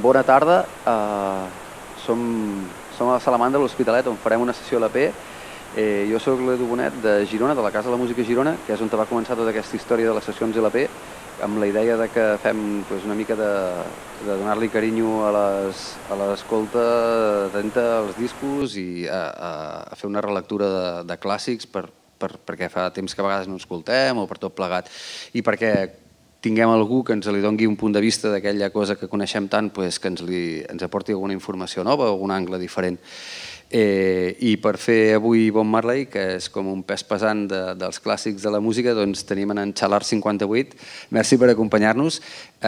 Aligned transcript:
bona 0.00 0.22
tarda. 0.24 0.62
Uh, 0.86 1.50
som, 2.02 2.18
som 2.96 3.10
a 3.10 3.20
Salamandra, 3.20 3.60
a 3.60 3.62
l'Hospitalet, 3.62 4.08
on 4.10 4.18
farem 4.18 4.42
una 4.42 4.54
sessió 4.56 4.78
a 4.78 4.86
l'AP. 4.86 4.98
Eh, 5.72 6.04
jo 6.10 6.18
sóc 6.20 6.40
l'Edu 6.44 6.66
Bonet 6.68 6.98
de 7.00 7.22
Girona, 7.26 7.54
de 7.56 7.62
la 7.64 7.70
Casa 7.72 7.88
de 7.88 7.94
la 7.94 8.00
Música 8.00 8.24
Girona, 8.26 8.56
que 8.66 8.74
és 8.74 8.82
on 8.84 8.90
va 8.92 9.08
començar 9.08 9.38
tota 9.38 9.54
aquesta 9.54 9.78
història 9.78 10.10
de 10.10 10.16
les 10.18 10.26
sessions 10.28 10.56
a 10.56 10.64
l'AP, 10.64 10.82
amb 11.42 11.58
la 11.58 11.66
idea 11.70 11.96
de 11.96 12.08
que 12.12 12.26
fem 12.42 12.84
pues, 12.88 13.06
una 13.08 13.16
mica 13.16 13.34
de, 13.38 13.52
de 14.26 14.36
donar-li 14.36 14.68
carinyo 14.68 15.22
a 15.24 16.18
l'escolta 16.20 16.84
atenta 17.48 17.86
als 18.02 18.18
discos 18.20 18.76
i 18.76 19.08
a, 19.08 19.22
a, 19.32 19.50
a 19.90 19.98
fer 19.98 20.10
una 20.10 20.20
relectura 20.20 20.68
de, 20.68 20.86
de 21.08 21.18
clàssics 21.18 21.66
per, 21.66 21.86
per, 22.20 22.36
perquè 22.46 22.68
fa 22.70 22.90
temps 22.94 23.14
que 23.14 23.24
a 23.24 23.26
vegades 23.26 23.50
no 23.50 23.56
escoltem 23.58 24.20
o 24.20 24.28
per 24.30 24.38
tot 24.42 24.54
plegat 24.54 24.92
i 25.32 25.42
perquè 25.42 25.72
tinguem 26.42 26.72
algú 26.74 27.04
que 27.06 27.14
ens 27.14 27.28
li 27.30 27.40
dongui 27.40 27.68
un 27.70 27.78
punt 27.78 27.94
de 27.94 28.02
vista 28.02 28.30
d'aquella 28.32 28.72
cosa 28.74 28.96
que 28.98 29.08
coneixem 29.08 29.46
tant, 29.48 29.70
pues, 29.70 30.00
que 30.02 30.10
ens, 30.10 30.24
li, 30.26 30.42
ens 30.68 30.82
aporti 30.82 31.14
alguna 31.14 31.36
informació 31.36 31.84
nova 31.86 32.08
o 32.10 32.16
algun 32.16 32.34
angle 32.34 32.58
diferent. 32.58 32.98
Eh, 33.72 34.36
I 34.44 34.56
per 34.60 34.74
fer 34.76 35.14
avui 35.16 35.46
Bon 35.54 35.68
Marley, 35.70 36.04
que 36.10 36.34
és 36.34 36.50
com 36.52 36.66
un 36.68 36.82
pes 36.84 37.06
pesant 37.08 37.46
de, 37.48 37.62
dels 37.78 38.02
clàssics 38.02 38.42
de 38.44 38.52
la 38.52 38.60
música, 38.60 38.92
doncs 38.92 39.22
tenim 39.24 39.54
en 39.54 39.72
Xalart 39.72 40.04
58. 40.10 40.76
Merci 41.14 41.38
per 41.40 41.52
acompanyar-nos. 41.54 42.18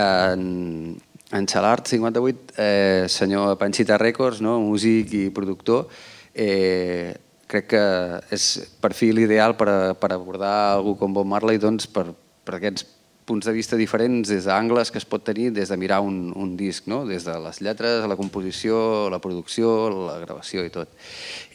En, 0.00 0.97
en 1.34 1.50
Xalart 1.50 1.91
58, 1.91 2.56
eh, 2.56 3.05
senyor 3.11 3.59
Panchita 3.59 3.98
Records, 4.00 4.41
no? 4.41 4.61
músic 4.62 5.12
i 5.19 5.28
productor, 5.34 5.91
eh, 6.33 7.12
crec 7.50 7.72
que 7.75 7.86
és 8.33 8.50
perfil 8.80 9.20
ideal 9.27 9.59
per, 9.59 9.69
a, 9.69 9.78
per 9.98 10.14
abordar 10.14 10.55
algú 10.78 10.95
com 10.97 11.12
Bob 11.12 11.27
Marley 11.28 11.59
doncs, 11.61 11.91
per, 11.91 12.12
per 12.47 12.62
aquests 12.62 12.86
punts 13.24 13.46
de 13.46 13.52
vista 13.56 13.77
diferents 13.80 14.28
des 14.28 14.45
d'angles 14.48 14.91
que 14.92 15.01
es 15.01 15.06
pot 15.09 15.24
tenir 15.24 15.51
des 15.56 15.70
de 15.72 15.78
mirar 15.80 16.00
un, 16.05 16.33
un 16.36 16.56
disc, 16.56 16.89
no? 16.91 17.05
des 17.08 17.25
de 17.25 17.36
les 17.41 17.61
lletres, 17.64 18.06
la 18.08 18.16
composició, 18.16 19.08
la 19.11 19.20
producció, 19.25 19.70
la 20.08 20.19
gravació 20.25 20.64
i 20.64 20.72
tot. 20.75 20.92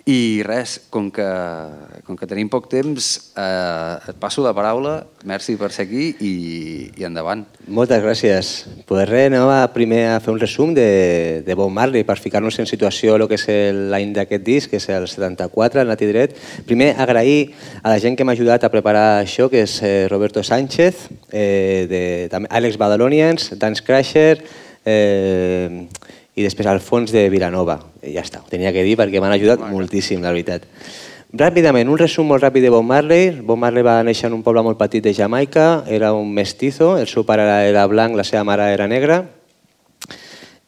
I 0.07 0.41
res, 0.45 0.77
com 0.89 1.09
que, 1.11 1.27
com 2.07 2.17
que 2.17 2.27
tenim 2.29 2.47
poc 2.49 2.69
temps, 2.71 3.09
eh, 3.37 4.11
et 4.11 4.19
passo 4.21 4.43
la 4.45 4.53
paraula, 4.55 5.03
merci 5.27 5.57
per 5.59 5.71
ser 5.75 5.85
aquí 5.87 6.09
i, 6.23 6.33
i 6.97 7.05
endavant. 7.07 7.43
Moltes 7.67 8.01
gràcies. 8.03 8.51
Pues 8.89 9.09
res, 9.09 9.27
anem 9.29 9.51
a 9.51 9.67
primer 9.73 10.05
a 10.13 10.19
fer 10.23 10.33
un 10.33 10.39
resum 10.39 10.73
de, 10.77 11.43
de 11.45 11.57
Bob 11.59 11.73
Marley 11.75 12.05
per 12.07 12.17
ficar-nos 12.21 12.59
en 12.61 12.69
situació 12.69 13.17
el 13.19 13.27
que 13.29 13.37
és 13.39 13.47
l'any 13.91 14.13
d'aquest 14.15 14.45
disc, 14.45 14.71
que 14.71 14.79
és 14.79 14.89
el 14.95 15.09
74, 15.11 15.83
el 15.83 15.91
Nati 15.91 16.09
Dret. 16.09 16.37
Primer, 16.69 16.93
agrair 16.97 17.51
a 17.83 17.91
la 17.91 17.99
gent 17.99 18.15
que 18.17 18.25
m'ha 18.25 18.37
ajudat 18.37 18.63
a 18.63 18.71
preparar 18.73 19.07
això, 19.19 19.49
que 19.51 19.65
és 19.67 19.79
eh, 19.83 20.07
Roberto 20.09 20.43
Sánchez, 20.43 21.09
eh, 21.31 21.85
de, 21.89 22.03
també 22.31 22.49
Badalonians, 22.79 23.51
Dance 23.59 23.83
Crasher, 23.83 24.39
eh, 24.85 25.87
i 26.39 26.45
després 26.45 26.69
al 26.71 26.79
fons 26.79 27.11
de 27.11 27.25
Vilanova. 27.31 27.75
I 27.99 28.13
ja 28.15 28.23
està, 28.23 28.39
ho 28.39 28.49
tenia 28.49 28.71
que 28.75 28.85
dir 28.87 28.95
perquè 28.99 29.19
m'han 29.19 29.35
ajudat 29.35 29.59
bueno. 29.59 29.75
moltíssim, 29.75 30.21
la 30.23 30.31
veritat. 30.31 30.67
Ràpidament, 31.29 31.89
un 31.91 31.99
resum 31.99 32.29
molt 32.31 32.41
ràpid 32.41 32.63
de 32.63 32.71
Bob 32.73 32.85
Marley. 32.87 33.33
Bob 33.45 33.59
Marley 33.61 33.83
va 33.85 33.99
néixer 34.07 34.29
en 34.29 34.37
un 34.37 34.45
poble 34.45 34.63
molt 34.65 34.79
petit 34.79 35.03
de 35.03 35.13
Jamaica, 35.13 35.83
era 35.85 36.13
un 36.15 36.31
mestizo, 36.33 36.95
el 36.97 37.11
seu 37.11 37.25
pare 37.27 37.43
era 37.67 37.83
blanc, 37.91 38.15
la 38.17 38.25
seva 38.25 38.45
mare 38.47 38.71
era 38.73 38.87
negra. 38.87 39.19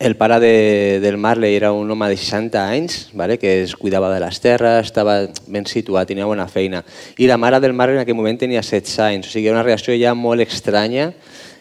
El 0.02 0.16
pare 0.18 0.40
de, 0.42 1.00
del 1.02 1.18
Marley 1.22 1.56
era 1.56 1.72
un 1.78 1.90
home 1.90 2.10
de 2.10 2.18
60 2.18 2.62
anys, 2.68 3.00
vale? 3.14 3.38
que 3.38 3.64
es 3.64 3.76
cuidava 3.78 4.12
de 4.14 4.20
les 4.20 4.42
terres, 4.42 4.92
estava 4.92 5.18
ben 5.48 5.66
situat, 5.70 6.10
tenia 6.10 6.28
bona 6.30 6.50
feina. 6.50 6.84
I 7.18 7.30
la 7.30 7.38
mare 7.38 7.62
del 7.62 7.74
Marley 7.74 8.02
en 8.02 8.04
aquell 8.04 8.18
moment 8.18 8.42
tenia 8.42 8.66
16 8.66 9.00
anys, 9.08 9.30
o 9.30 9.38
sigui, 9.38 9.54
una 9.54 9.64
reacció 9.64 9.96
ja 9.98 10.14
molt 10.18 10.42
estranya. 10.44 11.12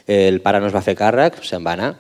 El 0.08 0.41
pare 0.42 0.58
no 0.58 0.69
es 0.69 0.75
va 0.75 0.83
fer 0.83 0.98
càrrec, 0.98 1.44
se'n 1.47 1.62
va 1.64 1.77
anar 1.78 1.92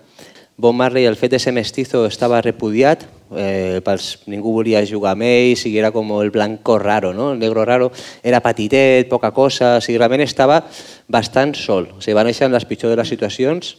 Bob 0.60 0.74
Marley, 0.74 1.06
el 1.06 1.16
fet 1.16 1.32
de 1.32 1.38
ser 1.40 1.54
mestizo 1.56 2.02
estava 2.04 2.42
repudiat, 2.44 3.06
eh, 3.32 3.80
pels, 3.80 4.26
ningú 4.28 4.52
volia 4.52 4.82
jugar 4.84 5.14
amb 5.16 5.24
ell, 5.24 5.54
o 5.54 5.56
sigui, 5.56 5.78
era 5.80 5.88
com 5.90 6.10
el 6.18 6.28
blanco 6.34 6.76
raro, 6.78 7.14
no? 7.16 7.30
el 7.32 7.38
negro 7.40 7.64
raro, 7.64 7.88
era 8.22 8.42
petitet, 8.44 9.08
poca 9.08 9.30
cosa, 9.32 9.78
o 9.78 9.80
sigui, 9.80 9.96
realment 9.96 10.20
estava 10.26 10.58
bastant 11.08 11.54
sol. 11.56 11.88
O 11.96 12.02
sigui, 12.04 12.18
va 12.18 12.26
néixer 12.28 12.44
en 12.44 12.52
les 12.52 12.68
pitjors 12.68 12.92
de 12.92 12.98
les 13.00 13.08
situacions, 13.08 13.70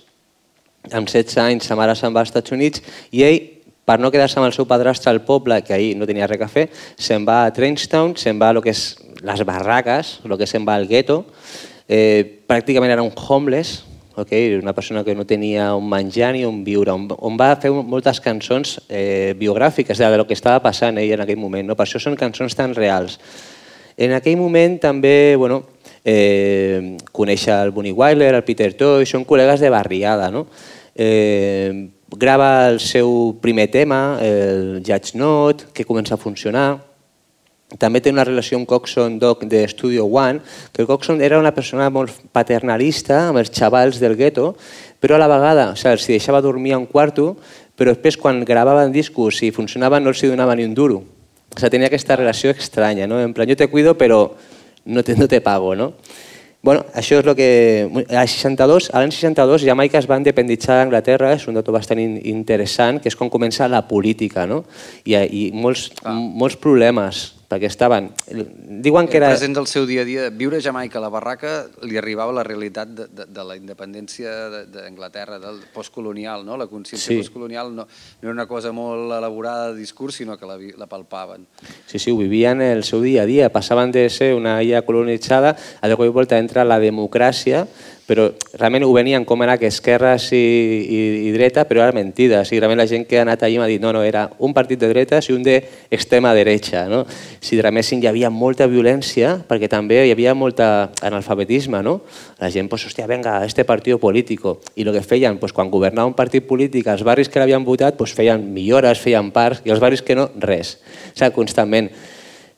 amb 0.89 1.05
16 1.05 1.37
anys 1.43 1.69
sa 1.69 1.77
mare 1.77 1.93
se'n 1.93 2.17
va 2.17 2.25
als 2.25 2.33
Estats 2.33 2.57
Units 2.57 2.81
i 3.13 3.21
ell, 3.29 3.39
per 3.85 3.99
no 4.01 4.09
quedar-se 4.09 4.41
amb 4.41 4.49
el 4.49 4.57
seu 4.57 4.65
padrastre 4.65 5.13
al 5.13 5.21
poble, 5.27 5.61
que 5.61 5.77
ahir 5.77 5.93
no 5.99 6.09
tenia 6.09 6.25
res 6.25 6.41
a 6.41 6.49
fer, 6.49 6.65
se'n 6.97 7.29
va 7.29 7.43
a 7.45 7.53
Trainstown, 7.53 8.17
se'n 8.17 8.41
va 8.41 8.49
a 8.49 8.57
lo 8.57 8.65
que 8.65 8.73
és 8.73 8.95
les 9.21 9.45
barraques, 9.45 10.17
el 10.25 10.33
que 10.33 10.49
se'n 10.49 10.65
va 10.65 10.81
al 10.81 10.89
gueto, 10.89 11.27
eh, 11.85 12.41
pràcticament 12.49 12.89
era 12.89 13.05
un 13.05 13.13
homeless, 13.13 13.83
okay? 14.21 14.55
una 14.55 14.73
persona 14.73 15.03
que 15.03 15.15
no 15.15 15.25
tenia 15.25 15.73
un 15.75 15.89
menjar 15.89 16.33
ni 16.33 16.45
un 16.45 16.63
viure, 16.63 16.93
on, 16.93 17.07
on 17.17 17.37
va 17.39 17.55
fer 17.61 17.71
moltes 17.71 18.21
cançons 18.23 18.77
eh, 18.87 19.33
biogràfiques 19.37 19.97
de 19.97 20.11
lo 20.17 20.27
que 20.27 20.37
estava 20.37 20.61
passant 20.63 20.97
ell 21.01 21.15
en 21.17 21.25
aquell 21.25 21.39
moment. 21.41 21.67
No? 21.67 21.77
Per 21.77 21.87
això 21.87 21.99
són 22.01 22.17
cançons 22.19 22.55
tan 22.57 22.75
reals. 22.77 23.19
En 23.97 24.13
aquell 24.15 24.37
moment 24.39 24.79
també 24.81 25.35
bueno, 25.37 25.63
eh, 26.05 26.97
conèixer 27.11 27.57
el 27.57 27.73
Bonnie 27.75 27.93
Wyler, 27.93 28.33
el 28.35 28.45
Peter 28.47 28.71
Toy, 28.73 29.05
són 29.05 29.25
col·legues 29.25 29.61
de 29.61 29.73
barriada. 29.73 30.31
No? 30.31 30.45
Eh, 30.95 31.89
grava 32.17 32.67
el 32.69 32.79
seu 32.83 33.37
primer 33.41 33.69
tema, 33.71 34.19
el 34.21 34.81
Judge 34.85 35.17
Note, 35.17 35.71
que 35.73 35.85
comença 35.85 36.15
a 36.15 36.21
funcionar, 36.21 36.90
també 37.79 38.01
té 38.03 38.11
una 38.11 38.25
relació 38.27 38.57
amb 38.59 38.67
Coxon 38.67 39.17
Doc 39.19 39.45
de 39.47 39.63
Studio 39.71 40.05
One, 40.05 40.41
que 40.73 40.85
Coxon 40.85 41.21
era 41.23 41.39
una 41.39 41.53
persona 41.55 41.89
molt 41.89 42.17
paternalista 42.33 43.29
amb 43.29 43.39
els 43.39 43.51
xavals 43.55 44.01
del 44.01 44.17
gueto, 44.19 44.55
però 44.99 45.15
a 45.15 45.21
la 45.21 45.29
vegada 45.31 45.69
o 45.71 45.77
sigui, 45.79 45.93
els 45.93 46.07
deixava 46.09 46.41
dormir 46.43 46.75
a 46.75 46.81
un 46.81 46.89
quarto, 46.89 47.37
però 47.77 47.93
després 47.95 48.19
quan 48.19 48.43
gravaven 48.45 48.91
discos 48.91 49.39
i 49.45 49.53
funcionaven 49.55 50.03
no 50.03 50.11
els 50.11 50.21
donava 50.21 50.55
ni 50.55 50.67
un 50.67 50.75
duro. 50.75 50.99
O 51.51 51.55
sigui, 51.59 51.71
tenia 51.71 51.87
aquesta 51.87 52.19
relació 52.19 52.51
estranya, 52.51 53.07
no? 53.07 53.21
en 53.21 53.33
plan, 53.33 53.47
jo 53.47 53.55
te 53.55 53.69
cuido 53.71 53.95
però 53.95 54.27
no 54.85 55.03
te, 55.03 55.15
no 55.15 55.27
te 55.27 55.39
pago. 55.39 55.73
No? 55.75 55.93
Bueno, 56.61 56.83
això 56.93 57.17
és 57.17 57.25
el 57.25 57.35
que... 57.39 57.49
Al 58.11 58.27
62, 58.27 58.91
l'any 58.93 59.15
62, 59.15 59.63
Jamaica 59.65 59.97
es 59.97 60.05
va 60.11 60.19
independitzar 60.19 60.77
d'Anglaterra, 60.77 61.31
és 61.39 61.47
un 61.49 61.55
dato 61.57 61.73
bastant 61.73 62.03
interessant, 62.03 62.99
que 63.01 63.09
és 63.09 63.17
com 63.17 63.31
comença 63.33 63.65
la 63.71 63.81
política, 63.87 64.45
no? 64.45 64.65
I, 65.01 65.15
i 65.17 65.45
molts, 65.55 65.87
ah. 66.03 66.13
molts 66.13 66.59
problemes 66.61 67.40
perquè 67.51 67.67
estaven... 67.67 68.09
Diuen 68.83 69.09
que 69.11 69.19
era... 69.19 69.33
Presents 69.33 69.59
al 69.59 69.67
seu 69.67 69.85
dia 69.89 70.05
a 70.05 70.07
dia, 70.07 70.29
viure 70.31 70.61
a 70.61 70.63
Jamaica 70.63 70.99
a 70.99 71.03
la 71.03 71.11
barraca 71.11 71.51
li 71.83 71.99
arribava 71.99 72.31
la 72.35 72.45
realitat 72.47 72.93
de, 72.95 73.07
de, 73.11 73.27
de 73.27 73.45
la 73.47 73.57
independència 73.59 74.31
d'Anglaterra, 74.71 75.39
del 75.43 75.59
postcolonial, 75.75 76.45
no? 76.47 76.55
La 76.59 76.69
consciència 76.71 77.11
sí. 77.11 77.19
postcolonial 77.19 77.73
no, 77.75 77.85
no 77.85 78.29
era 78.29 78.31
una 78.31 78.47
cosa 78.47 78.71
molt 78.75 79.11
elaborada 79.17 79.71
de 79.71 79.79
discurs, 79.81 80.21
sinó 80.21 80.37
que 80.39 80.47
la, 80.47 80.57
la 80.79 80.87
palpaven. 80.87 81.45
Sí, 81.87 81.99
sí, 81.99 82.11
ho 82.11 82.19
vivien 82.19 82.63
el 82.63 82.85
seu 82.87 83.03
dia 83.03 83.25
a 83.25 83.29
dia, 83.29 83.51
passaven 83.51 83.91
de 83.91 84.07
ser 84.09 84.33
una 84.35 84.61
illa 84.63 84.85
colonitzada 84.87 85.57
a 85.81 85.91
de 85.91 85.99
cop 85.99 86.07
i 86.07 86.15
volta 86.15 86.39
entra 86.39 86.63
la 86.63 86.79
democràcia, 86.79 87.65
però 88.07 88.27
realment 88.57 88.83
ho 88.83 88.91
venien 88.93 89.23
com 89.25 89.41
era 89.45 89.57
que 89.59 89.69
esquerres 89.71 90.27
i, 90.35 90.37
i, 90.37 90.99
i 91.27 91.31
dreta, 91.35 91.63
però 91.69 91.83
era 91.85 91.95
mentida. 91.95 92.41
O 92.41 92.47
sigui, 92.47 92.59
realment 92.59 92.81
la 92.81 92.87
gent 92.89 93.05
que 93.07 93.19
ha 93.19 93.25
anat 93.25 93.45
allà 93.45 93.61
m'ha 93.61 93.69
dit 93.69 93.81
no, 93.83 93.93
no, 93.95 94.03
era 94.03 94.25
un 94.39 94.55
partit 94.57 94.81
de 94.81 94.89
dretes 94.91 95.29
i 95.29 95.35
un 95.35 95.45
d'extrema 95.45 96.33
dreta. 96.37 96.85
No? 96.91 97.03
Sigui, 97.39 97.61
realment 97.61 97.87
hi 98.01 98.09
havia 98.09 98.31
molta 98.33 98.67
violència 98.71 99.37
perquè 99.47 99.69
també 99.71 100.01
hi 100.05 100.13
havia 100.15 100.35
molta 100.35 100.91
analfabetisme. 101.01 101.83
No? 101.85 101.99
La 102.41 102.51
gent, 102.53 102.69
pues, 102.71 102.85
hòstia, 102.87 103.07
venga, 103.09 103.39
este 103.45 103.65
partit 103.67 103.99
polític. 104.01 104.45
I 104.75 104.85
el 104.87 104.93
que 104.95 105.03
feien, 105.05 105.37
pues, 105.39 105.53
quan 105.53 105.69
governava 105.71 106.09
un 106.09 106.17
partit 106.17 106.47
polític, 106.47 106.87
els 106.91 107.03
barris 107.07 107.29
que 107.29 107.39
l'havien 107.39 107.65
votat 107.65 107.97
pues, 107.99 108.15
feien 108.17 108.41
millores, 108.53 108.99
feien 108.99 109.31
parcs, 109.31 109.61
i 109.65 109.73
els 109.73 109.83
barris 109.83 110.01
que 110.01 110.17
no, 110.17 110.29
res. 110.41 110.79
O 111.11 111.15
sigui, 111.15 111.35
constantment 111.35 111.91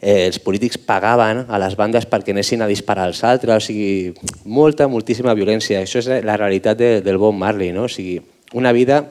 eh, 0.03 0.27
els 0.27 0.37
polítics 0.43 0.77
pagaven 0.77 1.45
a 1.47 1.59
les 1.63 1.77
bandes 1.79 2.05
perquè 2.09 2.35
anessin 2.35 2.61
a 2.61 2.67
disparar 2.67 3.07
als 3.07 3.23
altres, 3.23 3.63
o 3.63 3.65
sigui, 3.71 4.13
molta, 4.43 4.89
moltíssima 4.91 5.33
violència. 5.37 5.79
Això 5.81 6.03
és 6.03 6.09
la 6.27 6.37
realitat 6.37 6.77
de, 6.77 6.89
del 7.05 7.17
Bob 7.21 7.37
Marley, 7.39 7.71
no? 7.71 7.87
o 7.87 7.91
sigui, 7.91 8.19
una 8.53 8.73
vida 8.75 9.01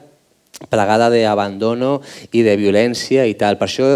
plagada 0.69 1.09
d'abandono 1.09 1.97
i 2.31 2.43
de 2.45 2.53
violència 2.59 3.25
i 3.25 3.33
tal. 3.39 3.57
Per 3.57 3.67
això, 3.67 3.89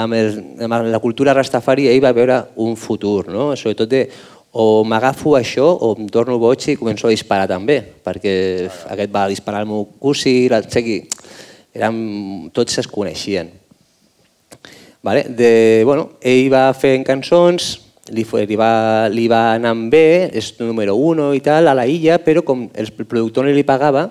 amb, 0.00 0.16
el, 0.16 0.40
amb 0.64 0.88
la 0.88 1.02
cultura 1.04 1.36
rastafari, 1.36 1.86
ell 1.92 2.02
va 2.02 2.16
veure 2.16 2.40
un 2.64 2.74
futur, 2.80 3.28
no? 3.28 3.52
sobretot 3.54 3.92
de 3.92 4.02
o 4.58 4.82
m'agafo 4.88 5.36
això 5.36 5.66
o 5.84 5.92
em 6.00 6.08
torno 6.08 6.38
boig 6.40 6.64
i 6.72 6.78
començo 6.80 7.06
a 7.06 7.12
disparar 7.12 7.46
també, 7.50 7.82
perquè 8.02 8.32
aquest 8.88 9.12
va 9.12 9.28
disparar 9.28 9.60
al 9.60 9.68
meu 9.68 9.84
cosí, 10.00 10.48
o 10.48 10.62
sigui, 10.72 11.02
eren, 11.76 12.48
tots 12.56 12.80
es 12.80 12.88
coneixien. 12.88 13.52
Vale? 15.02 15.24
De, 15.28 15.82
bueno, 15.86 16.10
ell 16.20 16.48
va 16.52 16.72
fent 16.74 17.04
cançons, 17.06 17.68
li, 18.10 18.24
li, 18.24 18.56
va, 18.58 19.08
li 19.12 19.28
va 19.30 19.42
anar 19.54 19.74
bé, 19.92 20.30
és 20.34 20.54
número 20.58 20.96
1 20.96 21.32
i 21.38 21.42
tal, 21.44 21.68
a 21.70 21.74
la 21.76 21.86
illa, 21.86 22.18
però 22.24 22.42
com 22.44 22.66
el 22.74 22.90
productor 23.06 23.46
no 23.46 23.52
li 23.54 23.62
pagava, 23.68 24.08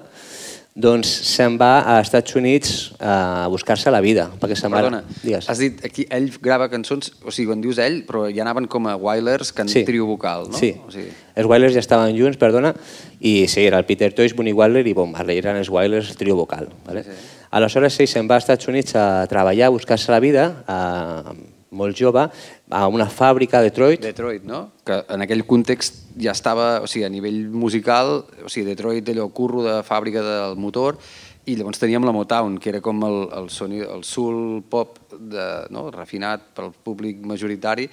doncs 0.78 1.10
se'n 1.26 1.56
va 1.58 1.80
a 1.90 1.96
Estats 2.04 2.36
Units 2.38 2.92
a 3.02 3.48
buscar-se 3.50 3.90
la 3.90 3.98
vida. 4.00 4.28
Perquè 4.38 4.54
sa 4.56 4.70
mare... 4.70 4.86
Perdona, 4.86 5.00
Digues. 5.24 5.48
has 5.50 5.58
dit 5.58 5.80
aquí 5.84 6.06
ell 6.14 6.28
grava 6.40 6.68
cançons, 6.70 7.10
o 7.26 7.34
sigui, 7.34 7.48
quan 7.50 7.64
dius 7.64 7.80
ell, 7.82 8.04
però 8.06 8.28
ja 8.30 8.44
anaven 8.46 8.68
com 8.70 8.86
a 8.86 8.94
Wailers, 8.96 9.50
que 9.52 9.66
en 9.66 9.72
Sí. 9.74 9.82
trio 9.90 10.06
vocal, 10.06 10.46
no? 10.52 10.58
Sí, 10.58 10.76
O 10.86 10.92
sigui, 10.94 11.10
els 11.34 11.50
Wailers 11.50 11.74
ja 11.74 11.82
estaven 11.82 12.14
junts, 12.16 12.38
perdona, 12.38 12.76
i 13.20 13.48
sí, 13.50 13.66
era 13.66 13.80
el 13.82 13.86
Peter 13.90 14.14
Tosh, 14.14 14.36
Bunny 14.38 14.54
Wyler 14.54 14.86
i 14.86 14.94
Bob 14.94 15.10
Marley, 15.10 15.40
eren 15.42 15.58
els 15.58 15.70
Wailers, 15.74 16.12
el 16.14 16.18
trio 16.22 16.36
vocal. 16.38 16.70
Vale? 16.86 17.04
Sí. 17.04 17.18
Aleshores, 17.58 17.96
ell 18.04 18.10
se'n 18.10 18.28
va 18.30 18.38
als 18.38 18.46
Estats 18.46 18.70
Units 18.70 18.94
a 18.98 19.26
treballar, 19.30 19.72
a 19.72 19.74
buscar-se 19.74 20.12
la 20.14 20.20
vida, 20.22 20.44
a, 20.70 21.34
molt 21.78 21.98
jove, 21.98 22.28
a 22.70 22.82
una 22.88 23.08
fàbrica 23.10 23.58
a 23.60 23.66
Detroit. 23.66 24.04
Detroit, 24.04 24.44
no? 24.46 24.68
Que 24.86 25.00
en 25.14 25.24
aquell 25.26 25.42
context 25.50 26.04
ja 26.22 26.36
estava, 26.38 26.68
o 26.84 26.90
sigui, 26.90 27.08
a 27.08 27.10
nivell 27.10 27.48
musical, 27.50 28.20
o 28.44 28.52
sigui, 28.52 28.68
Detroit, 28.70 29.10
allò, 29.14 29.26
curro 29.34 29.66
de 29.66 29.80
fàbrica 29.88 30.22
del 30.26 30.58
motor, 30.62 31.00
i 31.48 31.56
llavors 31.56 31.80
teníem 31.80 32.04
la 32.04 32.14
Motown, 32.14 32.60
que 32.60 32.70
era 32.74 32.82
com 32.84 33.02
el, 33.08 33.18
el, 33.40 33.50
soni, 33.50 33.80
el 33.82 34.04
soul 34.04 34.62
pop 34.70 35.00
de, 35.16 35.48
no? 35.72 35.88
refinat 35.96 36.52
pel 36.58 36.74
públic 36.84 37.24
majoritari, 37.26 37.88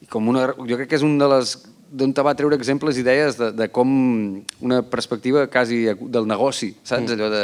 i 0.00 0.10
com 0.10 0.26
una, 0.32 0.48
jo 0.56 0.80
crec 0.80 0.90
que 0.90 0.98
és 0.98 1.06
un 1.06 1.18
de 1.20 1.28
les 1.36 1.54
d'on 1.94 2.10
te 2.16 2.24
va 2.26 2.34
treure 2.34 2.56
exemples 2.58 2.96
i 2.96 3.04
idees 3.04 3.36
de, 3.38 3.52
de 3.54 3.68
com 3.70 3.88
una 4.64 4.80
perspectiva 4.82 5.44
quasi 5.52 5.84
del 5.86 6.26
negoci, 6.26 6.72
saps? 6.82 7.12
Mm. 7.12 7.14
Allò 7.14 7.28
de, 7.30 7.42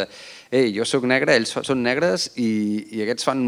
ei, 0.51 0.71
jo 0.75 0.87
sóc 0.89 1.07
negre, 1.07 1.37
ells 1.39 1.53
són 1.55 1.83
negres 1.85 2.31
i, 2.37 2.51
i 2.91 3.03
aquests 3.05 3.27
fan 3.29 3.43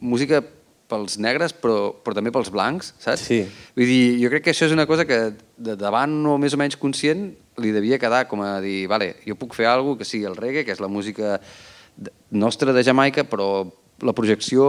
música 0.00 0.42
pels 0.88 1.18
negres 1.20 1.52
però, 1.52 1.92
però 2.02 2.16
també 2.16 2.32
pels 2.34 2.50
blancs, 2.52 2.94
saps? 3.02 3.26
Sí. 3.28 3.42
Vull 3.76 3.90
dir, 3.90 4.02
jo 4.22 4.30
crec 4.32 4.46
que 4.46 4.54
això 4.54 4.66
és 4.66 4.74
una 4.74 4.88
cosa 4.88 5.04
que 5.08 5.18
de 5.56 5.76
davant 5.78 6.14
o 6.26 6.38
més 6.40 6.56
o 6.56 6.60
menys 6.60 6.78
conscient 6.80 7.28
li 7.60 7.74
devia 7.74 7.98
quedar 8.00 8.24
com 8.30 8.42
a 8.46 8.56
dir, 8.64 8.86
vale, 8.90 9.12
jo 9.26 9.36
puc 9.38 9.56
fer 9.58 9.68
alguna 9.68 10.00
que 10.00 10.08
sigui 10.08 10.26
el 10.28 10.38
reggae, 10.38 10.64
que 10.64 10.74
és 10.74 10.82
la 10.82 10.90
música 10.90 11.36
nostra 12.30 12.72
de 12.72 12.84
Jamaica, 12.86 13.26
però 13.28 13.66
la 14.06 14.14
projecció 14.14 14.64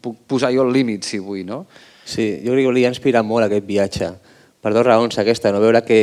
puc 0.00 0.22
posar 0.30 0.52
jo 0.54 0.64
el 0.66 0.72
límit, 0.72 1.04
si 1.04 1.20
vull, 1.20 1.44
no? 1.46 1.64
Sí, 2.04 2.40
jo 2.42 2.54
crec 2.54 2.66
que 2.66 2.74
li 2.74 2.86
ha 2.86 2.92
inspirat 2.92 3.26
molt 3.26 3.46
aquest 3.46 3.66
viatge. 3.68 4.10
Per 4.62 4.72
dues 4.72 4.86
raons, 4.86 5.18
aquesta, 5.18 5.52
no 5.52 5.62
veure 5.62 5.82
que 5.86 5.98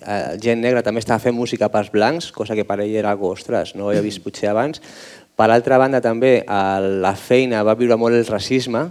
eh, 0.00 0.36
gent 0.42 0.60
negra 0.62 0.82
també 0.86 1.02
estava 1.02 1.22
fent 1.22 1.36
música 1.36 1.68
pels 1.72 1.90
blancs, 1.92 2.30
cosa 2.32 2.56
que 2.56 2.64
per 2.64 2.78
ell 2.82 2.94
era 2.96 3.12
algo, 3.12 3.30
ostres, 3.34 3.74
no 3.74 3.86
ho 3.86 3.90
havia 3.92 4.04
vist 4.04 4.22
potser 4.24 4.50
abans. 4.50 4.82
Per 5.38 5.48
altra 5.50 5.78
banda, 5.78 6.00
també, 6.02 6.42
a 6.46 6.78
la 6.80 7.14
feina 7.14 7.62
va 7.66 7.76
viure 7.78 7.96
molt 7.96 8.16
el 8.18 8.26
racisme, 8.26 8.88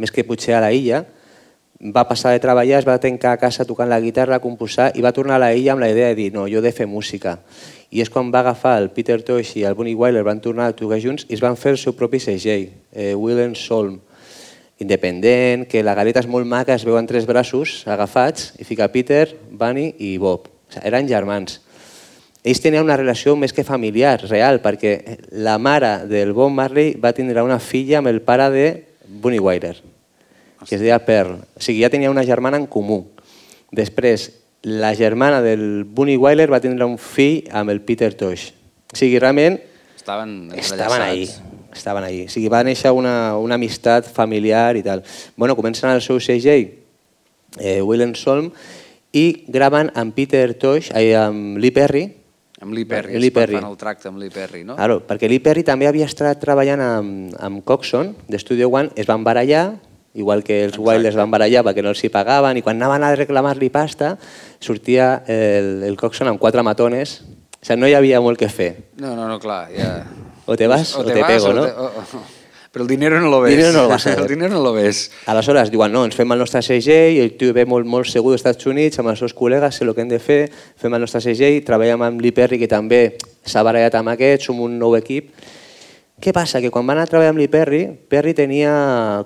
més 0.00 0.12
que 0.12 0.24
potser 0.24 0.56
a 0.56 0.62
la 0.64 0.72
illa. 0.72 1.04
Va 1.80 2.04
passar 2.08 2.32
de 2.32 2.40
treballar, 2.40 2.78
es 2.80 2.88
va 2.88 2.98
tancar 3.00 3.34
a 3.34 3.40
casa 3.40 3.64
tocant 3.68 3.88
la 3.88 4.00
guitarra, 4.00 4.36
a 4.36 4.44
composar, 4.44 4.90
i 4.96 5.04
va 5.04 5.14
tornar 5.16 5.38
a 5.38 5.44
la 5.46 5.54
illa 5.56 5.74
amb 5.74 5.84
la 5.84 5.90
idea 5.92 6.10
de 6.12 6.18
dir, 6.18 6.30
no, 6.32 6.46
jo 6.48 6.60
he 6.60 6.64
de 6.64 6.72
fer 6.76 6.88
música. 6.88 7.38
I 7.90 8.04
és 8.04 8.12
quan 8.12 8.28
va 8.32 8.44
agafar 8.44 8.76
el 8.80 8.90
Peter 8.94 9.20
Tosh 9.24 9.56
i 9.58 9.64
el 9.68 9.74
Bunny 9.74 9.96
Wyler, 9.96 10.24
van 10.24 10.40
tornar 10.40 10.70
a 10.70 10.76
tocar 10.76 11.00
junts 11.02 11.26
i 11.28 11.36
es 11.36 11.42
van 11.44 11.56
fer 11.56 11.74
el 11.74 11.80
seu 11.80 11.96
propi 11.96 12.20
segell, 12.20 12.70
eh, 12.92 13.14
Will 13.14 13.40
and 13.40 13.58
Solm 13.58 13.98
independent, 14.80 15.66
que 15.68 15.84
la 15.84 15.94
galeta 15.94 16.22
és 16.24 16.28
molt 16.28 16.48
maca, 16.48 16.74
es 16.74 16.86
veuen 16.88 17.06
tres 17.06 17.26
braços 17.28 17.82
agafats 17.86 18.54
i 18.58 18.64
fica 18.64 18.88
Peter, 18.88 19.28
Bunny 19.50 19.92
i 20.00 20.16
Bob. 20.18 20.48
O 20.48 20.72
sigui, 20.72 20.88
eren 20.88 21.08
germans. 21.08 21.60
Ells 22.40 22.62
tenien 22.64 22.86
una 22.86 22.96
relació 22.96 23.34
més 23.36 23.52
que 23.52 23.66
familiar, 23.68 24.16
real, 24.24 24.62
perquè 24.64 25.20
la 25.36 25.58
mare 25.60 26.06
del 26.08 26.32
Bob 26.32 26.54
Marley 26.56 26.94
va 26.96 27.12
tindre 27.12 27.44
una 27.44 27.60
filla 27.60 27.98
amb 28.00 28.08
el 28.08 28.22
pare 28.24 28.48
de 28.54 28.66
Bunny 29.06 29.38
Wyler, 29.38 29.76
que 30.64 30.74
es 30.74 30.80
deia 30.80 31.02
Pearl. 31.04 31.36
O 31.52 31.60
sigui, 31.60 31.82
ja 31.84 31.92
tenia 31.92 32.12
una 32.12 32.24
germana 32.24 32.56
en 32.56 32.64
comú. 32.64 33.02
Després, 33.76 34.30
la 34.64 34.94
germana 34.96 35.42
del 35.44 35.84
Bunny 35.84 36.16
Wyler 36.16 36.48
va 36.48 36.64
tindre 36.64 36.88
un 36.88 36.96
fill 36.96 37.44
amb 37.52 37.68
el 37.68 37.84
Peter 37.84 38.14
Tosh. 38.16 38.54
O 38.88 38.96
sigui, 38.96 39.20
realment 39.20 39.60
Estaven 40.00 40.50
estaven 40.56 41.02
ahí. 41.02 41.28
Estaven 41.72 42.04
ahí. 42.04 42.24
O 42.26 42.32
sigui, 42.32 42.48
va 42.52 42.62
néixer 42.66 42.92
una, 42.92 43.36
una 43.38 43.56
amistat 43.56 44.08
familiar 44.10 44.76
i 44.76 44.84
tal. 44.86 45.04
Bueno, 45.36 45.56
comencen 45.56 45.90
el 45.90 46.02
seu 46.02 46.20
segell, 46.20 46.70
eh, 47.58 47.80
Will 47.82 48.02
and 48.06 48.16
Solm, 48.16 48.52
i 49.12 49.44
graven 49.48 49.90
amb 49.94 50.14
Peter 50.14 50.54
Tosh, 50.54 50.92
eh, 50.94 51.14
amb 51.18 51.58
Lee 51.58 51.74
Perry, 51.74 52.06
Amb 52.60 52.74
Lee 52.74 52.84
Perry, 52.84 53.18
Lee 53.18 53.28
es 53.28 53.32
fan 53.32 53.46
Perry. 53.46 53.56
el 53.56 53.76
tracte 53.78 54.08
amb 54.08 54.18
Lee 54.20 54.28
Perry, 54.28 54.64
no? 54.64 54.74
Claro, 54.76 54.98
perquè 55.08 55.30
Lee 55.30 55.40
Perry 55.40 55.62
també 55.64 55.86
havia 55.88 56.04
estat 56.04 56.42
treballant 56.42 56.82
amb, 56.84 57.36
amb 57.40 57.62
Coxon, 57.64 58.12
de 58.28 58.38
Studio 58.38 58.68
One, 58.68 58.90
es 59.00 59.08
van 59.08 59.24
barallar, 59.24 59.78
igual 60.12 60.44
que 60.44 60.64
els 60.66 60.76
Wilders 60.76 61.16
van 61.16 61.30
barallar 61.32 61.64
perquè 61.64 61.80
no 61.80 61.94
els 61.94 62.04
hi 62.04 62.10
pagaven, 62.12 62.60
i 62.60 62.62
quan 62.62 62.76
anaven 62.76 63.06
a 63.06 63.14
reclamar-li 63.16 63.70
pasta, 63.72 64.18
sortia 64.60 65.22
el, 65.26 65.86
el 65.88 65.96
Coxon 65.96 66.28
amb 66.28 66.42
quatre 66.42 66.62
matones, 66.62 67.22
o 67.24 67.64
sigui, 67.64 67.80
no 67.80 67.88
hi 67.88 67.96
havia 67.96 68.20
molt 68.20 68.36
que 68.36 68.52
fer. 68.52 68.74
No, 69.00 69.16
no, 69.16 69.24
no, 69.24 69.40
clar, 69.40 69.70
ja... 69.72 69.94
O 70.50 70.56
te 70.58 70.66
vas 70.66 70.96
o 70.98 71.04
te 71.06 71.14
vas, 71.14 71.30
pego, 71.30 71.52
no? 71.54 71.64
Te... 71.68 71.72
o- 71.78 71.90
o- 72.02 72.22
Però 72.70 72.84
el 72.84 72.88
dinero 72.90 73.18
no 73.18 73.26
lo 73.32 73.40
ves. 73.42 73.50
Dinero 73.56 73.72
no 73.74 73.82
lo 73.82 73.88
vas 73.88 74.04
a. 74.10 74.12
El 74.14 74.28
dinero 74.30 74.54
no 74.54 74.60
lo 74.62 74.72
ves. 74.72 75.10
Aleshores 75.26 75.72
diuen, 75.72 75.90
no, 75.90 76.04
ens 76.06 76.14
fem 76.14 76.30
el 76.30 76.38
nostre 76.38 76.60
segell, 76.62 77.16
i 77.16 77.22
el 77.24 77.32
tio 77.38 77.50
ve 77.56 77.64
molt, 77.66 77.86
molt 77.90 78.06
segur 78.06 78.30
dels 78.30 78.44
Estats 78.44 78.68
Units, 78.70 78.98
amb 79.02 79.10
els 79.10 79.18
seus 79.18 79.34
col·legues, 79.34 79.74
sé 79.74 79.82
el 79.82 79.90
que 79.96 80.04
hem 80.04 80.10
de 80.12 80.20
fer, 80.22 80.44
fem 80.78 80.94
el 80.94 81.02
nostre 81.02 81.18
segell, 81.24 81.56
treballem 81.66 82.04
amb 82.06 82.22
Lee 82.22 82.30
Perry, 82.36 82.60
que 82.62 82.68
també 82.70 83.00
s'ha 83.42 83.64
barallat 83.66 83.96
amb 83.98 84.12
aquest, 84.14 84.46
som 84.46 84.60
un 84.62 84.78
nou 84.78 84.94
equip. 85.00 85.32
Què 86.22 86.30
passa? 86.36 86.60
Que 86.62 86.70
quan 86.70 86.86
van 86.86 87.00
a 87.02 87.08
treballar 87.10 87.32
amb 87.34 87.40
Lee 87.42 87.50
Perry, 87.50 87.82
Perry 88.12 88.36
tenia 88.38 88.70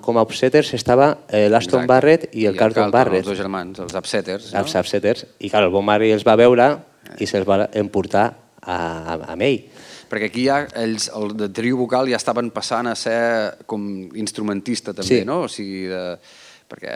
com 0.01 0.17
a 0.17 0.23
upsetters 0.25 0.73
estava 0.73 1.11
eh, 1.29 1.45
l'Aston. 1.51 1.85
Barrett 1.85 2.29
i 2.33 2.47
el 2.49 2.57
Carlton 2.57 2.89
Barrett, 2.89 3.21
Els 3.21 3.29
dos 3.29 3.37
germans, 3.37 3.77
els 3.83 3.93
upsetters. 3.93 4.53
els 4.57 4.73
upsetters, 4.79 5.25
i 5.45 5.51
clar, 5.53 5.67
el 5.67 5.73
Bon 5.75 5.85
Marley 5.85 6.15
els 6.17 6.25
va 6.25 6.33
veure 6.39 6.71
i 7.21 7.27
se'ls 7.29 7.45
va 7.45 7.67
emportar 7.77 8.25
a, 8.63 8.77
a, 8.79 9.19
amb 9.35 9.45
ell. 9.45 9.59
Perquè 10.15 10.29
aquí 10.31 10.45
ja 10.47 10.61
ells, 10.79 11.09
el 11.11 11.33
de 11.35 11.49
trio 11.51 11.75
vocal 11.75 12.07
ja 12.07 12.15
estaven 12.15 12.47
passant 12.55 12.87
a 12.87 12.95
ser 12.95 13.57
com 13.67 13.83
instrumentista 14.15 14.93
també, 14.95 15.09
Sí. 15.19 15.25
no? 15.27 15.41
O 15.43 15.49
sigui, 15.51 15.81
de, 15.91 16.03
perquè 16.65 16.93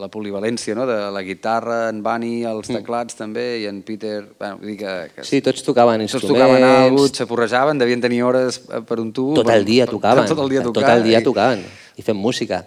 la 0.00 0.06
polivalència 0.08 0.76
no? 0.78 0.86
de 0.86 1.10
la 1.12 1.20
guitarra, 1.26 1.88
en 1.90 1.98
Bunny, 2.02 2.44
els 2.48 2.70
teclats 2.70 3.18
també, 3.18 3.58
i 3.60 3.66
en 3.66 3.82
Peter... 3.82 4.22
Bueno, 4.38 4.56
vull 4.62 4.70
dir 4.70 4.76
que, 4.78 4.94
que 5.16 5.24
Sí, 5.26 5.42
tots 5.44 5.64
tocaven 5.66 6.00
tots 6.00 6.14
instruments. 6.14 6.46
tocaven 6.46 6.64
alguna 6.86 7.08
s'aporrejaven, 7.18 7.82
devien 7.82 8.00
tenir 8.00 8.22
hores 8.24 8.62
eh, 8.70 8.80
per 8.86 9.00
un 9.02 9.10
tubo. 9.12 9.34
tot 9.42 9.50
per- 9.50 9.58
el 9.58 9.66
dia 9.66 9.84
per- 9.84 9.96
tocaven. 9.98 10.24
Tot 10.30 10.38
el 10.46 10.48
dia 10.54 10.62
tocant. 10.62 10.86
Tot 10.86 10.94
el 10.96 11.02
dia 11.10 11.18
i- 11.20 11.26
tocaven 11.26 11.66
i 11.98 12.02
fent 12.06 12.16
música. 12.16 12.62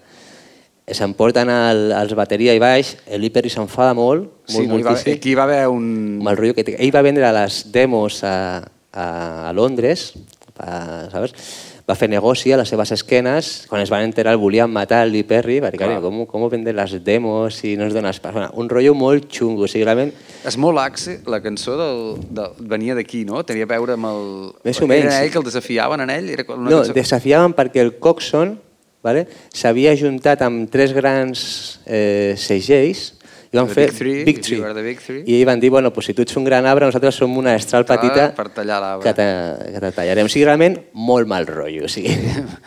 S'emporten 0.86 1.48
el, 1.50 1.94
els 1.96 2.12
bateria 2.14 2.52
i 2.54 2.60
baix, 2.60 2.98
l'Hiper 3.16 3.46
i 3.48 3.50
s'enfada 3.54 3.94
molt, 3.96 4.26
molt 4.28 4.52
Sí, 4.52 4.66
no, 4.68 4.76
hi 4.78 4.84
va, 4.84 4.92
moltíssim, 4.92 5.16
aquí 5.16 5.32
hi 5.32 5.36
va 5.40 5.46
haver 5.48 5.62
un... 5.72 6.20
el 6.28 6.36
rotllo 6.38 6.54
que. 6.58 6.76
Ell 6.76 6.92
va 6.94 7.02
vendre 7.02 7.30
les 7.32 7.62
demos 7.72 8.18
a, 8.28 8.34
a, 8.94 9.50
a 9.50 9.54
Londres, 9.54 10.14
a, 10.58 11.10
¿sabes? 11.12 11.34
va 11.84 11.96
fer 12.00 12.08
negoci 12.08 12.54
a 12.54 12.58
les 12.62 12.70
seves 12.72 12.94
esquenes, 12.96 13.66
quan 13.68 13.82
es 13.84 13.90
van 13.92 14.06
enterar 14.06 14.32
el 14.32 14.40
volien 14.40 14.72
matar 14.72 15.02
el 15.04 15.12
Lee 15.12 15.26
Perry, 15.28 15.58
perquè 15.60 15.82
Clar. 15.82 15.98
com, 16.00 16.22
com 16.30 16.46
vendre 16.48 16.72
les 16.72 16.94
demos 17.04 17.58
si 17.60 17.74
no 17.76 17.90
es 17.90 17.94
dones 17.94 18.22
pas? 18.24 18.32
Bueno, 18.32 18.52
un 18.56 18.70
rotllo 18.72 18.94
molt 18.96 19.28
xungo, 19.28 19.66
o 19.66 19.68
sigui, 19.68 19.84
realment 19.84 20.14
Small 20.48 20.80
Axe, 20.80 21.18
la 21.28 21.42
cançó 21.44 21.76
del, 21.80 22.04
del, 22.32 22.54
venia 22.72 22.96
d'aquí, 22.96 23.26
no? 23.28 23.44
Tenia 23.44 23.68
a 23.68 23.72
veure 23.74 23.98
amb 23.98 24.08
el... 24.08 24.24
Més 24.64 24.80
o 24.80 24.88
menys. 24.88 25.10
Era 25.10 25.26
ell 25.26 25.34
que 25.34 25.42
el 25.42 25.48
desafiaven 25.50 26.06
en 26.06 26.14
ell? 26.16 26.30
Era 26.38 26.46
una 26.54 26.70
No, 26.70 26.78
cançó... 26.86 26.96
desafiaven 26.96 27.58
perquè 27.58 27.84
el 27.84 27.98
Coxon 28.00 28.56
vale, 29.04 29.26
s'havia 29.52 29.92
juntat 30.00 30.42
amb 30.46 30.70
tres 30.72 30.94
grans 30.96 31.44
eh, 31.84 32.36
segells 32.40 33.10
i 33.54 33.58
van 33.60 33.68
The 33.70 33.74
fer 33.76 33.84
Big 33.92 33.98
Three, 34.00 34.24
Big 34.26 34.40
Three. 34.42 34.60
the 34.74 34.82
Big 34.82 35.00
Three. 35.00 35.24
I 35.30 35.44
van 35.46 35.60
dir, 35.62 35.70
bueno, 35.70 35.94
pues, 35.94 36.08
si 36.08 36.14
tu 36.18 36.24
ets 36.24 36.36
un 36.40 36.44
gran 36.44 36.66
arbre, 36.66 36.88
nosaltres 36.88 37.14
som 37.22 37.36
una 37.38 37.54
estral 37.56 37.86
petita 37.86 38.32
per 38.34 38.48
tallar 38.50 39.00
que, 39.04 39.14
te, 39.14 39.28
que 39.76 39.80
te 39.80 39.92
tallarem. 39.94 40.26
O 40.26 40.30
sigui, 40.34 40.46
realment, 40.48 40.80
molt 40.94 41.28
mal 41.30 41.46
rotllo. 41.46 41.86
O 41.86 41.88
sigui, 41.92 42.16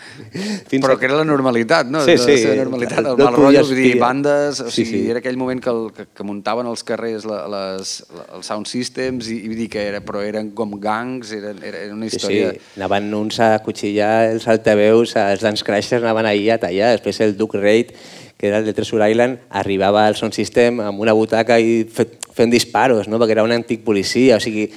fins 0.71 0.85
Però 0.85 0.95
a- 0.95 0.99
que 1.00 1.07
era 1.09 1.16
la 1.16 1.25
normalitat, 1.25 1.87
no? 1.90 2.05
Sí, 2.05 2.12
La 2.16 2.19
sí. 2.23 2.37
seva 2.38 2.55
normalitat, 2.62 2.99
el 3.00 3.16
No 3.19 3.25
mal 3.25 3.35
rotllo, 3.35 3.64
vull 3.66 3.75
dir, 3.83 3.99
bandes... 3.99 4.61
O 4.62 4.71
Sí, 4.71 4.85
sigui, 4.85 5.02
sí. 5.02 5.11
era 5.11 5.19
aquell 5.19 5.37
moment 5.37 5.61
que, 5.62 5.71
el, 5.71 5.90
que, 5.97 6.07
que 6.14 6.23
muntaven 6.26 6.66
als 6.71 6.85
carrers 6.87 7.26
la, 7.26 7.43
les, 7.50 7.97
la, 8.14 8.26
els 8.38 8.47
sound 8.47 8.66
systems 8.71 9.28
i, 9.33 9.40
i 9.43 9.50
vull 9.50 9.59
dir 9.64 9.69
que 9.73 9.83
era, 9.88 10.00
però 10.07 10.23
eren 10.23 10.52
com 10.57 10.76
gangs, 10.81 11.33
era, 11.37 11.50
era, 11.62 11.83
era 11.88 11.95
una 11.95 12.07
Sí, 12.07 12.19
sí, 12.19 12.23
història... 12.23 12.52
anaven 12.78 13.11
uns 13.14 13.40
a 13.43 13.50
cuchillar 13.64 14.31
els 14.37 14.47
altaveus, 14.49 15.16
els 15.19 15.43
Dance 15.43 15.64
Crashers 15.66 16.02
anaven 16.05 16.26
ahir 16.31 16.52
a 16.55 16.59
tallar, 16.62 16.95
després 16.97 17.21
el 17.26 17.37
Duke 17.37 17.59
Reid, 17.59 17.90
que 18.37 18.49
era 18.49 18.59
el 18.59 18.66
de 18.66 18.75
Treasure 18.76 19.11
Island, 19.11 19.38
arribava 19.50 20.07
al 20.07 20.16
sound 20.16 20.35
system 20.37 20.81
amb 20.85 21.00
una 21.00 21.14
butaca 21.16 21.57
i 21.59 21.85
fe, 21.88 22.05
fent 22.37 22.52
disparos, 22.52 23.09
no? 23.09 23.19
perquè 23.19 23.37
era 23.38 23.45
un 23.47 23.55
antic 23.57 23.85
policia, 23.85 24.37
o 24.37 24.40
sigui, 24.40 24.71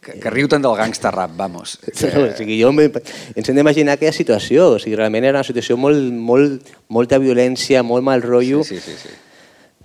Que, 0.00 0.14
que 0.16 0.30
riu 0.32 0.46
tant 0.48 0.62
del 0.64 0.72
gangsta 0.78 1.10
rap, 1.12 1.34
vamos. 1.36 1.74
o 2.16 2.28
sigui 2.32 2.56
jo 2.56 2.70
me, 2.72 2.86
ens 3.36 3.50
hem 3.50 3.58
d'imaginar 3.58 3.98
aquella 3.98 4.14
situació, 4.16 4.70
o 4.72 4.78
sigui, 4.80 4.96
realment 4.96 5.26
era 5.28 5.42
una 5.42 5.44
situació 5.44 5.76
molt, 5.76 6.00
molt, 6.16 6.70
molta 6.88 7.18
violència, 7.20 7.82
molt 7.84 8.06
mal 8.06 8.24
rotllo, 8.24 8.62
Sí, 8.64 8.78
sí, 8.80 8.94
sí. 8.96 9.10
sí. 9.10 9.29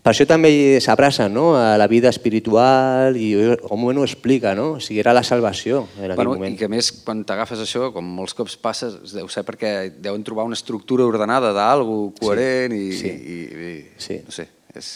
Per 0.06 0.12
això 0.14 0.28
també 0.30 0.78
s'abraça 0.86 1.26
no? 1.34 1.56
a 1.58 1.80
la 1.82 1.88
vida 1.90 2.12
espiritual 2.14 3.16
i 3.18 3.32
un 3.42 3.80
moment 3.82 4.04
ho 4.04 4.06
explica, 4.06 4.52
no? 4.54 4.76
o 4.76 4.82
sigui, 4.84 5.00
era 5.02 5.16
la 5.18 5.24
salvació 5.26 5.88
en 5.98 6.12
aquell 6.12 6.20
Bueno, 6.20 6.36
moment. 6.36 6.54
I 6.54 6.60
que 6.60 6.70
més, 6.70 6.92
quan 7.02 7.24
t'agafes 7.26 7.64
això, 7.64 7.88
com 7.96 8.06
molts 8.20 8.38
cops 8.38 8.54
passa, 8.62 8.92
deu 9.16 9.26
ser 9.34 9.42
perquè 9.48 9.72
deuen 9.98 10.22
trobar 10.28 10.46
una 10.46 10.54
estructura 10.54 11.08
ordenada 11.10 11.50
d'algú 11.58 12.12
coherent 12.20 12.78
i, 12.78 12.92
sí. 12.94 13.10
i, 13.10 13.40
i, 13.42 13.74
Sí. 13.98 14.20
no 14.28 14.36
sé, 14.36 14.46
és, 14.78 14.92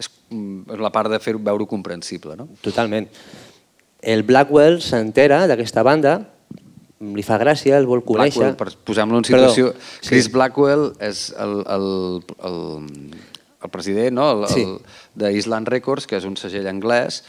és, 0.00 0.08
és 0.32 0.80
la 0.80 0.92
part 0.94 1.12
de 1.12 1.20
fer 1.20 1.36
veure 1.36 1.68
comprensible, 1.68 2.38
no? 2.40 2.48
Totalment. 2.64 3.10
El 4.00 4.24
Blackwell 4.24 4.80
s'entera 4.80 5.44
d'aquesta 5.50 5.84
banda, 5.84 6.16
li 7.04 7.28
fa 7.28 7.36
gràcia, 7.36 7.76
el 7.76 7.84
vol 7.84 8.00
conèixer... 8.08 8.40
Blackwell, 8.40 8.56
per 8.56 8.88
posar-lo 8.88 9.20
en 9.20 9.28
situació, 9.28 9.74
Perdó, 9.76 9.88
sí. 10.00 10.08
Chris 10.14 10.32
Blackwell 10.32 10.90
és 11.04 11.26
el, 11.36 11.58
el, 11.76 11.88
el, 12.48 12.60
el 13.62 13.72
president 13.72 14.16
no? 14.16 14.30
el, 14.32 14.48
Sí. 14.52 14.62
el, 14.62 14.78
d'Island 15.14 15.68
Records, 15.68 16.06
que 16.06 16.18
és 16.20 16.26
un 16.28 16.36
segell 16.36 16.68
anglès, 16.70 17.22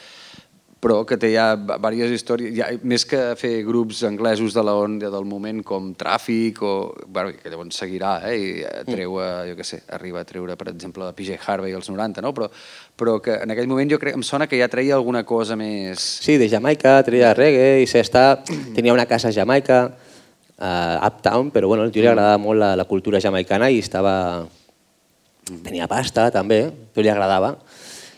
però 0.77 0.99
que 1.09 1.17
té 1.17 1.31
ja 1.33 1.55
diverses 1.57 2.13
històries, 2.19 2.51
ja, 2.55 2.67
més 2.85 3.03
que 3.09 3.19
fer 3.39 3.63
grups 3.65 4.03
anglesos 4.05 4.53
de 4.53 4.63
la 4.65 4.75
onda 4.77 5.09
del 5.13 5.25
moment 5.25 5.63
com 5.65 5.89
Tràfic, 5.97 6.61
o, 6.61 6.73
bueno, 7.07 7.33
que 7.33 7.49
llavors 7.49 7.79
seguirà, 7.81 8.17
eh, 8.29 8.35
i 8.37 8.51
eh, 8.61 8.83
treu, 8.85 9.17
a, 9.23 9.29
jo 9.49 9.55
què 9.57 9.65
sé, 9.65 9.81
arriba 9.97 10.21
a 10.21 10.27
treure, 10.27 10.55
per 10.59 10.69
exemple, 10.73 11.09
PJ 11.17 11.39
Harvey 11.47 11.73
als 11.73 11.89
90, 11.89 12.21
no? 12.21 12.33
però, 12.37 12.49
però 12.97 13.17
que 13.23 13.39
en 13.41 13.55
aquell 13.55 13.69
moment 13.69 13.89
jo 13.89 13.99
crec, 14.01 14.17
em 14.19 14.25
sona 14.25 14.47
que 14.47 14.59
ja 14.61 14.69
treia 14.69 14.95
alguna 14.99 15.23
cosa 15.25 15.57
més... 15.57 16.03
Sí, 16.21 16.37
de 16.37 16.49
Jamaica, 16.51 16.99
treia 17.07 17.33
reggae 17.37 17.81
i 17.81 17.89
s'està... 17.89 18.43
tenia 18.77 18.93
una 18.93 19.07
casa 19.09 19.31
a 19.31 19.35
Jamaica, 19.35 19.81
a 20.57 21.09
Uptown, 21.09 21.51
però 21.53 21.67
bueno, 21.69 21.89
tio 21.89 22.05
li 22.05 22.09
agradava 22.09 22.37
molt 22.41 22.61
la, 22.61 22.75
la 22.77 22.85
cultura 22.89 23.21
jamaicana 23.23 23.71
i 23.73 23.81
estava... 23.81 24.45
tenia 25.63 25.87
pasta 25.87 26.29
també, 26.33 26.67
però 26.93 27.03
li 27.05 27.09
agradava. 27.13 27.55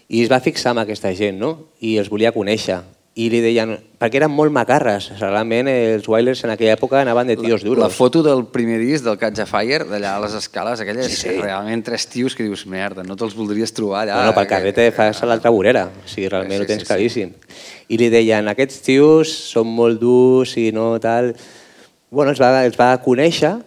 I 0.09 0.23
es 0.23 0.29
va 0.31 0.39
fixar 0.41 0.71
en 0.73 0.79
aquesta 0.81 1.11
gent, 1.13 1.37
no? 1.37 1.55
I 1.85 1.97
els 2.01 2.09
volia 2.09 2.31
conèixer. 2.33 2.79
I 3.19 3.25
li 3.29 3.41
deien... 3.43 3.73
Perquè 3.99 4.15
eren 4.21 4.31
molt 4.31 4.53
macarres. 4.55 5.09
Realment 5.19 5.67
els 5.67 6.05
Wailers 6.07 6.43
en 6.45 6.53
aquella 6.53 6.75
època 6.77 7.01
anaven 7.01 7.27
de 7.27 7.35
tios 7.35 7.65
duros. 7.65 7.81
La 7.83 7.89
foto 7.91 8.21
del 8.23 8.45
primer 8.47 8.77
disc 8.79 9.03
del 9.03 9.17
Catch 9.19 9.41
a 9.43 9.45
Fire, 9.49 9.83
d'allà 9.89 10.13
a 10.15 10.21
les 10.23 10.37
escales, 10.39 10.79
aquella 10.79 11.03
és 11.03 11.17
Sí, 11.17 11.27
sí. 11.27 11.33
realment 11.41 11.83
tres 11.83 12.07
tios 12.07 12.35
que 12.37 12.45
dius, 12.47 12.63
merda, 12.69 13.03
no 13.03 13.17
te'ls 13.19 13.35
voldries 13.35 13.73
trobar 13.75 14.05
allà. 14.05 14.15
Bueno, 14.21 14.35
pel 14.37 14.47
carrer 14.47 14.71
te 14.77 14.87
fas 14.95 15.19
a 15.21 15.27
l'altra 15.27 15.51
vorera, 15.51 15.87
o 15.89 16.07
sigui, 16.07 16.29
realment 16.31 16.61
Sí, 16.61 16.63
ho 16.63 16.69
tens 16.69 16.81
sí, 16.81 16.85
sí. 16.85 16.93
claríssim. 16.93 17.33
I 17.89 17.97
li 17.99 18.09
deien, 18.13 18.47
aquests 18.53 18.79
tios 18.87 19.33
són 19.51 19.67
molt 19.67 19.99
durs 19.99 20.55
i 20.61 20.69
no 20.71 20.93
tal... 21.03 21.33
Bueno, 22.09 22.31
els 22.31 22.39
va, 22.41 22.53
els 22.65 22.79
va 22.79 22.93
conèixer 23.03 23.57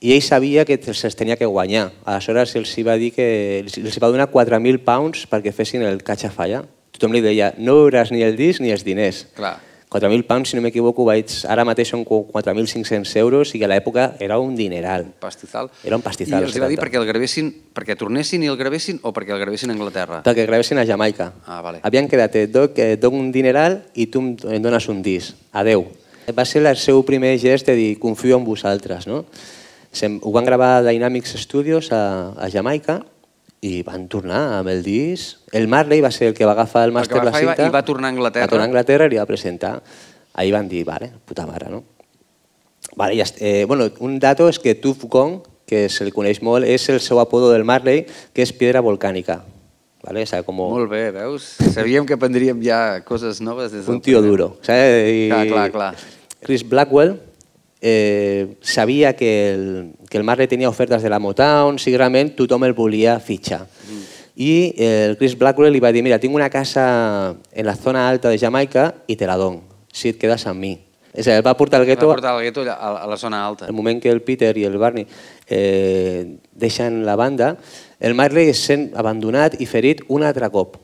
i 0.00 0.12
ell 0.12 0.22
sabia 0.22 0.64
que 0.68 0.76
se'ls 0.78 1.16
tenia 1.16 1.36
que 1.36 1.48
guanyar. 1.48 1.90
Aleshores 2.04 2.56
els 2.58 2.72
hi 2.76 2.84
va 2.86 2.96
dir 3.00 3.12
que 3.16 3.28
els 3.62 3.76
hi 3.76 4.02
va 4.02 4.10
donar 4.12 4.28
4.000 4.32 4.82
pounds 4.84 5.24
perquè 5.30 5.54
fessin 5.56 5.86
el 5.86 6.02
catch 6.04 6.28
a 6.28 6.32
falla. 6.32 6.64
Tothom 6.96 7.16
li 7.16 7.22
deia, 7.24 7.52
no 7.58 7.80
veuràs 7.82 8.12
ni 8.12 8.22
el 8.24 8.36
disc 8.36 8.60
ni 8.64 8.72
els 8.72 8.84
diners. 8.84 9.26
Clar. 9.36 9.56
4.000 9.88 10.26
pounds, 10.26 10.50
si 10.50 10.56
no 10.56 10.62
m'equivoco, 10.64 11.04
vaig... 11.06 11.30
ara 11.48 11.64
mateix 11.64 11.92
són 11.92 12.02
4.500 12.04 13.12
euros 13.20 13.52
i 13.54 13.60
que 13.60 13.68
a 13.68 13.70
l'època 13.70 14.08
era 14.20 14.38
un 14.42 14.56
dineral. 14.58 15.06
Pastizal. 15.22 15.70
Era 15.86 15.96
un 15.96 16.02
pastizal, 16.02 16.42
I 16.42 16.48
els 16.48 16.56
va 16.58 16.66
dir 16.68 16.76
70. 16.76 16.82
perquè 16.82 17.00
el 17.00 17.06
gravessin, 17.06 17.52
perquè 17.72 17.96
tornessin 17.96 18.42
i 18.42 18.50
el 18.50 18.58
gravessin 18.58 18.98
o 19.06 19.12
perquè 19.14 19.36
el 19.36 19.40
gravessin 19.40 19.70
a 19.70 19.76
Anglaterra? 19.76 20.22
Perquè 20.26 20.46
gravessin 20.48 20.82
a 20.82 20.84
Jamaica. 20.88 21.30
Ah, 21.46 21.60
vale. 21.64 21.80
Havien 21.86 22.10
quedat, 22.10 22.34
et 22.36 22.50
doc, 22.52 22.80
et 22.82 23.00
doc 23.00 23.14
un 23.14 23.30
dineral 23.32 23.78
i 23.94 24.08
tu 24.10 24.24
em 24.26 24.60
dones 24.64 24.90
un 24.92 25.04
disc. 25.06 25.38
Adeu. 25.54 25.86
Va 26.34 26.44
ser 26.44 26.64
el 26.66 26.76
seu 26.76 27.04
primer 27.06 27.36
gest 27.38 27.70
de 27.70 27.78
dir 27.78 27.92
confio 28.02 28.40
en 28.40 28.44
vosaltres. 28.44 29.06
No? 29.06 29.22
Se'm- 29.96 30.20
Ho 30.22 30.32
van 30.34 30.44
gravar 30.44 30.76
a 30.78 30.82
Dynamics 30.84 31.34
Studios 31.40 31.90
a, 31.92 32.32
a 32.36 32.50
Jamaica 32.52 33.00
i 33.64 33.80
van 33.82 34.06
tornar 34.12 34.58
amb 34.60 34.68
el 34.68 34.82
disc. 34.84 35.40
El 35.56 35.66
Marley 35.72 36.02
va 36.04 36.10
ser 36.12 36.28
el 36.28 36.34
que 36.36 36.44
va 36.44 36.52
agafar 36.52 36.84
el 36.86 36.92
màster 36.92 37.22
la 37.24 37.32
i 37.32 37.40
cinta. 37.46 37.66
i 37.66 37.72
va 37.72 37.82
tornar 37.82 38.10
a 38.10 38.14
Anglaterra. 38.14 38.44
Va 38.46 38.50
tornar 38.52 38.66
a 38.66 38.70
Anglaterra 38.70 39.06
i 39.08 39.14
li 39.14 39.20
va 39.20 39.26
presentar. 39.26 39.78
Ahir 40.36 40.52
van 40.52 40.68
dir, 40.68 40.84
vale, 40.84 41.08
puta 41.24 41.46
mare, 41.48 41.70
no? 41.72 41.82
Vale, 42.96 43.16
ja, 43.16 43.24
eh, 43.40 43.64
bueno, 43.66 43.88
un 44.00 44.18
dato 44.20 44.48
és 44.52 44.58
que 44.60 44.74
Tuf 44.76 45.04
Gong, 45.08 45.40
que 45.66 45.88
se 45.88 46.04
li 46.06 46.12
coneix 46.14 46.42
molt, 46.44 46.64
és 46.68 46.84
el 46.92 47.00
seu 47.00 47.18
apodo 47.18 47.48
del 47.50 47.64
Marley, 47.64 48.04
que 48.32 48.44
és 48.44 48.52
piedra 48.52 48.80
volcànica. 48.84 49.40
Vale? 50.04 50.22
O 50.22 50.26
sea, 50.28 50.42
como... 50.46 50.68
Molt 50.70 50.90
bé, 50.92 51.10
veus? 51.10 51.56
Sabíem 51.74 52.06
que 52.06 52.14
aprendríem 52.14 52.60
ja 52.62 53.00
coses 53.02 53.40
noves 53.42 53.72
des 53.72 53.86
del 53.88 53.96
un 53.96 54.00
tío 54.00 54.20
primer. 54.20 54.30
duro. 54.30 54.58
¿sabes? 54.62 55.08
Y 55.10 55.28
Clar, 55.28 55.46
clar, 55.48 55.70
clar. 55.72 55.96
Chris 56.44 56.62
Blackwell 56.68 57.16
eh, 57.80 58.56
sabia 58.60 59.14
que 59.16 59.50
el, 59.50 59.92
que 60.08 60.18
el 60.18 60.24
Marley 60.24 60.48
tenia 60.48 60.68
ofertes 60.68 61.02
de 61.02 61.10
la 61.10 61.18
Motown, 61.18 61.78
si 61.78 61.96
realment 61.96 62.34
tothom 62.36 62.64
el 62.64 62.74
volia 62.74 63.18
fitxar. 63.20 63.64
Mm. 63.66 64.02
I 64.36 64.74
eh, 64.76 65.06
el 65.10 65.16
Chris 65.16 65.36
Blackwell 65.38 65.72
li 65.72 65.80
va 65.80 65.92
dir, 65.92 66.02
mira, 66.04 66.18
tinc 66.20 66.34
una 66.34 66.50
casa 66.50 67.36
en 67.52 67.66
la 67.66 67.76
zona 67.76 68.08
alta 68.08 68.28
de 68.28 68.38
Jamaica 68.38 68.92
i 69.06 69.16
te 69.16 69.26
la 69.28 69.36
dono, 69.40 69.62
si 69.92 70.12
et 70.12 70.20
quedes 70.20 70.44
amb 70.46 70.60
mi. 70.60 70.74
És 71.16 71.24
a 71.24 71.32
dir, 71.32 71.38
el 71.40 71.46
va 71.46 71.56
portar 71.56 71.80
al 71.80 71.86
Va 71.86 71.94
gueto 71.94 72.10
portar 72.10 72.34
el 72.36 72.44
gueto 72.44 72.66
a, 72.68 72.74
a 73.00 73.06
la 73.08 73.16
zona 73.16 73.46
alta. 73.46 73.66
el 73.66 73.72
moment 73.72 74.02
que 74.02 74.10
el 74.10 74.20
Peter 74.20 74.52
i 74.58 74.66
el 74.68 74.76
Barney 74.76 75.06
eh, 75.48 76.36
deixen 76.52 77.06
la 77.06 77.16
banda, 77.16 77.56
el 77.98 78.14
Marley 78.14 78.50
es 78.52 78.60
sent 78.60 78.90
abandonat 78.94 79.56
i 79.60 79.66
ferit 79.66 80.02
un 80.08 80.22
altre 80.22 80.50
cop. 80.52 80.76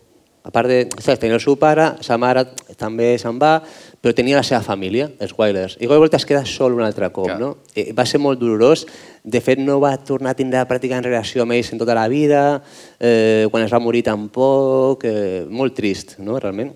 A 0.43 0.51
part 0.51 0.67
de... 0.67 0.79
Saps, 0.99 1.21
tenia 1.21 1.37
el 1.37 1.45
seu 1.45 1.59
pare, 1.61 1.93
sa 2.03 2.17
mare 2.19 2.47
també 2.81 3.13
se'n 3.21 3.37
va, 3.39 3.61
però 4.03 4.11
tenia 4.19 4.35
la 4.35 4.43
seva 4.43 4.65
família, 4.67 5.07
els 5.23 5.33
Wailers. 5.39 5.77
I 5.79 5.87
volta 5.87 6.19
es 6.19 6.27
queda 6.27 6.43
sol 6.49 6.75
un 6.75 6.83
altre 6.83 7.07
cop, 7.15 7.29
Clar. 7.29 7.39
no? 7.39 7.53
Eh, 7.71 7.93
va 7.95 8.03
ser 8.05 8.19
molt 8.19 8.41
dolorós. 8.41 8.83
De 9.23 9.39
fet, 9.41 9.61
no 9.63 9.79
va 9.81 9.95
tornar 10.03 10.33
a 10.35 10.39
tindre 10.39 10.65
pràcticament 10.67 11.07
relació 11.07 11.45
amb 11.45 11.55
ells 11.55 11.71
en 11.71 11.79
tota 11.79 11.95
la 11.95 12.09
vida, 12.11 12.63
eh, 12.99 13.47
quan 13.53 13.63
es 13.63 13.71
va 13.71 13.79
morir 13.79 14.03
tampoc, 14.03 15.05
eh, 15.07 15.45
molt 15.49 15.77
trist, 15.79 16.17
no?, 16.19 16.41
realment. 16.43 16.73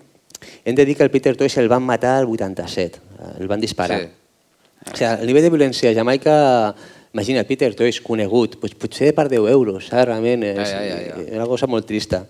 Hem 0.63 0.75
de 0.75 0.85
dir 0.85 0.95
que 0.95 1.03
el 1.03 1.11
Peter 1.11 1.35
Tosh 1.35 1.57
el 1.59 1.67
van 1.67 1.83
matar 1.83 2.21
el 2.21 2.29
87, 2.31 3.01
eh, 3.19 3.33
el 3.41 3.47
van 3.51 3.59
disparar. 3.59 3.99
Sí. 3.99 4.07
O 4.93 4.95
sigui, 4.95 5.09
el 5.11 5.27
nivell 5.27 5.43
de 5.43 5.51
violència 5.51 5.91
a 5.91 5.97
Jamaica, 5.97 6.75
imagina, 7.11 7.43
Peter 7.43 7.73
Tosh, 7.75 7.99
conegut, 8.05 8.55
pues, 8.61 8.71
potser 8.75 9.11
per 9.13 9.27
10 9.27 9.51
euros, 9.51 9.89
saps? 9.89 10.05
Realment 10.07 10.47
és 10.47 10.63
Ja, 10.63 10.79
ja, 10.79 10.95
ja, 10.95 11.17
ja. 11.17 11.35
una 11.41 11.45
cosa 11.49 11.67
molt 11.67 11.85
trista. 11.85 12.23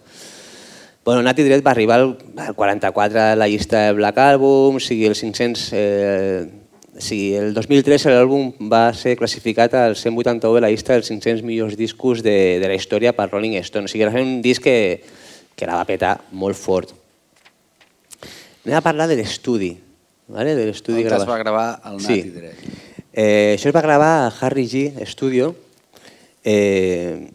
Bueno, 1.07 1.23
Nati 1.23 1.41
Dread 1.41 1.63
va 1.65 1.71
arribar 1.71 2.01
al, 2.01 2.17
al 2.35 2.53
44 2.53 3.21
a 3.21 3.35
la 3.37 3.47
llista 3.47 3.85
de 3.85 3.93
Black 3.93 4.17
Album, 4.17 4.75
o 4.75 4.79
sigui, 4.81 5.05
el 5.05 5.15
500... 5.15 5.69
Eh, 5.71 6.49
o 6.97 6.99
sigui, 6.99 7.29
el 7.39 7.53
2003 7.55 8.09
l'àlbum 8.11 8.67
va 8.67 8.91
ser 8.91 9.13
classificat 9.15 9.71
al 9.79 9.95
181 9.95 10.51
de 10.57 10.65
la 10.65 10.73
llista 10.73 10.97
dels 10.97 11.07
500 11.07 11.45
millors 11.47 11.79
discos 11.79 12.25
de, 12.27 12.59
de 12.59 12.67
la 12.67 12.75
història 12.75 13.15
per 13.15 13.29
Rolling 13.31 13.55
Stone. 13.63 13.87
O 13.87 13.93
sigui, 13.93 14.03
era 14.03 14.19
un 14.19 14.41
disc 14.43 14.67
que, 14.67 14.99
que 15.55 15.71
la 15.71 15.79
va 15.79 15.87
petar 15.87 16.17
molt 16.35 16.59
fort. 16.59 16.91
Anem 18.67 18.75
a 18.75 18.83
parlar 18.83 19.07
de 19.07 19.21
l'estudi, 19.23 19.77
¿vale? 20.27 20.59
de 20.59 20.67
l'estudi 20.67 21.07
On 21.07 21.21
es 21.23 21.29
va 21.31 21.39
gravar 21.39 21.67
el 21.87 22.03
Sí. 22.03 22.19
Nati 22.19 22.39
Dre. 22.41 22.55
Eh, 23.15 23.55
això 23.55 23.71
es 23.71 23.79
va 23.79 23.87
gravar 23.87 24.15
a 24.27 24.31
Harry 24.41 24.67
G 24.67 24.89
Studio, 25.07 25.53
eh, 26.43 27.31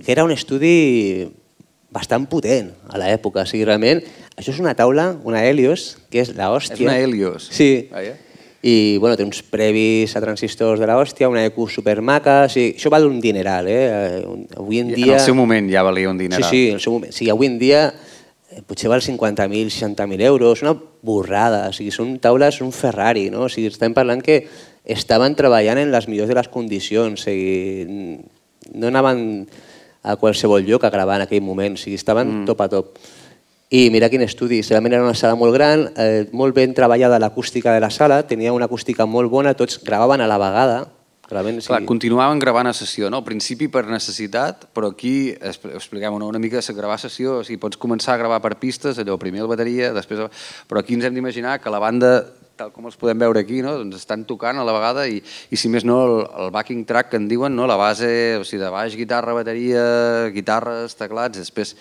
que 0.00 0.16
era 0.16 0.24
un 0.24 0.32
estudi 0.32 1.44
bastant 1.96 2.28
potent 2.28 2.70
a 2.92 3.00
l'època. 3.00 3.42
O 3.46 3.48
sigui, 3.48 3.64
realment, 3.64 4.04
això 4.36 4.52
és 4.52 4.60
una 4.60 4.76
taula, 4.76 5.14
una 5.24 5.40
Helios, 5.48 5.96
que 6.12 6.20
és 6.22 6.34
la 6.36 6.52
hòstia. 6.52 6.76
És 6.76 6.84
una 6.86 6.98
Helios. 7.00 7.48
Sí. 7.56 7.88
Vaja. 7.90 8.14
I 8.66 8.96
bueno, 8.98 9.14
té 9.14 9.22
uns 9.22 9.44
previs 9.46 10.16
a 10.18 10.20
transistors 10.24 10.80
de 10.82 10.86
la 10.88 10.96
hòstia, 10.98 11.28
una 11.30 11.44
EQ 11.46 11.58
supermaca, 11.70 12.40
o 12.48 12.50
sigui, 12.50 12.72
això 12.74 12.90
val 12.90 13.04
un 13.06 13.20
dineral, 13.22 13.68
eh? 13.70 14.24
Avui 14.58 14.80
en 14.82 14.88
dia... 14.90 15.12
En 15.12 15.20
el 15.20 15.22
seu 15.22 15.36
moment 15.38 15.68
ja 15.70 15.84
valia 15.86 16.10
un 16.10 16.18
Sí, 16.18 16.24
dineral. 16.24 16.48
sí, 16.50 16.62
en 16.72 16.80
el 16.80 16.82
seu 16.82 16.96
moment. 16.96 17.12
O 17.12 17.14
sigui, 17.14 17.30
avui 17.30 17.46
en 17.46 17.60
dia 17.60 17.82
eh, 17.92 18.62
potser 18.66 18.90
val 18.90 19.04
50.000, 19.04 19.70
60.000 19.70 20.24
euros, 20.26 20.64
una 20.66 20.74
borrada, 21.06 21.68
o 21.70 21.76
sigui, 21.76 21.92
són 21.94 22.16
taules, 22.18 22.58
un 22.64 22.72
Ferrari, 22.74 23.28
no? 23.30 23.44
O 23.46 23.52
sigui, 23.52 23.70
estem 23.70 23.94
parlant 23.94 24.24
que 24.24 24.40
estaven 24.82 25.36
treballant 25.38 25.78
en 25.84 25.92
les 25.94 26.08
millors 26.10 26.32
de 26.32 26.34
les 26.40 26.50
condicions, 26.50 27.22
o 27.22 27.28
sigui, 27.28 28.18
no 28.74 28.90
anaven 28.90 29.46
a 30.06 30.16
qualsevol 30.16 30.64
lloc 30.64 30.86
a 30.86 30.90
gravar 30.94 31.20
en 31.20 31.26
aquell 31.26 31.42
moment, 31.42 31.74
o 31.74 31.82
sigui, 31.82 31.98
estaven 31.98 32.42
mm. 32.42 32.48
top 32.48 32.62
a 32.62 32.68
top. 32.72 32.98
I 33.74 33.88
mira 33.90 34.06
quin 34.06 34.22
estudi, 34.22 34.60
realment 34.62 34.94
era 34.94 35.02
una 35.02 35.16
sala 35.18 35.34
molt 35.34 35.54
gran, 35.56 35.88
eh, 35.98 36.28
molt 36.32 36.54
ben 36.54 36.74
treballada 36.74 37.18
l'acústica 37.18 37.74
de 37.74 37.82
la 37.82 37.90
sala, 37.90 38.22
tenia 38.22 38.54
una 38.54 38.70
acústica 38.70 39.06
molt 39.10 39.30
bona, 39.32 39.56
tots 39.58 39.80
gravaven 39.82 40.22
a 40.22 40.28
la 40.30 40.38
vegada, 40.38 40.84
realment, 41.26 41.58
o 41.58 41.66
Clar, 41.66 41.82
continuaven 41.88 42.38
gravant 42.38 42.70
a 42.70 42.74
sessió, 42.76 43.10
no? 43.10 43.18
Al 43.18 43.26
principi 43.26 43.66
per 43.66 43.84
necessitat, 43.90 44.68
però 44.76 44.92
aquí, 44.94 45.34
expl- 45.34 45.74
expliquem 45.74 46.14
una, 46.14 46.28
una 46.30 46.38
mica, 46.38 46.62
gravar 46.76 46.94
a 46.94 47.02
sessió, 47.02 47.40
o 47.40 47.44
sigui, 47.44 47.58
pots 47.58 47.80
començar 47.82 48.14
a 48.14 48.20
gravar 48.22 48.38
per 48.44 48.54
pistes, 48.62 49.00
allò, 49.02 49.18
primer 49.18 49.42
el 49.42 49.50
bateria, 49.50 49.92
després... 49.96 50.30
Però 50.70 50.80
aquí 50.80 50.94
ens 50.94 51.08
hem 51.08 51.18
d'imaginar 51.18 51.58
que 51.58 51.72
la 51.74 51.82
banda, 51.82 52.12
tal 52.56 52.72
com 52.72 52.88
els 52.88 52.96
podem 52.96 53.20
veure 53.20 53.42
aquí, 53.44 53.60
no? 53.64 53.76
doncs 53.82 54.00
estan 54.00 54.24
tocant 54.28 54.58
a 54.58 54.64
la 54.66 54.74
vegada 54.74 55.04
i, 55.08 55.20
i 55.20 55.60
si 55.60 55.68
més 55.72 55.84
no, 55.84 56.00
el, 56.06 56.16
el 56.46 56.50
backing 56.54 56.84
track 56.88 57.12
que 57.12 57.20
en 57.20 57.28
diuen, 57.28 57.54
no? 57.56 57.68
la 57.68 57.76
base, 57.78 58.08
o 58.40 58.44
sigui, 58.48 58.62
de 58.64 58.72
baix, 58.72 58.96
guitarra, 58.96 59.36
bateria, 59.36 59.86
guitarres, 60.34 60.96
teclats, 60.98 61.42
després 61.44 61.76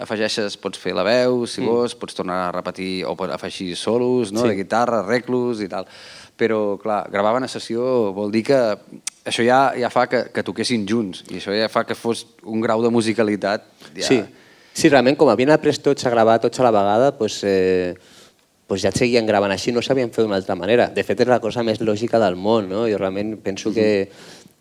afegeixes, 0.00 0.56
pots 0.60 0.80
fer 0.80 0.94
la 0.96 1.04
veu, 1.04 1.44
si 1.50 1.60
vols, 1.64 1.94
pots 1.98 2.16
tornar 2.16 2.38
a 2.46 2.52
repetir 2.54 3.04
o 3.04 3.12
pots 3.18 3.34
afegir 3.36 3.74
solos 3.76 4.32
no? 4.32 4.44
Sí. 4.44 4.52
de 4.52 4.58
guitarra, 4.62 5.02
reclus 5.06 5.60
i 5.64 5.68
tal. 5.68 5.88
Però, 6.40 6.78
clar, 6.80 7.02
gravaven 7.12 7.44
a 7.44 7.50
sessió 7.52 7.82
vol 8.16 8.32
dir 8.32 8.46
que 8.48 8.60
això 9.28 9.44
ja, 9.44 9.60
ja 9.76 9.90
fa 9.92 10.06
que, 10.08 10.22
que 10.32 10.44
toquessin 10.46 10.86
junts 10.88 11.26
i 11.28 11.36
això 11.36 11.52
ja 11.52 11.68
fa 11.68 11.84
que 11.84 11.98
fos 11.98 12.24
un 12.48 12.64
grau 12.64 12.80
de 12.84 12.92
musicalitat. 12.92 13.66
Ja... 13.98 14.06
Sí. 14.08 14.22
sí, 14.72 14.88
realment, 14.88 15.18
com 15.20 15.28
havien 15.28 15.52
après 15.52 15.76
tots 15.84 16.08
a 16.08 16.14
gravar 16.14 16.38
tots 16.40 16.62
a 16.62 16.64
la 16.64 16.72
vegada, 16.72 17.12
doncs, 17.18 17.42
eh, 17.44 17.92
doncs 18.70 18.86
ja 18.86 18.94
et 18.94 18.98
seguien 19.02 19.26
gravant 19.26 19.52
així, 19.52 19.74
no 19.74 19.82
sabien 19.82 20.12
fer 20.14 20.24
d'una 20.24 20.38
altra 20.40 20.56
manera. 20.58 20.88
De 20.94 21.04
fet, 21.06 21.20
és 21.20 21.30
la 21.30 21.40
cosa 21.42 21.64
més 21.66 21.82
lògica 21.82 22.22
del 22.22 22.38
món, 22.38 22.70
no? 22.70 22.86
Jo 22.88 22.98
realment 22.98 23.36
penso 23.42 23.74
que, 23.74 24.08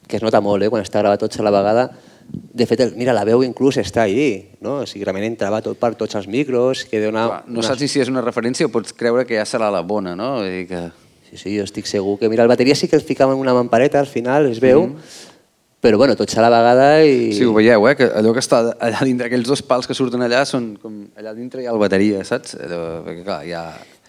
que 0.08 0.18
es 0.18 0.25
nota 0.25 0.42
molt, 0.42 0.66
eh, 0.66 0.70
quan 0.74 0.82
està 0.84 1.04
gravat 1.04 1.22
tots 1.22 1.39
a 1.39 1.46
la 1.46 1.54
vegada, 1.54 1.89
De 2.30 2.66
fet, 2.70 2.82
el, 2.84 2.92
mira, 2.98 3.13
la 3.16 3.24
veu 3.25 3.42
inclús 3.42 3.80
està 3.82 4.04
allí, 4.06 4.51
no? 4.62 4.84
O 4.84 4.88
sigui, 4.89 5.06
realment 5.08 5.25
entrava 5.25 5.63
tot 5.66 5.80
per 5.82 5.96
tots 5.98 6.18
els 6.20 6.28
micros, 6.30 6.84
que 6.86 7.01
dona... 7.01 7.24
Clar, 7.25 7.39
no 7.50 7.63
saps 7.66 7.82
ni 7.82 7.89
si 7.89 8.04
és 8.04 8.12
una 8.12 8.22
referència 8.22 8.68
o 8.68 8.74
pots 8.74 8.94
creure 8.98 9.24
que 9.25 9.39
ja 9.39 9.46
serà 9.50 9.72
la 9.74 9.82
bona, 9.82 10.13
no? 10.18 10.36
Vull 10.44 10.51
dir 10.60 10.68
que... 10.70 10.84
Sí, 11.30 11.39
sí, 11.42 11.56
jo 11.56 11.66
estic 11.66 11.89
segur 11.89 12.18
que... 12.20 12.30
Mira, 12.30 12.46
el 12.46 12.51
bateria 12.51 12.78
sí 12.78 12.89
que 12.89 12.98
el 12.98 13.06
ficava 13.06 13.34
en 13.34 13.42
una 13.42 13.54
mampareta 13.58 14.01
al 14.01 14.10
final, 14.10 14.50
es 14.50 14.62
veu, 14.62 14.86
mm. 14.88 15.25
però 15.82 15.98
bueno, 16.01 16.18
tot 16.20 16.34
a 16.38 16.46
la 16.46 16.51
vegada 16.54 16.89
i... 17.06 17.32
Sí, 17.38 17.46
ho 17.46 17.54
veieu, 17.54 17.86
eh? 17.89 17.96
Que 17.98 18.10
allò 18.22 18.34
que 18.36 18.44
està 18.46 18.62
allà 18.78 19.06
dintre, 19.06 19.30
aquells 19.30 19.50
dos 19.50 19.66
pals 19.66 19.89
que 19.89 19.98
surten 19.98 20.25
allà, 20.25 20.44
són 20.50 20.75
com 20.82 21.06
allà 21.18 21.34
dintre 21.38 21.63
hi 21.63 21.70
ha 21.70 21.74
el 21.74 21.82
bateria, 21.82 22.25
saps? 22.25 22.58
Allò, 22.62 22.84
perquè 23.08 23.25
clar, 23.25 23.39
hi 23.46 23.56
ha... 23.58 23.63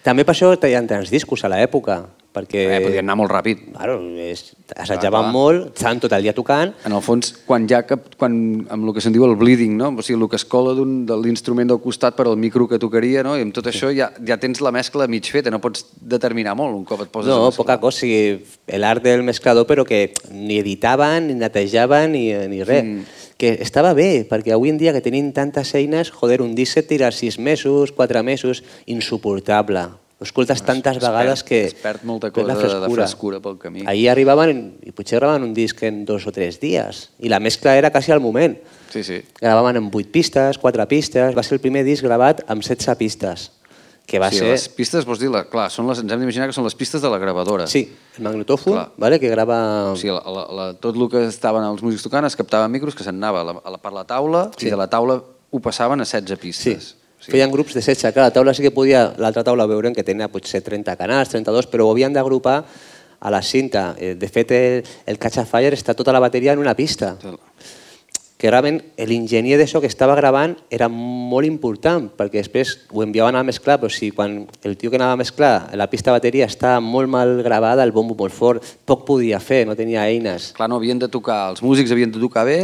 També 0.05 0.25
per 0.25 0.33
això 0.33 0.49
hi 0.55 0.73
tants 0.89 1.11
discos 1.13 1.43
a 1.45 1.49
l'època, 1.51 1.99
perquè... 2.33 2.61
Eh, 2.63 2.79
podien 2.85 3.05
anar 3.05 3.17
molt 3.19 3.31
ràpid. 3.31 3.59
Claro, 3.75 3.97
és, 4.23 4.43
assajaven 4.71 5.27
clar. 5.27 5.33
molt, 5.35 5.67
estaven 5.75 6.01
tot 6.01 6.15
el 6.15 6.25
dia 6.25 6.33
tocant. 6.33 6.71
En 6.87 6.95
el 6.97 7.03
fons, 7.05 7.33
quan 7.45 7.67
ja 7.69 7.83
cap, 7.85 8.07
quan, 8.17 8.33
amb 8.71 8.87
el 8.87 8.95
que 8.95 9.03
se'n 9.03 9.13
diu 9.13 9.27
el 9.27 9.35
bleeding, 9.39 9.75
no? 9.77 9.91
o 9.93 10.05
sigui, 10.05 10.17
el 10.17 10.27
que 10.31 10.39
es 10.39 10.47
cola 10.49 10.73
de 10.73 11.19
l'instrument 11.21 11.69
del 11.69 11.81
costat 11.83 12.17
per 12.17 12.25
al 12.31 12.39
micro 12.41 12.67
que 12.71 12.79
tocaria, 12.81 13.21
no? 13.27 13.35
i 13.37 13.45
amb 13.45 13.53
tot 13.55 13.69
sí. 13.69 13.75
això 13.75 13.91
ja, 13.93 14.09
ja 14.27 14.39
tens 14.41 14.63
la 14.65 14.73
mescla 14.73 15.09
mig 15.11 15.29
feta, 15.29 15.53
no 15.53 15.61
pots 15.63 15.85
determinar 16.01 16.55
molt 16.57 16.77
un 16.77 16.85
cop 16.87 17.05
et 17.05 17.13
poses 17.13 17.29
No, 17.29 17.51
poca 17.55 17.77
cosa, 17.83 17.99
o 17.99 17.99
sigui, 18.01 18.41
l'art 18.81 19.05
del 19.05 19.25
mesclador, 19.27 19.67
però 19.69 19.85
que 19.85 20.07
ni 20.31 20.61
editaven, 20.63 21.29
ni 21.29 21.37
netejaven, 21.41 22.15
ni, 22.15 22.29
ni 22.49 22.63
res. 22.65 22.87
Mm 22.87 23.20
que 23.41 23.55
estava 23.57 23.95
bé, 23.97 24.21
perquè 24.29 24.53
avui 24.53 24.69
en 24.69 24.77
dia 24.77 24.93
que 24.93 25.01
tenim 25.01 25.31
tantes 25.33 25.73
eines, 25.73 26.11
joder, 26.13 26.43
un 26.45 26.53
disc 26.53 26.77
et 26.77 26.85
tira 26.85 27.09
sis 27.09 27.39
mesos, 27.41 27.89
quatre 27.89 28.21
mesos, 28.21 28.61
insuportable. 28.85 29.87
Ho 30.21 30.27
escoltes 30.27 30.61
tantes 30.61 30.99
es 30.99 31.01
vegades 31.01 31.41
que... 31.41 31.63
Es 31.71 31.73
perd 31.81 32.03
molta 32.05 32.29
cosa 32.29 32.53
frescura. 32.53 32.83
de 32.85 32.93
frescura 32.99 33.39
pel 33.41 33.57
camí. 33.57 33.81
Ahir 33.89 34.11
arribaven, 34.11 34.59
i 34.85 34.93
potser 34.93 35.17
gravaven 35.17 35.47
un 35.47 35.55
disc 35.57 35.81
en 35.87 36.03
dos 36.05 36.27
o 36.29 36.33
tres 36.35 36.59
dies, 36.61 37.07
i 37.17 37.33
la 37.33 37.39
mescla 37.41 37.73
era 37.79 37.89
quasi 37.89 38.13
al 38.13 38.21
moment. 38.21 38.59
Sí, 38.93 39.01
sí. 39.01 39.23
Gravaven 39.39 39.81
en 39.81 39.89
vuit 39.89 40.11
pistes, 40.13 40.61
quatre 40.61 40.85
pistes, 40.85 41.33
va 41.33 41.41
ser 41.41 41.57
el 41.57 41.63
primer 41.65 41.81
disc 41.87 42.05
gravat 42.05 42.45
amb 42.45 42.61
16 42.61 43.01
pistes 43.01 43.49
que 44.11 44.19
va 44.19 44.27
sí, 44.33 44.41
ser... 44.41 44.51
Les 44.51 44.67
pistes, 44.75 45.05
vols 45.07 45.21
dir, 45.21 45.29
la, 45.31 45.45
clar, 45.47 45.69
són 45.71 45.87
les, 45.87 46.01
ens 46.03 46.11
hem 46.11 46.19
d'imaginar 46.19 46.49
que 46.49 46.55
són 46.55 46.67
les 46.67 46.75
pistes 46.75 47.03
de 47.03 47.09
la 47.11 47.19
gravadora. 47.21 47.67
Sí, 47.71 47.85
el 48.19 48.25
magnetòfon, 48.27 48.79
vale, 48.99 49.19
que 49.23 49.31
grava... 49.31 49.59
O 49.93 49.97
sigui, 49.99 50.11
la, 50.17 50.21
la, 50.35 50.47
la, 50.57 50.65
tot 50.83 50.99
el 50.99 51.07
que 51.11 51.23
estaven 51.29 51.63
els 51.63 51.83
músics 51.85 52.03
tocant 52.03 52.27
es 52.27 52.35
captava 52.35 52.67
micros 52.71 52.97
que 52.97 53.07
s'anava 53.07 53.45
per 53.79 53.93
la 53.95 54.03
taula 54.09 54.49
sí. 54.57 54.67
i 54.67 54.73
de 54.73 54.79
la 54.79 54.89
taula 54.91 55.21
ho 55.21 55.61
passaven 55.63 56.03
a 56.03 56.07
16 56.07 56.41
pistes. 56.41 56.89
Sí. 56.91 56.97
Sí. 57.21 57.29
Feien 57.35 57.51
grups 57.53 57.75
de 57.77 57.83
16. 57.83 58.11
Clar, 58.15 58.31
la 58.31 58.33
taula 58.33 58.55
sí 58.57 58.65
que 58.65 58.73
podia, 58.73 59.11
l'altra 59.21 59.45
taula 59.45 59.67
veurem 59.69 59.93
que 59.93 60.03
tenia 60.03 60.27
potser 60.33 60.63
30 60.65 60.97
canals, 60.97 61.29
32, 61.29 61.69
però 61.69 61.85
ho 61.85 61.93
havien 61.93 62.13
d'agrupar 62.15 62.63
a 63.21 63.29
la 63.29 63.43
cinta. 63.45 63.91
Eh, 64.01 64.15
de 64.17 64.27
fet, 64.27 64.51
el, 64.57 64.81
el 65.05 65.19
Catch 65.21 65.43
a 65.43 65.45
Fire 65.45 65.77
està 65.77 65.93
tota 65.93 66.11
la 66.15 66.19
bateria 66.23 66.55
en 66.57 66.63
una 66.63 66.73
pista. 66.73 67.13
Que 68.41 68.49
realment 68.49 68.79
l'enginyer 68.97 69.59
d'això 69.59 69.77
que 69.83 69.89
estava 69.91 70.15
gravant 70.17 70.55
era 70.73 70.87
molt 70.89 71.45
important, 71.45 72.07
perquè 72.17 72.41
després 72.41 72.73
ho 72.89 73.03
enviaven 73.05 73.37
a 73.37 73.43
mesclar, 73.45 73.75
però 73.77 73.93
si 73.93 74.09
quan 74.09 74.39
el 74.65 74.73
tio 74.81 74.89
que 74.89 74.97
anava 74.97 75.13
a 75.13 75.19
mesclar 75.21 75.53
la 75.77 75.85
pista 75.91 76.09
de 76.09 76.17
bateria 76.17 76.47
estava 76.49 76.79
molt 76.81 77.11
mal 77.13 77.37
gravada, 77.45 77.85
el 77.85 77.93
bombo 77.93 78.17
molt 78.17 78.33
fort, 78.33 78.65
poc 78.89 79.05
podia 79.05 79.37
fer, 79.37 79.67
no 79.69 79.77
tenia 79.77 80.07
eines. 80.09 80.49
Clar, 80.57 80.71
no 80.71 80.81
havien 80.81 80.97
de 80.97 81.11
tocar, 81.13 81.51
els 81.53 81.61
músics 81.61 81.93
havien 81.93 82.09
de 82.09 82.17
tocar 82.23 82.47
bé, 82.49 82.57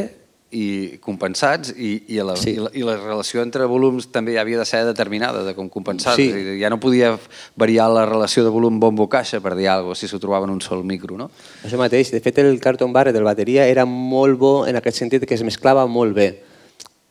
i 0.52 0.98
compensats 1.04 1.74
i, 1.76 2.06
i, 2.08 2.20
la, 2.24 2.38
sí. 2.40 2.54
i, 2.56 2.60
la, 2.64 2.70
i 2.72 2.84
la 2.88 2.96
relació 2.96 3.42
entre 3.44 3.66
volums 3.68 4.08
també 4.14 4.38
ja 4.38 4.46
havia 4.46 4.62
de 4.62 4.66
ser 4.68 4.86
determinada 4.88 5.42
de 5.44 5.54
com 5.58 5.68
compensats. 5.70 6.16
Sí. 6.16 6.56
Ja 6.62 6.70
no 6.72 6.80
podia 6.80 7.18
variar 7.60 7.90
la 7.92 8.06
relació 8.08 8.46
de 8.46 8.54
volum 8.54 8.80
bombo-caixa 8.80 9.42
per 9.44 9.58
dir 9.58 9.68
alguna 9.68 9.92
cosa 9.92 10.06
si 10.06 10.12
s'ho 10.12 10.22
trobaven 10.24 10.54
un 10.54 10.62
sol 10.64 10.86
micro. 10.88 11.18
No? 11.20 11.28
Això 11.68 11.80
mateix. 11.80 12.14
De 12.16 12.22
fet, 12.24 12.40
el 12.40 12.62
Carton 12.64 12.96
Barret 12.96 13.16
del 13.16 13.28
bateria 13.28 13.68
era 13.68 13.84
molt 13.86 14.40
bo 14.40 14.54
en 14.68 14.80
aquest 14.80 15.04
sentit 15.04 15.28
que 15.28 15.36
es 15.36 15.44
mesclava 15.44 15.84
molt 15.88 16.16
bé. 16.16 16.30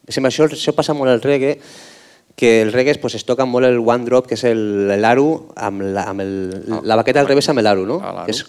Això, 0.09 0.49
això 0.49 0.73
passa 0.73 0.95
molt 0.97 1.13
al 1.13 1.21
reggae, 1.21 1.59
que 2.37 2.63
el 2.63 2.73
reggae 2.73 2.97
pues, 3.03 3.17
es 3.17 3.25
toca 3.25 3.45
molt 3.45 3.67
el 3.67 3.81
one 3.81 4.05
drop, 4.09 4.29
que 4.31 4.37
és 4.37 4.45
l'aro, 4.97 5.49
amb, 5.57 5.83
la, 5.93 6.09
amb 6.13 6.25
el, 6.25 6.35
ah, 6.71 6.81
la 6.85 6.97
baqueta 7.01 7.21
al 7.21 7.29
revés 7.29 7.49
amb 7.53 7.65
l'aro, 7.65 7.85
no? 7.89 8.01
que 8.25 8.33
és 8.33 8.45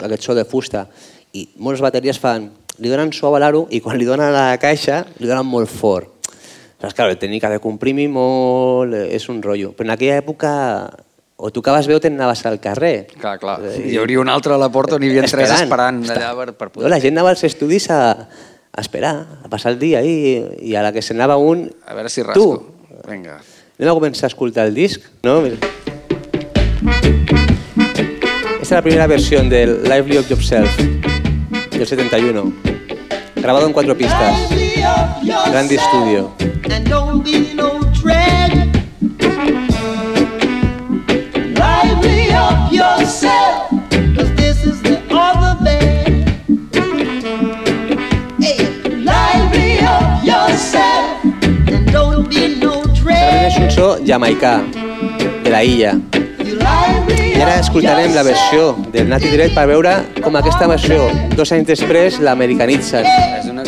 aquest 0.00 0.28
so 0.28 0.36
de 0.36 0.44
fusta. 0.44 0.88
I 1.36 1.46
moltes 1.62 1.84
bateries 1.84 2.18
fan 2.18 2.48
li 2.80 2.88
donen 2.88 3.12
suau 3.12 3.36
a 3.36 3.40
l'aro 3.42 3.66
i 3.70 3.80
quan 3.84 3.98
li 4.00 4.08
donen 4.08 4.30
a 4.30 4.32
la 4.34 4.58
caixa 4.60 5.04
li 5.18 5.28
donen 5.28 5.46
molt 5.46 5.68
fort. 5.68 6.08
Però, 6.80 6.88
clar, 6.96 7.10
el 7.12 7.18
tècnica 7.20 7.50
de 7.52 7.60
comprimir 7.60 8.08
molt 8.08 8.96
és 8.96 9.28
un 9.28 9.42
rotllo. 9.44 9.74
Però 9.76 9.84
en 9.84 9.92
aquella 9.92 10.16
època 10.22 10.52
o 11.40 11.50
tocaves 11.52 11.86
bé 11.88 11.96
o 11.96 12.00
t'anaves 12.00 12.44
al 12.48 12.58
carrer. 12.60 13.06
Clar, 13.20 13.36
clar. 13.40 13.58
Hi 13.76 13.96
hauria 14.00 14.20
un 14.20 14.32
altre 14.32 14.56
a 14.56 14.60
la 14.60 14.70
porta 14.72 14.96
on 14.96 15.04
hi 15.04 15.12
havia 15.12 15.28
tres 15.32 15.52
esperant 15.60 16.02
allà 16.08 16.32
per, 16.36 16.52
per 16.56 16.68
poder... 16.72 16.88
No, 16.88 16.92
la 16.92 17.00
gent 17.04 17.16
anava 17.16 17.34
als 17.36 17.44
estudis 17.48 17.90
a, 17.92 18.00
a 18.72 18.80
esperar, 18.80 19.14
a 19.44 19.48
passar 19.52 19.74
el 19.74 19.78
dia 19.80 20.00
i, 20.04 20.40
i 20.64 20.76
a 20.76 20.84
la 20.84 20.92
que 20.96 21.04
s'anava 21.04 21.36
un... 21.36 21.68
A 21.84 21.96
veure 21.96 22.12
si 22.12 22.24
rasco. 22.24 22.40
Tu, 22.40 22.80
Vinga. 23.08 23.40
Anem 23.80 23.92
a 23.92 23.96
començar 23.96 24.28
a 24.28 24.32
escoltar 24.32 24.66
el 24.68 24.74
disc, 24.76 25.04
no? 25.24 25.40
Esta 28.60 28.62
es 28.62 28.70
la 28.70 28.82
primera 28.82 29.06
versión 29.06 29.48
del 29.48 29.82
Lively 29.84 30.18
of 30.18 30.28
Yourself, 30.28 30.76
del 31.80 31.88
71 31.88 32.52
grabado 33.36 33.66
en 33.66 33.72
cuatro 33.72 33.96
pistas. 33.96 34.50
Grande 35.50 35.76
estudio. 35.76 36.30
es 53.46 53.56
un 53.58 53.70
so 53.70 53.98
jamaicà, 54.04 54.62
de 55.42 55.50
la 55.50 55.64
illa. 55.64 55.98
I 57.40 57.42
ara 57.42 57.54
escoltarem 57.56 58.12
la 58.12 58.20
versió 58.20 58.74
del 58.92 59.06
Nati 59.08 59.30
Direct 59.32 59.54
per 59.56 59.62
veure 59.70 59.94
com 60.20 60.34
aquesta 60.36 60.66
versió, 60.68 61.06
dos 61.32 61.48
anys 61.56 61.70
després, 61.70 62.18
l'americanitzen. 62.20 63.06
És 63.38 63.46
una... 63.48 63.64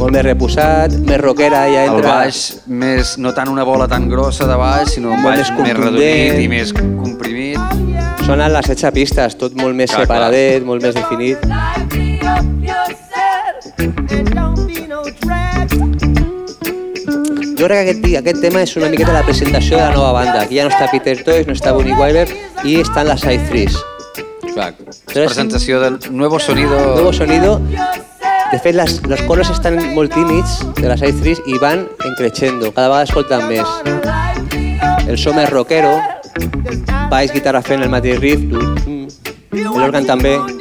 Molt 0.00 0.16
més 0.16 0.24
reposat, 0.24 0.96
més 1.04 1.20
rockera, 1.20 1.66
ja 1.68 1.84
entra... 1.90 2.00
El 2.00 2.08
baix, 2.08 2.40
més, 2.72 3.18
no 3.20 3.34
tant 3.36 3.52
una 3.52 3.68
bola 3.68 3.84
tan 3.84 4.08
grossa 4.08 4.48
de 4.48 4.56
baix, 4.56 4.94
sinó 4.96 5.12
un 5.12 5.20
baix 5.28 5.44
més, 5.44 5.52
més 5.68 5.76
redonit 5.76 6.40
i 6.40 6.48
més 6.56 6.72
comprimit. 6.72 7.60
Sonen 8.24 8.48
les 8.56 8.72
16 8.72 8.96
pistes, 8.96 9.36
tot 9.36 9.60
molt 9.60 9.76
més 9.76 9.92
clar, 9.92 10.08
separadet, 10.08 10.62
clar. 10.62 10.70
molt 10.72 10.88
més 10.88 10.96
definit. 10.96 11.50
Jo 17.60 17.66
crec 17.68 17.84
que 17.84 17.90
aquest, 17.92 18.04
aquest 18.18 18.38
tema 18.40 18.62
és 18.64 18.70
una 18.78 18.88
miqueta 18.88 19.12
la 19.12 19.20
presentació 19.24 19.76
de 19.76 19.82
la 19.82 19.92
nova 19.92 20.12
banda. 20.16 20.42
Aquí 20.46 20.56
ja 20.56 20.64
no 20.64 20.72
està 20.72 20.86
Peter 20.88 21.18
Toys, 21.24 21.44
no 21.48 21.52
està 21.52 21.74
Bonnie 21.76 21.96
Wyler 21.96 22.24
i 22.64 22.78
estan 22.80 23.08
les 23.10 23.20
Side 23.20 23.48
Threes. 23.50 23.76
Clar, 24.54 24.70
és 24.88 25.02
presentació 25.12 25.80
de 25.82 25.90
nuevo 26.10 26.40
sonido... 26.40 26.78
Nuevo 26.94 27.12
sonido. 27.12 27.60
De 28.52 28.58
fet, 28.58 28.74
les, 28.74 28.96
los 29.06 29.20
coros 29.28 29.50
estan 29.52 29.76
molt 29.94 30.12
tímids 30.16 30.56
de 30.80 30.88
les 30.88 31.04
Side 31.04 31.20
Threes 31.20 31.42
i 31.46 31.58
van 31.60 31.84
encreixendo. 32.08 32.72
Cada 32.72 32.88
vegada 32.88 33.04
escolten 33.10 33.44
més. 33.48 33.68
El 35.06 35.18
so 35.18 35.36
més 35.36 35.50
rockero, 35.52 35.92
baix, 37.12 37.32
guitarra 37.32 37.60
fent 37.60 37.84
el 37.84 37.92
mateix 37.92 38.20
riff, 38.24 38.42
l'òrgan 39.52 40.08
també. 40.08 40.59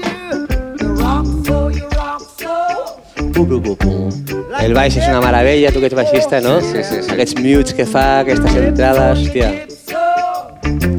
El 3.39 4.73
baix 4.75 4.97
és 4.99 5.05
una 5.07 5.21
meravella, 5.23 5.71
tu 5.71 5.79
que 5.79 5.87
ets 5.87 5.95
baixista, 5.95 6.41
no? 6.43 6.57
Sí, 6.59 6.83
sí, 6.83 6.99
sí. 7.05 7.11
Aquests 7.15 7.39
mutes 7.39 7.75
que 7.77 7.87
fa, 7.87 8.07
aquestes 8.25 8.59
entrades, 8.59 9.23
hòstia. 9.23 10.98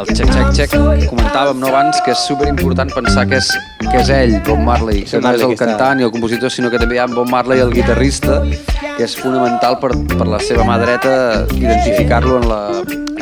El 0.00 0.06
check, 0.14 0.30
check, 0.30 0.52
check, 0.54 0.74
comentàvem 1.10 1.58
no, 1.58 1.70
abans 1.72 1.98
que 2.04 2.12
és 2.14 2.20
superimportant 2.28 2.90
pensar 2.94 3.24
que 3.26 3.38
és, 3.40 3.48
que 3.82 3.96
és 3.98 4.10
ell, 4.14 4.36
Bob 4.46 4.60
Marley, 4.62 5.02
que 5.08 5.20
no 5.22 5.32
és 5.34 5.42
el 5.42 5.54
cantant 5.58 5.98
i 5.98 6.06
el 6.06 6.12
compositor, 6.14 6.52
sinó 6.54 6.70
que 6.70 6.78
també 6.78 6.98
hi 6.98 7.02
ha 7.02 7.08
Bob 7.10 7.30
Marley, 7.32 7.62
el 7.64 7.72
guitarrista, 7.74 8.40
que 8.84 9.06
és 9.06 9.16
fonamental 9.18 9.78
per, 9.82 9.90
per 10.14 10.28
la 10.30 10.40
seva 10.44 10.66
mà 10.68 10.78
dreta 10.82 11.12
identificar-lo 11.56 12.38
en, 12.38 12.48
la, 12.50 12.60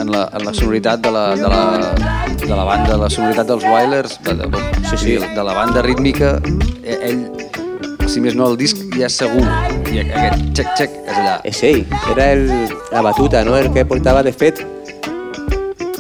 en, 0.03 0.13
la, 0.13 0.27
en 0.37 0.47
la 0.49 0.55
sonoritat 0.57 1.01
de 1.07 1.15
la, 1.17 1.25
de, 1.41 1.49
la, 1.49 1.65
de 2.45 2.53
la 2.53 2.69
banda, 2.69 3.01
la 3.01 3.11
sonoritat 3.13 3.49
dels 3.55 3.65
Wailers, 3.65 4.21
de, 4.29 4.37
de, 4.45 4.65
sí, 4.91 5.01
sí, 5.07 5.19
de 5.23 5.49
la 5.49 5.57
banda 5.57 5.85
rítmica, 5.87 6.37
e, 6.85 7.01
ell 7.11 7.27
si 8.07 8.21
més 8.23 8.37
no 8.39 8.53
el 8.53 8.61
disc 8.61 8.79
ja 8.95 9.09
és 9.09 9.17
segur. 9.19 9.43
I 9.91 10.05
aquest 10.05 10.45
check-check 10.55 11.03
és 11.03 11.17
allà. 11.17 11.37
És 11.49 11.59
ell, 11.67 11.83
era 12.13 12.31
el, 12.37 12.49
la 12.93 13.03
batuta, 13.03 13.43
no? 13.45 13.57
el 13.59 13.73
que 13.75 13.85
portava 13.89 14.23
de 14.23 14.33
fet 14.33 14.63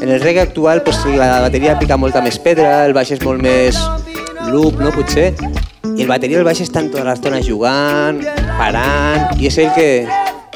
en 0.00 0.08
el 0.08 0.20
reggae 0.20 0.42
actual 0.42 0.82
pues, 0.82 1.04
la 1.06 1.40
bateria 1.40 1.78
pica 1.78 1.96
molta 1.96 2.22
més 2.24 2.38
pedra, 2.42 2.84
el 2.86 2.94
baix 2.96 3.12
és 3.16 3.22
molt 3.24 3.42
més 3.42 3.78
loop, 4.50 4.80
no, 4.80 4.92
potser, 4.94 5.30
i 5.96 6.04
el 6.04 6.10
bateria 6.10 6.42
el 6.42 6.48
baix 6.48 6.60
estan 6.64 6.90
tota 6.92 7.06
l'estona 7.08 7.40
jugant, 7.44 8.20
parant, 8.58 9.32
i 9.40 9.48
és 9.50 9.58
ell 9.62 9.72
que, 9.76 9.88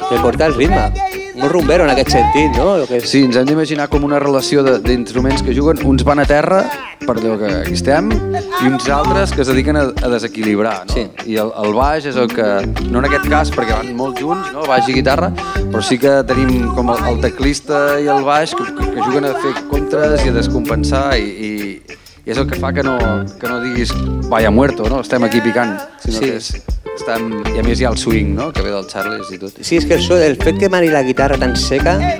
que 0.01 0.21
porta 0.21 0.49
el 0.49 0.57
ritme. 0.59 1.10
Molt 1.35 1.51
rumbero 1.53 1.85
en 1.85 1.89
aquest 1.93 2.09
sentit, 2.11 2.51
no? 2.57 2.75
El 2.75 2.87
que 2.89 2.97
és... 2.99 3.05
Sí, 3.09 3.21
ens 3.23 3.37
hem 3.39 3.45
d'imaginar 3.47 3.85
com 3.89 4.03
una 4.03 4.19
relació 4.19 4.63
de- 4.65 4.79
d'instruments 4.83 5.41
que 5.45 5.53
juguen, 5.55 5.79
uns 5.87 6.03
van 6.03 6.19
a 6.19 6.25
terra, 6.27 6.63
per 7.05 7.15
allò 7.15 7.37
que 7.39 7.51
aquí 7.61 7.73
estem, 7.77 8.09
i 8.11 8.67
uns 8.67 8.89
altres 8.91 9.31
que 9.31 9.41
es 9.45 9.47
dediquen 9.47 9.79
a, 9.79 9.85
a 10.03 10.09
desequilibrar, 10.11 10.81
no? 10.89 10.93
Sí. 10.93 11.05
I 11.31 11.37
el, 11.41 11.53
el 11.63 11.73
baix 11.77 12.05
és 12.11 12.19
el 12.19 12.27
que, 12.31 12.49
no 12.91 12.99
en 12.99 13.07
aquest 13.07 13.29
cas 13.31 13.53
perquè 13.55 13.77
van 13.79 13.93
molt 13.95 14.19
junts, 14.19 14.51
no? 14.53 14.65
baix 14.67 14.89
i 14.91 14.97
guitarra, 14.99 15.31
però 15.71 15.81
sí 15.85 15.97
que 16.01 16.17
tenim 16.27 16.67
com 16.75 16.91
el, 16.93 17.01
el 17.13 17.21
teclista 17.23 17.81
i 18.03 18.11
el 18.11 18.27
baix 18.27 18.53
que, 18.57 18.67
que, 18.75 18.91
que 18.97 19.07
juguen 19.07 19.29
a 19.31 19.33
fer 19.39 19.55
contres 19.71 20.25
i 20.27 20.33
a 20.33 20.35
descompensar 20.35 21.05
i, 21.17 21.23
i, 21.31 21.97
i 22.27 22.35
és 22.35 22.37
el 22.37 22.45
que 22.51 22.59
fa 22.61 22.69
que 22.75 22.83
no, 22.85 22.97
que 23.39 23.47
no 23.49 23.61
diguis 23.63 23.95
vaya 24.29 24.51
muerto, 24.51 24.85
no? 24.91 24.99
estem 25.01 25.23
aquí 25.25 25.39
picant, 25.41 25.77
sinó 26.03 26.19
Sí. 26.19 26.25
que 26.27 26.35
és, 26.37 26.51
estem, 26.95 27.29
i 27.55 27.59
a 27.59 27.63
més 27.65 27.79
hi 27.81 27.85
ha 27.85 27.91
el 27.93 27.97
swing, 27.97 28.33
no? 28.35 28.51
que 28.53 28.61
ve 28.61 28.71
del 28.73 28.85
Charles 28.87 29.31
i 29.31 29.37
tot. 29.41 29.53
Sí, 29.63 29.77
és 29.77 29.85
que 29.87 29.95
el, 29.97 30.03
so, 30.03 30.17
el 30.17 30.35
fet 30.41 30.57
que 30.59 30.69
mani 30.69 30.89
la 30.91 31.01
guitarra 31.03 31.37
tan 31.41 31.55
seca, 31.57 31.95
eh, 32.01 32.19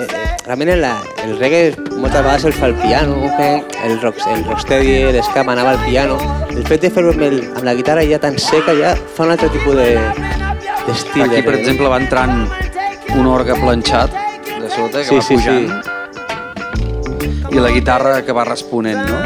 eh, 0.00 0.06
realment 0.46 0.70
el, 0.74 0.84
el 1.26 1.36
reggae 1.38 1.74
moltes 2.00 2.22
vegades 2.24 2.44
el 2.48 2.54
fa 2.56 2.66
el 2.70 2.74
piano, 2.80 3.18
que 3.36 3.50
el, 3.86 4.00
rock, 4.00 4.16
el 4.34 4.44
rocksteady, 4.48 5.12
l'esca 5.12 5.40
anava 5.44 5.70
al 5.76 5.82
piano. 5.84 6.16
El 6.50 6.64
fet 6.66 6.80
de 6.86 6.90
fer-ho 6.90 7.12
amb, 7.12 7.22
el- 7.28 7.44
amb 7.54 7.64
la 7.68 7.74
guitarra 7.78 8.02
ja 8.08 8.18
tan 8.22 8.38
seca 8.38 8.72
ja 8.78 8.94
fa 8.96 9.24
un 9.28 9.34
altre 9.36 9.48
tipus 9.52 9.76
de 9.76 9.90
d'estil. 10.86 11.22
Aquí, 11.22 11.36
de 11.36 11.42
per 11.42 11.52
reggae. 11.52 11.60
exemple, 11.60 11.88
va 11.92 11.98
entrant 12.00 12.48
un 13.18 13.26
orgue 13.26 13.54
planxat 13.60 14.10
de 14.60 14.68
sota 14.70 14.98
que 15.04 15.08
Sí, 15.08 15.16
va 15.16 15.22
sí, 15.22 15.34
pujant 15.34 15.66
i 17.50 17.58
la 17.58 17.70
guitarra 17.74 18.20
que 18.24 18.32
va 18.32 18.44
responent, 18.46 19.00
no? 19.08 19.18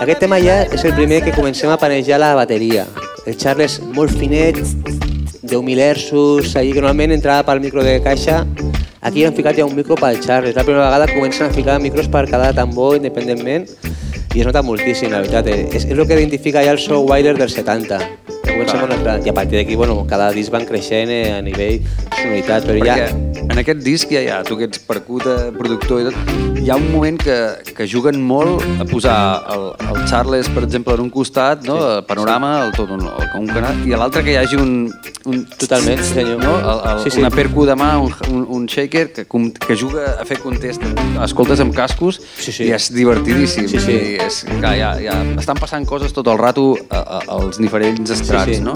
Aquest 0.00 0.18
tema 0.24 0.38
ja 0.40 0.62
és 0.64 0.84
el 0.84 0.94
primer 0.96 1.22
que 1.24 1.32
comencem 1.36 1.70
a 1.70 1.76
panejar 1.78 2.18
la 2.20 2.34
bateria. 2.34 2.86
El 3.26 3.36
Charles 3.36 3.80
molt 3.80 4.12
finet, 4.12 4.58
10.000 4.58 5.78
hertzos, 5.80 6.56
allí 6.56 6.72
que 6.72 6.82
normalment 6.82 7.14
entrava 7.16 7.44
pel 7.46 7.62
micro 7.64 7.84
de 7.84 7.96
caixa. 8.04 8.42
Aquí 9.00 9.24
han 9.24 9.36
ficat 9.36 9.56
ja 9.56 9.64
un 9.64 9.76
micro 9.76 9.96
pel 9.96 10.20
Charles. 10.20 10.56
La 10.56 10.64
primera 10.64 10.86
vegada 10.86 11.08
comencen 11.12 11.48
a 11.48 11.54
ficar 11.54 11.80
micros 11.80 12.08
per 12.08 12.26
cada 12.28 12.52
tambor 12.52 12.96
independentment 12.96 13.68
i 14.34 14.40
es 14.40 14.46
nota 14.46 14.62
moltíssim, 14.62 15.12
la 15.12 15.20
veritat. 15.24 15.48
eh. 15.48 15.68
És, 15.72 15.84
és 15.84 15.96
el 15.96 16.06
que 16.06 16.20
identifica 16.20 16.64
ja 16.64 16.72
el 16.72 16.78
so 16.78 17.00
Wilder 17.00 17.36
del 17.38 17.50
70. 17.50 18.00
Comencem 18.44 18.80
amb 18.80 18.92
una... 18.92 19.18
I 19.24 19.30
a 19.30 19.36
partir 19.36 19.60
d'aquí, 19.60 19.76
bueno, 19.76 20.02
cada 20.08 20.30
disc 20.34 20.52
van 20.52 20.66
creixent 20.68 21.10
eh, 21.12 21.22
a 21.38 21.40
nivell 21.44 21.80
sonoritat, 22.14 22.66
però 22.68 22.80
Perquè 22.80 22.96
ja... 22.98 23.44
en 23.44 23.60
aquest 23.60 23.82
disc 23.84 24.12
ja 24.12 24.22
hi 24.24 24.30
ha, 24.32 24.42
tu 24.46 24.58
que 24.60 24.68
ets 24.68 24.80
percuta, 24.84 25.36
productor 25.56 26.02
i 26.02 26.08
tot, 26.10 26.34
hi 26.64 26.70
ha 26.72 26.76
un 26.80 26.86
moment 26.92 27.18
que, 27.20 27.36
que 27.76 27.86
juguen 27.90 28.20
molt 28.24 28.64
a 28.80 28.86
posar 28.88 29.16
el, 29.54 29.66
el 29.90 29.98
Charles, 30.08 30.48
per 30.54 30.64
exemple, 30.64 30.94
en 30.96 31.04
un 31.06 31.10
costat, 31.12 31.64
no? 31.68 31.76
el 31.98 32.04
panorama, 32.08 32.54
el, 32.64 32.72
tot 32.76 32.92
un, 32.94 33.04
el, 33.08 33.28
un 33.40 33.50
canal, 33.50 33.82
i 33.88 33.92
a 33.92 34.00
l'altre 34.00 34.24
que 34.24 34.32
hi 34.34 34.38
hagi 34.40 34.60
un... 34.60 34.74
un 35.28 35.44
Totalment, 35.58 36.00
sí, 36.04 36.18
senyor. 36.18 36.40
No? 36.42 36.56
El, 36.58 36.80
el, 36.90 37.02
Sí, 37.04 37.10
sí. 37.10 37.20
Una 37.20 37.30
percu 37.32 37.66
de 37.68 37.74
mà, 37.76 37.90
un, 38.00 38.12
un, 38.32 38.44
un 38.56 38.66
shaker 38.70 39.06
que, 39.12 39.24
que 39.24 39.76
juga 39.76 40.14
a 40.20 40.24
fer 40.28 40.38
contest. 40.40 40.82
Escoltes 41.24 41.60
amb 41.60 41.74
cascos 41.76 42.20
Sí, 42.38 42.52
sí. 42.52 42.68
i 42.68 42.72
és 42.76 42.90
divertidíssim. 42.94 43.68
Sí, 43.68 43.80
sí. 43.82 43.96
I 44.14 44.14
és, 44.24 44.40
clar, 44.48 44.74
ja, 44.78 44.94
ja 45.00 45.16
estan 45.40 45.60
passant 45.60 45.84
coses 45.88 46.14
tot 46.16 46.28
el 46.32 46.40
rato 46.40 46.70
a, 46.88 47.00
a, 47.00 47.20
als 47.36 47.60
diferents 47.60 48.14
estrats, 48.34 48.60
no? 48.64 48.74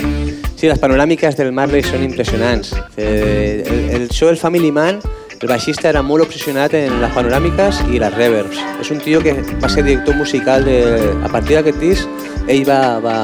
Sí, 0.59 0.67
les 0.67 0.81
panoràmiques 0.83 1.37
del 1.39 1.53
Marley 1.55 1.85
són 1.87 2.03
impressionants. 2.03 2.73
Eh, 2.97 3.63
el, 3.67 3.85
el 4.01 4.09
show 4.11 4.31
del 4.31 4.41
Family 4.41 4.73
Man, 4.75 4.99
el 5.39 5.47
baixista 5.47 5.89
era 5.93 6.03
molt 6.03 6.27
obsessionat 6.27 6.75
en 6.75 6.97
les 7.03 7.15
panoràmiques 7.15 7.85
i 7.93 8.01
les 8.03 8.15
reverbs. 8.17 8.59
És 8.83 8.91
un 8.91 8.99
tio 9.05 9.23
que 9.23 9.37
va 9.63 9.71
ser 9.71 9.85
director 9.87 10.19
musical 10.19 10.67
de... 10.67 10.81
A 11.23 11.31
partir 11.31 11.61
d'aquest 11.61 11.79
disc, 11.79 12.27
ell 12.49 12.65
va, 12.67 12.99
va, 13.05 13.17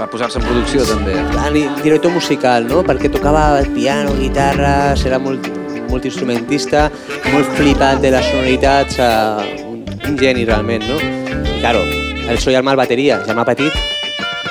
Va 0.00 0.06
posar-se 0.08 0.38
en 0.40 0.46
producció, 0.46 0.80
també. 0.88 1.12
director 1.84 2.10
musical, 2.10 2.64
no? 2.64 2.80
perquè 2.80 3.10
tocava 3.12 3.60
piano, 3.74 4.14
guitarres, 4.16 5.04
era 5.04 5.18
molt, 5.20 5.44
multiinstrumentista, 5.90 6.86
molt 7.34 7.50
flipat 7.58 8.00
de 8.00 8.14
les 8.14 8.24
sonoritats, 8.30 8.96
un, 9.66 9.84
un 10.08 10.16
geni 10.16 10.46
realment, 10.48 10.86
no? 10.88 10.96
I, 10.96 11.58
claro, 11.60 11.84
el 11.84 12.40
so 12.40 12.48
i 12.48 12.56
el 12.56 12.64
mal 12.64 12.80
bateria, 12.80 13.20
ja 13.26 13.36
m'ha 13.36 13.44
petit, 13.44 13.76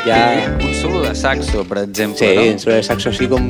ja... 0.06 0.56
Un 0.64 0.74
solo 0.74 1.02
de 1.02 1.14
saxo, 1.16 1.64
per 1.68 1.84
exemple, 1.86 2.18
Sí, 2.20 2.36
no? 2.36 2.46
no? 2.54 2.60
sobre 2.60 2.78
el 2.78 2.84
saxo 2.84 3.10
així 3.10 3.28
com... 3.28 3.50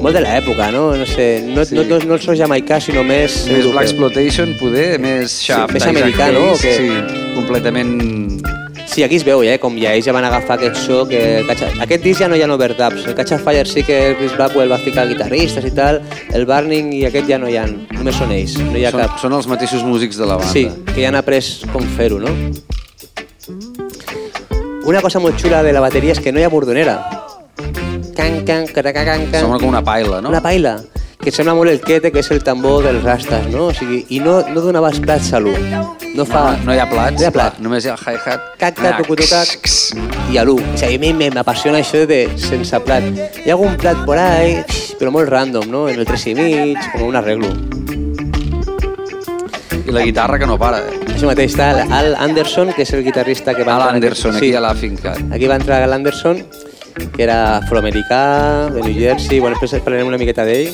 Molt 0.00 0.16
de 0.16 0.22
l'època, 0.24 0.70
no? 0.72 0.94
No 0.96 1.04
sé, 1.04 1.42
no, 1.44 1.64
Sí. 1.64 1.74
no, 1.76 1.84
no, 1.84 1.98
no 2.08 2.14
el 2.16 2.22
so 2.24 2.32
jamaicà, 2.34 2.78
sinó 2.80 3.02
més... 3.04 3.42
Més 3.46 3.58
europeu. 3.58 3.72
Black 3.74 3.90
Exploitation, 3.90 4.54
poder, 4.60 4.94
més 5.02 5.34
Shaft, 5.44 5.74
més 5.74 5.82
Isaac 5.84 5.96
americà, 5.96 6.30
no? 6.32 6.54
Que- 6.60 6.76
Sí, 6.78 7.34
completament... 7.34 8.40
Sí, 8.90 9.04
aquí 9.04 9.20
es 9.20 9.22
veu, 9.24 9.44
eh? 9.46 9.58
com 9.62 9.76
ja 9.78 9.92
ells 9.94 10.08
ja 10.08 10.12
van 10.12 10.24
agafar 10.26 10.56
aquest 10.56 10.80
so 10.82 11.04
que... 11.06 11.20
el. 11.44 11.76
Aquest 11.84 12.02
disc 12.02 12.18
ja 12.24 12.26
no 12.26 12.34
hi 12.34 12.42
ha 12.42 12.48
overdubs. 12.50 13.04
El 13.06 13.14
Catch 13.14 13.36
Fire 13.44 13.62
sí 13.68 13.84
que 13.86 14.16
Chris 14.18 14.32
Blackwell 14.34 14.72
va 14.72 14.78
ficar 14.82 15.04
guitarristes 15.06 15.64
i 15.68 15.70
tal. 15.70 16.00
El 16.34 16.42
Burning 16.48 16.90
i 16.96 17.04
aquest 17.06 17.28
ja 17.30 17.38
no 17.38 17.46
hi 17.48 17.54
ha, 17.60 17.68
només 17.68 18.16
són 18.18 18.32
ells. 18.34 18.56
No 18.58 18.74
hi 18.80 18.84
ha 18.88 18.90
Són, 18.90 19.04
cap... 19.04 19.14
són 19.22 19.36
els 19.38 19.46
mateixos 19.46 19.84
músics 19.86 20.18
de 20.18 20.26
la 20.26 20.40
banda. 20.40 20.50
Sí, 20.50 20.64
que 20.90 21.04
ja 21.04 21.12
han 21.12 21.20
après 21.20 21.44
com 21.70 21.86
fer-ho, 21.94 22.18
no? 22.18 22.34
Una 24.90 25.00
cosa 25.00 25.20
molt 25.22 25.38
xula 25.38 25.60
de 25.62 25.70
la 25.70 25.78
bateria 25.78 26.16
és 26.16 26.18
que 26.18 26.32
no 26.34 26.40
hi 26.40 26.42
ha 26.42 26.48
bordonera. 26.50 26.96
Can, 28.16 28.40
can, 28.42 28.64
can, 28.66 28.88
can, 28.90 29.04
can. 29.06 29.20
Sembla 29.36 29.60
com 29.62 29.68
una 29.68 29.84
paila, 29.86 30.16
no? 30.18 30.32
Una 30.32 30.40
paila, 30.42 30.72
que 31.22 31.30
sembla 31.30 31.54
molt 31.54 31.70
el 31.70 31.78
quete, 31.84 32.10
que 32.10 32.24
és 32.24 32.30
el 32.34 32.40
tambor 32.42 32.82
dels 32.82 33.04
rastas, 33.06 33.46
no? 33.52 33.68
O 33.68 33.76
sigui, 33.76 34.00
I 34.10 34.18
no, 34.24 34.40
no 34.50 34.64
donava 34.64 34.90
plats 35.04 35.30
a 35.30 35.38
l'1. 35.38 35.84
No 36.18 36.26
fa... 36.26 36.56
No, 36.56 36.72
no 36.72 36.74
hi 36.74 36.80
ha 36.82 36.88
plats, 36.90 37.20
No 37.20 37.22
hi 37.22 37.28
ha 37.28 37.30
plat. 37.36 37.60
només 37.62 37.86
hi 37.86 37.92
ha 37.92 37.94
el 37.94 38.18
hi-hat. 38.18 38.48
Caca, 38.58 38.88
Ah, 38.90 38.96
tucutucac, 38.98 39.52
x, 39.60 39.60
x. 39.62 39.78
i 40.34 40.40
a 40.42 40.42
l'1. 40.42 40.58
O 40.74 40.82
sigui, 40.82 40.98
a 40.98 41.14
mi 41.20 41.30
m'apassiona 41.38 41.84
això 41.84 42.02
de 42.10 42.24
sense 42.34 42.82
plat. 42.82 43.06
Hi 43.44 43.46
ha 43.46 43.54
algun 43.54 43.78
plat 43.78 44.02
por 44.04 44.18
ahí, 44.18 44.58
però 44.98 45.14
molt 45.14 45.30
random, 45.30 45.70
no? 45.70 45.86
En 45.88 46.02
el 46.02 46.10
3 46.10 46.26
i 46.32 46.34
mig, 46.34 46.82
com 46.96 47.06
un 47.12 47.14
arreglo. 47.14 47.54
I 49.86 49.92
la 49.94 50.02
guitarra 50.02 50.36
que 50.36 50.50
no 50.50 50.58
para. 50.58 50.82
Eh? 50.82 51.09
Això 51.20 51.28
mateix 51.28 51.50
està 51.52 51.82
Al 51.92 52.14
Anderson, 52.16 52.70
que 52.72 52.80
és 52.80 52.90
el 52.96 53.02
guitarrista 53.04 53.52
que 53.52 53.60
va 53.60 53.74
Al 53.76 53.98
Anderson, 53.98 54.38
aquí 54.38 54.48
ja 54.54 54.62
l'ha 54.64 54.70
fincat. 54.72 55.18
Aquí 55.36 55.50
va 55.50 55.58
entrar 55.60 55.82
Al 55.84 55.92
Anderson, 55.92 56.38
que 57.12 57.20
era 57.20 57.58
afroamericà, 57.58 58.70
de 58.72 58.80
New 58.80 58.96
Jersey, 58.96 59.36
bueno, 59.36 59.58
després 59.60 59.84
parlarem 59.84 60.08
una 60.08 60.16
miqueta 60.16 60.46
d'ell. 60.48 60.72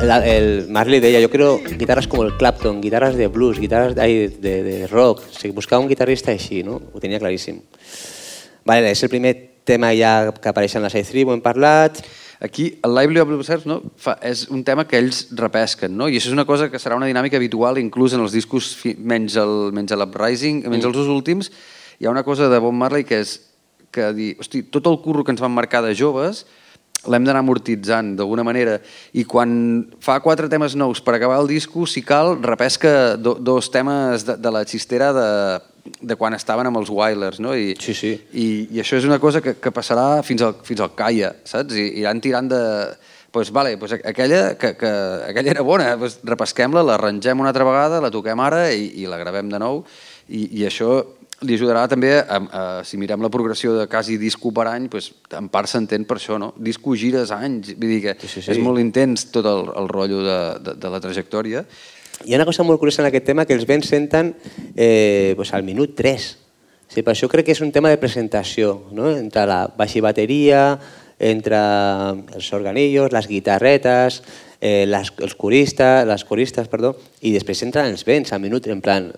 El, 0.00 0.14
el 0.32 0.48
Marley 0.72 1.04
deia, 1.04 1.20
jo 1.20 1.28
quiero 1.28 1.50
guitarras 1.76 2.08
como 2.08 2.24
el 2.24 2.32
Clapton, 2.38 2.80
guitarras 2.80 3.20
de 3.20 3.26
blues, 3.26 3.60
guitarras 3.60 3.94
de, 3.94 4.30
de, 4.40 4.56
de 4.64 4.86
rock. 4.86 5.26
O 5.28 5.36
sigui, 5.36 5.52
buscava 5.52 5.84
un 5.84 5.92
guitarrista 5.92 6.32
així, 6.32 6.62
no? 6.64 6.80
Ho 6.94 7.04
tenia 7.04 7.20
claríssim. 7.20 7.60
Vale, 8.64 8.88
és 8.96 9.04
el 9.04 9.12
primer 9.12 9.36
tema 9.68 9.92
ja 9.92 10.30
que 10.32 10.48
apareix 10.48 10.80
en 10.80 10.88
la 10.88 10.88
Side 10.88 11.12
3, 11.12 11.28
ho 11.28 11.36
hem 11.36 11.44
parlat. 11.44 12.00
Aquí, 12.40 12.78
el 12.84 12.94
Lively 12.94 13.20
Observes 13.20 13.64
no, 13.64 13.78
fa, 13.96 14.18
és 14.20 14.46
un 14.52 14.62
tema 14.64 14.84
que 14.84 14.98
ells 15.00 15.26
repesquen, 15.38 15.94
no? 15.96 16.08
i 16.08 16.18
això 16.18 16.28
és 16.28 16.36
una 16.36 16.44
cosa 16.44 16.68
que 16.70 16.76
serà 16.82 16.96
una 16.98 17.08
dinàmica 17.08 17.38
habitual 17.40 17.78
inclús 17.80 18.12
en 18.12 18.20
els 18.20 18.34
discos 18.36 18.74
fi, 18.76 18.92
menys 18.98 19.36
el- 19.40 19.72
menys 19.72 19.94
l'Uprising, 19.96 20.66
menys 20.68 20.84
els 20.84 20.96
dos 20.96 21.08
últims, 21.08 21.50
hi 21.98 22.04
ha 22.06 22.12
una 22.12 22.24
cosa 22.26 22.50
de 22.52 22.58
Bob 22.60 22.74
Marley 22.76 23.04
que 23.08 23.20
és 23.24 23.38
que 23.90 24.12
dir, 24.12 24.34
hosti, 24.38 24.62
tot 24.68 24.84
el 24.90 24.98
curro 25.00 25.24
que 25.24 25.32
ens 25.32 25.40
van 25.40 25.54
marcar 25.54 25.80
de 25.80 25.94
joves 25.96 26.44
l'hem 27.06 27.24
d'anar 27.24 27.40
amortitzant 27.40 28.16
d'alguna 28.18 28.42
manera. 28.44 28.80
I 29.14 29.22
quan 29.24 29.86
fa 30.02 30.18
quatre 30.20 30.48
temes 30.50 30.74
nous 30.76 31.00
per 31.00 31.14
acabar 31.14 31.38
el 31.40 31.46
disco, 31.46 31.86
si 31.86 32.02
cal, 32.02 32.34
repesca 32.42 33.16
do, 33.16 33.36
dos 33.40 33.70
temes 33.70 34.26
de, 34.26 34.36
de 34.36 34.50
la 34.50 34.64
xistera 34.66 35.12
de, 35.14 35.28
de 36.00 36.16
quan 36.16 36.34
estaven 36.34 36.66
amb 36.68 36.80
els 36.80 36.90
Wailers, 36.92 37.40
no? 37.40 37.54
I, 37.56 37.74
Sí, 37.80 37.94
sí. 37.94 38.12
i, 38.32 38.46
i 38.74 38.80
això 38.82 38.98
és 38.98 39.04
una 39.08 39.18
cosa 39.22 39.42
que, 39.44 39.56
que 39.60 39.72
passarà 39.74 40.22
fins 40.26 40.42
al, 40.42 40.56
fins 40.66 40.80
al 40.84 40.94
Caia, 40.98 41.34
saps? 41.44 41.76
I 41.76 41.90
iran 42.02 42.20
tirant 42.24 42.48
de... 42.52 42.62
Pues, 43.36 43.50
vale, 43.52 43.76
pues 43.76 43.92
aquella, 43.92 44.56
que, 44.56 44.76
que, 44.80 44.88
aquella 45.28 45.50
era 45.50 45.60
bona, 45.60 45.90
pues, 46.00 46.20
repesquem-la, 46.24 46.80
l'arrangem 46.86 47.42
una 47.42 47.50
altra 47.52 47.66
vegada, 47.68 47.98
la 48.00 48.08
toquem 48.10 48.40
ara 48.40 48.70
i, 48.72 48.86
i 49.02 49.04
la 49.10 49.18
gravem 49.20 49.50
de 49.52 49.58
nou. 49.60 49.82
I, 50.32 50.46
i 50.56 50.64
això 50.64 51.02
li 51.44 51.58
ajudarà 51.58 51.82
també, 51.90 52.14
a, 52.16 52.38
a, 52.40 52.62
si 52.86 52.96
mirem 52.96 53.20
la 53.20 53.28
progressió 53.28 53.74
de 53.76 53.84
quasi 53.92 54.16
disco 54.16 54.54
per 54.56 54.70
any, 54.70 54.86
pues, 54.88 55.10
en 55.36 55.50
part 55.52 55.68
s'entén 55.68 56.06
per 56.08 56.16
això, 56.16 56.38
no? 56.40 56.54
Disco 56.56 56.94
gires 56.96 57.34
anys, 57.34 57.74
vull 57.76 57.92
dir 57.92 58.00
que 58.06 58.14
Sí, 58.22 58.30
sí, 58.38 58.40
sí. 58.46 58.54
és 58.54 58.62
molt 58.62 58.80
intens 58.80 59.26
tot 59.34 59.44
el, 59.44 59.68
el 59.82 59.90
rotllo 59.92 60.22
de, 60.24 60.38
de, 60.64 60.76
de 60.80 60.94
la 60.96 61.02
trajectòria. 61.04 61.66
Hi 62.24 62.32
ha 62.32 62.38
una 62.40 62.46
cosa 62.48 62.64
molt 62.64 62.80
curiosa 62.80 63.02
en 63.02 63.10
aquest 63.10 63.26
tema 63.28 63.44
que 63.46 63.54
els 63.54 63.66
vents 63.68 63.88
senten 63.92 64.34
eh, 64.74 65.34
pues 65.36 65.52
al 65.54 65.62
minut 65.66 65.94
3. 65.98 66.26
Sí, 66.88 67.02
per 67.02 67.12
això 67.12 67.28
crec 67.28 67.48
que 67.48 67.54
és 67.54 67.60
un 67.60 67.72
tema 67.74 67.90
de 67.90 67.98
presentació, 67.98 68.86
no? 68.94 69.10
entre 69.10 69.44
la 69.46 69.66
baixa 69.76 69.98
i 69.98 70.04
bateria, 70.04 70.78
entre 71.18 71.58
els 72.36 72.48
organillos, 72.54 73.12
les 73.12 73.28
guitarretes, 73.28 74.22
eh, 74.60 74.84
les, 74.86 75.12
els 75.18 75.34
coristes, 75.34 76.06
les 76.06 76.24
coristes, 76.24 76.68
perdó, 76.72 76.94
i 77.26 77.32
després 77.34 77.62
entren 77.66 77.90
els 77.90 78.04
vents 78.06 78.32
al 78.32 78.40
minut, 78.40 78.68
en 78.70 78.80
plan, 78.84 79.10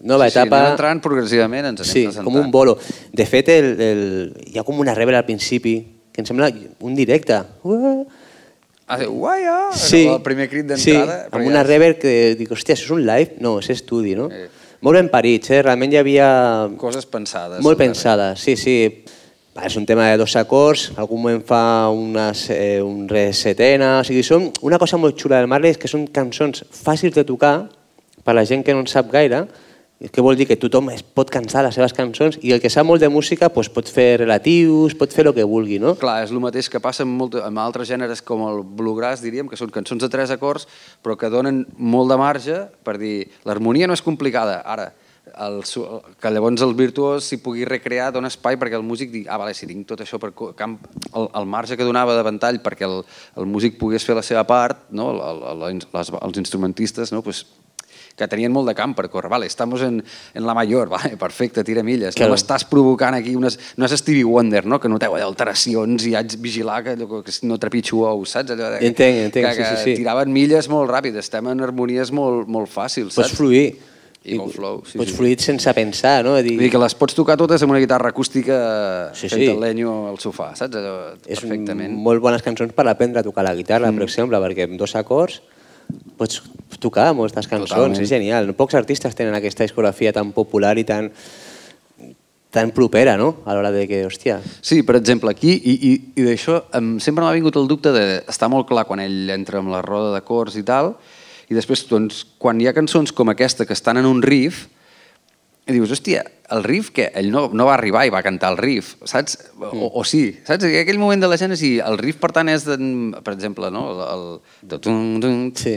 nova 0.00 0.28
sí, 0.28 0.36
sí, 0.36 0.38
etapa... 0.38 0.60
anem 0.62 0.76
entrant 0.76 1.02
progressivament, 1.04 1.70
ens 1.72 1.82
anem 1.82 1.90
Sí, 1.92 2.04
presentant. 2.06 2.28
com 2.30 2.38
un 2.40 2.52
bolo. 2.54 2.78
De 3.12 3.26
fet, 3.26 3.50
el, 3.56 3.70
el, 3.82 4.02
hi 4.52 4.60
ha 4.60 4.66
com 4.66 4.78
una 4.78 4.94
reverb 4.96 5.18
al 5.18 5.26
principi, 5.26 5.78
que 6.12 6.22
em 6.22 6.28
sembla 6.28 6.50
un 6.86 6.94
directe. 6.98 7.40
Uh, 7.66 8.04
Ah, 8.88 8.96
sí, 8.98 9.06
uaia! 9.06 9.56
sí, 9.76 10.06
El 10.08 10.22
primer 10.24 10.48
crit 10.48 10.70
sí, 10.80 10.92
d'entrada. 10.92 11.28
amb 11.30 11.46
una 11.46 11.62
reverb 11.62 11.98
que 12.00 12.34
dic, 12.38 12.50
hòstia, 12.54 12.74
això 12.74 12.86
és 12.88 12.94
un 12.94 13.02
live? 13.04 13.34
No, 13.44 13.58
és 13.60 13.68
estudi, 13.74 14.14
no? 14.16 14.30
Eh. 14.32 14.48
molt 14.80 14.94
ben 14.96 15.08
parits, 15.10 15.50
eh? 15.50 15.60
realment 15.62 15.92
hi 15.92 15.96
havia 15.98 16.28
Coses 16.78 17.04
pensades. 17.06 17.60
molt 17.60 17.76
pensades, 17.78 18.40
sí, 18.40 18.56
sí. 18.56 19.04
Va, 19.56 19.64
És 19.66 19.74
un 19.76 19.84
tema 19.84 20.06
de 20.08 20.16
dos 20.16 20.36
acords, 20.36 20.92
algun 20.96 21.20
moment 21.20 21.42
fa 21.44 21.88
una, 21.90 22.32
se- 22.32 22.80
un 22.80 23.08
re 23.08 23.32
setena, 23.32 23.98
o 24.00 24.04
sigui, 24.04 24.22
són 24.22 24.52
una 24.62 24.78
cosa 24.78 24.96
molt 24.96 25.18
xula 25.18 25.40
del 25.40 25.48
Marley 25.50 25.72
és 25.74 25.78
que 25.82 25.88
són 25.90 26.06
cançons 26.06 26.62
fàcils 26.70 27.12
de 27.16 27.24
tocar 27.24 27.68
per 28.22 28.34
la 28.36 28.44
gent 28.46 28.62
que 28.62 28.72
no 28.72 28.80
en 28.80 28.86
sap 28.86 29.10
gaire, 29.10 29.42
que 29.98 30.22
vol 30.22 30.36
dir 30.38 30.46
que 30.46 30.56
tothom 30.60 30.92
es 30.92 31.02
pot 31.02 31.30
cansar 31.34 31.64
les 31.66 31.74
seves 31.74 31.94
cançons 31.96 32.38
i 32.46 32.52
el 32.54 32.62
que 32.62 32.70
sap 32.70 32.86
molt 32.86 33.02
de 33.02 33.10
música 33.10 33.48
doncs, 33.50 33.70
pot 33.74 33.90
fer 33.90 34.20
relatius, 34.20 34.94
pot 34.94 35.14
fer 35.14 35.26
el 35.26 35.34
que 35.34 35.46
vulgui, 35.48 35.80
no? 35.82 35.96
Clar, 35.98 36.20
és 36.22 36.30
el 36.30 36.38
mateix 36.42 36.70
que 36.70 36.78
passa 36.82 37.02
amb, 37.02 37.16
molt, 37.18 37.34
amb 37.42 37.58
altres 37.58 37.90
gèneres 37.90 38.22
com 38.22 38.46
el 38.46 38.62
bluegrass, 38.62 39.24
diríem, 39.24 39.50
que 39.50 39.58
són 39.58 39.74
cançons 39.74 40.04
de 40.04 40.10
tres 40.12 40.30
acords, 40.30 40.68
però 41.02 41.18
que 41.18 41.32
donen 41.32 41.64
molt 41.76 42.14
de 42.14 42.20
marge 42.20 42.62
per 42.86 42.94
dir 43.02 43.26
l'harmonia 43.48 43.90
no 43.90 43.98
és 43.98 44.04
complicada, 44.04 44.60
ara, 44.62 44.92
el, 45.34 45.60
que 46.22 46.30
llavors 46.32 46.62
el 46.64 46.74
virtuós 46.78 47.26
s'hi 47.28 47.40
pugui 47.42 47.66
recrear, 47.68 48.12
dona 48.14 48.30
espai 48.30 48.56
perquè 48.60 48.78
el 48.78 48.86
músic 48.86 49.10
digui, 49.12 49.26
ah, 49.28 49.38
vale, 49.40 49.54
si 49.54 49.66
tinc 49.68 49.86
tot 49.88 50.02
això 50.04 50.20
per 50.22 50.30
camp, 50.56 50.78
el, 51.12 51.26
el 51.26 51.48
marge 51.50 51.76
que 51.76 51.86
donava 51.86 52.16
de 52.16 52.24
ventall 52.26 52.62
perquè 52.64 52.86
el, 52.86 53.00
el 53.36 53.50
músic 53.50 53.78
pogués 53.80 54.06
fer 54.06 54.16
la 54.18 54.24
seva 54.26 54.46
part, 54.48 54.86
no? 54.90 55.10
el, 55.12 55.22
el, 55.26 55.64
el, 55.72 55.82
les, 55.94 56.12
els 56.22 56.40
instrumentistes, 56.44 57.12
no? 57.12 57.22
pues, 57.26 57.44
que 58.18 58.28
tenien 58.28 58.52
molt 58.52 58.68
de 58.68 58.74
camp 58.76 58.96
per 58.98 59.06
córrer. 59.12 59.30
Vale, 59.30 59.46
estamos 59.46 59.82
en, 59.86 60.02
en 60.34 60.46
la 60.46 60.54
mayor, 60.58 60.88
vale, 60.94 61.16
perfecte, 61.16 61.64
tira 61.64 61.84
milles. 61.86 62.14
Claro. 62.18 62.32
No 62.32 62.36
m'estàs 62.36 62.66
provocant 62.68 63.16
aquí 63.16 63.36
unes... 63.38 63.58
No 63.78 63.86
és 63.86 63.94
Stevie 64.00 64.26
Wonder, 64.26 64.64
no?, 64.66 64.80
que 64.82 64.90
noteu 64.90 65.14
allò, 65.16 65.30
alteracions 65.30 66.08
i 66.10 66.16
haig 66.18 66.36
vigilar 66.42 66.82
que, 66.84 66.96
allò, 66.98 67.22
que 67.24 67.34
no 67.46 67.58
trepitjo 67.62 68.02
ous, 68.10 68.34
saps? 68.34 68.56
Allò 68.56 68.72
de, 68.74 68.82
Entenc, 68.88 69.22
entenc, 69.28 69.46
que, 69.46 69.54
sí, 69.54 69.62
que 69.62 69.76
sí, 69.76 69.84
sí. 69.92 70.00
tiraven 70.02 70.32
milles 70.34 70.68
molt 70.72 70.90
ràpid, 70.90 71.16
estem 71.22 71.46
en 71.52 71.62
harmonies 71.64 72.12
molt, 72.14 72.50
molt 72.50 72.70
fàcils, 72.72 73.14
Pots 73.14 73.30
saps? 73.30 73.38
fluir. 73.38 73.70
Eagle 74.28 74.50
flow, 74.52 74.80
sí, 74.84 74.98
pots 74.98 75.12
sí. 75.12 75.16
fluir 75.16 75.36
sense 75.40 75.72
pensar, 75.72 76.24
no? 76.26 76.34
Dir, 76.42 76.56
Vull 76.58 76.66
dir 76.66 76.72
que 76.74 76.80
les 76.82 76.94
pots 76.98 77.14
tocar 77.16 77.36
totes 77.40 77.62
amb 77.64 77.72
una 77.72 77.78
guitarra 77.80 78.10
acústica 78.10 78.56
Sí, 79.16 79.30
fent 79.30 79.44
sí. 79.44 79.46
el 79.52 79.60
lenyo 79.62 79.92
al 80.10 80.18
sofà, 80.20 80.50
saps? 80.58 80.76
Allò, 80.76 80.96
és 81.22 81.38
perfectament. 81.38 81.94
molt 81.94 82.20
bones 82.20 82.42
cançons 82.44 82.74
per 82.76 82.84
aprendre 82.90 83.22
a 83.22 83.24
tocar 83.24 83.46
la 83.46 83.54
guitarra, 83.56 83.88
mm. 83.88 83.96
per 84.02 84.08
exemple, 84.08 84.42
perquè 84.42 84.66
amb 84.68 84.76
dos 84.80 84.96
acords 84.98 85.38
pots 86.18 86.42
tocar 86.82 87.10
moltes 87.16 87.48
cançons, 87.48 87.72
Totalment. 87.72 88.02
és 88.02 88.10
genial. 88.10 88.52
Pocs 88.56 88.76
artistes 88.78 89.14
tenen 89.18 89.36
aquesta 89.38 89.66
discografia 89.66 90.12
tan 90.14 90.32
popular 90.36 90.76
i 90.78 90.84
tan, 90.86 91.10
tan 92.54 92.72
propera, 92.72 93.16
no?, 93.20 93.36
a 93.44 93.56
l'hora 93.56 93.72
de 93.74 93.86
que, 93.90 94.04
hòstia... 94.06 94.38
Sí, 94.62 94.82
per 94.86 94.96
exemple, 95.00 95.30
aquí, 95.30 95.52
i, 95.56 95.74
i, 95.90 95.92
i 96.16 96.26
d'això 96.28 96.62
em, 96.78 96.96
sempre 97.02 97.24
m'ha 97.24 97.34
vingut 97.36 97.58
el 97.60 97.68
dubte 97.70 97.92
de... 97.94 98.04
Està 98.30 98.48
molt 98.52 98.68
clar 98.70 98.86
quan 98.88 99.02
ell 99.04 99.30
entra 99.34 99.60
amb 99.62 99.72
la 99.72 99.82
roda 99.84 100.14
d'acords 100.14 100.56
i 100.60 100.64
tal, 100.66 100.94
i 101.48 101.56
després, 101.56 101.86
doncs, 101.88 102.24
quan 102.40 102.60
hi 102.60 102.68
ha 102.68 102.76
cançons 102.76 103.12
com 103.16 103.32
aquesta 103.32 103.66
que 103.66 103.76
estan 103.76 104.00
en 104.00 104.08
un 104.08 104.22
riff, 104.24 104.66
i 105.68 105.74
dius, 105.76 105.90
hòstia, 105.92 106.22
el 106.54 106.62
riff, 106.64 106.88
que 106.96 107.10
ell 107.20 107.28
no, 107.28 107.42
no 107.52 107.66
va 107.68 107.74
arribar 107.74 108.06
i 108.08 108.12
va 108.12 108.22
cantar 108.24 108.48
el 108.54 108.56
riff, 108.56 108.94
saps? 109.04 109.36
O, 109.60 109.90
o 110.00 110.04
sí, 110.08 110.22
saps? 110.46 110.64
En 110.64 110.78
aquell 110.80 110.96
moment 111.00 111.20
de 111.20 111.28
la 111.28 111.36
gent, 111.40 111.52
sí, 111.60 111.74
el 111.84 111.98
riff, 112.00 112.16
per 112.22 112.30
tant, 112.32 112.48
és, 112.48 112.64
de, 112.64 112.78
per 113.24 113.34
exemple, 113.36 113.68
no? 113.74 113.82
el, 113.92 114.00
el, 114.14 114.24
Sí. 115.60 115.76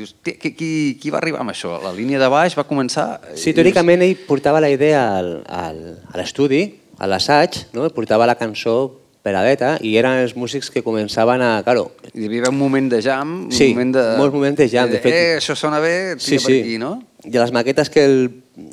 Dius, 0.00 0.14
"Tia, 0.24 0.38
qui, 0.40 0.54
qui, 0.56 0.70
qui 1.02 1.12
va 1.12 1.20
arribar 1.20 1.44
amb 1.44 1.52
això? 1.52 1.76
La 1.84 1.92
línia 1.92 2.18
de 2.22 2.30
baix 2.32 2.56
va 2.56 2.64
començar... 2.64 3.20
Sí, 3.36 3.52
teòricament 3.52 4.02
ell 4.06 4.16
portava 4.26 4.64
la 4.64 4.72
idea 4.72 5.04
al, 5.18 5.32
al, 5.44 5.82
a 6.08 6.16
l'estudi, 6.16 6.64
a 6.96 7.06
l'assaig, 7.06 7.66
no? 7.76 7.84
portava 7.92 8.24
la 8.24 8.38
cançó 8.40 9.05
peladeta 9.26 9.74
i 9.82 9.96
eren 9.98 10.22
els 10.22 10.36
músics 10.38 10.70
que 10.70 10.84
començaven 10.86 11.42
a... 11.42 11.50
Claro, 11.66 11.90
Hi 12.14 12.30
havia 12.30 12.48
un 12.52 12.58
moment 12.60 12.88
de 12.92 13.02
jam, 13.04 13.36
un 13.50 13.52
Sí, 13.52 13.72
moment 13.74 13.92
de... 13.98 14.04
molts 14.20 14.34
moments 14.34 14.62
de 14.62 14.70
jam, 14.72 14.90
de 14.92 15.02
fet. 15.02 15.12
Eh, 15.12 15.36
això 15.40 15.58
sona 15.58 15.82
bé, 15.82 16.14
tira 16.16 16.42
per 16.46 16.58
aquí, 16.62 16.76
no? 16.80 16.96
I 17.26 17.34
les 17.34 17.52
maquetes 17.52 17.90
que 17.90 18.06
el, 18.06 18.20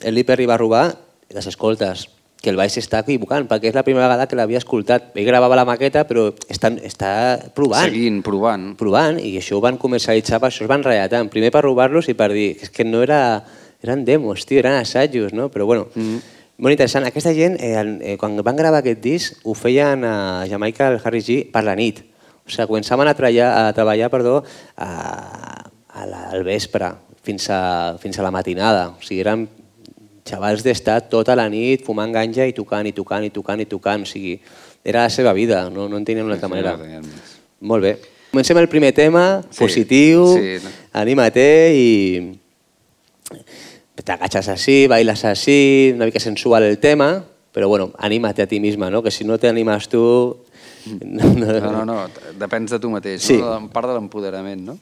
el 0.05 0.15
Liper 0.15 0.37
li 0.39 0.45
va 0.49 0.59
robar, 0.61 0.91
les 1.33 1.47
escoltes, 1.49 2.05
que 2.43 2.51
el 2.51 2.57
baix 2.59 2.75
s'està 2.75 2.99
equivocant, 3.05 3.45
perquè 3.47 3.69
és 3.71 3.75
la 3.77 3.85
primera 3.87 4.09
vegada 4.11 4.27
que 4.27 4.35
l'havia 4.35 4.59
escoltat. 4.59 5.13
Ell 5.15 5.25
gravava 5.25 5.55
la 5.55 5.63
maqueta, 5.65 6.03
però 6.03 6.25
està, 6.51 6.73
està 6.83 7.11
provant. 7.55 7.87
Seguint, 7.87 8.19
provant. 8.25 8.73
provant, 8.75 9.15
i 9.23 9.31
això 9.39 9.55
ho 9.57 9.63
van 9.63 9.79
comercialitzar, 9.79 10.41
per 10.43 10.49
això 10.51 10.65
es 10.67 10.71
van 10.71 10.83
reatar, 10.83 11.23
primer 11.31 11.53
per 11.55 11.63
robar-los 11.63 12.11
i 12.11 12.17
per 12.19 12.33
dir 12.35 12.49
és 12.61 12.69
que 12.73 12.85
no 12.87 13.01
era... 13.05 13.19
Eren 13.83 14.05
demos, 14.07 14.45
tio, 14.47 14.61
eren 14.61 14.77
assajos, 14.79 15.33
no? 15.35 15.49
Però 15.51 15.65
bueno, 15.67 15.89
mm. 15.95 16.32
Molt 16.63 16.73
interessant. 16.77 17.03
Aquesta 17.09 17.33
gent, 17.35 17.57
eh, 17.59 17.75
eh, 18.13 18.15
quan 18.17 18.37
van 18.39 18.55
gravar 18.55 18.79
aquest 18.79 19.01
disc, 19.03 19.41
ho 19.43 19.53
feien 19.57 20.03
a 20.07 20.45
Jamaica, 20.49 20.87
el 20.93 21.01
Harry 21.03 21.19
G, 21.21 21.41
per 21.51 21.63
la 21.67 21.75
nit. 21.75 21.99
O 22.43 22.51
sigui, 22.51 22.69
començaven 22.71 23.07
a 23.07 23.15
treballar, 23.15 23.49
a 23.67 23.73
treballar 23.75 24.09
perdó, 24.11 24.37
a, 24.75 24.89
a 25.93 26.05
la, 26.07 26.29
al 26.31 26.43
vespre, 26.47 26.93
fins 27.23 27.49
a, 27.51 27.97
fins 27.99 28.19
a 28.19 28.23
la 28.25 28.31
matinada. 28.31 28.89
O 28.95 29.03
sigui, 29.03 29.21
eren 29.23 29.45
xavals 30.23 30.63
d'estar 30.63 31.01
tota 31.11 31.35
la 31.35 31.49
nit 31.51 31.83
fumant 31.83 32.11
ganja 32.15 32.47
i 32.47 32.55
tocant, 32.55 32.87
i 32.87 32.95
tocant, 32.95 33.27
i 33.27 33.31
tocant, 33.35 33.59
i 33.59 33.67
tocant. 33.67 34.07
O 34.07 34.09
sigui, 34.09 34.37
era 34.83 35.05
la 35.05 35.11
seva 35.11 35.33
vida, 35.35 35.65
no, 35.69 35.89
no 35.91 35.99
en 35.99 36.05
tenien 36.07 36.25
una 36.27 36.35
altra 36.39 36.51
manera. 36.51 36.77
Molt 37.63 37.83
bé. 37.83 37.97
Comencem 38.33 38.57
el 38.57 38.67
primer 38.71 38.93
tema, 38.97 39.43
Sí, 39.51 39.59
positiu, 39.61 40.23
sí, 40.35 40.55
no. 40.63 40.71
anímate 40.99 41.43
i 41.77 41.89
t'agachas 44.01 44.47
así, 44.49 44.87
bailas 44.87 45.23
así, 45.25 45.91
una 45.95 46.05
mica 46.05 46.19
sensual 46.19 46.63
el 46.63 46.77
tema, 46.79 47.23
però 47.53 47.67
bueno, 47.67 47.91
anímate 47.97 48.41
a 48.41 48.47
ti 48.47 48.59
misma, 48.59 48.89
¿no? 48.89 49.03
que 49.03 49.11
si 49.11 49.23
no 49.23 49.37
te 49.37 49.47
animas 49.47 49.87
tú... 49.89 50.37
No, 51.01 51.23
no, 51.33 51.59
No, 51.71 51.85
no, 51.85 52.09
depens 52.37 52.71
de 52.71 52.79
tu 52.79 52.89
mateix, 52.89 53.21
Sí. 53.21 53.37
no? 53.37 53.69
Part 53.71 53.87
de 53.87 53.93
l'empoderament, 53.93 54.65
no? 54.65 54.77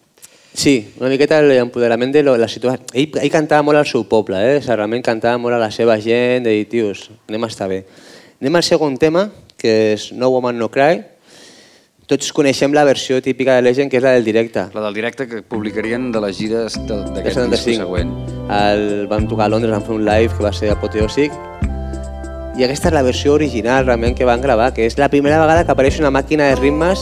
Sí, 0.53 0.93
una 0.99 1.09
miqueta 1.09 1.41
l'empoderament 1.41 2.11
de 2.11 2.23
lo, 2.23 2.33
la 2.37 2.47
situació. 2.47 2.83
Ell, 2.93 3.11
ell 3.21 3.29
cantava 3.31 3.61
molt 3.63 3.77
al 3.79 3.85
seu 3.85 4.03
poble, 4.09 4.35
eh? 4.41 4.57
O 4.57 4.61
sigui, 4.63 4.75
realment 4.75 5.03
cantava 5.05 5.37
molt 5.37 5.55
a 5.55 5.59
la 5.61 5.69
seva 5.71 5.99
gent, 6.01 6.43
de 6.43 6.55
dir, 6.57 6.65
tios, 6.67 7.05
anem 7.29 7.45
a 7.45 7.47
estar 7.47 7.69
bé. 7.69 7.83
Anem 8.41 8.57
al 8.57 8.65
segon 8.65 8.97
tema, 8.97 9.27
que 9.61 9.93
és 9.93 10.09
No 10.17 10.31
Woman 10.33 10.57
No 10.57 10.67
Cry. 10.73 11.03
Tots 12.11 12.33
coneixem 12.35 12.73
la 12.75 12.81
versió 12.83 13.21
típica 13.23 13.53
de 13.55 13.61
Legend, 13.63 13.87
que 13.87 13.95
és 13.95 14.03
la 14.03 14.11
del 14.17 14.25
directe. 14.27 14.65
La 14.73 14.81
del 14.83 14.97
directe 14.97 15.29
que 15.31 15.37
publicarien 15.47 16.09
de 16.11 16.19
les 16.19 16.35
gires 16.35 16.73
d'aquest 16.75 17.23
disc 17.23 17.37
75. 17.39 17.85
següent. 17.85 18.09
El, 18.51 18.81
vam 19.07 19.29
tocar 19.31 19.45
a 19.45 19.51
Londres, 19.53 19.71
vam 19.71 19.85
fer 19.85 19.95
un 19.95 20.03
live 20.03 20.35
que 20.35 20.43
va 20.43 20.51
ser 20.51 20.73
apoteòsic. 20.73 21.31
I 22.59 22.65
aquesta 22.67 22.89
és 22.89 22.95
la 22.97 23.05
versió 23.07 23.31
original 23.37 23.87
realment 23.87 24.17
que 24.17 24.27
van 24.27 24.43
gravar, 24.43 24.73
que 24.75 24.83
és 24.89 24.99
la 24.99 25.07
primera 25.07 25.37
vegada 25.39 25.63
que 25.63 25.71
apareix 25.71 26.01
una 26.03 26.11
màquina 26.11 26.49
de 26.49 26.57
ritmes 26.59 26.99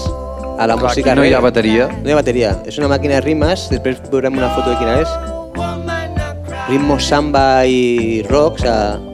a 0.59 0.67
la 0.69 0.77
Clar, 0.77 0.83
música 0.83 1.17
no 1.17 1.25
hi 1.25 1.33
ha 1.33 1.41
bateria. 1.41 1.89
No 2.03 2.05
hi 2.05 2.13
ha 2.13 2.19
bateria. 2.19 2.53
És 2.69 2.77
una 2.77 2.91
màquina 2.93 3.17
de 3.17 3.25
ritmes, 3.25 3.65
després 3.73 3.97
veurem 4.13 4.37
una 4.37 4.51
foto 4.53 4.69
de 4.69 4.77
quina 4.77 5.01
és. 5.01 5.09
Ritmo 6.69 6.99
samba 7.01 7.65
i 7.65 8.21
rock, 8.29 8.61
o 8.61 8.61
sigui, 8.61 9.09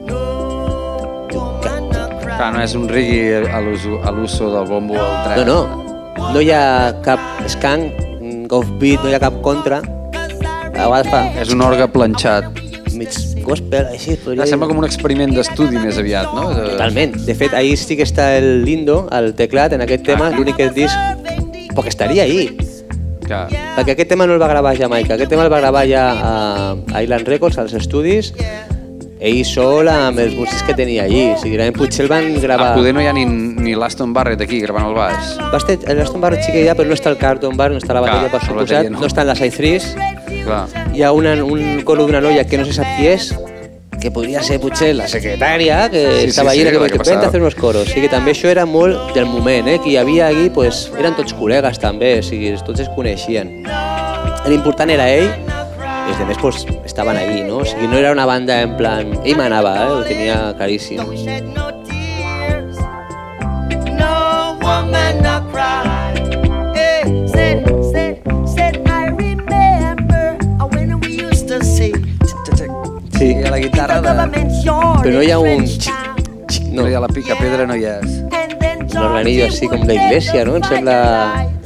Clar, 2.36 2.52
no 2.52 2.60
és 2.60 2.76
un 2.76 2.84
l'uso 3.64 3.96
a 4.04 4.12
l'uso 4.12 4.52
del 4.52 4.68
bombo 4.68 5.00
al 5.00 5.24
tren. 5.24 5.46
No, 5.48 5.56
no. 5.64 5.85
No 6.34 6.42
hi 6.42 6.50
ha 6.52 6.92
cap 7.04 7.20
skank, 7.48 7.94
mm, 8.20 8.46
offbeat, 8.52 9.02
no 9.04 9.10
hi 9.10 9.16
ha 9.16 9.20
cap 9.22 9.38
contra. 9.44 9.80
A 10.76 10.88
vegades 10.90 11.08
fa 11.08 11.22
És 11.40 11.52
un 11.54 11.62
orgue 11.64 11.86
planxat. 11.88 12.50
mig 12.96 13.12
gospel, 13.44 13.86
així. 13.92 14.16
podria 14.16 14.42
dir. 14.42 14.50
sembla 14.50 14.66
com 14.68 14.78
un 14.78 14.84
experiment 14.84 15.32
d'estudi 15.34 15.78
més 15.78 15.98
aviat, 15.98 16.32
no? 16.34 16.48
De... 16.54 16.70
Totalment. 16.72 17.12
De 17.26 17.34
fet, 17.34 17.52
ahir 17.54 17.76
sí 17.76 17.96
que 17.96 18.04
està 18.04 18.36
el 18.38 18.64
Lindo, 18.64 19.06
el 19.12 19.34
teclat, 19.34 19.72
en 19.76 19.84
aquest 19.84 20.04
tema, 20.04 20.30
l'únic 20.30 20.56
que 20.56 20.70
disc, 20.70 20.96
però 21.74 21.82
que 21.82 21.92
estaria 21.92 22.24
ahir. 22.24 22.56
Clar. 23.26 23.48
Perquè 23.76 23.92
aquest 23.92 24.08
tema 24.08 24.26
no 24.26 24.34
el 24.34 24.40
va 24.42 24.48
gravar 24.48 24.72
a 24.72 24.76
Jamaica, 24.78 25.14
aquest 25.14 25.28
tema 25.30 25.44
el 25.44 25.52
va 25.52 25.60
gravar 25.60 25.84
ja 25.86 26.04
a 26.92 27.02
Island 27.02 27.28
Records, 27.28 27.58
als 27.58 27.74
estudis, 27.74 28.32
ell 29.18 29.42
sol 29.48 29.88
amb 29.88 30.20
els 30.20 30.34
músics 30.36 30.62
que 30.66 30.74
tenia 30.76 31.06
allí. 31.06 31.22
O 31.32 31.38
sigui, 31.40 31.56
realment 31.56 31.78
potser 31.78 32.04
el 32.04 32.12
van 32.12 32.28
gravar... 32.42 32.74
poder 32.76 32.92
no 32.94 33.02
hi 33.02 33.08
ha 33.08 33.14
ni, 33.16 33.24
ni 33.24 33.74
l'Aston 33.78 34.12
Barrett 34.16 34.44
aquí 34.44 34.60
gravant 34.64 34.90
el 34.90 34.96
baix. 34.96 35.34
Estar, 35.56 35.78
l'Aston 35.96 36.22
Barrett 36.24 36.44
sí 36.46 36.54
que 36.54 36.62
hi 36.64 36.68
ha, 36.68 36.76
però 36.78 36.88
no 36.90 36.96
està 36.98 37.12
el 37.12 37.18
Carlton 37.20 37.56
Bar, 37.56 37.70
no 37.72 37.80
està 37.80 37.96
la 37.96 38.04
Clar, 38.04 38.12
bateria, 38.12 38.32
per 38.34 38.42
la 38.42 38.48
suposat, 38.50 38.90
no. 38.92 39.00
no. 39.00 39.08
està 39.08 39.24
en 39.24 39.32
la 39.32 39.36
Side 39.38 39.56
3, 39.56 39.90
Clar. 40.44 40.62
hi 40.94 41.04
ha 41.04 41.12
una, 41.16 41.36
un 41.44 41.82
coro 41.88 42.06
d'una 42.06 42.22
noia 42.24 42.44
que 42.48 42.60
no 42.60 42.68
se 42.68 42.76
sap 42.76 42.96
qui 42.98 43.08
és, 43.14 43.32
que 43.96 44.10
podria 44.12 44.42
ser 44.44 44.58
potser 44.60 44.92
la 44.94 45.08
secretària, 45.08 45.86
que 45.90 46.02
Sí, 46.04 46.20
sí, 46.20 46.32
estava 46.34 46.52
sí, 46.52 46.60
allà, 46.60 46.76
la 46.76 46.90
que, 46.92 47.00
vent 47.00 47.24
a 47.24 47.30
fer 47.32 47.40
unos 47.40 47.56
coros. 47.56 47.88
O 47.88 47.90
sigui 47.90 48.06
que 48.06 48.12
també 48.12 48.34
això 48.36 48.50
era 48.52 48.66
molt 48.68 49.14
del 49.16 49.26
moment, 49.30 49.70
eh? 49.72 49.78
que 49.82 49.94
hi 49.94 49.96
havia 49.96 50.28
allí, 50.28 50.50
pues, 50.52 50.86
eren 51.00 51.16
tots 51.16 51.34
col·legues 51.38 51.80
també, 51.80 52.18
o 52.20 52.26
sigui, 52.26 52.52
tots 52.66 52.84
es 52.84 52.92
coneixien. 52.94 53.62
L'important 54.46 54.92
era 54.92 55.08
ell, 55.10 55.30
i 56.06 56.12
els 56.12 56.20
altres 56.20 56.38
pues, 56.38 56.66
estaven 56.86 57.16
allí, 57.16 57.42
no? 57.44 57.58
O 57.58 57.64
sigui, 57.64 57.88
no 57.90 57.98
era 57.98 58.12
una 58.12 58.26
banda 58.26 58.60
en 58.62 58.76
plan... 58.76 59.12
Ell 59.24 59.36
manava, 59.36 59.74
eh? 59.82 59.88
ho 59.90 60.02
tenia 60.06 60.36
claríssim. 60.58 61.00
shed 61.18 61.44
no 61.54 61.66
tears. 61.88 62.78
No 63.98 64.56
woman 64.62 65.22
no 65.22 65.36
cry. 65.50 66.14
Hey, 66.76 67.26
said, 67.28 67.66
said, 67.90 68.22
said, 68.54 68.78
I 68.86 69.08
remember 69.10 70.36
when 70.72 71.00
we 71.00 71.20
used 71.26 71.48
to 71.48 71.62
say, 71.64 71.92
Sí, 73.16 73.32
I 73.32 73.44
a 73.44 73.50
la 73.50 73.58
guitarra 73.58 74.00
de... 74.00 74.10
però 75.02 75.12
no 75.14 75.22
hi 75.22 75.30
ha 75.30 75.38
un... 75.40 75.66
xic, 75.66 75.92
xic, 76.50 76.66
No 76.72 76.82
no, 76.82 76.88
hi 76.88 76.94
ha 76.94 77.00
la 77.00 77.08
pica 77.08 77.34
pedra, 77.40 77.66
no 77.66 77.74
hi 77.74 77.86
és. 77.88 78.18
Un 78.96 79.02
organillo 79.02 79.46
així 79.48 79.68
com 79.68 79.80
would 79.80 79.88
d'església, 79.88 80.44
no? 80.44 80.56
Em 80.60 80.66
sembla- 80.68 81.65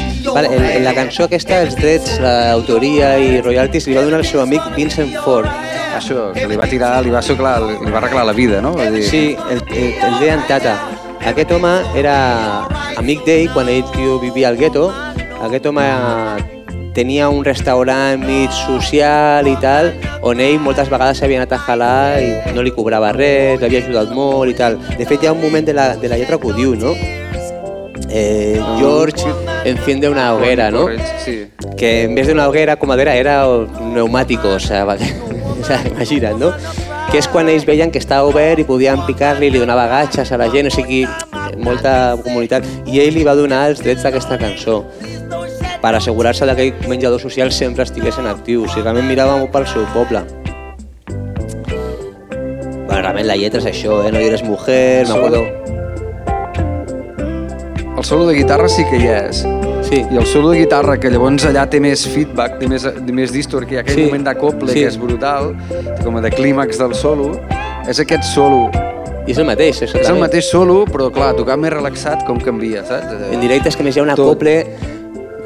Vale, 0.25 0.47
en, 0.53 0.63
en 0.63 0.83
la 0.85 0.93
cançó 0.93 1.25
aquesta, 1.25 1.61
els 1.65 1.75
drets, 1.79 2.19
l'autoria 2.21 3.15
i 3.19 3.41
royalties 3.41 3.87
li 3.89 3.97
va 3.97 4.05
donar 4.05 4.21
el 4.21 4.27
seu 4.27 4.41
amic 4.43 4.65
Vincent 4.75 5.13
Ford. 5.25 5.49
Això, 5.97 6.29
que 6.35 6.47
li 6.47 6.57
va 6.59 6.69
tirar, 6.69 6.93
li 7.03 7.11
va, 7.13 7.21
suclar, 7.25 7.57
li 7.67 7.91
va 7.91 7.99
arreglar 7.99 8.25
la 8.29 8.35
vida, 8.37 8.61
no? 8.63 8.73
Vull 8.77 8.95
dir, 8.95 9.03
Sí, 9.07 9.23
el, 9.49 9.61
el, 9.73 9.91
el 9.97 10.19
deien 10.21 10.45
Tata. 10.47 10.77
Aquest 11.31 11.51
home 11.53 11.73
era 11.97 12.15
amic 12.97 13.25
d'ell 13.27 13.51
quan 13.53 13.69
ell 13.69 13.83
tio, 13.93 14.17
vivia 14.21 14.49
al 14.49 14.57
gueto. 14.57 14.87
Aquest 15.41 15.67
home 15.69 15.85
tenia 16.95 17.29
un 17.29 17.43
restaurant 17.45 18.19
mig 18.25 18.51
social 18.51 19.47
i 19.47 19.55
tal, 19.63 19.91
on 20.27 20.41
ell 20.43 20.59
moltes 20.59 20.89
vegades 20.91 21.21
s'havia 21.21 21.41
anat 21.41 21.55
a 21.55 21.61
jalar 21.65 22.19
i 22.19 22.55
no 22.55 22.65
li 22.65 22.73
cobrava 22.75 23.13
res, 23.15 23.61
l'havia 23.61 23.83
ajudat 23.83 24.11
molt 24.15 24.51
i 24.51 24.57
tal. 24.57 24.77
De 24.97 25.05
fet, 25.07 25.21
hi 25.21 25.29
ha 25.29 25.35
un 25.35 25.41
moment 25.43 25.67
de 25.67 25.75
la, 25.77 25.91
de 26.01 26.11
la 26.11 26.19
lletra 26.19 26.39
que 26.39 26.51
ho 26.51 26.55
diu, 26.57 26.75
no? 26.75 26.95
Eh, 28.13 28.61
George 28.77 29.23
enciende 29.63 30.09
una 30.09 30.33
hoguera, 30.35 30.69
¿no? 30.69 30.87
Sí. 31.23 31.47
que 31.77 32.03
en 32.03 32.15
vez 32.15 32.27
de 32.27 32.33
una 32.33 32.47
hoguera 32.49 32.75
com 32.75 32.87
madera 32.89 33.15
era 33.15 33.47
un 33.47 33.93
neumàtico, 33.93 34.49
o 34.49 34.59
sea, 34.59 34.83
va- 34.89 34.97
o 34.99 35.63
sea, 35.63 35.81
imagina't, 35.87 36.37
no? 36.37 36.51
Que 37.11 37.17
és 37.19 37.27
quan 37.27 37.47
ells 37.49 37.65
veien 37.65 37.91
que 37.91 37.99
estava 37.99 38.23
obert 38.27 38.59
i 38.59 38.63
podien 38.63 39.01
picar-li, 39.07 39.49
li 39.51 39.59
donava 39.59 39.87
gatxes 39.87 40.31
a 40.31 40.37
la 40.37 40.49
gent, 40.51 40.67
o 40.67 40.71
sigui, 40.71 41.05
molta 41.59 42.17
comunitat. 42.23 42.63
I 42.87 42.99
ell 43.03 43.13
li 43.15 43.23
va 43.27 43.33
donar 43.35 43.65
els 43.69 43.81
drets 43.83 44.03
d'aquesta 44.03 44.37
cançó 44.39 44.85
per 45.81 45.95
assegurar-se 45.95 46.45
que 46.45 46.51
aquell 46.51 46.87
menjador 46.89 47.19
social 47.19 47.51
sempre 47.51 47.83
estigués 47.83 48.17
en 48.19 48.27
actiu. 48.27 48.63
O 48.63 48.67
sigui, 48.69 48.83
realment 48.83 49.07
mirava 49.07 49.37
molt 49.37 49.51
pel 49.51 49.67
seu 49.67 49.83
poble. 49.95 50.23
Bueno, 52.85 53.01
realment 53.01 53.27
la 53.27 53.35
lletra 53.39 53.59
és 53.59 53.67
això, 53.71 54.01
eh? 54.07 54.11
No 54.11 54.19
eres 54.19 54.43
mujer, 54.43 55.07
m'acordo... 55.07 55.60
El 58.01 58.05
solo 58.05 58.25
de 58.25 58.33
guitarra 58.33 58.67
sí 58.67 58.81
que 58.89 58.97
hi 58.97 59.05
és. 59.13 59.43
Sí. 59.85 59.99
I 60.09 60.17
el 60.17 60.25
solo 60.25 60.49
de 60.49 60.57
guitarra, 60.63 60.95
que 60.99 61.11
llavors 61.13 61.43
allà 61.45 61.67
té 61.69 61.77
més 61.83 62.01
feedback, 62.09 62.55
té 62.57 62.65
més, 62.65 62.81
té 62.81 63.13
més 63.13 63.29
distor, 63.29 63.67
que 63.69 63.75
hi 63.75 63.77
ha 63.77 63.83
aquell 63.83 63.99
Sí. 63.99 64.05
moment 64.07 64.23
d'acople 64.25 64.71
Sí. 64.73 64.79
que 64.79 64.87
és 64.87 64.97
brutal, 64.97 65.51
com 66.03 66.17
a 66.17 66.21
de 66.21 66.31
clímax 66.31 66.79
del 66.79 66.95
solo, 66.95 67.39
és 67.87 67.99
aquest 67.99 68.23
solo. 68.23 68.71
I 69.27 69.31
és 69.33 69.37
el 69.37 69.45
mateix, 69.45 69.83
És 69.83 69.93
el 70.09 70.17
mateix 70.17 70.49
solo, 70.49 70.85
però 70.87 71.11
clar, 71.13 71.35
tocar 71.35 71.57
més 71.57 71.69
relaxat 71.71 72.25
com 72.25 72.39
canvia, 72.41 72.83
saps? 72.83 73.05
En 73.31 73.39
directe 73.39 73.69
és 73.69 73.75
que 73.77 73.83
més 73.83 73.95
hi 73.95 73.99
ha 73.99 74.01
un 74.01 74.09
Tot. 74.15 74.19
acople 74.19 74.65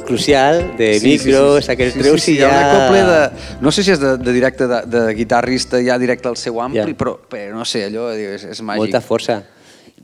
crucial 0.06 0.78
de 0.78 1.02
micros, 1.04 1.68
aquell 1.68 1.92
sí, 1.92 2.00
treus 2.00 2.24
sí, 2.24 2.32
i 2.32 2.36
hi 2.38 2.44
ha 2.44 2.50
ja... 2.52 2.56
un 2.56 2.64
acople 2.72 3.04
de... 3.04 3.30
No 3.60 3.72
sé 3.74 3.84
si 3.84 3.92
és 3.92 4.00
de, 4.00 4.16
de 4.16 4.32
directe 4.32 4.66
de, 4.66 4.82
de 4.86 5.14
guitarrista 5.14 5.84
ja 5.84 5.98
directe 6.00 6.30
al 6.30 6.38
seu 6.38 6.62
ampli, 6.62 6.80
Ja. 6.80 6.98
però, 6.98 7.18
però 7.30 7.52
no 7.54 7.66
sé, 7.66 7.84
allò 7.92 8.14
és, 8.16 8.46
és 8.46 8.62
màgic. 8.62 8.80
Molta 8.80 9.02
força. 9.02 9.42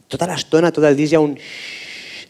Tota 0.09 0.27
l'estona, 0.27 0.69
tot 0.73 0.83
el 0.83 0.97
disc 0.97 1.13
hi 1.13 1.15
ha 1.15 1.21
un 1.21 1.37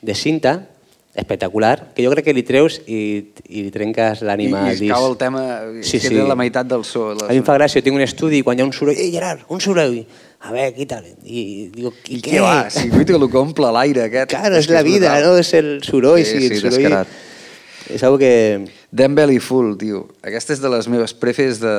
de 0.02 0.16
cinta 0.16 0.68
espectacular, 1.14 1.92
que 1.94 2.06
jo 2.06 2.12
crec 2.14 2.24
que 2.30 2.34
li 2.34 2.42
treus 2.48 2.78
i, 2.88 3.34
i 3.52 3.66
li 3.66 3.72
trenques 3.74 4.22
I, 4.22 4.26
l'ànima 4.30 4.62
al 4.70 4.78
i 4.78 4.80
disc. 4.80 4.94
cau 4.94 5.10
el 5.10 5.18
tema, 5.20 5.42
Sí, 5.84 6.00
sí, 6.00 6.14
la 6.16 6.38
meitat 6.40 6.70
del 6.72 6.86
so. 6.88 7.10
La... 7.14 7.26
A 7.28 7.34
mi 7.34 7.42
em 7.42 7.48
fa 7.48 7.58
gràcia, 7.58 7.82
jo 7.82 7.86
tinc 7.90 7.98
un 8.00 8.06
estudi 8.06 8.40
i 8.40 8.46
quan 8.48 8.58
hi 8.58 8.64
ha 8.64 8.68
un 8.70 8.72
soroll, 8.72 8.96
ei 8.96 9.12
Gerard, 9.12 9.44
un 9.52 9.60
soroll, 9.60 9.98
a 10.42 10.54
veure, 10.56 10.72
quítale. 10.78 11.12
I 11.28 11.68
digo, 11.76 11.92
i, 12.08 12.16
I 12.16 12.22
què? 12.24 12.38
què 12.38 12.42
va? 12.46 12.70
Si 12.72 12.88
vull 12.94 13.04
que 13.06 13.20
que 13.20 13.38
omple 13.42 13.74
l'aire 13.76 14.06
aquest. 14.08 14.32
Claro, 14.32 14.56
és 14.56 14.68
que 14.72 14.74
la 14.78 14.84
vida, 14.88 15.12
brutal. 15.12 15.28
no? 15.34 15.44
És 15.44 15.52
el 15.60 15.74
soroll, 15.84 16.24
Sí, 16.24 16.32
sí, 16.32 16.48
sí, 16.48 16.54
el 16.56 16.62
soroll... 16.62 16.78
descarat. 16.80 17.08
És 17.92 18.04
algo 18.08 18.18
que... 18.22 18.32
Damn 18.92 19.16
Belly 19.16 19.40
Full, 19.44 19.74
tio. 19.80 20.06
Aquesta 20.24 20.54
és 20.56 20.62
de 20.64 20.70
les 20.72 20.88
meves 20.88 21.12
prefes 21.18 21.60
de... 21.60 21.72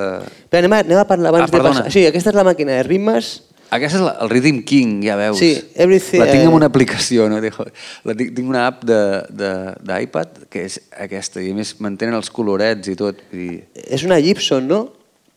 Però 0.53 0.61
anem 0.61 0.73
a, 0.77 0.83
anem 0.85 0.99
a 1.01 1.05
parlar 1.09 1.31
abans 1.33 1.45
Ah, 1.45 1.49
de 1.49 1.57
perdona. 1.57 1.81
passar... 1.87 1.93
Sí, 1.95 2.05
aquesta 2.09 2.31
és 2.33 2.37
la 2.37 2.45
màquina 2.45 2.77
de 2.77 2.83
ritmes. 2.85 3.31
Aquesta 3.73 3.97
és 3.99 4.03
la, 4.05 4.11
el 4.21 4.29
Rhythm 4.31 4.59
King, 4.69 4.99
ja 5.07 5.15
veus. 5.17 5.39
Sí, 5.41 5.55
everything- 5.81 6.21
La 6.21 6.27
tinc 6.29 6.43
en 6.45 6.51
eh, 6.51 6.55
una 6.59 6.67
aplicació, 6.69 7.29
no? 7.33 7.39
La 7.41 8.15
tinc, 8.15 8.35
tinc 8.37 8.49
una 8.49 8.67
app 8.69 8.83
de- 8.85 9.23
de- 9.33 9.75
d'iPad 9.81 10.43
que 10.53 10.67
és 10.69 10.81
aquesta, 11.01 11.41
i 11.41 11.51
a 11.53 11.57
més 11.57 11.75
mantenen 11.81 12.15
els 12.19 12.29
colorets 12.31 12.89
i 12.93 12.97
tot. 13.01 13.23
I... 13.33 13.63
És 13.89 14.05
una 14.05 14.21
Gibson, 14.21 14.69
no? 14.69 14.83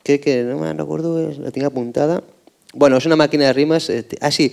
Que, 0.04 0.20
que 0.20 0.42
no 0.44 0.60
me'n 0.60 0.78
recordo, 0.78 1.16
la 1.40 1.52
tinc 1.56 1.66
apuntada. 1.66 2.20
Bueno, 2.74 2.98
és 3.00 3.06
una 3.08 3.16
màquina 3.16 3.48
de 3.48 3.54
rimes... 3.56 3.90
eh, 3.90 4.04
Ah, 4.20 4.32
sí, 4.32 4.52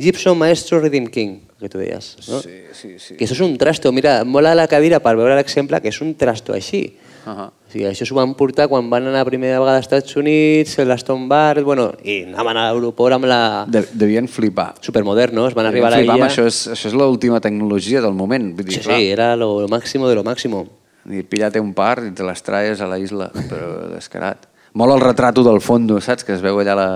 Gibson 0.00 0.36
Maestro 0.36 0.80
Rhythm 0.80 1.06
King, 1.06 1.38
que 1.60 1.68
tu 1.68 1.78
deies. 1.78 2.16
No? 2.28 2.40
Sí, 2.42 2.56
sí, 2.74 2.96
sí. 2.98 3.14
Que 3.14 3.26
això 3.28 3.36
és 3.38 3.44
un 3.46 3.56
trasto. 3.60 3.92
Mira, 3.92 4.24
mola 4.24 4.56
la 4.58 4.66
cadira 4.66 4.98
per 4.98 5.14
veure 5.14 5.36
l'exemple, 5.38 5.78
que 5.80 5.88
és 5.94 6.00
un 6.02 6.14
trasto 6.18 6.52
així. 6.56 6.96
Uh 7.30 7.36
-huh. 7.36 7.48
O 7.68 7.70
sigui, 7.70 7.84
això 7.86 8.04
s'ho 8.06 8.16
van 8.16 8.34
portar 8.34 8.66
quan 8.68 8.90
van 8.90 9.06
anar 9.06 9.20
la 9.20 9.24
primera 9.24 9.60
vegada 9.60 9.76
als 9.76 9.86
Estats 9.86 10.16
Units, 10.16 10.76
l'Aston 10.78 11.28
Bar, 11.28 11.62
bueno, 11.62 11.92
i 12.02 12.24
anaven 12.24 12.56
a 12.56 12.72
l'aeroport 12.72 13.14
amb 13.14 13.24
la... 13.24 13.64
De, 13.68 13.84
devien 13.92 14.26
flipar. 14.26 14.74
Supermodernos, 14.80 15.54
van 15.54 15.66
arribar 15.66 15.88
a 15.88 15.90
Devien 15.90 16.08
la 16.08 16.14
flipar 16.14 16.14
amb 16.14 16.24
illa... 16.24 16.32
això, 16.32 16.46
és, 16.46 16.68
això 16.74 16.88
és 16.88 16.94
l'última 16.94 17.40
tecnologia 17.40 18.00
del 18.00 18.14
moment. 18.14 18.56
Vull 18.56 18.66
dir, 18.66 18.74
Sí, 18.74 18.80
clar, 18.80 18.98
sí, 18.98 19.10
era 19.10 19.36
lo, 19.36 19.60
lo 19.60 19.68
máximo 19.68 20.08
de 20.08 20.14
lo 20.14 20.24
máximo. 20.24 20.66
I 21.06 21.22
píllate 21.22 21.60
un 21.60 21.72
par 21.72 22.02
i 22.04 22.10
te 22.10 22.24
les 22.24 22.42
traes 22.42 22.80
a 22.80 22.86
la 22.86 22.98
isla, 22.98 23.30
però 23.48 23.88
descarat. 23.94 24.48
Mola 24.72 24.94
el 24.94 25.00
retrato 25.00 25.42
del 25.42 25.60
fondo, 25.60 26.00
saps? 26.00 26.24
Que 26.24 26.34
es 26.34 26.42
veu 26.42 26.58
allà 26.58 26.74
la... 26.74 26.88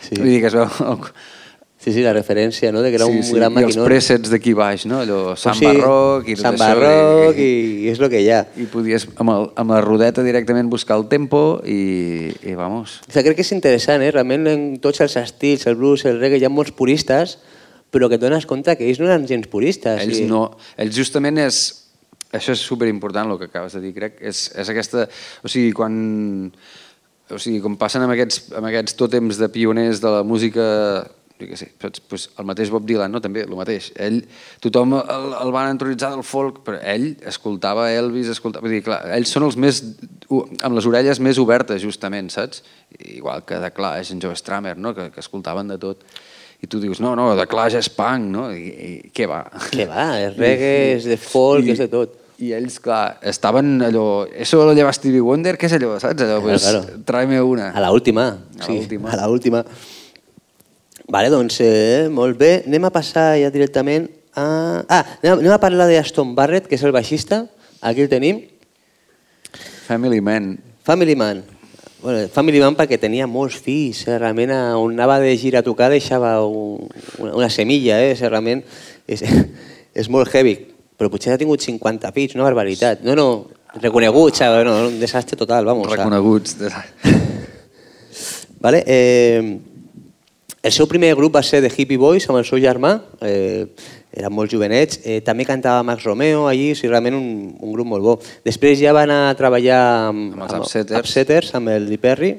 Sí. 0.00 0.14
Vull 0.16 0.28
dir 0.28 0.40
que 0.40 0.48
es 0.48 0.54
veu... 0.54 0.68
El... 0.92 0.98
Sí, 1.88 1.94
sí, 1.94 2.02
la 2.04 2.12
referència, 2.12 2.68
no?, 2.68 2.82
de 2.84 2.90
que 2.92 2.98
era 2.98 3.06
un 3.08 3.22
gran 3.32 3.54
I 3.56 3.62
els 3.64 3.78
presets 3.80 4.28
d'aquí 4.28 4.52
baix, 4.52 4.82
no? 4.84 4.98
Allò, 5.00 5.32
Sant 5.40 5.56
Sí, 5.56 5.64
Barroc 5.64 6.26
i 6.28 6.34
Sant. 6.36 6.58
Barroc 6.60 7.38
i, 7.40 7.46
i 7.86 7.88
és 7.88 8.00
el 8.02 8.10
que 8.12 8.20
hi 8.20 8.28
ha. 8.34 8.42
I 8.60 8.66
podies 8.68 9.06
amb, 9.14 9.32
el, 9.32 9.48
amb 9.62 9.72
la 9.72 9.78
rodeta 9.80 10.20
directament 10.26 10.68
buscar 10.68 10.98
el 11.00 11.06
tempo 11.08 11.62
i, 11.64 12.28
i 12.44 12.52
vamos. 12.58 12.98
O 13.06 13.08
sigui, 13.08 13.30
crec 13.30 13.40
que 13.40 13.46
és 13.46 13.54
interessant, 13.56 14.04
eh? 14.04 14.12
realment 14.12 14.44
en 14.52 14.68
tots 14.84 15.00
els 15.00 15.16
estils, 15.16 15.64
el 15.70 15.80
blues, 15.80 16.04
el 16.04 16.20
reggae, 16.20 16.42
hi 16.42 16.44
ha 16.44 16.52
molts 16.52 16.76
puristes, 16.76 17.38
però 17.88 18.12
que 18.12 18.20
et 18.20 18.26
dones 18.26 18.44
compte 18.44 18.76
que 18.76 18.84
ells 18.84 19.00
no 19.00 19.08
eren 19.08 19.24
gens 19.30 19.48
puristes. 19.48 20.04
Ells 20.04 20.20
i... 20.20 20.28
no... 20.28 20.50
Ells 20.76 21.00
justament 21.00 21.40
és... 21.48 21.64
Això 22.36 22.52
és 22.52 22.60
superimportant, 22.60 23.32
el 23.32 23.40
que 23.40 23.48
acabes 23.48 23.72
de 23.78 23.80
dir, 23.80 23.94
crec. 23.96 24.20
És, 24.20 24.50
és 24.52 24.68
aquesta... 24.68 25.08
O 25.40 25.48
sigui, 25.48 25.72
quan... 25.72 25.94
O 27.32 27.38
sigui, 27.40 27.62
com 27.64 27.80
passen 27.80 28.04
amb 28.04 28.12
aquests, 28.12 28.50
amb 28.56 28.68
aquests 28.68 28.96
tòtems 29.00 29.40
de 29.40 29.48
pioners 29.52 30.04
de 30.04 30.12
la 30.12 30.20
música 30.24 30.66
jo 31.38 31.48
què 31.50 31.58
sé, 31.58 31.70
saps? 31.80 32.02
pues 32.10 32.28
el 32.38 32.46
mateix 32.48 32.70
Bob 32.74 32.86
Dylan, 32.88 33.12
no? 33.14 33.20
també, 33.24 33.44
el 33.46 33.54
mateix. 33.58 33.90
Ell, 34.00 34.20
tothom 34.64 34.96
el, 34.98 35.28
el 35.38 35.52
van 35.54 35.72
entronitzar 35.72 36.10
del 36.14 36.24
folk, 36.26 36.62
però 36.66 36.80
ell 36.82 37.10
escoltava 37.28 37.88
Elvis, 37.94 38.32
escoltava... 38.34 38.66
Vull 38.66 38.76
dir, 38.78 38.82
clar, 38.86 39.00
ells 39.16 39.34
són 39.34 39.46
els 39.48 39.58
més... 39.60 39.82
amb 40.28 40.74
les 40.78 40.88
orelles 40.90 41.22
més 41.24 41.40
obertes, 41.42 41.82
justament, 41.84 42.32
saps? 42.34 42.64
Igual 42.98 43.46
que 43.48 43.60
de 43.62 43.70
Clash, 43.74 44.12
en 44.14 44.22
Joe 44.24 44.36
Strummer, 44.38 44.76
no? 44.78 44.94
que, 44.96 45.10
que 45.14 45.22
escoltaven 45.24 45.70
de 45.70 45.78
tot. 45.82 46.06
I 46.58 46.66
tu 46.66 46.80
dius, 46.82 46.98
no, 46.98 47.14
no, 47.14 47.30
de 47.38 47.46
Clash 47.46 47.76
és 47.78 47.90
punk, 47.94 48.32
no? 48.34 48.48
I, 48.50 48.64
i 48.66 48.94
què 49.14 49.28
va? 49.30 49.44
Què 49.70 49.86
va, 49.86 50.08
és 50.18 50.34
reggae, 50.34 50.96
és 50.96 51.06
de 51.06 51.18
folk, 51.22 51.68
és 51.70 51.84
de 51.84 51.90
tot. 51.92 52.16
I 52.38 52.52
ells, 52.54 52.76
clar, 52.82 53.18
estaven 53.26 53.80
allò... 53.82 54.26
Eso 54.30 54.60
lo 54.66 54.74
lleva 54.74 54.92
Stevie 54.94 55.22
Wonder, 55.22 55.56
què 55.58 55.66
és 55.66 55.74
allò, 55.74 55.96
saps? 55.98 56.22
Allò, 56.22 56.38
pues, 56.42 56.66
claro. 56.66 56.98
tráeme 57.06 57.40
una. 57.42 57.72
A 57.74 57.82
la 57.82 57.90
última. 57.90 58.28
A 58.58 58.66
sí, 58.66 58.76
l'última. 58.76 59.10
A 59.10 59.18
la 59.18 59.30
última. 59.30 59.64
Vale, 61.08 61.30
doncs, 61.32 61.56
eh, 61.64 62.08
molt 62.12 62.36
bé. 62.38 62.62
Anem 62.66 62.84
a 62.84 62.90
passar 62.92 63.38
ja 63.40 63.48
directament 63.50 64.08
a... 64.36 64.84
Ah, 64.88 65.04
anem, 65.22 65.32
a- 65.32 65.38
anem 65.40 65.52
a 65.54 65.60
parlar 65.62 65.86
d'Aston 65.88 66.34
Barrett, 66.36 66.66
que 66.68 66.76
és 66.76 66.82
el 66.84 66.92
baixista. 66.92 67.46
Aquí 67.80 68.02
el 68.04 68.10
tenim. 68.12 68.42
Family 69.86 70.20
Man. 70.20 70.58
Family 70.84 71.16
Man. 71.16 71.40
Bueno, 72.02 72.28
Family 72.30 72.60
Man 72.62 72.76
perquè 72.78 72.98
tenia 73.00 73.26
molts 73.26 73.56
fills, 73.64 74.04
eh? 74.06 74.18
realment 74.20 74.52
a- 74.54 74.76
on 74.78 74.92
anava 74.94 75.16
de 75.22 75.32
gira 75.40 75.62
a 75.62 75.66
tocar 75.66 75.88
deixava 75.90 76.36
un, 76.46 76.84
una, 77.18 77.32
una 77.40 77.48
semilla, 77.50 77.96
eh? 78.04 78.12
Realment 78.20 78.60
és, 79.08 79.24
és 80.04 80.10
molt 80.12 80.28
heavy, 80.36 80.54
però 80.98 81.08
potser 81.10 81.32
ha 81.34 81.40
tingut 81.40 81.64
50 81.64 82.12
fills, 82.14 82.36
una 82.36 82.44
barbaritat. 82.46 83.00
No, 83.02 83.16
no, 83.18 83.26
reconeguts, 83.80 84.44
eh? 84.44 84.52
no, 84.68 84.76
un 84.92 85.00
desastre 85.00 85.40
total, 85.40 85.64
vamos. 85.64 85.88
Reconeguts. 85.90 86.58
Vale? 88.60 88.84
Eh, 88.86 89.58
el 90.62 90.74
seu 90.74 90.88
primer 90.90 91.14
grup 91.14 91.36
va 91.36 91.42
ser 91.46 91.60
The 91.62 91.70
Hippie 91.70 92.00
Boys 92.00 92.26
amb 92.28 92.40
el 92.40 92.46
seu 92.48 92.58
germà, 92.58 92.96
eh, 93.22 93.68
eren 94.18 94.34
molt 94.34 94.50
jovenets, 94.50 95.00
eh, 95.04 95.20
també 95.22 95.46
cantava 95.46 95.84
Max 95.86 96.02
Romeo 96.04 96.48
allí, 96.50 96.72
o 96.72 96.76
sigui, 96.78 96.90
realment 96.90 97.14
un, 97.14 97.56
un 97.60 97.72
grup 97.72 97.86
molt 97.86 98.02
bo. 98.04 98.18
Després 98.44 98.80
ja 98.80 98.94
va 98.96 99.04
anar 99.06 99.28
a 99.28 99.34
treballar 99.38 99.80
amb, 100.08 100.32
Amb 100.34 100.46
els 100.48 100.56
Upsetters. 100.58 100.98
Upsetters, 101.04 101.54
amb 101.54 101.70
el 101.76 101.86
Lee 101.88 102.00
Perry. 102.02 102.32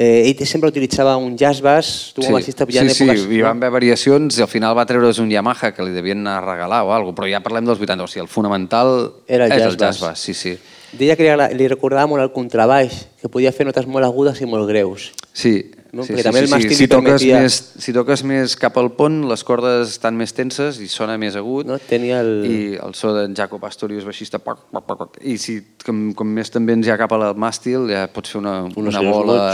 Eh, 0.00 0.30
ell 0.30 0.46
sempre 0.46 0.70
utilitzava 0.70 1.16
un 1.18 1.34
jazz 1.36 1.60
bass, 1.60 2.12
tu 2.14 2.22
sí, 2.22 2.30
ja 2.30 2.84
en 2.84 2.92
sí, 2.94 3.04
èpoques... 3.04 3.26
hi 3.26 3.40
van 3.42 3.58
haver 3.58 3.72
variacions 3.74 4.38
i 4.38 4.44
al 4.44 4.48
final 4.48 4.76
va 4.78 4.86
treure's 4.88 5.18
un 5.20 5.28
Yamaha 5.28 5.74
que 5.74 5.84
li 5.84 5.92
devien 5.92 6.24
regalar 6.24 6.84
o 6.86 6.92
alguna 6.94 7.18
però 7.18 7.28
ja 7.28 7.42
parlem 7.44 7.66
dels 7.66 7.82
80, 7.82 8.06
o 8.06 8.08
sigui, 8.08 8.22
el 8.22 8.30
fonamental 8.30 8.94
Era 9.26 9.44
el 9.44 9.52
és 9.52 9.58
jazz 9.58 9.74
el 9.74 9.76
jazz 9.76 10.00
bass. 10.00 10.06
bass, 10.06 10.22
sí, 10.22 10.32
sí. 10.32 10.54
Deia 10.96 11.18
que 11.18 11.26
li, 11.26 11.50
li 11.58 11.68
recordava 11.68 12.06
molt 12.08 12.22
el 12.22 12.32
contrabaix, 12.32 13.02
que 13.20 13.28
podia 13.28 13.52
fer 13.52 13.66
notes 13.66 13.84
molt 13.90 14.06
agudes 14.06 14.40
i 14.40 14.48
molt 14.48 14.70
greus. 14.70 15.10
Sí, 15.34 15.58
No? 15.92 16.04
sí, 16.06 16.12
Perquè 16.12 16.22
sí, 16.22 16.26
també 16.28 16.38
sí, 16.38 16.44
el 16.44 16.48
sí. 16.48 16.54
màstil 16.54 16.76
Si, 16.78 16.86
toques 16.90 17.10
permetia- 17.16 17.40
més, 17.42 17.56
si 17.82 17.92
toques 17.96 18.22
més 18.30 18.54
cap 18.60 18.76
al 18.78 18.92
pont, 18.94 19.16
les 19.26 19.42
cordes 19.42 19.88
estan 19.96 20.14
més 20.16 20.30
tenses 20.36 20.78
i 20.78 20.86
sona 20.86 21.16
més 21.18 21.34
agut. 21.36 21.66
No? 21.66 21.78
Tenia 21.82 22.20
el... 22.22 22.30
I 22.46 22.58
el 22.78 22.94
so 22.94 23.10
d'en 23.16 23.34
Jaco 23.34 23.58
Pastorius 23.58 24.06
baixista, 24.06 24.38
poc, 24.38 24.62
poc, 24.70 24.86
poc, 24.86 24.98
poc. 25.02 25.18
i 25.26 25.34
si 25.42 25.58
com, 25.86 26.12
com 26.14 26.30
més 26.30 26.50
també 26.54 26.76
ens 26.78 26.86
hi 26.86 26.94
ha 26.94 26.98
cap 27.00 27.12
al 27.16 27.26
màstil, 27.34 27.88
ja 27.90 28.06
pots 28.12 28.30
fer 28.30 28.38
una, 28.38 28.60
Uns 28.70 28.76
una 28.94 29.02
bola, 29.02 29.50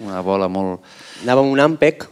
una 0.00 0.20
bola 0.22 0.48
molt... 0.48 0.86
Anava 1.24 1.42
amb 1.42 1.52
un 1.54 1.60
Ampeg, 1.66 2.06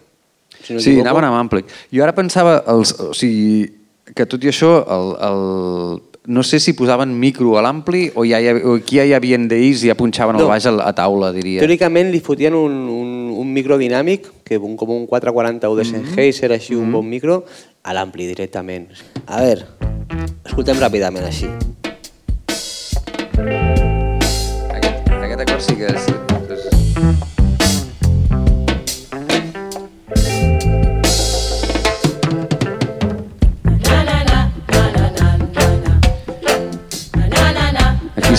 si 0.62 0.74
no 0.74 0.80
sí, 0.82 0.98
anaven 1.00 1.24
amb. 1.30 1.54
Jo 1.94 2.02
ara 2.04 2.12
pensava, 2.14 2.60
els, 2.70 2.92
o 3.00 3.14
sigui, 3.14 3.70
que 4.14 4.26
tot 4.26 4.42
i 4.44 4.50
això, 4.50 4.80
el, 4.90 5.14
el, 5.30 6.00
no 6.30 6.42
sé 6.46 6.60
si 6.60 6.74
posaven 6.78 7.12
micro 7.18 7.56
a 7.58 7.62
l'ampli 7.64 8.10
o, 8.14 8.24
ja 8.28 8.38
o 8.64 8.76
aquí 8.76 8.98
ja 9.00 9.06
hi 9.08 9.14
havia 9.16 9.38
d'ells 9.40 9.84
i 9.84 9.90
ja 9.90 9.96
punxaven 9.98 10.36
el 10.36 10.44
No. 10.44 10.48
baix 10.50 10.66
a, 10.68 10.74
a 10.84 10.92
taula, 10.94 11.32
diria. 11.32 11.62
Teòricament 11.62 12.10
li 12.12 12.20
fotien 12.20 12.54
un, 12.54 12.76
un, 12.92 13.10
un 13.40 13.52
micro 13.56 13.78
dinàmic, 13.80 14.28
que 14.44 14.58
un, 14.60 14.76
com 14.76 14.92
un 14.92 15.06
441 15.08 15.76
de 15.78 15.88
Sennheiser, 15.88 16.52
així 16.52 16.76
un 16.76 16.92
bon 16.92 17.08
micro, 17.08 17.42
a 17.82 17.96
l'ampli 17.96 18.28
directament. 18.28 18.90
A 19.26 19.40
veure, 19.40 19.66
escoltem 20.44 20.80
ràpidament 20.82 21.24
així. 21.24 21.48
Aquest, 24.76 25.14
aquest 25.20 25.46
acord 25.46 25.62
sí 25.64 25.78
que 25.80 25.94
és... 25.94 26.19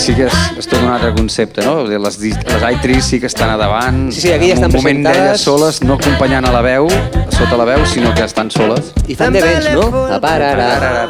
sí 0.02 0.14
que 0.18 0.26
és, 0.26 0.34
és 0.58 0.66
tot 0.66 0.80
un 0.82 0.90
altre 0.90 1.12
concepte, 1.14 1.62
no? 1.66 1.82
Les, 1.86 2.18
les 2.18 2.32
i3 2.42 3.00
sí 3.06 3.20
que 3.22 3.28
estan 3.30 3.50
a 3.52 3.56
davant, 3.60 4.08
Sí, 4.12 4.20
sí, 4.24 4.32
aquí 4.32 4.48
ja 4.50 4.56
en 4.56 4.58
estan 4.58 4.70
un 4.72 4.76
moment 4.80 5.02
presentades. 5.04 5.22
d'elles 5.22 5.44
soles, 5.46 5.82
no 5.86 5.94
acompanyant 6.00 6.48
a 6.48 6.52
la 6.54 6.62
veu, 6.64 6.88
sota 7.30 7.56
la 7.60 7.66
veu, 7.68 7.84
sinó 7.86 8.12
que 8.14 8.24
estan 8.26 8.50
soles. 8.50 8.92
I 9.06 9.14
fan 9.18 9.32
de 9.32 9.42
vents, 9.44 9.70
no? 9.76 10.06
La 10.10 10.18
parara. 10.20 11.06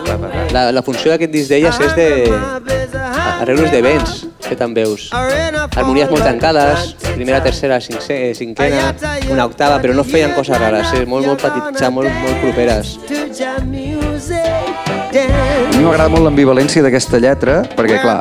La, 0.53 0.67
la 0.73 0.83
funció 0.85 1.15
d'aquest 1.15 1.33
disc 1.33 1.49
d'elles 1.53 1.81
és 1.89 1.97
de 1.97 2.09
arreglos 3.43 3.71
de 3.73 3.81
vents, 3.83 4.27
que 4.45 4.57
tan 4.57 4.75
veus. 4.77 5.09
Harmonies 5.13 6.11
molt 6.13 6.25
tancades, 6.27 6.93
primera, 7.15 7.41
tercera, 7.43 7.81
cinquè, 7.81 8.35
cinquena, 8.37 8.93
una 9.33 9.47
octava, 9.49 9.81
però 9.83 9.97
no 9.97 10.05
feien 10.05 10.35
coses 10.37 10.59
rares, 10.61 10.93
eh? 10.99 11.07
molt, 11.09 11.27
molt 11.27 11.41
petites, 11.43 11.89
molt, 11.91 12.13
molt 12.23 12.45
properes. 12.45 12.99
A 15.13 15.77
mi 15.77 15.85
m'agrada 15.85 16.09
molt 16.13 16.25
l'ambivalència 16.25 16.83
d'aquesta 16.85 17.19
lletra, 17.21 17.63
perquè, 17.77 17.99
clar, 18.01 18.21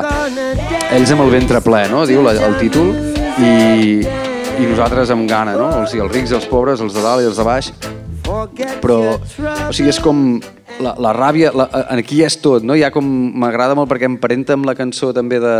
ells 0.92 1.12
amb 1.14 1.24
el 1.24 1.30
ventre 1.32 1.60
ple, 1.64 1.82
no? 1.90 2.04
Diu 2.08 2.22
la, 2.24 2.34
el 2.36 2.56
títol, 2.60 2.92
i, 3.40 3.52
i 4.60 4.68
nosaltres 4.68 5.12
amb 5.14 5.28
gana, 5.30 5.54
no? 5.56 5.68
O 5.82 5.86
sigui, 5.88 6.04
els 6.04 6.12
rics 6.12 6.34
els 6.36 6.48
pobres, 6.50 6.82
els 6.84 6.96
de 6.96 7.04
dalt 7.04 7.24
i 7.24 7.28
els 7.30 7.38
de 7.40 7.46
baix, 7.46 7.70
però, 8.82 8.98
o 9.16 9.72
sigui, 9.72 9.90
és 9.92 10.00
com 10.02 10.36
la, 10.82 10.94
la 11.00 11.14
ràbia, 11.16 11.52
la, 11.56 11.68
aquí 11.96 12.22
és 12.26 12.36
tot, 12.44 12.64
no? 12.66 12.76
Hi 12.76 12.84
ha 12.84 12.92
com, 12.94 13.08
m'agrada 13.40 13.76
molt 13.78 13.90
perquè 13.90 14.08
emparenta 14.10 14.56
amb 14.58 14.68
la 14.68 14.76
cançó 14.78 15.12
també 15.16 15.40
de, 15.42 15.56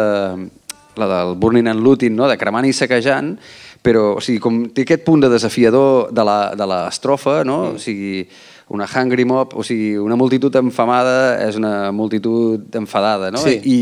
la 1.01 1.09
del 1.09 1.37
Burning 1.41 1.69
and 1.73 1.81
Looting, 1.81 2.15
no? 2.17 2.29
de 2.29 2.37
cremant 2.41 2.69
i 2.69 2.73
saquejant, 2.77 3.35
però 3.83 4.13
o 4.19 4.23
sigui, 4.23 4.41
com 4.43 4.63
té 4.75 4.85
aquest 4.87 5.05
punt 5.07 5.25
de 5.25 5.31
desafiador 5.33 6.13
de 6.15 6.27
la, 6.27 6.39
de 6.59 6.69
l'estrofa, 6.69 7.41
no? 7.49 7.75
o 7.77 7.81
sigui, 7.81 8.27
una 8.73 8.87
hungry 8.89 9.25
mob, 9.29 9.57
o 9.57 9.65
sigui, 9.67 9.97
una 10.01 10.17
multitud 10.17 10.55
enfamada 10.61 11.39
és 11.45 11.59
una 11.61 11.91
multitud 11.93 12.77
enfadada, 12.79 13.33
no? 13.35 13.43
Sí. 13.43 13.59
I, 13.69 13.79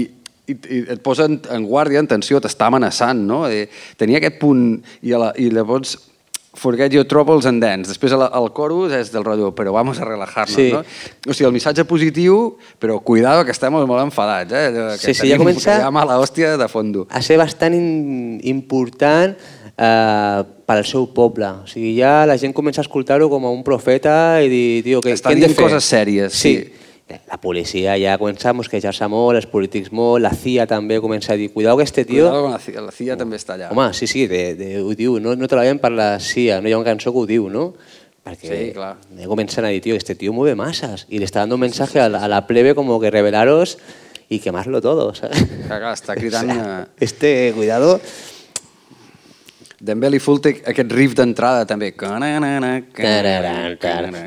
i, 0.51 0.57
i 0.69 0.83
et 0.97 1.01
posa 1.03 1.27
en, 1.31 1.41
en 1.51 1.65
guàrdia, 1.69 2.03
en 2.03 2.07
tensió, 2.11 2.41
t'està 2.43 2.67
amenaçant, 2.71 3.19
no? 3.27 3.45
I, 3.51 3.67
tenia 4.01 4.19
aquest 4.21 4.39
punt, 4.43 4.81
i, 5.03 5.13
la, 5.15 5.33
i 5.39 5.51
llavors 5.55 5.97
forget 6.61 6.91
your 6.93 7.05
troubles 7.07 7.47
and 7.47 7.63
dance. 7.63 7.87
Després 7.93 8.11
el, 8.13 8.25
el 8.27 8.49
chorus 8.57 8.93
és 8.93 9.13
del 9.15 9.23
rotllo, 9.25 9.53
però 9.55 9.71
vamos 9.73 10.01
a 10.03 10.05
relajar-nos, 10.05 10.57
Sí. 10.59 10.73
no? 10.75 10.81
O 11.31 11.33
sigui, 11.33 11.47
el 11.47 11.55
missatge 11.55 11.85
positiu, 11.87 12.57
però 12.83 12.99
cuidado 13.07 13.45
que 13.47 13.55
estem 13.55 13.71
molt 13.73 13.89
enfadats, 14.03 14.51
eh? 14.53 14.67
Que 14.99 14.99
Sí, 14.99 15.15
sí, 15.15 15.31
ja 15.31 15.39
comença- 15.39 15.77
que 15.77 15.85
Hi 15.85 15.87
ha 15.87 15.93
mala 15.95 16.19
hòstia 16.19 16.57
de 16.59 16.69
fondo. 16.69 17.07
a 17.09 17.23
ser 17.23 17.39
bastant 17.39 17.73
in, 17.79 18.41
important 18.43 19.37
eh, 19.79 20.43
per 20.67 20.77
al 20.77 20.85
seu 20.85 21.07
poble. 21.15 21.47
O 21.63 21.67
sigui, 21.71 21.95
ja 22.01 22.27
la 22.27 22.37
gent 22.37 22.53
comença 22.53 22.83
a 22.83 22.85
escoltar-ho 22.85 23.31
com 23.31 23.47
a 23.47 23.51
un 23.55 23.63
profeta 23.63 24.43
i 24.43 24.49
dir, 24.51 24.83
tio, 24.85 25.01
què, 25.01 25.15
Està 25.15 25.31
què 25.31 25.39
hem 25.39 25.41
de 25.41 25.47
dient 25.47 25.57
fer? 25.57 25.65
coses 25.71 25.85
sèries, 25.87 26.35
sí. 26.35 26.57
La 27.31 27.39
policia 27.41 27.97
ja 27.99 28.17
comença 28.19 28.51
a 28.51 28.53
mosquejar-se 28.57 29.07
molt, 29.11 29.37
els 29.41 29.47
polítics 29.51 29.91
molt, 29.93 30.23
la 30.23 30.31
CIA 30.35 30.67
també 30.71 31.01
comença 31.01 31.33
a 31.35 31.37
dir, 31.37 31.51
cuidao 31.53 31.77
que 31.77 31.85
este 31.85 32.05
tio... 32.05 32.29
Cuidado 32.29 32.43
con 32.45 32.53
la 32.53 32.59
CIA, 32.59 32.81
la 32.87 32.93
CIA 32.93 33.17
també 33.17 33.37
està 33.41 33.55
allà. 33.57 33.71
Home, 33.73 33.89
sí, 33.95 34.07
sí, 34.07 34.27
de, 34.31 34.55
de, 34.55 34.69
ho 34.83 34.95
diu, 34.95 35.19
no, 35.21 35.35
no 35.37 35.49
treballem 35.51 35.79
per 35.83 35.91
la 35.93 36.13
CIA, 36.21 36.61
no 36.61 36.69
hi 36.69 36.73
ha 36.77 36.79
una 36.79 36.91
cançó 36.93 37.13
que 37.13 37.19
ho 37.19 37.27
diu, 37.27 37.49
no? 37.51 37.73
Perquè 38.21 38.49
Sí, 38.53 38.73
clar. 38.77 38.97
comencen 39.27 39.65
a 39.65 39.69
dir, 39.73 39.81
tío, 39.81 39.97
este 39.97 40.15
tío 40.15 40.33
mueve 40.33 40.55
masas 40.55 41.07
y 41.09 41.19
le 41.19 41.25
está 41.25 41.41
dando 41.41 41.55
un 41.57 41.63
mensaje 41.63 41.99
a 42.01 42.09
la, 42.09 42.23
a 42.25 42.29
la 42.29 42.47
plebe 42.47 42.75
como 42.75 43.01
que 43.01 43.11
revelaros 43.11 43.79
y 44.29 44.39
quemarlo 44.41 44.81
todo, 44.81 45.15
¿sabes? 45.15 45.43
Clar, 45.67 45.81
clar, 45.81 45.95
està 45.97 46.15
cridant... 46.15 46.51
eh, 46.53 46.87
Este, 47.01 47.53
cuidado, 47.57 47.99
D'en 49.81 49.97
Bellyful 49.97 50.43
té 50.45 50.51
aquest 50.69 50.91
riff 50.93 51.15
d'entrada 51.17 51.65
també. 51.65 51.89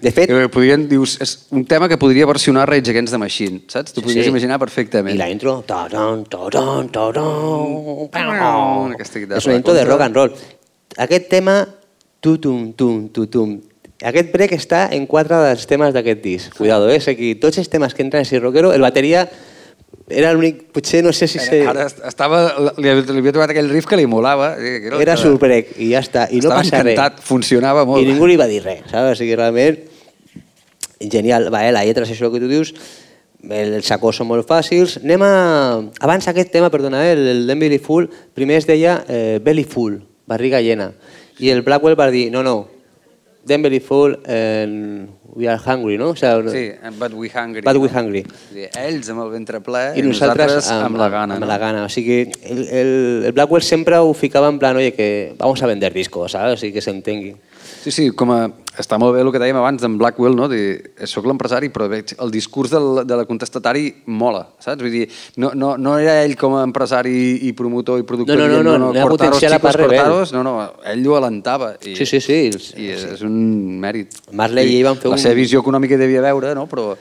De 0.01 0.11
fet- 0.11 0.31
Podrien, 0.49 0.87
dius, 0.89 1.13
és 1.21 1.33
un 1.53 1.61
tema 1.69 1.87
que 1.87 1.97
podria 2.01 2.25
versionar 2.25 2.65
Rage 2.67 2.89
Against 2.89 3.13
the 3.13 3.19
Machine, 3.21 3.61
saps? 3.67 3.93
Tu 3.93 4.01
Sí, 4.01 4.07
podries 4.07 4.25
sí. 4.25 4.31
imaginar 4.33 4.57
perfectament. 4.59 5.13
I 5.13 5.19
la 5.19 5.29
intro... 5.29 5.59
Ta-dan, 5.67 6.25
ta-dan, 6.25 6.89
ta-dan, 6.89 8.09
pam. 8.11 8.95
Aquesta 8.97 9.19
guitarra 9.21 9.37
És 9.37 9.45
una 9.45 9.55
intro 9.59 9.73
de 9.77 9.85
rock 9.85 10.01
and 10.01 10.15
roll. 10.17 10.33
Aquest 10.97 11.29
tema, 11.29 11.67
tutum, 12.19 12.73
tum, 12.73 13.09
tutum, 13.13 13.59
aquest 14.03 14.33
break 14.33 14.51
està 14.57 14.87
en 14.91 15.05
quatre 15.07 15.37
dels 15.37 15.67
temes 15.69 15.93
d'aquest 15.93 16.21
disc. 16.23 16.57
Cuidado, 16.57 16.89
eh? 16.89 16.97
Aquí, 16.99 17.35
tots 17.35 17.57
els 17.61 17.69
temes 17.69 17.93
que 17.93 18.01
entren 18.01 18.25
així 18.25 18.39
rockero, 18.41 18.73
el 18.73 18.81
bateria 18.81 19.27
era 20.09 20.33
l'únic... 20.33 20.65
Potser 20.75 21.03
no 21.03 21.13
sé 21.15 21.27
si 21.31 21.39
se... 21.39 21.61
Ara 21.67 21.85
est- 21.87 22.01
estava, 22.07 22.41
li, 22.77 22.89
li 22.91 23.21
havia 23.21 23.31
trobat 23.33 23.53
aquell 23.53 23.69
riff 23.71 23.87
que 23.89 23.97
li 23.99 24.05
molava. 24.09 24.53
eh, 24.59 24.89
Era 25.01 25.15
su 25.17 25.35
break 25.41 25.75
i 25.79 25.91
ja 25.93 26.01
està. 26.03 26.27
I 26.31 26.41
no 26.43 26.49
passa 26.51 26.81
res. 26.83 26.93
encantat, 26.93 27.21
funcionava 27.23 27.85
molt. 27.87 28.03
I 28.03 28.09
ningú 28.11 28.27
li 28.29 28.35
va 28.39 28.47
dir 28.51 28.61
res, 28.65 28.83
saps? 28.91 29.13
O 29.13 29.15
sigui, 29.21 29.35
realment, 29.39 29.79
genial. 30.99 31.49
Va, 31.53 31.67
eh, 31.67 31.71
la 31.71 31.85
lletra, 31.85 32.05
si 32.05 32.13
això 32.13 32.31
que 32.33 32.39
tu 32.43 32.47
dius, 32.51 32.73
el- 33.43 33.73
els 33.79 33.85
sacors 33.89 34.17
són 34.21 34.27
molt 34.29 34.47
fàcils. 34.49 34.97
Anem 35.03 35.23
a... 35.25 35.31
Abans 36.03 36.27
aquest 36.31 36.51
tema, 36.51 36.69
perdona, 36.73 37.03
eh, 37.07 37.13
el, 37.17 37.45
d'en 37.47 37.59
Belly 37.59 37.79
Full, 37.83 38.07
primer 38.35 38.57
es 38.61 38.67
deia 38.69 39.01
eh, 39.07 39.39
Belly 39.43 39.63
Full, 39.67 39.97
barriga 40.27 40.61
llena. 40.63 40.91
I 41.39 41.49
el 41.51 41.63
Blackwell 41.65 41.97
va 41.99 42.09
dir, 42.13 42.29
no, 42.31 42.43
no, 42.45 42.67
d'en 43.45 43.61
Belly 43.65 43.79
Full, 43.83 44.19
eh, 44.25 44.67
we 45.35 45.47
are 45.47 45.57
hungry, 45.57 45.97
no? 45.97 46.09
O 46.09 46.15
sigui, 46.15 46.49
Sí, 46.51 46.71
but 46.97 47.13
we 47.13 47.29
hungry. 47.29 47.61
But 47.61 47.77
we 47.77 47.89
hungry. 47.89 48.23
Ells 48.77 49.09
amb 49.09 49.23
el 49.25 49.31
ventre 49.33 49.61
ple 49.65 49.83
I 49.97 50.03
nosaltres 50.05 50.69
amb, 50.71 50.97
la 50.99 51.09
gana. 51.09 51.37
Amb 51.37 51.45
no? 51.45 51.49
la 51.49 51.57
gana. 51.57 51.85
O 51.85 51.89
sigui, 51.89 52.21
el, 52.43 52.61
el, 52.69 52.91
el 53.29 53.33
Blackwell 53.33 53.63
sempre 53.65 53.97
ho 53.97 54.13
ficava 54.13 54.49
en 54.49 54.59
plan, 54.59 54.77
oye, 54.77 54.93
que 54.93 55.35
vamos 55.37 55.61
a 55.63 55.67
vender 55.67 55.93
discos, 55.93 56.31
¿sabes? 56.31 56.53
O 56.53 56.61
sigui, 56.61 56.73
que 56.73 56.85
s'entengui. 56.85 57.35
Sí, 57.83 57.91
sí, 57.91 58.03
com 58.15 58.29
a, 58.31 58.37
està 58.79 58.95
molt 58.97 59.11
bé 59.17 59.19
el 59.25 59.29
que 59.33 59.39
dèiem 59.41 59.57
abans 59.59 59.81
d'en 59.83 59.97
Blackwell, 59.99 60.37
no? 60.39 60.45
de, 60.47 60.59
soc 61.09 61.25
l'empresari, 61.27 61.67
però 61.73 61.89
veig, 61.91 62.13
el 62.23 62.31
discurs 62.31 62.71
del, 62.71 63.01
de 63.05 63.17
la 63.19 63.25
contestatari 63.27 63.89
mola, 64.07 64.45
saps? 64.63 64.79
Vull 64.81 64.93
dir, 64.93 65.01
no, 65.35 65.49
no, 65.53 65.73
no 65.77 65.97
era 65.99 66.21
ell 66.23 66.37
com 66.39 66.55
a 66.55 66.61
empresari 66.63 67.13
i 67.49 67.51
promotor 67.57 67.99
i 67.99 68.05
productor 68.07 68.39
No, 68.39 68.47
no, 68.47 68.61
no, 68.63 68.77
no, 68.79 68.87
cortaros, 68.93 69.17
potenciar 69.17 69.51
la 69.51 69.57
chicos, 69.59 69.67
part 69.69 69.81
rebel. 69.83 69.99
cortaros, 69.99 70.31
no, 70.31 70.43
no, 70.47 70.55
ell 70.93 71.03
ho 71.11 71.17
alentava. 71.19 71.73
I, 71.83 71.97
Sí, 71.99 72.05
sí, 72.07 72.21
sí. 72.23 72.39
I 72.79 72.87
és, 72.95 73.03
és 73.17 73.21
un 73.27 73.35
mèrit. 73.83 74.15
Marley 74.31 74.71
i 74.71 74.79
ell 74.79 74.87
van 74.87 74.97
fer 75.03 75.11
la 75.11 75.17
un- 75.19 75.25
seva 75.27 75.35
visió 75.35 75.59
econòmica 75.59 75.99
devia 75.99 76.23
veure, 76.23 76.55
no? 76.55 76.65
però 76.71 76.93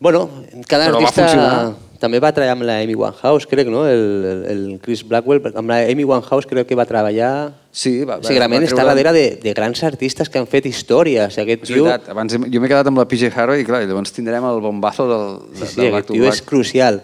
Bueno, 0.00 0.28
cada 0.68 0.86
Però 0.92 1.00
va 1.00 1.08
artista 1.08 1.24
funcionar. 1.24 1.72
també 1.98 2.20
va 2.22 2.30
treballar 2.30 2.52
amb 2.54 2.62
la 2.68 2.76
Amy 2.84 2.94
Winehouse, 2.94 3.48
crec, 3.50 3.66
no? 3.66 3.80
El, 3.88 4.04
el, 4.30 4.44
el 4.52 4.60
Chris 4.84 5.00
Blackwell, 5.02 5.40
amb 5.58 5.72
la 5.72 5.80
Amy 5.90 6.04
Winehouse 6.04 6.46
crec 6.46 6.68
que 6.68 6.76
va 6.78 6.84
treballar... 6.86 7.32
sí, 7.78 7.92
va, 8.08 8.16
O 8.18 8.24
sigui, 8.26 8.38
realment 8.40 8.64
va 8.64 8.68
està 8.68 8.76
treure- 8.80 8.94
darrere 8.96 9.12
de, 9.14 9.26
de 9.44 9.52
grans 9.54 9.82
artistes 9.86 10.28
que 10.32 10.40
han 10.40 10.48
fet 10.50 10.66
història. 10.66 11.28
O 11.28 11.34
sigui, 11.34 11.52
aquest 11.54 11.66
És 11.68 11.72
tio, 11.74 11.84
veritat, 11.86 12.08
abans 12.14 12.34
jo 12.34 12.60
m'he 12.62 12.70
quedat 12.70 12.90
amb 12.90 12.98
la 13.02 13.06
PJ 13.10 13.30
Harvey 13.34 13.62
i 13.62 13.68
clar, 13.68 13.82
i 13.84 13.90
llavors 13.90 14.12
tindrem 14.16 14.44
el 14.50 14.58
bombazo 14.64 15.06
del, 15.10 15.26
de, 15.52 15.62
sí, 15.66 15.72
sí, 15.74 15.80
del 15.84 15.94
aquest 16.00 16.10
tio 16.16 16.26
és 16.32 16.42
crucial. 16.42 17.02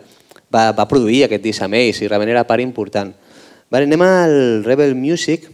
Va, 0.54 0.68
va 0.76 0.86
produir 0.90 1.24
aquest 1.26 1.42
disc 1.46 1.62
amb 1.66 1.74
ells 1.78 2.02
i 2.02 2.08
realment 2.10 2.30
era 2.34 2.44
part 2.46 2.62
important. 2.62 3.14
Vale, 3.72 3.86
anem 3.88 4.02
al 4.06 4.34
Rebel 4.66 4.94
Music, 4.94 5.48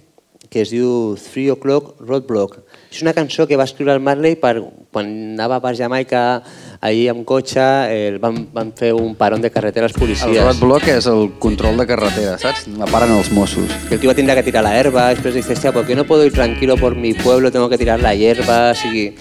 que 0.50 0.64
es 0.64 0.72
diu 0.74 1.14
Three 1.20 1.50
O'Clock 1.54 2.00
Roadblock. 2.02 2.58
És 2.90 3.02
una 3.02 3.12
cançó 3.14 3.46
que 3.46 3.54
va 3.56 3.64
escriure 3.68 3.92
el 3.94 4.00
Marley 4.02 4.34
per, 4.34 4.56
quan 4.90 5.06
anava 5.36 5.60
per 5.62 5.76
Jamaica, 5.78 6.42
ahir 6.82 7.04
amb 7.12 7.22
cotxe, 7.24 7.62
eh, 7.86 8.18
van, 8.18 8.48
van 8.52 8.72
fer 8.76 8.90
un 8.92 9.14
paron 9.14 9.40
de 9.40 9.50
carretera 9.54 9.86
als 9.86 9.94
El 9.94 10.00
policies. 10.00 10.42
roadblock 10.42 10.88
és 10.88 11.06
el 11.06 11.30
control 11.38 11.76
de 11.78 11.86
carretera, 11.86 12.36
saps? 12.42 12.66
La 12.76 12.86
paren 12.90 13.12
els 13.14 13.30
Mossos. 13.30 13.70
que 13.88 13.94
el 13.94 14.00
tío 14.00 14.10
va 14.10 14.14
tener 14.16 14.34
que 14.34 14.42
tirar 14.42 14.64
la 14.64 14.74
hierba, 14.74 15.08
després 15.14 15.34
dice, 15.34 15.52
hostia, 15.52 15.70
¿por 15.72 15.86
qué 15.86 15.94
no 15.94 16.04
puedo 16.04 16.24
ir 16.26 16.32
tranquilo 16.32 16.76
por 16.76 16.96
mi 16.96 17.14
pueblo? 17.14 17.52
Tengo 17.52 17.68
que 17.68 17.78
tirar 17.78 18.00
la 18.00 18.14
hierba, 18.14 18.70
o 18.72 18.74
sigui... 18.74 19.14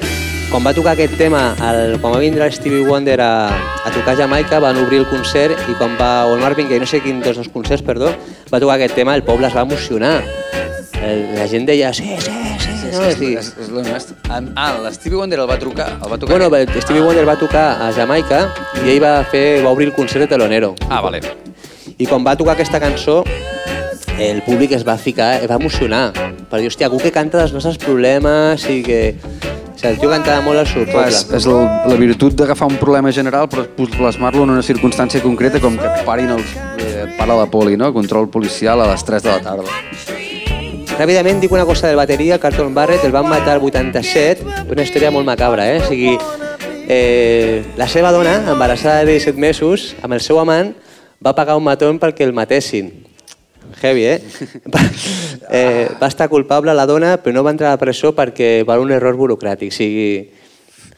Quan 0.49 0.65
va 0.65 0.73
tocar 0.73 0.93
aquest 0.95 1.13
tema, 1.15 1.53
el, 1.61 1.99
quan 2.01 2.15
va 2.15 2.17
vindre 2.17 2.43
el 2.43 2.51
Stevie 2.51 2.81
Wonder 2.81 3.21
a, 3.21 3.49
a 3.85 3.91
tocar 3.93 4.15
a 4.15 4.17
Jamaica, 4.23 4.57
van 4.57 4.77
obrir 4.81 5.03
el 5.03 5.05
concert 5.07 5.53
i 5.69 5.75
quan 5.77 5.93
va, 5.99 6.25
o 6.25 6.33
el 6.33 6.41
Marvin 6.41 6.65
Gaye, 6.65 6.79
no 6.81 6.87
sé 6.89 7.03
quin 7.05 7.19
dels 7.21 7.37
dos 7.37 7.49
concerts, 7.53 7.85
perdó, 7.85 8.09
va 8.49 8.57
tocar 8.59 8.79
aquest 8.79 8.95
tema, 8.97 9.13
el 9.13 9.21
poble 9.21 9.45
es 9.45 9.53
va 9.53 9.61
emocionar. 9.61 10.23
El, 11.05 11.35
la 11.37 11.45
gent 11.47 11.67
deia, 11.69 11.93
sí, 11.93 12.15
sí, 12.17 12.33
sí, 12.91 12.99
no? 12.99 13.05
és, 13.09 13.17
Sí. 13.19 13.33
és, 13.35 13.51
és 13.61 13.69
l'honest. 13.69 14.13
Ah, 14.29 14.71
l'Stevie 14.83 15.17
Wonder 15.17 15.39
el 15.39 15.49
va 15.49 15.57
trucar. 15.59 15.89
El 16.03 16.11
va 16.11 16.17
tocar 16.17 16.37
Bueno, 16.37 16.55
el 16.55 16.81
Stevie 16.81 17.01
Wonder 17.01 17.27
va 17.27 17.35
tocar 17.39 17.65
a 17.87 17.91
Jamaica 17.93 18.45
i 18.85 18.89
ell 18.95 19.01
va, 19.03 19.23
fer, 19.29 19.61
va 19.65 19.71
obrir 19.71 19.87
el 19.89 19.93
concert 19.93 20.25
de 20.25 20.27
telonero. 20.27 20.75
Ah, 20.89 21.01
vale. 21.01 21.21
I 21.97 22.05
quan 22.07 22.23
va 22.25 22.35
tocar 22.39 22.53
aquesta 22.55 22.79
cançó, 22.79 23.23
el 24.19 24.41
públic 24.43 24.71
es 24.75 24.85
va 24.87 24.97
ficar, 24.97 25.35
es 25.43 25.49
va 25.49 25.55
emocionar. 25.55 26.11
Per 26.49 26.59
dir, 26.59 26.67
hòstia, 26.71 26.87
algú 26.87 26.99
que 26.99 27.11
canta 27.11 27.37
dels 27.39 27.53
nostres 27.53 27.77
problemes 27.77 28.65
i 28.69 28.81
que... 28.83 29.01
O 29.19 29.81
sigui, 29.81 29.93
el 29.93 29.99
tio 30.01 30.09
cantava 30.11 30.41
molt 30.43 30.59
al 30.59 30.67
seu 30.67 30.83
Clar, 30.83 31.05
poble. 31.05 31.15
és, 31.15 31.21
és 31.37 31.45
la, 31.47 31.59
la 31.87 31.95
virtut 31.95 32.33
d'agafar 32.35 32.67
un 32.67 32.75
problema 32.81 33.13
general 33.15 33.47
però 33.47 33.63
plasmar-lo 33.95 34.43
en 34.43 34.51
una 34.57 34.63
circumstància 34.65 35.21
concreta 35.23 35.61
com 35.63 35.77
que 35.79 35.91
parin 36.03 36.33
els, 36.35 36.51
eh, 36.83 37.05
para 37.15 37.37
la 37.39 37.45
poli, 37.47 37.77
no? 37.79 37.93
Control 37.95 38.27
policial 38.27 38.81
a 38.83 38.89
les 38.91 39.05
3 39.07 39.23
de 39.23 39.29
la 39.31 39.39
tarda. 39.39 40.28
Ràpidament 40.99 41.37
dic 41.39 41.53
una 41.55 41.63
cosa 41.63 41.87
del 41.87 41.95
bateria, 41.95 42.41
Carlton 42.43 42.73
Barrett, 42.75 43.05
el 43.07 43.13
van 43.15 43.29
matar 43.31 43.53
el 43.55 43.63
87, 43.63 44.43
una 44.67 44.83
història 44.83 45.13
molt 45.15 45.23
macabra, 45.23 45.63
eh? 45.71 45.77
O 45.79 45.85
sigui, 45.87 46.17
eh, 46.91 47.63
la 47.79 47.87
seva 47.87 48.11
dona, 48.11 48.33
embarassada 48.51 49.05
de 49.07 49.13
17 49.15 49.39
mesos, 49.39 49.93
amb 50.03 50.17
el 50.17 50.19
seu 50.19 50.41
amant, 50.43 50.73
va 51.23 51.31
pagar 51.37 51.55
un 51.55 51.63
mató 51.63 51.87
perquè 52.01 52.27
el 52.27 52.35
matessin. 52.35 52.91
Heavy, 53.79 54.03
eh? 54.09 54.17
Va, 54.67 54.83
eh, 55.61 55.87
va 56.01 56.11
estar 56.11 56.27
culpable 56.27 56.75
la 56.75 56.85
dona, 56.89 57.15
però 57.23 57.37
no 57.37 57.45
va 57.47 57.55
entrar 57.55 57.71
a 57.71 57.77
la 57.77 57.79
presó 57.79 58.11
perquè 58.11 58.65
per 58.67 58.79
un 58.83 58.91
error 58.91 59.15
burocràtic. 59.15 59.71
O 59.71 59.77
sigui, 59.79 60.09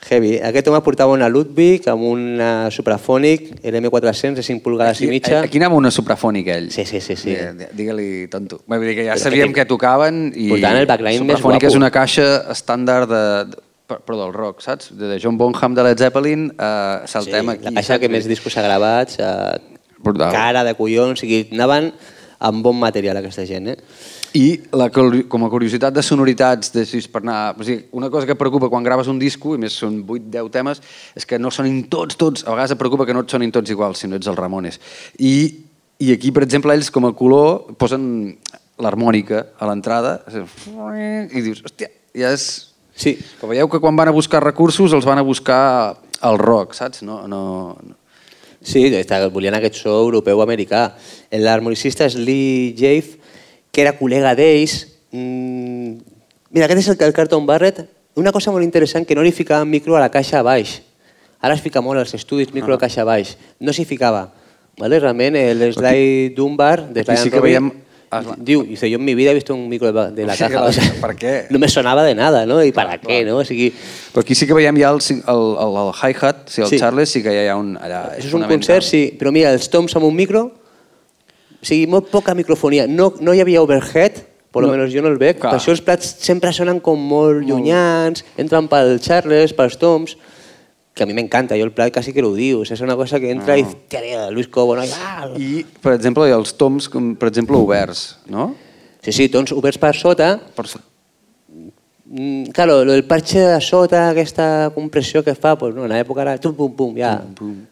heavy. 0.10 0.38
Aquest 0.42 0.68
home 0.68 0.82
portava 0.82 1.14
una 1.14 1.28
Ludwig 1.30 1.86
amb 1.92 2.04
una 2.10 2.70
Suprafonic, 2.72 3.52
l'M400 3.64 4.40
de 4.40 4.44
5 4.44 4.64
pulgades 4.66 5.02
i 5.02 5.08
mitja. 5.12 5.42
Aquí 5.46 5.60
anava 5.62 5.76
una 5.78 5.92
suprafònica, 5.92 6.56
ell. 6.58 6.70
Sí, 6.74 6.86
sí, 6.86 7.00
sí, 7.02 7.16
sí. 7.16 7.36
Digue- 7.36 7.70
Digue-li 7.78 8.28
tonto. 8.32 8.62
Vull 8.68 8.86
dir 8.88 8.96
que 8.98 9.06
ja 9.06 9.14
Però 9.18 9.24
sabíem 9.28 9.54
que 9.54 9.62
que 9.62 9.66
tocaven 9.70 10.32
i... 10.36 10.48
Portant 10.50 10.80
el 10.82 10.88
backline 10.90 11.26
més 11.30 11.42
guapo. 11.42 11.68
és 11.68 11.76
una 11.78 11.92
caixa 11.94 12.26
estàndard 12.52 13.10
de, 13.12 13.22
de 13.52 13.98
però 14.06 14.16
del 14.22 14.32
rock, 14.34 14.62
saps? 14.64 14.90
De 14.98 15.20
John 15.22 15.38
Bonham 15.38 15.76
de 15.76 15.84
Led 15.84 16.00
Zeppelin, 16.00 16.48
eh, 16.58 17.02
saltem 17.12 17.46
sí, 17.46 17.58
aquí. 17.58 17.64
La 17.68 17.72
caixa 17.80 17.94
saps? 17.94 18.00
que 18.06 18.10
més 18.10 18.28
discos 18.28 18.56
ha 18.58 18.64
gravat, 18.64 19.18
eh, 19.20 19.80
Brutal. 20.00 20.32
cara 20.32 20.64
de 20.64 20.74
collons, 20.80 21.20
o 21.20 21.22
sigui, 21.22 21.44
anaven 21.52 21.92
amb 22.40 22.64
bon 22.66 22.80
material 22.80 23.18
aquesta 23.20 23.46
gent, 23.46 23.68
eh? 23.68 23.78
I 24.38 24.46
la, 24.72 24.88
com 24.92 25.44
a 25.44 25.50
curiositat 25.52 25.92
de 25.92 26.04
sonoritats, 26.06 26.70
de, 26.72 26.86
si 26.88 27.02
per 27.12 27.20
anar, 27.24 27.40
o 27.60 27.66
sigui, 27.68 27.90
una 28.00 28.08
cosa 28.14 28.28
que 28.30 28.38
preocupa 28.40 28.70
quan 28.72 28.86
graves 28.86 29.10
un 29.12 29.20
disco, 29.20 29.56
i 29.58 29.60
més 29.60 29.76
són 29.76 29.98
8-10 30.06 30.52
temes, 30.54 30.80
és 31.20 31.28
que 31.28 31.40
no 31.40 31.52
sonin 31.52 31.82
tots, 31.92 32.16
tots, 32.16 32.46
a 32.46 32.54
vegades 32.54 32.72
et 32.72 32.80
preocupa 32.80 33.08
que 33.10 33.16
no 33.18 33.26
et 33.26 33.34
sonin 33.34 33.52
tots 33.52 33.74
iguals, 33.74 34.00
si 34.00 34.08
no 34.08 34.16
ets 34.16 34.32
el 34.32 34.40
Ramones. 34.40 34.80
I, 35.20 35.34
I 36.00 36.14
aquí, 36.16 36.32
per 36.32 36.46
exemple, 36.48 36.72
ells 36.72 36.92
com 36.96 37.10
a 37.10 37.14
color 37.18 37.74
posen 37.82 38.06
l'harmònica 38.82 39.50
a 39.60 39.68
l'entrada, 39.68 40.22
i 40.32 41.44
dius, 41.44 41.64
hòstia, 41.68 41.92
ja 42.18 42.32
és... 42.32 42.52
Sí. 43.02 43.16
Però 43.40 43.50
veieu 43.50 43.70
que 43.72 43.80
quan 43.82 43.96
van 43.98 44.12
a 44.12 44.14
buscar 44.14 44.44
recursos 44.44 44.94
els 44.94 45.08
van 45.08 45.18
a 45.18 45.26
buscar 45.26 45.98
el 46.28 46.38
rock, 46.38 46.76
saps? 46.78 47.02
No, 47.08 47.24
no, 47.28 47.42
no. 47.82 47.96
Sí, 48.62 48.84
està- 48.94 49.24
volien 49.34 49.56
aquest 49.58 49.80
so 49.82 49.96
europeu-americà. 50.04 50.84
L'harmonicista 51.42 52.06
és 52.06 52.18
Lee 52.20 52.76
Jaffe, 52.78 53.18
que 53.72 53.82
era 53.82 53.98
col·lega 53.98 54.36
d'ells. 54.36 54.88
Mm, 55.12 55.98
mira, 56.52 56.68
aquest 56.68 56.84
és 56.84 56.90
el, 56.94 56.98
el 57.08 57.14
Carlton 57.16 57.46
Barrett. 57.48 57.86
Una 58.20 58.34
cosa 58.36 58.52
molt 58.52 58.64
interessant, 58.68 59.06
que 59.08 59.16
no 59.16 59.24
li 59.24 59.32
ficaven 59.32 59.70
micro 59.72 59.96
a 59.96 60.02
la 60.04 60.12
caixa 60.12 60.40
a 60.40 60.44
baix. 60.44 60.82
Ara 61.42 61.56
es 61.56 61.62
fica 61.64 61.82
molt 61.82 62.00
als 62.00 62.14
estudis, 62.14 62.52
micro 62.54 62.74
a 62.74 62.76
la 62.78 62.82
caixa 62.82 63.02
a 63.02 63.08
baix. 63.08 63.38
No 63.60 63.74
s'hi 63.74 63.86
ficava. 63.88 64.28
¿Vale? 64.78 65.00
Realment, 65.00 65.36
el 65.36 65.64
Sly 65.74 66.30
Dunbar, 66.36 66.90
de 66.94 67.02
Aquí 67.02 67.16
sí 67.16 67.30
Sly 67.30 67.32
que 67.32 67.42
veiem- 67.42 67.72
Ah, 68.14 68.20
clar. 68.22 68.36
diu, 68.44 68.64
dice, 68.68 68.90
yo 68.90 68.98
en 68.98 69.06
mi 69.06 69.16
vida 69.16 69.32
he 69.32 69.34
visto 69.34 69.56
un 69.56 69.70
micro 69.70 69.88
de, 69.94 70.26
la 70.26 70.36
caja. 70.36 70.64
O 70.64 70.72
sea, 70.74 70.84
¿para 71.00 71.16
qué? 71.16 71.46
No 71.50 71.58
me 71.58 71.70
sonaba 71.70 72.04
de 72.04 72.14
nada, 72.14 72.46
¿no? 72.46 72.62
¿Y 72.62 72.74
para 72.74 73.00
qué, 73.00 73.24
no? 73.24 73.38
O 73.38 73.46
sigui, 73.46 73.72
Però 74.12 74.20
aquí 74.20 74.36
sí 74.36 74.46
que 74.46 74.54
veiem 74.54 74.76
ja 74.76 74.90
el, 74.92 75.00
el, 75.00 75.22
el, 75.24 75.78
el 75.80 75.94
hi-hat, 75.96 76.50
si 76.50 76.60
el 76.60 76.68
Sí. 76.68 76.78
Charles 76.78 77.08
sí 77.10 77.24
que 77.24 77.30
ja 77.30 77.46
hi 77.46 77.48
ha 77.48 77.56
un... 77.56 77.78
Allà, 77.78 78.18
Això 78.18 78.28
és 78.28 78.34
un 78.34 78.44
concert, 78.44 78.84
sí, 78.84 79.16
però 79.18 79.32
mira, 79.32 79.54
els 79.56 79.70
toms 79.72 79.96
amb 79.96 80.04
un 80.04 80.14
micro, 80.14 80.52
o 81.62 81.66
sigui, 81.66 81.86
molt 81.88 82.10
poca 82.10 82.34
microfonia. 82.36 82.88
No, 82.88 83.14
no 83.22 83.34
hi 83.34 83.42
havia 83.44 83.62
overhead, 83.62 84.24
per 84.52 84.64
No. 84.64 84.72
almenys 84.72 84.92
jo 84.94 85.02
no 85.02 85.08
el 85.08 85.18
veig, 85.18 85.38
Clar. 85.40 85.54
per 85.54 85.60
això 85.62 85.72
els 85.72 85.82
plats 85.82 86.16
sempre 86.20 86.52
sonen 86.52 86.82
com 86.84 87.00
molt 87.00 87.46
llunyans, 87.48 88.26
entren 88.38 88.68
pel 88.68 88.98
Charles, 89.00 89.54
pels 89.54 89.78
toms, 89.80 90.18
que 90.94 91.04
a 91.04 91.06
mi 91.08 91.14
m'encanta, 91.14 91.56
jo 91.56 91.64
el 91.64 91.72
plat 91.72 91.94
quasi 91.94 92.12
que 92.12 92.22
ho 92.22 92.34
diu, 92.36 92.60
o 92.62 92.66
sigui, 92.66 92.74
és 92.76 92.82
una 92.84 92.98
cosa 93.00 93.18
que 93.20 93.32
entra 93.32 93.56
i, 93.58 93.64
tia, 93.88 94.30
Luis 94.30 94.50
Cobo, 94.52 94.76
no? 94.76 94.84
I, 94.84 94.90
ah, 94.92 95.30
I, 95.40 95.66
per 95.82 95.94
exemple, 95.94 96.28
hi 96.28 96.34
ha 96.34 96.40
els 96.42 96.52
toms, 96.60 96.90
com, 96.92 97.14
per 97.16 97.30
exemple, 97.30 97.56
oberts, 97.56 98.18
no? 98.28 98.56
Sí, 99.02 99.14
sí, 99.14 99.30
tons 99.30 99.54
oberts 99.56 99.78
per 99.80 99.96
sota, 99.96 100.34
Per... 100.54 100.66
Mm, 102.14 102.50
claro, 102.52 102.84
lo 102.84 102.92
del 102.92 103.06
parche 103.06 103.40
de 103.40 103.62
sota, 103.62 104.10
aquesta 104.10 104.70
compressió 104.76 105.24
que 105.24 105.34
fa, 105.34 105.56
pues, 105.58 105.74
no, 105.74 105.86
en 105.86 105.94
l'època 105.94 106.26
era 106.26 106.38
tum, 106.38 106.54
pum, 106.54 106.74
pum, 106.76 106.98
ja. 106.98 107.22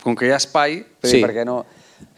Com 0.01 0.15
que 0.15 0.29
hi 0.29 0.31
ha 0.31 0.37
espai, 0.39 0.77
Sí. 1.03 1.17
sí. 1.17 1.21
per 1.21 1.33
què 1.35 1.43
no... 1.45 1.65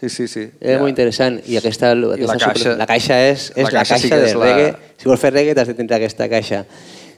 Sí, 0.02 0.10
sí, 0.10 0.28
sí. 0.28 0.50
Era 0.60 0.74
ja. 0.76 0.80
molt 0.80 0.90
interessant. 0.90 1.40
I 1.48 1.58
aquesta, 1.58 1.92
aquesta 1.92 2.26
la 2.28 2.38
caixa- 2.38 2.56
super- 2.58 2.78
la 2.78 2.88
caixa 2.88 3.20
és, 3.30 3.52
és 3.56 3.64
la 3.64 3.70
la 3.70 3.80
caixa 3.80 3.96
caixa, 3.96 4.08
sí 4.08 4.10
de 4.10 4.26
és 4.26 4.36
la- 4.36 4.46
reggae. 4.46 4.76
Si 4.98 5.08
vols 5.08 5.20
fer 5.22 5.32
reggae 5.34 5.54
t'has 5.56 5.68
de 5.68 5.74
tindre 5.76 5.96
aquesta 5.96 6.28
caixa. 6.30 6.66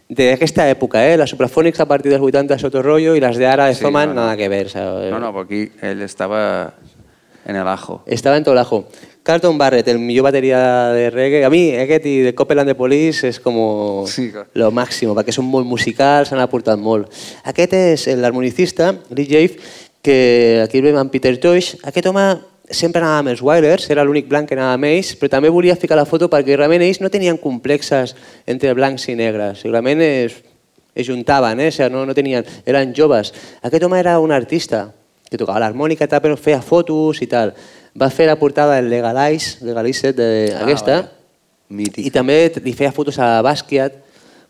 D'aquesta 0.09 0.65
època, 0.69 0.99
eh? 1.07 1.15
Les 1.17 1.29
Suprafònics 1.31 1.79
a 1.79 1.85
partir 1.87 2.11
dels 2.11 2.21
80 2.21 2.59
Soto 2.59 2.81
Rollo 2.83 3.15
i 3.15 3.21
les 3.21 3.37
d'ara 3.39 3.67
de 3.67 3.75
Sí, 3.75 3.81
Zoman, 3.81 4.09
no, 4.09 4.15
no. 4.15 4.21
nada 4.21 4.35
que 4.37 4.49
ver. 4.49 4.69
¿sabes? 4.69 5.09
No, 5.11 5.19
no, 5.19 5.31
però 5.31 5.45
aquí 5.45 5.71
ell 5.81 6.01
estava 6.01 6.73
en 7.45 7.55
el 7.55 7.67
ajo. 7.67 8.03
Estava 8.05 8.37
en 8.37 8.43
tot 8.43 8.53
l'ajo. 8.55 8.85
Carlton 9.23 9.57
Barrett, 9.57 9.87
el 9.87 9.99
millor 9.99 10.23
bateria 10.25 10.89
de 10.91 11.09
reggae. 11.09 11.45
A 11.45 11.49
mi, 11.49 11.71
aquest 11.79 12.05
i 12.05 12.17
de 12.19 12.35
Copeland 12.35 12.67
de 12.67 12.75
Police 12.75 13.29
és 13.29 13.39
com 13.39 14.05
Sí, 14.05 14.29
clar. 14.31 14.47
lo 14.53 14.69
màxim, 14.71 15.09
perquè 15.15 15.31
són 15.31 15.45
molt 15.45 15.65
musicals, 15.65 16.27
s'han 16.29 16.39
aportat 16.43 16.77
molt. 16.77 17.07
Aquest 17.45 17.73
és 17.73 18.07
l'harmonicista, 18.17 18.93
Lee 19.15 19.25
Jaffe, 19.25 19.57
que 20.03 20.61
aquí 20.61 20.77
el 20.79 20.83
veiem 20.83 20.97
amb 20.99 21.09
Peter 21.11 21.37
Tosh. 21.39 21.77
Aquest 21.83 22.07
home 22.07 22.25
sempre 22.69 23.01
anava 23.01 23.19
amb 23.19 23.29
els 23.33 23.41
Wailers, 23.43 23.89
era 23.91 24.03
l'únic 24.07 24.29
blanc 24.31 24.47
que 24.49 24.55
anava 24.55 24.77
amb 24.77 24.87
ells, 24.87 25.13
però 25.19 25.29
també 25.29 25.49
volia 25.51 25.75
ficar 25.75 25.97
la 25.99 26.05
foto 26.07 26.29
perquè 26.31 26.55
realment 26.57 26.81
ells 26.85 27.01
no 27.03 27.11
tenien 27.11 27.37
complexes 27.37 28.15
entre 28.47 28.73
blancs 28.77 29.07
i 29.11 29.15
negres. 29.19 29.63
Realment 29.67 30.01
es, 30.05 30.37
es 30.95 31.07
juntaven, 31.07 31.59
eh? 31.59 31.69
o 31.69 31.75
sigui, 31.75 31.89
no, 31.93 32.05
no 32.07 32.15
tenien, 32.15 32.45
eren 32.65 32.93
joves. 32.95 33.33
Aquest 33.61 33.83
home 33.83 33.99
era 33.99 34.17
un 34.23 34.31
artista 34.31 34.87
que 35.29 35.37
tocava 35.41 35.59
l'harmònica, 35.63 36.07
tal, 36.07 36.21
però 36.21 36.37
feia 36.37 36.61
fotos 36.61 37.21
i 37.25 37.27
tal. 37.27 37.55
Va 37.97 38.09
fer 38.13 38.27
la 38.29 38.37
portada 38.37 38.77
del 38.77 38.89
Legalize, 38.89 39.59
Legalized, 39.65 40.15
de, 40.17 40.29
Ah, 40.53 40.63
aquesta, 40.63 41.01
vale. 41.01 41.19
Mític. 41.73 42.05
i 42.05 42.11
també 42.13 42.37
li 42.63 42.73
feia 42.77 42.91
fotos 42.93 43.17
a 43.17 43.41
Basquiat, 43.41 43.95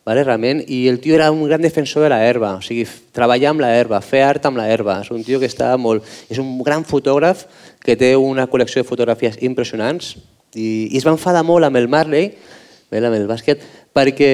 vale, 0.05 0.23
realment, 0.23 0.63
i 0.67 0.87
el 0.91 0.99
tio 0.99 1.15
era 1.15 1.29
un 1.31 1.45
gran 1.47 1.61
defensor 1.61 2.03
de 2.03 2.09
la 2.11 2.21
herba, 2.27 2.55
o 2.59 2.61
sigui, 2.61 2.83
treballar 3.15 3.53
amb 3.53 3.63
la 3.63 3.71
herba, 3.77 4.01
fer 4.03 4.23
art 4.27 4.45
amb 4.49 4.59
la 4.59 4.67
herba, 4.69 4.99
és 5.01 5.11
un 5.15 5.23
tio 5.23 5.39
que 5.39 5.47
està 5.47 5.71
molt... 5.79 6.03
És 6.29 6.41
un 6.43 6.57
gran 6.63 6.83
fotògraf 6.83 7.45
que 7.83 7.95
té 7.99 8.15
una 8.19 8.47
col·lecció 8.51 8.83
de 8.83 8.89
fotografies 8.89 9.39
impressionants 9.41 10.17
i, 10.55 10.89
i 10.91 10.97
es 10.99 11.07
va 11.07 11.15
enfadar 11.15 11.45
molt 11.47 11.65
amb 11.65 11.79
el 11.79 11.87
Marley, 11.87 12.33
amb 12.93 13.15
el 13.17 13.25
bàsquet, 13.25 13.63
perquè 13.93 14.29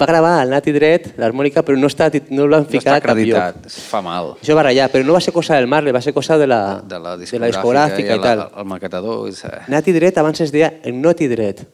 va 0.00 0.06
gravar 0.08 0.32
el 0.44 0.54
Nati 0.54 0.72
Dret, 0.72 1.10
l'harmònica, 1.20 1.64
però 1.66 1.76
no, 1.76 1.88
està, 1.90 2.08
no 2.32 2.46
l'han 2.48 2.64
No 2.64 2.70
ficat 2.70 2.94
està 2.94 2.96
a 2.96 3.04
cap 3.04 3.18
lloc. 3.18 3.36
acreditat, 3.36 3.76
fa 3.90 4.00
mal. 4.04 4.34
Això 4.40 4.56
va 4.56 4.64
ratllar, 4.68 4.88
però 4.92 5.04
no 5.04 5.16
va 5.16 5.20
ser 5.24 5.34
cosa 5.36 5.58
del 5.58 5.68
Marley, 5.68 5.92
va 5.92 6.00
ser 6.04 6.14
cosa 6.16 6.38
de 6.40 6.46
la, 6.48 6.80
De 6.80 6.98
la 7.02 7.16
de 7.18 7.42
la 7.42 7.50
discogràfica 7.50 8.14
i, 8.14 8.16
el, 8.16 8.24
tal. 8.24 8.46
El, 8.46 8.58
el 8.62 8.68
maquetador. 8.72 9.28
És, 9.28 9.42
Nati 9.68 9.92
Dret 9.96 10.20
abans 10.20 10.40
es 10.40 10.52
deia 10.54 10.72
Gnoti 10.84 11.28
Dret, 11.28 11.64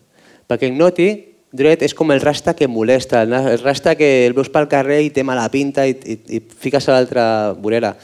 perquè 0.48 0.70
Gnoti 0.72 1.10
Dret 1.56 1.82
és 1.86 1.94
com 1.96 2.12
el 2.12 2.20
rasta 2.20 2.54
que 2.56 2.68
molesta, 2.68 3.22
el 3.24 3.58
rasta 3.62 3.94
que 3.96 4.26
el 4.26 4.36
veus 4.36 4.50
pel 4.52 4.68
carrer 4.68 5.02
i 5.06 5.12
té 5.14 5.24
mala 5.24 5.48
pinta 5.52 5.86
i, 5.88 5.96
i, 5.96 6.18
i 6.36 6.40
fiques 6.40 6.88
a 6.88 6.96
l'altra 6.96 7.24
vorera. 7.52 7.94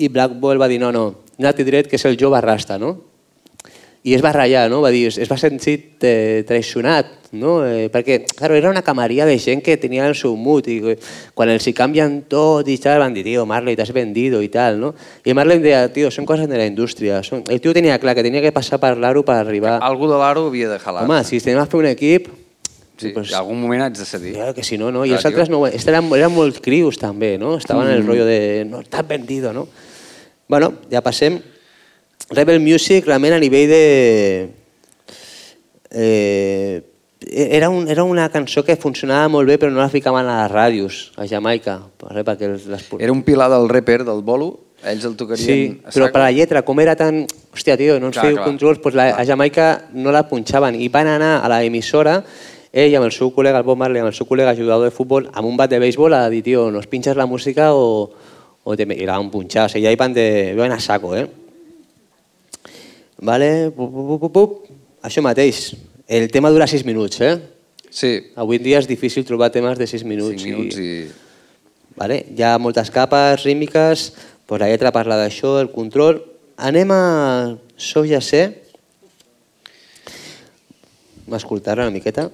I 0.00 0.08
Black 0.08 0.38
Ball 0.40 0.60
va 0.60 0.68
dir, 0.70 0.80
no, 0.82 0.90
no, 0.92 1.04
Nati 1.40 1.64
Dret, 1.64 1.88
que 1.88 1.96
és 1.96 2.06
el 2.08 2.18
jove 2.20 2.40
rasta, 2.44 2.78
no? 2.80 2.96
I 4.02 4.14
es 4.16 4.22
va 4.24 4.30
ratllar, 4.32 4.70
no? 4.72 4.80
Va 4.80 4.88
dir, 4.94 5.08
es 5.12 5.28
va 5.28 5.36
sentir 5.36 5.74
eh, 6.00 6.42
traicionat, 6.48 7.06
no? 7.36 7.58
Eh, 7.68 7.90
perquè, 7.92 8.22
claro, 8.32 8.54
era 8.56 8.70
una 8.72 8.80
camaria 8.82 9.26
de 9.28 9.34
gent 9.38 9.60
que 9.62 9.76
tenia 9.76 10.06
el 10.08 10.14
seu 10.16 10.32
mood 10.40 10.66
i 10.72 10.78
quan 11.36 11.50
els 11.52 11.66
hi 11.68 11.74
canvien 11.76 12.22
tot 12.32 12.66
i 12.72 12.78
tal, 12.80 13.02
van 13.04 13.12
dir, 13.12 13.26
tio, 13.28 13.44
Marley, 13.44 13.76
t'has 13.76 13.92
vendido 13.92 14.40
i 14.40 14.48
tal, 14.48 14.80
no? 14.80 14.94
I 15.24 15.34
Marley 15.36 15.60
em 15.60 15.66
deia, 15.66 15.82
tio, 15.92 16.08
són 16.10 16.24
coses 16.24 16.48
de 16.48 16.56
la 16.56 16.64
indústria. 16.64 17.20
Són... 17.22 17.44
El 17.52 17.60
tio 17.60 17.74
tenia 17.76 17.98
clar 18.00 18.14
que 18.16 18.24
tenia 18.24 18.40
que 18.40 18.52
passar 18.56 18.80
per 18.80 18.94
l'aro 18.96 19.20
per 19.22 19.36
arribar... 19.42 19.76
Algú 19.84 20.08
de 20.08 20.16
l'aro 20.16 20.46
havia 20.48 20.70
de 20.72 20.78
jalar. 20.80 21.04
Home, 21.04 21.20
si 21.28 21.38
tenim 21.44 21.60
a 21.60 21.66
fer 21.68 21.80
un 21.84 21.90
equip, 21.92 22.30
Sí, 23.00 23.14
Pues- 23.16 23.30
en 23.30 23.36
algun 23.38 23.56
moment 23.56 23.80
haig 23.80 23.94
de 23.96 24.04
cedir. 24.04 24.34
Claro 24.34 24.52
que 24.52 24.62
si 24.62 24.76
no, 24.76 24.90
no. 24.92 25.06
I 25.06 25.08
Clar, 25.08 25.16
els 25.22 25.24
altres 25.30 25.48
no, 25.48 25.62
eren, 25.66 26.10
eren 26.12 26.34
molt 26.34 26.58
crius 26.60 26.98
també, 27.00 27.38
no? 27.40 27.54
Estaven 27.56 27.86
en 27.88 27.94
el 27.94 28.02
Mm. 28.02 28.06
rollo 28.10 28.26
de, 28.28 28.40
no, 28.68 28.80
estàs 28.84 29.06
vendido, 29.08 29.54
no? 29.56 29.62
Bueno, 30.46 30.74
ja 30.92 31.00
passem. 31.00 31.38
Rebel 32.30 32.60
Music 32.62 33.06
realment 33.06 33.34
a 33.36 33.40
nivell 33.42 33.68
de... 33.70 34.50
Eh, 35.90 36.82
era, 37.20 37.68
un, 37.68 37.88
era 37.90 38.04
una 38.04 38.28
cançó 38.30 38.62
que 38.64 38.76
funcionava 38.80 39.28
molt 39.28 39.48
bé 39.50 39.58
però 39.60 39.72
no 39.74 39.82
la 39.82 39.90
ficaven 39.92 40.28
a 40.30 40.36
les 40.44 40.52
ràdios, 40.52 41.00
a 41.20 41.26
Jamaica, 41.28 41.80
per- 42.00 42.24
perquè 42.24 42.48
les, 42.48 42.66
Era 42.98 43.12
un 43.12 43.22
pilar 43.26 43.50
del 43.52 43.68
rapper, 43.68 44.04
del 44.06 44.22
bolo, 44.22 44.52
ells 44.86 45.04
el 45.04 45.16
tocarien 45.18 45.44
Sí, 45.44 45.82
però 45.92 46.08
per 46.14 46.22
la 46.22 46.30
lletra, 46.32 46.62
com 46.62 46.78
era 46.80 46.94
tan... 46.96 47.26
Hòstia, 47.50 47.76
tio, 47.76 47.98
no 48.00 48.08
ens 48.08 48.16
Clar, 48.16 48.28
feu 48.28 48.36
clar. 48.38 48.46
controls, 48.46 48.78
doncs 48.80 48.94
la, 48.96 49.08
a 49.18 49.26
Jamaica 49.26 49.66
no 49.92 50.14
la 50.14 50.22
punxaven 50.30 50.78
i 50.78 50.86
van 50.88 51.10
anar 51.10 51.40
a 51.42 51.50
la 51.50 51.60
emissora 51.66 52.20
ell 52.72 52.94
amb 52.94 53.08
el 53.08 53.12
seu 53.12 53.32
col·lega, 53.34 53.58
el 53.58 53.66
Bob 53.66 53.76
Marley, 53.82 53.98
amb 54.00 54.12
el 54.12 54.14
seu 54.14 54.28
col·lega 54.30 54.54
jugador 54.54 54.86
de 54.86 54.94
futbol, 54.94 55.26
amb 55.34 55.48
un 55.50 55.56
bat 55.58 55.68
de 55.72 55.80
béisbol 55.82 56.14
a 56.14 56.28
dir, 56.30 56.44
tio, 56.46 56.68
nos 56.70 56.86
pinches 56.86 57.18
la 57.18 57.26
música 57.26 57.72
o, 57.74 58.06
o 58.62 58.76
te 58.78 58.86
i 58.86 59.02
la 59.04 59.18
van 59.18 59.28
punxar. 59.34 59.66
O 59.66 59.72
sigui, 59.72 59.88
ja 59.88 59.90
hi 59.90 59.98
van, 59.98 60.14
de, 60.14 60.54
van 60.54 60.70
a 60.70 60.78
saco, 60.78 61.16
eh? 61.18 61.26
Vale, 63.20 63.70
pup, 63.70 63.92
pup, 63.92 64.20
pup, 64.20 64.32
pup. 64.32 64.52
Això 65.04 65.20
mateix. 65.20 65.74
El 66.08 66.30
tema 66.32 66.48
dura 66.50 66.66
6 66.66 66.86
minuts, 66.88 67.20
eh? 67.20 67.34
Sí, 67.90 68.32
Avui 68.38 68.56
en 68.56 68.64
dia 68.64 68.78
és 68.80 68.88
difícil 68.88 69.26
trobar 69.28 69.50
temes 69.52 69.76
de 69.78 69.86
6 69.86 70.06
minuts. 70.08 70.40
5 70.40 70.48
minuts 70.48 70.78
i... 70.80 70.90
Vale? 72.00 72.22
Hi 72.32 72.46
ha 72.46 72.54
moltes 72.62 72.88
capes 72.94 73.44
rítmiques, 73.44 74.06
pues 74.48 74.62
la 74.62 74.70
lletra 74.70 74.92
parla 74.94 75.18
d'això, 75.20 75.58
el 75.60 75.68
control. 75.74 76.22
Anem 76.56 76.94
a 76.94 77.02
So 77.76 78.06
ja 78.08 78.22
sé. 78.24 78.42
Vam 81.26 81.36
escoltar-la 81.36 81.88
una 81.88 81.94
miqueta. 81.94 82.30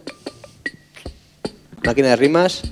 Màquina 1.83 2.15
de 2.15 2.17
rimes. 2.23 2.63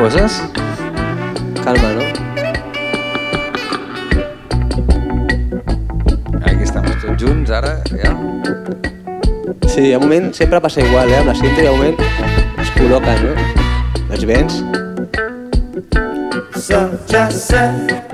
Coses. 0.00 0.42
Calma, 1.62 1.90
no? 1.92 2.04
Aquí 6.40 6.62
estem 6.64 6.86
tots 6.88 7.20
junts, 7.20 7.50
ara, 7.52 7.74
ja. 7.92 8.14
Sí, 9.68 9.90
de 9.90 9.98
moment 10.00 10.32
sempre 10.32 10.56
passa 10.64 10.80
igual, 10.80 11.12
eh? 11.12 11.18
Amb 11.20 11.28
la 11.28 11.34
cinta, 11.36 11.60
de 11.60 11.68
moment 11.68 12.00
es 12.64 12.72
col·loquen, 12.78 13.26
no? 13.26 13.34
Els 14.08 14.24
vents. 14.24 14.62
So 16.56 16.80
just 17.04 17.52
say 17.52 18.09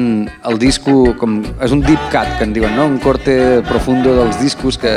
fan 0.00 0.30
el 0.48 0.58
disco 0.58 1.14
com... 1.18 1.40
És 1.62 1.72
un 1.72 1.82
deep 1.84 2.00
cut, 2.12 2.28
que 2.38 2.44
en 2.44 2.54
diuen, 2.56 2.74
no? 2.76 2.86
Un 2.86 2.98
corte 2.98 3.62
profundo 3.68 4.14
dels 4.16 4.40
discos 4.40 4.78
que, 4.78 4.96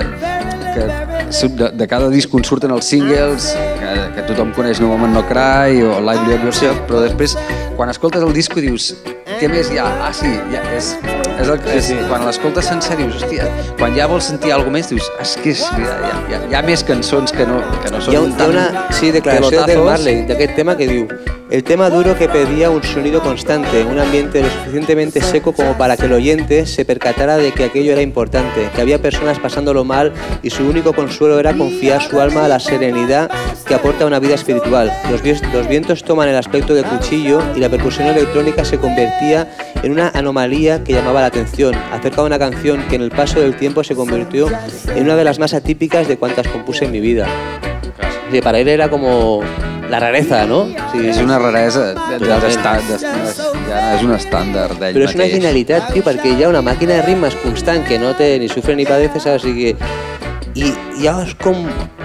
que 0.74 0.88
de, 0.88 1.72
de 1.74 1.88
cada 1.88 2.10
disc 2.10 2.34
en 2.34 2.44
surten 2.44 2.72
els 2.72 2.86
singles, 2.86 3.52
que, 3.80 3.94
que 4.16 4.26
tothom 4.30 4.54
coneix 4.56 4.82
No 4.82 4.92
Woman 4.94 5.14
No 5.14 5.24
Cry 5.28 5.82
o 5.84 6.00
Lively 6.00 6.38
Up 6.38 6.48
Yourself, 6.50 6.80
però 6.88 7.02
després, 7.04 7.36
quan 7.78 7.90
escoltes 7.90 8.24
el 8.24 8.34
disco 8.34 8.62
dius 8.64 8.94
què 9.40 9.50
més 9.50 9.72
hi 9.74 9.80
ha? 9.82 9.88
Ah, 10.06 10.12
sí, 10.16 10.30
ja, 10.54 10.62
és, 10.78 10.94
és, 11.34 11.50
el, 11.50 11.58
és 11.74 11.88
sí. 11.90 11.98
quan 12.08 12.24
l'escoltes 12.28 12.70
sencer 12.70 12.96
dius, 13.00 13.18
hòstia, 13.20 13.50
quan 13.80 13.96
ja 13.98 14.08
vols 14.08 14.30
sentir 14.30 14.54
alguna 14.56 14.78
més 14.78 14.92
dius, 14.94 15.10
és 15.20 15.36
que 15.42 15.56
és, 15.56 15.64
hi, 15.74 15.84
ha, 15.90 15.98
hi, 16.30 16.38
ha, 16.38 16.42
hi 16.52 16.58
ha 16.60 16.64
més 16.64 16.86
cançons 16.88 17.34
que 17.36 17.48
no, 17.50 17.60
que 17.84 17.92
no 17.92 18.00
són 18.00 18.14
Hi 18.14 18.20
ha, 18.20 18.24
un- 18.24 18.32
hi 18.32 18.38
ha 18.38 18.44
tan 18.44 18.54
una 18.54 18.68
sí, 18.94 19.12
declaració 19.12 19.64
pelotazos. 19.66 19.90
Marley 19.90 20.24
d'aquest 20.30 20.56
tema 20.62 20.78
que 20.80 20.88
diu 20.88 21.08
El 21.54 21.64
tema 21.64 21.92
duro 21.92 22.18
que 22.18 22.28
pedía 22.28 22.72
un 22.72 22.82
sonido 22.82 23.22
constante, 23.22 23.86
un 23.86 24.00
ambiente 24.00 24.42
lo 24.42 24.50
suficientemente 24.50 25.22
seco 25.22 25.54
como 25.54 25.78
para 25.78 25.96
que 25.96 26.08
el 26.08 26.14
oyente 26.14 26.66
se 26.66 26.84
percatara 26.84 27.38
de 27.38 27.52
que 27.52 27.66
aquello 27.66 27.92
era 27.92 28.02
importante, 28.02 28.72
que 28.74 28.82
había 28.82 29.00
personas 29.00 29.38
pasándolo 29.38 29.84
mal 29.84 30.14
y 30.42 30.50
su 30.50 30.68
único 30.68 30.94
consuelo 30.94 31.40
era 31.40 31.54
confiar 31.54 32.02
su 32.02 32.20
alma 32.20 32.46
a 32.46 32.48
la 32.48 32.60
serenidad 32.60 33.30
que 33.68 33.76
aporta 33.76 34.08
una 34.08 34.18
vida 34.18 34.34
espiritual. 34.34 34.92
Los, 35.12 35.22
vientos 35.68 36.04
toman 36.04 36.28
el 36.28 36.38
aspecto 36.38 36.74
de 36.74 36.82
cuchillo 36.82 37.40
y 37.56 37.60
la 37.60 37.70
percusión 37.70 38.08
electrónica 38.08 38.66
se 38.66 38.80
convertía 38.80 39.56
en 39.84 39.92
una 39.92 40.10
anomalía 40.10 40.84
que 40.84 40.94
llamaba 40.94 41.22
la 41.22 41.28
atención, 41.28 41.76
acerca 41.92 42.22
de 42.22 42.28
una 42.30 42.40
canción 42.40 42.84
que 42.90 42.96
en 42.96 43.04
el 43.04 43.12
paso 43.12 43.40
del 43.40 43.56
tiempo 43.56 43.84
se 43.84 43.94
convirtió 43.94 44.48
en 44.88 45.04
una 45.04 45.16
de 45.16 45.24
las 45.24 45.38
más 45.38 45.54
atípicas 45.54 46.08
de 46.08 46.18
cuantas 46.18 46.48
compuse 46.48 46.86
en 46.86 46.92
mi 46.92 47.00
vida. 47.00 47.28
Para 48.42 48.58
él 48.58 48.70
era 48.70 48.90
como 48.90 49.44
la 49.94 50.00
rareza, 50.02 50.44
¿no? 50.50 50.64
Sí, 50.92 51.04
És 51.14 51.20
una 51.22 51.38
raresa, 51.40 51.84
de, 51.88 51.94
de, 51.94 52.20
Totalment. 52.20 52.44
d'estar- 52.48 52.82
de, 52.88 52.98
de, 52.98 53.68
ja 53.70 53.82
és 53.96 54.04
un 54.08 54.14
estàndard 54.16 54.80
d'ell 54.82 54.96
Però 54.98 55.06
és 55.10 55.14
una 55.16 55.24
mateix. 55.26 55.36
genialitat, 55.38 55.92
tio, 55.94 56.04
perquè 56.06 56.34
hi 56.38 56.44
ha 56.44 56.50
una 56.50 56.62
màquina 56.66 56.98
de 56.98 57.04
ritmes 57.06 57.36
constant 57.44 57.86
que 57.86 58.00
no 58.02 58.14
té 58.18 58.38
ni 58.42 58.50
sufre 58.50 58.76
ni 58.76 58.86
padece, 58.90 59.20
saps? 59.22 59.44
O 59.44 59.48
sigui, 59.48 59.76
i 60.56 60.72
hi 61.02 61.08
ha 61.10 61.16
com 61.42 61.56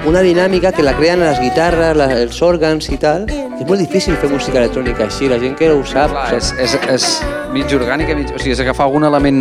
una 0.09 0.21
dinàmica 0.25 0.71
que 0.73 0.83
la 0.85 0.95
creen 0.97 1.21
les 1.21 1.41
guitarres, 1.41 1.97
la, 1.97 2.07
els 2.23 2.39
òrgans 2.43 2.89
i 2.93 2.97
tal. 3.01 3.27
És 3.29 3.67
molt 3.67 3.81
difícil 3.83 4.15
fer 4.21 4.29
música 4.31 4.61
electrònica 4.63 5.05
així, 5.09 5.29
la 5.29 5.39
gent 5.43 5.57
que 5.59 5.71
ho 5.73 5.81
sap... 5.85 6.13
Clar, 6.15 6.29
és, 6.39 6.53
és, 6.63 6.77
és 6.95 7.09
mig 7.53 7.73
orgànica, 7.77 8.15
mig, 8.17 8.31
o 8.33 8.39
sigui, 8.39 8.53
és 8.55 8.61
agafar 8.65 8.87
algun 8.87 9.05
element 9.09 9.41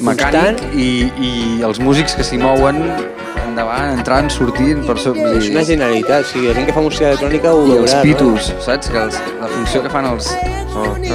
mecànic 0.00 0.62
Constant. 0.62 0.62
i, 0.74 0.88
i 1.28 1.62
els 1.66 1.78
músics 1.82 2.14
que 2.18 2.24
s'hi 2.26 2.38
mouen 2.40 2.80
endavant, 3.42 3.92
entrant, 3.98 4.30
sortint, 4.32 4.82
per 4.86 4.96
so... 5.02 5.14
És 5.34 5.48
una 5.50 5.64
genialitat, 5.66 6.26
o 6.26 6.30
sigui, 6.30 6.48
la 6.50 6.54
gent 6.58 6.68
que 6.68 6.76
fa 6.76 6.84
música 6.84 7.10
electrònica 7.10 7.54
ho 7.54 7.64
I 7.66 7.74
veurà. 7.74 7.84
els 7.84 8.06
pitos, 8.06 8.52
saps? 8.64 8.90
Que 8.92 9.02
els, 9.06 9.18
la 9.40 9.50
funció 9.52 9.82
que 9.84 9.92
fan 9.92 10.10
els... 10.10 10.30
Que 10.34 11.10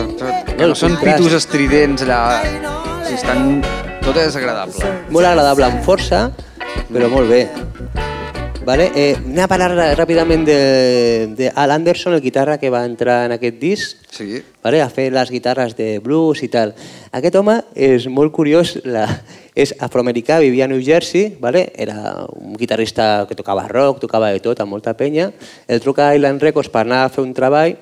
el 0.59 0.71
no 0.71 0.75
són 0.75 0.95
contrast. 0.95 1.17
pitos 1.19 1.37
estridents 1.39 2.05
allà... 2.07 2.21
O 2.39 2.99
sigui, 3.07 3.17
estan... 3.19 3.63
Tot 4.05 4.17
és 4.21 4.37
agradable. 4.39 4.79
No? 4.79 5.17
Molt 5.19 5.31
agradable, 5.31 5.67
amb 5.67 5.83
força, 5.85 6.27
però 6.89 7.09
molt 7.11 7.29
bé. 7.29 7.43
Vale? 8.69 8.91
Eh, 8.93 9.15
anem 9.17 9.41
a 9.43 9.49
parlar 9.49 9.93
ràpidament 9.97 10.43
de, 10.45 10.57
de 11.33 11.47
Al 11.57 11.71
Anderson, 11.73 12.13
el 12.13 12.21
guitarra 12.21 12.59
que 12.61 12.69
va 12.69 12.83
entrar 12.85 13.23
en 13.25 13.33
aquest 13.33 13.57
disc. 13.57 14.03
Sí. 14.13 14.43
vale? 14.63 14.81
a 14.83 14.89
fer 14.91 15.07
les 15.15 15.31
guitarres 15.31 15.75
de 15.77 15.97
blues 16.03 16.43
i 16.43 16.49
tal. 16.51 16.73
Aquest 17.15 17.37
home 17.39 17.55
és 17.73 18.05
molt 18.11 18.33
curiós, 18.35 18.75
la, 18.85 19.07
és 19.59 19.73
afroamericà, 19.83 20.39
vivia 20.39 20.65
a 20.65 20.71
New 20.71 20.79
Jersey, 20.79 21.35
vale? 21.39 21.71
era 21.75 22.25
un 22.31 22.53
guitarrista 22.55 23.25
que 23.27 23.35
tocava 23.35 23.67
rock, 23.67 23.99
tocava 23.99 24.31
de 24.31 24.39
tot, 24.39 24.59
amb 24.63 24.71
molta 24.71 24.93
penya. 24.95 25.33
El 25.67 25.81
truca 25.83 26.07
a 26.07 26.15
Island 26.15 26.41
Records 26.41 26.71
per 26.71 26.85
anar 26.85 27.03
a 27.03 27.09
fer 27.11 27.25
un 27.25 27.33
treball 27.35 27.75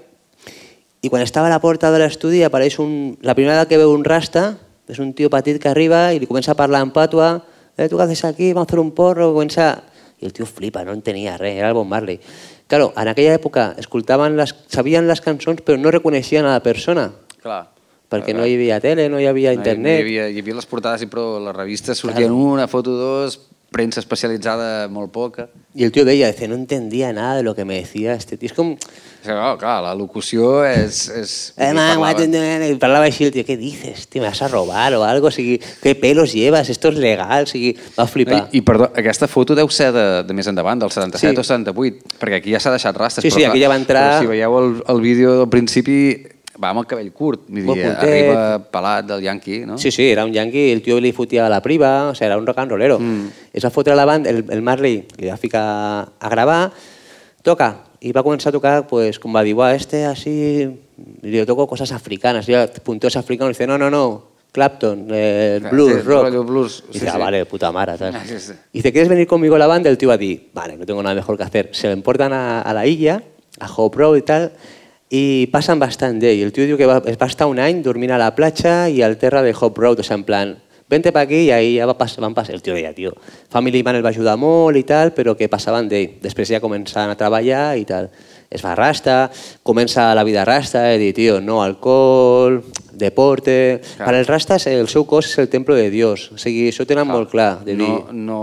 i 1.02 1.12
quan 1.14 1.22
estava 1.22 1.48
a 1.48 1.54
la 1.54 1.62
porta 1.62 1.92
de 1.94 2.02
l'estudi 2.02 2.42
apareix 2.44 2.80
un... 2.82 3.18
La 3.22 3.36
primera 3.38 3.54
vegada 3.54 3.70
que 3.70 3.78
veu 3.78 3.94
un 3.94 4.04
rasta, 4.08 4.58
és 4.90 4.98
un 5.04 5.14
tio 5.14 5.30
petit 5.30 5.62
que 5.62 5.70
arriba 5.70 6.08
i 6.16 6.20
li 6.20 6.30
comença 6.30 6.56
a 6.56 6.58
parlar 6.58 6.82
en 6.82 6.92
patua, 6.96 7.44
eh, 7.78 7.86
tu 7.86 8.00
què 8.00 8.08
haces 8.08 8.26
aquí, 8.26 8.52
vamos 8.54 8.72
a 8.72 8.74
fer 8.74 8.82
un 8.82 8.92
porro, 8.98 9.32
comença... 9.38 9.76
I 10.18 10.26
el 10.26 10.34
tio 10.34 10.48
flipa, 10.50 10.82
no 10.82 10.96
entenia 10.98 11.38
res, 11.38 11.60
era 11.60 11.70
el 11.70 11.76
Bob 11.78 11.86
Marley. 11.86 12.18
Claro, 12.66 12.90
en 12.98 13.12
aquella 13.12 13.38
època 13.38 13.76
escoltaven 13.78 14.34
les, 14.40 14.56
sabien 14.66 15.06
les 15.06 15.22
cançons 15.22 15.62
però 15.62 15.78
no 15.78 15.94
reconeixien 15.94 16.48
a 16.48 16.58
la 16.58 16.64
persona, 16.66 17.12
Clar. 17.38 17.77
Perquè 18.10 18.34
no 18.36 18.46
hi 18.48 18.56
havia 18.56 18.80
tele, 18.84 19.10
no 19.10 19.20
hi 19.20 19.28
havia 19.28 19.52
No, 19.54 19.60
internet. 19.60 20.00
Hi, 20.00 20.06
havia, 20.06 20.30
hi 20.32 20.40
havia 20.40 20.56
les 20.62 20.66
portades, 20.70 21.02
sí, 21.04 21.08
però 21.12 21.38
les 21.44 21.56
revistes 21.56 21.98
sortien 22.00 22.32
una, 22.32 22.68
foto 22.72 22.96
dos, 22.96 23.40
premsa 23.68 24.00
especialitzada 24.00 24.88
molt 24.88 25.12
poca. 25.12 25.50
I 25.76 25.84
el 25.84 25.92
tio 25.92 26.06
deia, 26.08 26.30
dice, 26.32 26.48
no 26.48 26.56
entendía 26.56 27.12
nada 27.12 27.36
de 27.36 27.44
lo 27.44 27.54
que 27.54 27.66
me 27.66 27.76
decía 27.76 28.14
este 28.14 28.38
tío. 28.38 28.48
És 28.48 28.54
com... 28.56 28.78
Que, 29.28 29.34
clar, 29.60 29.82
la 29.84 29.92
locució 29.94 30.64
és... 30.66 31.02
és 31.12 31.34
Eh, 31.60 31.74
man, 31.76 32.00
doing? 32.16 32.64
I 32.64 32.78
parlava 32.80 33.10
així 33.12 33.26
el 33.28 33.34
tio, 33.36 33.44
què 33.44 33.58
dices? 33.60 34.06
Tio, 34.08 34.22
me 34.24 34.30
vas 34.30 34.40
a 34.42 34.48
robar 34.48 34.94
o 34.96 35.04
algo? 35.04 35.28
O 35.28 35.32
sigui, 35.36 35.58
què 35.84 35.98
pelos 36.00 36.32
llevas? 36.34 36.70
Esto 36.72 36.94
es 36.96 36.98
legal? 37.04 37.44
O 37.44 37.52
sigui, 37.52 37.76
va 38.00 38.08
flipar. 38.08 38.48
I, 38.54 38.62
I 38.62 38.64
perdó, 38.64 38.88
aquesta 38.96 39.28
foto 39.28 39.54
deu 39.54 39.68
ser 39.70 39.92
de, 39.92 40.06
de 40.24 40.34
més 40.38 40.48
endavant, 40.48 40.80
del 40.80 40.90
77 40.96 41.36
Sí. 41.36 41.44
o 41.44 41.44
78, 41.44 42.16
perquè 42.24 42.40
aquí 42.40 42.56
ja 42.56 42.64
s'ha 42.64 42.72
deixat 42.72 42.96
rastres. 42.96 43.28
Sí, 43.28 43.36
sí, 43.36 43.44
però, 43.44 43.52
aquí 43.52 43.66
ja 43.68 43.70
va 43.70 43.76
entrar- 43.84 44.22
si 44.24 44.32
veieu 44.32 44.58
el, 44.64 44.72
el 44.88 45.02
vídeo 45.04 45.36
del 45.44 45.50
principi, 45.52 46.00
va 46.62 46.70
amb 46.74 46.80
el 46.82 46.88
cabell 46.90 47.12
curt, 47.14 47.44
vull 47.50 47.76
dir, 47.78 47.86
arriba 47.92 48.60
pelat 48.72 49.06
del 49.06 49.22
Yankee, 49.22 49.66
no? 49.66 49.78
Sí, 49.78 49.92
sí, 49.92 50.10
era 50.12 50.26
un 50.26 50.34
yankee, 50.34 50.72
el 50.74 50.82
tio 50.82 51.00
li 51.00 51.12
fotia 51.14 51.48
la 51.50 51.62
priva, 51.62 52.10
o 52.10 52.16
sigui, 52.16 52.26
era 52.28 52.38
un 52.38 52.48
rock 52.48 52.60
and 52.60 52.72
rollero. 52.72 53.00
Mm. 53.00 53.28
Es 53.54 53.66
va 53.66 53.70
fotre 53.70 53.94
a 53.94 53.96
la 53.96 54.06
banda, 54.06 54.30
el, 54.30 54.44
el 54.50 54.62
Marley 54.62 55.06
li 55.18 55.28
va 55.30 55.38
ficar 55.38 55.64
a 56.20 56.30
gravar, 56.30 56.72
toca, 57.44 57.84
i 58.02 58.12
va 58.14 58.24
començar 58.24 58.50
a 58.50 58.58
tocar, 58.58 58.88
pues, 58.88 59.20
com 59.20 59.34
va 59.36 59.44
dir, 59.44 59.54
"Buah, 59.56 59.76
este 59.76 60.06
así, 60.06 60.68
li 61.22 61.46
toco 61.46 61.68
cosas 61.68 61.92
africanas, 61.92 62.48
y 62.50 62.54
punteos 62.84 63.16
africanos, 63.18 63.52
y 63.52 63.54
dice, 63.54 63.68
no, 63.68 63.78
no, 63.78 63.90
no, 63.90 64.36
Clapton, 64.52 65.08
eh, 65.12 65.58
Claro, 65.60 65.76
blues, 65.76 65.94
sí, 65.94 66.00
rock. 66.02 66.46
blues, 66.48 66.84
Y 66.90 66.94
sí, 66.94 67.00
dice, 67.00 67.10
ah, 67.10 67.14
sí. 67.14 67.20
vale, 67.20 67.46
puta 67.46 67.72
mara. 67.72 67.96
Ah, 68.00 68.24
sí. 68.26 68.54
Y 68.74 68.80
dice, 68.80 68.92
¿quieres 68.92 69.10
venir 69.10 69.28
conmigo 69.28 69.56
a 69.56 69.60
la 69.60 69.68
banda? 69.68 69.90
El 69.90 69.98
tío 70.00 70.08
va 70.08 70.16
a 70.16 70.18
decir, 70.18 70.50
vale, 70.54 70.78
no 70.78 70.86
tengo 70.86 71.04
nada 71.04 71.14
mejor 71.14 71.38
que 71.38 71.44
hacer. 71.44 71.70
Se 71.74 71.88
lo 71.88 71.94
importan 71.94 72.34
a, 72.34 72.62
a 72.62 72.74
la 72.74 72.88
illa, 72.88 73.22
a 73.60 73.72
Hope 73.72 73.98
Road 74.00 74.18
y 74.18 74.22
tal, 74.24 74.54
i 75.10 75.48
passen 75.52 75.80
bastant 75.80 76.20
d'ell. 76.20 76.42
El 76.44 76.52
tio 76.52 76.66
diu 76.68 76.78
que 76.80 76.88
va, 76.90 77.02
es 77.08 77.18
va 77.20 77.28
estar 77.32 77.48
un 77.48 77.60
any 77.64 77.82
dormint 77.84 78.12
a 78.12 78.20
la 78.20 78.34
platja 78.36 78.88
i 78.92 79.02
al 79.02 79.18
terra 79.18 79.42
de 79.42 79.54
Hope 79.56 79.80
Road, 79.82 80.00
o 80.00 80.04
sigui, 80.04 80.20
en 80.20 80.24
plan, 80.28 80.56
vente 80.90 81.12
pa 81.16 81.22
aquí 81.26 81.46
i 81.48 81.52
ahí 81.52 81.76
ja 81.78 81.86
va 81.88 81.98
pas, 81.98 82.16
van 82.20 82.36
passar. 82.36 82.56
El 82.56 82.62
tio 82.64 82.74
deia, 82.76 82.94
tio, 82.96 83.14
Family 83.52 83.84
Man 83.84 83.96
el 84.00 84.06
va 84.06 84.10
ajudar 84.16 84.38
molt 84.40 84.76
i 84.80 84.84
tal, 84.88 85.14
però 85.16 85.36
que 85.40 85.48
passaven 85.52 85.88
d'ell. 85.92 86.18
Després 86.24 86.52
ja 86.52 86.60
començaven 86.64 87.12
a 87.12 87.20
treballar 87.20 87.78
i 87.80 87.86
tal. 87.88 88.10
Es 88.50 88.62
fa 88.64 88.76
rasta, 88.80 89.30
comença 89.68 90.14
la 90.16 90.24
vida 90.24 90.46
rasta, 90.48 90.86
i 90.96 91.00
dir, 91.02 91.14
tio, 91.16 91.42
no 91.44 91.62
alcohol, 91.64 92.62
deporte... 92.94 93.82
Clar. 93.98 94.08
Per 94.08 94.14
als 94.16 94.30
rastas 94.32 94.68
el 94.72 94.88
seu 94.88 95.04
cos 95.08 95.28
és 95.28 95.38
el 95.44 95.50
templo 95.52 95.76
de 95.76 95.90
Dios. 95.92 96.30
O 96.32 96.38
sigui, 96.40 96.70
això 96.72 96.86
ho 96.86 96.88
tenen 96.88 97.08
molt 97.08 97.30
clar. 97.32 97.58
De 97.68 97.76
dir, 97.76 97.88
No, 97.88 98.08
no, 98.12 98.40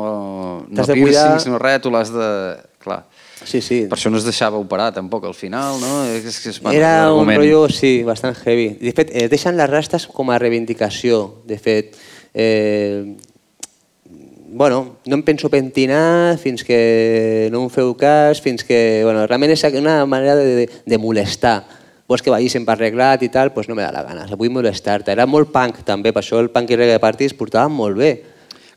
no 0.69 0.85
de 0.87 0.93
piercings, 0.93 1.45
cuidar. 1.45 1.53
no 1.53 1.59
res, 1.63 1.81
tu 1.81 1.91
l'has 1.93 2.13
de... 2.13 2.29
Clar. 2.85 3.01
Sí, 3.45 3.61
sí. 3.61 3.83
Per 3.91 3.99
això 3.99 4.11
no 4.13 4.19
es 4.21 4.25
deixava 4.27 4.59
operar 4.61 4.91
tampoc 4.97 5.27
al 5.29 5.37
final, 5.37 5.79
no? 5.83 5.93
És 6.09 6.41
és, 6.47 6.61
bueno, 6.63 6.79
Era 6.79 7.13
un 7.13 7.29
rotllo, 7.29 7.69
sí, 7.69 8.03
bastant 8.03 8.37
heavy. 8.45 8.75
De 8.81 8.93
fet, 8.97 9.13
eh, 9.13 9.29
deixen 9.29 9.57
les 9.57 9.71
rastes 9.71 10.07
com 10.07 10.33
a 10.33 10.39
reivindicació. 10.41 11.43
De 11.47 11.59
fet, 11.59 11.97
eh, 12.33 13.15
bueno, 14.55 14.97
no 15.05 15.17
em 15.17 15.23
penso 15.23 15.51
pentinar 15.51 16.39
fins 16.39 16.65
que 16.65 17.49
no 17.53 17.65
em 17.67 17.71
feu 17.71 17.95
cas, 17.99 18.41
fins 18.41 18.65
que... 18.65 19.03
Bueno, 19.05 19.27
realment 19.27 19.53
és 19.53 19.65
una 19.75 20.05
manera 20.07 20.37
de, 20.37 20.45
de, 20.63 20.69
de 20.87 20.99
molestar. 20.99 21.65
Vols 22.07 22.21
que 22.21 22.31
vagi 22.31 22.51
sempre 22.53 22.77
arreglat 22.77 23.23
i 23.25 23.31
tal, 23.33 23.51
doncs 23.55 23.69
no 23.69 23.75
me 23.75 23.83
da 23.83 23.91
la 23.93 24.05
gana. 24.05 24.29
Se 24.29 24.37
vull 24.37 24.53
molestar-te. 24.53 25.13
Era 25.13 25.27
molt 25.27 25.51
punk, 25.53 25.83
també, 25.85 26.13
per 26.13 26.23
això 26.23 26.39
el 26.39 26.53
punk 26.55 26.71
i 26.71 26.79
reggae 26.79 27.01
party 27.03 27.31
es 27.33 27.37
portaven 27.37 27.73
molt 27.73 27.99
bé. 27.99 28.15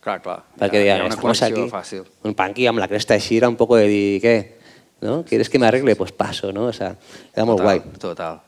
Clar, 0.07 0.22
clar. 0.24 0.38
Perquè 0.55 0.80
deien, 0.80 1.01
hi 1.01 1.03
ha 1.03 1.20
una 1.20 1.34
aquí. 1.45 1.65
fàcil. 1.68 2.05
Un 2.24 2.34
punky 2.34 2.68
amb 2.70 2.80
la 2.80 2.88
cresta 2.88 3.18
així 3.18 3.38
era 3.41 3.49
un 3.51 3.57
poco 3.59 3.76
de 3.76 3.89
dir, 3.91 4.22
què? 4.24 4.36
¿No? 5.02 5.24
¿Quieres 5.24 5.50
que 5.50 5.60
me 5.60 5.68
arregle? 5.68 5.95
Pues 5.95 6.12
paso, 6.12 6.52
¿no? 6.52 6.66
O 6.66 6.74
sea, 6.74 6.98
molt 7.38 7.60
Total, 7.60 7.64
guai. 7.64 7.82
Total. 8.00 8.41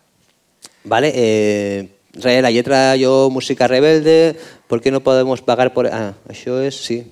Vale, 0.83 1.11
eh, 1.13 1.89
res, 2.13 2.41
la 2.41 2.51
lletra 2.51 2.95
yo, 2.95 3.29
música 3.29 3.67
rebelde, 3.67 4.35
¿por 4.67 4.81
qué 4.81 4.91
no 4.91 5.01
podemos 5.01 5.41
pagar 5.41 5.73
por...? 5.73 5.87
Ah, 5.87 6.15
això 6.27 6.57
és, 6.65 6.73
sí. 6.73 7.03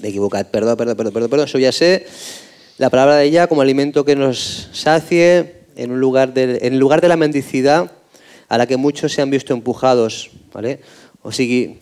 M'he 0.00 0.10
equivocat, 0.10 0.50
perdó, 0.50 0.76
perdó, 0.76 0.96
perdó, 0.96 1.12
perdó, 1.12 1.28
perdó, 1.28 1.44
eso 1.44 1.58
ya 1.58 1.70
sé. 1.70 2.06
La 2.78 2.90
palabra 2.90 3.16
de 3.16 3.26
ella 3.26 3.46
como 3.46 3.62
alimento 3.62 4.04
que 4.04 4.16
nos 4.16 4.70
sacie 4.72 5.66
en, 5.76 5.92
un 5.92 6.00
lugar 6.00 6.32
de, 6.34 6.58
en 6.62 6.78
lugar 6.78 7.00
de 7.00 7.08
la 7.08 7.16
mendicidad 7.16 7.92
a 8.48 8.58
la 8.58 8.66
que 8.66 8.76
muchos 8.76 9.12
se 9.12 9.22
han 9.22 9.30
visto 9.30 9.52
empujados, 9.52 10.30
¿vale? 10.52 10.80
O 11.22 11.30
sigui, 11.30 11.78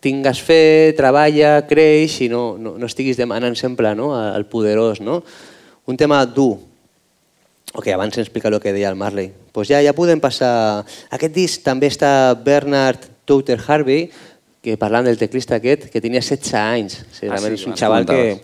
tingues 0.00 0.40
fe, 0.40 0.94
treballa, 0.96 1.60
creix 1.68 2.20
i 2.24 2.30
no, 2.32 2.56
no, 2.58 2.74
no 2.80 2.88
estiguis 2.88 3.20
demanant 3.20 3.56
sempre 3.58 3.94
no, 3.94 4.14
al 4.16 4.46
poderós, 4.48 5.00
no? 5.04 5.20
Un 5.86 5.96
tema 6.00 6.24
dur, 6.26 6.58
Ok, 7.72 7.86
abans 7.94 8.18
explica 8.18 8.48
el 8.48 8.58
que 8.58 8.72
deia 8.72 8.88
el 8.90 8.96
Marley. 8.96 9.30
Pues 9.52 9.68
ja, 9.68 9.78
ja 9.82 9.94
podem 9.94 10.18
passar... 10.18 10.84
Aquest 11.14 11.34
disc 11.36 11.62
també 11.62 11.86
està 11.86 12.34
Bernard 12.34 13.04
Touter 13.30 13.60
Harvey, 13.62 14.08
que 14.60 14.74
parlant 14.76 15.06
del 15.06 15.20
teclista 15.20 15.60
aquest, 15.60 15.86
que 15.92 16.02
tenia 16.02 16.18
16 16.18 16.54
anys. 16.58 16.98
O 17.04 17.14
sigui, 17.14 17.30
Ah, 17.30 17.38
sí, 17.38 17.52
és 17.54 17.66
un 17.70 17.76
xaval 17.78 18.08
que 18.08 18.40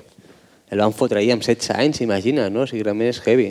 el 0.70 0.78
van 0.78 0.94
fotre 0.94 1.18
ahir 1.18 1.34
amb 1.34 1.42
16 1.42 1.74
anys, 1.74 2.00
imagina, 2.06 2.46
no? 2.50 2.62
O 2.62 2.70
sigui, 2.70 2.84
realment 2.86 3.10
és 3.10 3.20
heavy. 3.26 3.50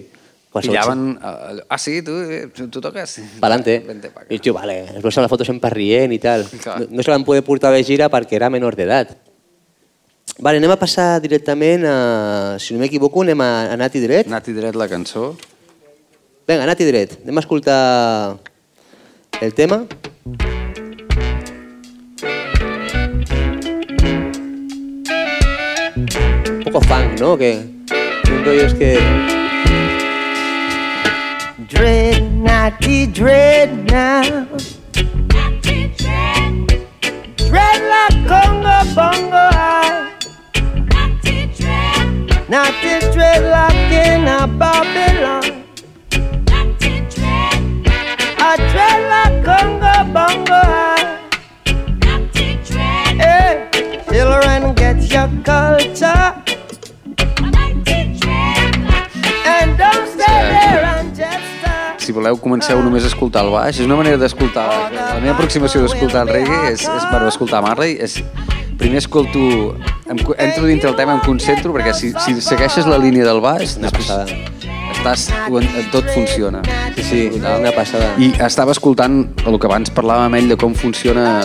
Pillaven... 0.62 1.20
eh, 1.22 1.62
Ah, 1.70 1.78
sí, 1.78 2.02
tu, 2.02 2.12
eh, 2.22 2.48
tu 2.56 2.82
toques? 2.82 3.20
Pa'lante. 3.42 3.80
Vente 3.80 4.10
pa 4.10 4.22
acá. 4.22 4.34
I 4.34 4.40
tio, 4.40 4.54
vale, 4.54 4.84
es 4.86 5.02
veus 5.04 5.18
a 5.18 5.22
la 5.22 5.28
foto 5.30 5.44
sempre 5.44 5.70
rient 5.70 6.14
i 6.14 6.20
tal. 6.20 6.46
Clar. 6.64 6.80
No, 6.82 6.88
no 6.90 7.04
se 7.04 7.12
l'han 7.12 7.26
poder 7.28 7.44
portar 7.44 7.74
de 7.74 7.84
gira 7.84 8.10
perquè 8.10 8.36
era 8.40 8.50
menor 8.50 8.76
d'edat. 8.76 9.16
Vale, 10.40 10.58
anem 10.60 10.72
a 10.72 10.76
passar 10.80 11.22
directament 11.24 11.86
a... 11.88 12.58
Si 12.60 12.74
no 12.74 12.80
m'equivoco, 12.82 13.22
anem 13.24 13.40
a, 13.42 13.52
a 13.72 13.78
Nati 13.80 14.02
Dret. 14.04 14.28
Nati 14.28 14.52
dret 14.56 14.76
la 14.76 14.88
cançó. 14.92 15.36
Vinga, 16.48 16.66
Nati 16.68 16.84
Dret, 16.86 17.20
anem 17.24 17.38
a 17.40 17.44
escoltar 17.46 18.38
el 19.42 19.54
tema. 19.54 19.86
Un 25.96 26.64
poco 26.64 26.82
funk, 26.82 27.20
¿no? 27.20 27.38
Que 27.38 27.58
un 28.32 28.46
rollo 28.46 28.66
es 28.66 28.74
que... 28.74 29.35
Dread, 31.68 32.22
ah. 32.22 32.70
naughty, 32.70 33.08
dread 33.08 33.86
now. 33.90 34.22
Dread 37.50 37.80
like 37.94 38.28
Congo 38.28 38.78
bongo 38.94 39.46
high. 39.58 40.12
Naughty 42.48 43.00
dread 43.14 43.44
like 43.50 43.92
in 43.92 44.28
a 44.28 44.48
Babylon. 44.48 45.64
I 48.38 48.56
dread 48.72 49.00
like 49.14 49.44
Congo 49.44 49.96
bongo 50.14 50.60
high. 50.74 51.20
Ah. 52.04 52.20
Hey, 53.18 53.70
eh, 53.74 54.04
children, 54.12 54.76
get 54.76 55.02
your 55.12 55.30
culture 55.44 56.44
and 59.46 59.78
don't 59.78 60.08
stay 60.08 60.40
there. 60.52 60.95
Si 62.06 62.14
voleu, 62.14 62.38
comenceu 62.38 62.78
només 62.86 63.02
a 63.02 63.10
escoltar 63.10 63.42
el 63.48 63.50
baix. 63.50 63.80
És 63.80 63.86
una 63.88 63.98
manera 63.98 64.20
d'escoltar... 64.22 64.66
La 64.94 65.18
meva 65.24 65.34
aproximació 65.34 65.82
d'escoltar 65.82 66.26
el 66.28 66.34
reggae 66.36 66.74
és, 66.76 66.84
és 66.86 67.08
per 67.10 67.24
escoltar 67.26 67.64
Marley. 67.66 67.96
És, 67.98 68.20
primer 68.78 69.02
escolto... 69.02 69.74
Em, 70.06 70.20
entro 70.38 70.68
dintre 70.70 70.92
el 70.92 70.98
tema, 71.00 71.16
em 71.18 71.24
concentro, 71.26 71.74
perquè 71.74 71.96
si, 71.98 72.12
si 72.22 72.36
segueixes 72.46 72.86
la 72.86 73.00
línia 73.02 73.26
del 73.26 73.42
baix, 73.42 73.80
Una 73.80 73.90
després 73.90 74.12
passada. 74.12 74.38
estàs, 74.94 75.26
tot 75.96 76.06
funciona. 76.14 76.62
Sí, 76.94 77.08
sí, 77.10 77.22
una 77.40 77.74
passada. 77.74 78.12
I 78.22 78.30
estava 78.46 78.76
escoltant 78.76 79.24
el 79.48 79.58
que 79.58 79.72
abans 79.72 79.90
parlàvem 79.96 80.30
amb 80.30 80.42
ell 80.44 80.54
de 80.54 80.60
com 80.62 80.78
funciona 80.78 81.42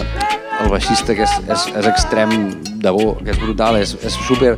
el 0.60 0.68
baixista, 0.68 1.16
que 1.16 1.24
és, 1.24 1.38
és, 1.48 1.70
és 1.80 1.88
extrem 1.88 2.36
de 2.80 2.90
bo, 2.94 3.14
que 3.20 3.30
és 3.34 3.38
brutal, 3.40 3.76
és, 3.80 3.94
és 4.02 4.16
super 4.26 4.54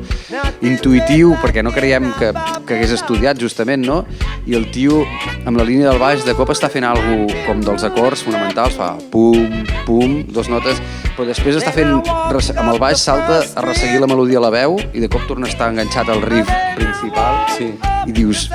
intuïtiu, 0.62 1.34
perquè 1.42 1.62
no 1.64 1.72
creiem 1.74 2.10
que, 2.18 2.30
que 2.66 2.76
hagués 2.76 2.94
estudiat, 2.96 3.40
justament, 3.40 3.84
no? 3.86 4.02
I 4.46 4.56
el 4.58 4.68
tio, 4.74 5.02
amb 5.46 5.58
la 5.58 5.66
línia 5.66 5.90
del 5.90 6.00
baix, 6.02 6.24
de 6.26 6.34
cop 6.38 6.50
està 6.54 6.70
fent 6.72 6.86
algo 6.86 7.26
com 7.46 7.62
dels 7.64 7.84
acords 7.86 8.22
fonamentals, 8.26 8.78
fa 8.78 8.94
pum, 9.12 9.62
pum, 9.86 10.20
dos 10.32 10.50
notes, 10.52 10.80
però 11.16 11.26
després 11.28 11.58
està 11.58 11.74
fent, 11.74 11.98
amb 11.98 12.68
el 12.72 12.80
baix 12.80 13.02
salta 13.02 13.42
a 13.42 13.64
resseguir 13.66 14.00
la 14.02 14.08
melodia 14.10 14.40
a 14.40 14.46
la 14.46 14.52
veu 14.54 14.78
i 14.92 15.02
de 15.02 15.10
cop 15.12 15.26
torna 15.28 15.48
a 15.48 15.52
estar 15.52 15.70
enganxat 15.72 16.08
al 16.12 16.22
riff 16.24 16.50
principal 16.78 17.42
Sí. 17.56 17.68
i 18.06 18.12
dius, 18.14 18.48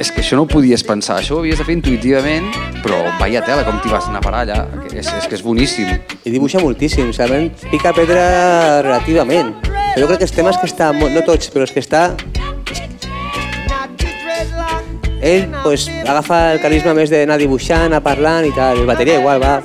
és 0.00 0.10
que 0.10 0.20
això 0.20 0.36
no 0.36 0.44
ho 0.44 0.48
podies 0.50 0.82
pensar, 0.84 1.20
això 1.20 1.36
ho 1.36 1.40
havies 1.40 1.60
de 1.60 1.64
fer 1.64 1.76
intuïtivament, 1.76 2.50
però 2.84 2.98
vaya 3.20 3.40
tela, 3.46 3.64
com 3.64 3.78
t'hi 3.80 3.92
vas 3.92 4.08
anar 4.10 4.20
parar 4.24 4.42
allà, 4.44 4.58
és, 4.90 5.06
és 5.06 5.28
que 5.28 5.38
és 5.38 5.44
boníssim. 5.44 5.88
I 6.24 6.32
dibuixa 6.32 6.60
moltíssim, 6.60 7.12
realment 7.16 7.50
pica 7.70 7.94
pedra 7.96 8.82
relativament. 9.10 9.54
Però 9.94 10.04
jo 10.04 10.08
crec 10.10 10.22
que 10.22 10.28
els 10.28 10.34
temes 10.34 10.58
que 10.60 10.68
està, 10.70 10.92
no 10.94 11.24
tots, 11.26 11.50
però 11.50 11.66
els 11.66 11.74
que 11.74 11.82
està, 11.82 12.14
ell 15.20 15.50
pues, 15.62 15.88
agafa 16.08 16.54
el 16.54 16.62
carisma 16.62 16.94
més 16.96 17.10
d'anar 17.12 17.36
dibuixant, 17.40 17.92
a 17.92 18.00
parlant 18.00 18.46
i 18.48 18.54
tal. 18.56 18.80
El 18.80 18.88
bateria 18.88 19.18
igual 19.20 19.42
va. 19.42 19.60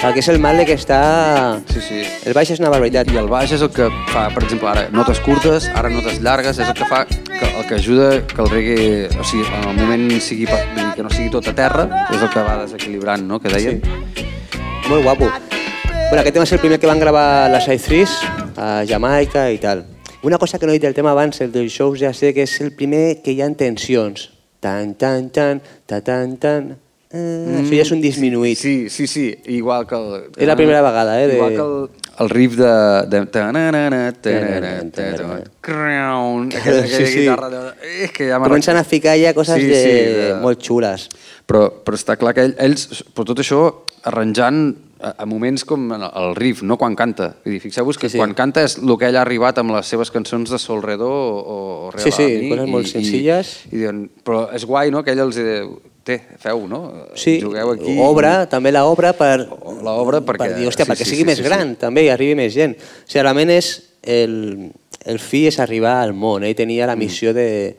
El 0.00 0.14
que 0.14 0.22
és 0.22 0.28
el 0.32 0.38
Marley 0.40 0.64
que 0.64 0.76
està... 0.78 1.60
Sí, 1.68 1.80
sí. 1.84 1.98
El 2.24 2.32
baix 2.32 2.48
és 2.54 2.60
una 2.62 2.70
barbaritat. 2.72 3.10
I 3.12 3.18
el 3.20 3.28
baix 3.28 3.52
és 3.52 3.60
el 3.60 3.68
que 3.74 3.90
fa, 4.08 4.28
per 4.32 4.46
exemple, 4.46 4.70
ara 4.70 4.86
notes 4.94 5.20
curtes, 5.20 5.66
ara 5.76 5.90
notes 5.92 6.22
llargues, 6.24 6.56
és 6.56 6.70
el 6.70 6.76
que 6.78 6.88
fa 6.88 7.02
que, 7.10 7.50
el 7.50 7.66
que 7.68 7.76
ajuda 7.76 8.08
que 8.30 8.40
el 8.40 8.48
reggae, 8.48 8.88
o 9.12 9.26
sigui, 9.28 9.44
en 9.44 9.68
el 9.68 9.76
moment 9.82 10.08
sigui, 10.24 10.48
que 10.48 11.04
no 11.04 11.12
sigui 11.12 11.28
tot 11.34 11.50
a 11.52 11.56
terra, 11.56 11.84
és 12.08 12.22
el 12.22 12.32
que 12.32 12.46
va 12.46 12.62
desequilibrant, 12.62 13.26
no?, 13.28 13.42
que 13.44 13.52
deien. 13.52 13.82
Molt 14.88 15.04
guapo. 15.04 15.28
Bueno, 16.10 16.22
aquest 16.22 16.38
tema 16.38 16.48
és 16.48 16.56
el 16.56 16.64
primer 16.64 16.80
que 16.80 16.88
van 16.88 17.02
gravar 17.02 17.50
les 17.52 17.68
Side 17.68 17.84
Threes 17.84 18.16
a 18.60 18.84
Jamaica 18.88 19.46
i 19.54 19.58
tal. 19.62 19.86
Una 20.22 20.36
cosa 20.38 20.58
que 20.60 20.66
no 20.68 20.72
he 20.74 20.76
dit 20.76 20.84
del 20.84 20.94
tema 20.94 21.14
abans, 21.16 21.40
el 21.40 21.50
dels 21.54 21.72
shows 21.72 21.98
ja 22.02 22.12
sé 22.12 22.34
que 22.36 22.44
és 22.44 22.58
el 22.60 22.74
primer 22.76 23.22
que 23.24 23.32
hi 23.32 23.40
ha 23.40 23.48
tensions. 23.56 24.28
Tan, 24.60 24.92
tan, 25.00 25.30
tan, 25.32 25.62
ta, 25.88 26.02
tan, 26.04 26.36
tan, 26.36 26.70
Eh, 27.10 27.56
Això 27.58 27.74
ja 27.74 27.82
és 27.82 27.88
un 27.90 27.98
disminuït. 27.98 28.54
Sí, 28.54 28.86
sí, 28.88 29.08
sí, 29.10 29.24
igual 29.50 29.82
que 29.90 29.96
el... 29.98 30.28
És 30.38 30.46
la 30.46 30.54
primera 30.54 30.78
vegada, 30.80 31.16
eh, 31.18 31.26
de- 31.26 31.34
Igual 31.40 31.56
que 31.56 31.64
el, 31.64 32.04
el 32.22 32.30
riff 32.30 32.54
de... 32.54 32.68
de 33.10 33.24
crown, 35.60 36.52
aquella, 36.56 36.86
Sí, 36.86 36.94
aquella 36.94 37.06
sí. 37.10 37.18
guitarra... 37.18 37.48
De, 37.50 37.58
és 38.04 38.12
que 38.14 38.28
ja 38.30 38.38
Comencen 38.38 38.76
a 38.78 38.84
ficar 38.84 39.16
ja 39.18 39.34
coses 39.34 39.58
Sí, 39.58 39.66
de... 39.66 39.80
sí, 39.82 39.96
de- 40.20 40.34
molt 40.38 40.62
xules. 40.62 41.08
Però, 41.50 41.64
però 41.82 41.98
està 41.98 42.14
clar 42.20 42.30
que 42.36 42.46
ell, 42.46 42.54
ells, 42.62 43.02
però 43.10 43.26
tot 43.32 43.42
això 43.42 43.60
arranjant 44.06 44.62
a, 45.02 45.14
a 45.22 45.26
moments 45.26 45.64
com 45.64 45.88
el, 45.96 46.04
riff, 46.36 46.62
no 46.62 46.76
quan 46.78 46.94
canta. 46.96 47.30
Vull 47.44 47.54
dir, 47.56 47.60
fixeu-vos 47.62 47.98
que 47.98 48.08
Sí, 48.08 48.12
sí, 48.12 48.18
sí. 48.18 48.20
quan 48.22 48.34
canta 48.38 48.62
és 48.66 48.78
el 48.78 48.92
que 49.00 49.08
ell 49.08 49.16
ha 49.16 49.22
arribat 49.24 49.58
amb 49.62 49.72
les 49.76 49.86
seves 49.88 50.10
cançons 50.14 50.50
de 50.52 50.58
Sol 50.60 50.82
Redó 50.82 51.08
o, 51.10 51.36
o 51.86 51.90
Real 51.94 52.04
Sí, 52.04 52.12
sí, 52.12 52.26
Ami, 52.38 52.50
coses 52.52 52.68
molt 52.74 52.90
senzilles. 52.92 53.54
I, 53.70 53.74
i, 53.74 53.78
diuen, 53.84 54.02
però 54.24 54.46
és 54.56 54.64
guai, 54.68 54.90
no?, 54.94 55.02
que 55.04 55.14
ell 55.16 55.24
els 55.26 55.38
diu, 55.40 55.78
té, 56.04 56.18
feu, 56.40 56.66
no? 56.68 56.82
Sí, 57.14 57.38
Jugueu 57.42 57.74
aquí. 57.76 57.96
obra, 58.00 58.46
també 58.50 58.72
l'obra 58.72 59.12
per... 59.16 59.46
L'obra 59.84 60.20
perquè- 60.24 60.46
Per 60.46 60.58
dir, 60.58 60.68
hòstia, 60.70 60.86
sí, 60.86 60.90
perquè 60.92 61.04
sí, 61.04 61.10
sigui 61.14 61.24
sí, 61.24 61.30
més 61.32 61.40
sí, 61.42 61.44
gran, 61.48 61.74
també, 61.80 62.06
i 62.06 62.12
arribi 62.12 62.34
més 62.40 62.52
gent. 62.56 62.76
O 62.76 63.06
sigui, 63.08 63.22
realment 63.24 63.50
és... 63.56 63.72
El, 64.00 64.70
el 65.04 65.18
fi 65.20 65.42
és 65.48 65.58
arribar 65.60 65.98
al 66.02 66.14
món. 66.16 66.44
Ell 66.44 66.54
tenia 66.56 66.84
Mm. 66.86 66.88
la 66.88 66.96
missió 66.96 67.34
de, 67.36 67.76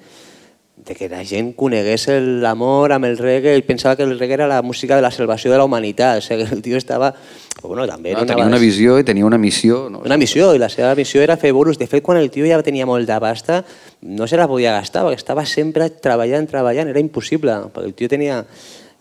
de 0.85 0.95
que 0.97 1.07
la 1.09 1.23
gent 1.23 1.51
conegués 1.55 2.07
el- 2.09 2.41
l'amor 2.41 2.91
amb 2.91 3.05
el 3.05 3.17
reggae. 3.17 3.53
Ell 3.53 3.63
pensava 3.63 3.95
que 3.95 4.03
el 4.03 4.17
reggae 4.17 4.33
era 4.39 4.47
la 4.47 4.61
música 4.63 4.95
de 4.95 5.01
la 5.03 5.11
salvació 5.11 5.51
de 5.51 5.57
la 5.59 5.65
humanitat. 5.65 6.17
O 6.21 6.21
sigui, 6.25 6.47
el 6.51 6.61
tio 6.61 6.77
estava... 6.77 7.13
Bueno, 7.61 7.85
també 7.85 8.13
No, 8.15 8.21
li 8.23 8.27
tenia 8.31 8.45
una 8.47 8.57
visió 8.57 8.97
i 8.97 9.03
tenia 9.05 9.25
una 9.25 9.37
missió. 9.37 9.87
No? 9.93 9.99
una 10.03 10.17
missió, 10.17 10.55
i 10.55 10.59
la 10.59 10.69
seva 10.69 10.95
missió 10.97 11.21
era 11.21 11.37
fer 11.37 11.51
bolos. 11.53 11.77
De 11.77 11.85
fet, 11.85 12.01
quan 12.03 12.17
el 12.17 12.31
tio 12.33 12.47
ja 12.49 12.57
tenia 12.65 12.87
molt 12.89 13.05
de 13.07 13.19
pasta, 13.21 13.63
no 14.01 14.25
se 14.27 14.37
la 14.37 14.47
podia 14.49 14.73
gastar, 14.73 15.03
perquè 15.05 15.19
estava 15.21 15.45
sempre 15.45 15.91
treballant, 15.91 16.47
treballant, 16.49 16.89
era 16.89 16.99
impossible, 16.99 17.59
perquè 17.73 17.85
el 17.91 17.93
tio 17.93 18.09
tenia 18.09 18.41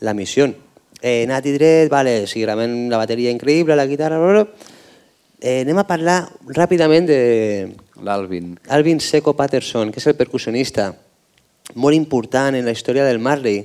la 0.01 0.12
missió. 0.12 0.51
Eh, 1.01 1.24
Nati 1.26 1.55
Dret, 1.57 1.89
vale, 1.89 2.26
sí, 2.28 2.45
realment 2.45 2.91
la 2.93 2.99
bateria 3.01 3.33
increïble, 3.33 3.72
la 3.76 3.87
guitarra... 3.89 4.18
Bla, 4.20 4.43
bla. 4.45 4.76
Eh, 5.41 5.62
anem 5.64 5.78
a 5.81 5.87
parlar 5.89 6.18
ràpidament 6.53 7.07
de 7.09 7.20
L'Alvin. 8.05 8.59
Alvin 8.68 9.01
Seco 9.01 9.33
Patterson, 9.33 9.89
que 9.89 9.97
és 10.03 10.07
el 10.11 10.18
percussionista, 10.18 10.91
molt 11.75 11.97
important 11.97 12.57
en 12.57 12.64
la 12.64 12.75
història 12.75 13.05
del 13.05 13.18
Marley. 13.18 13.64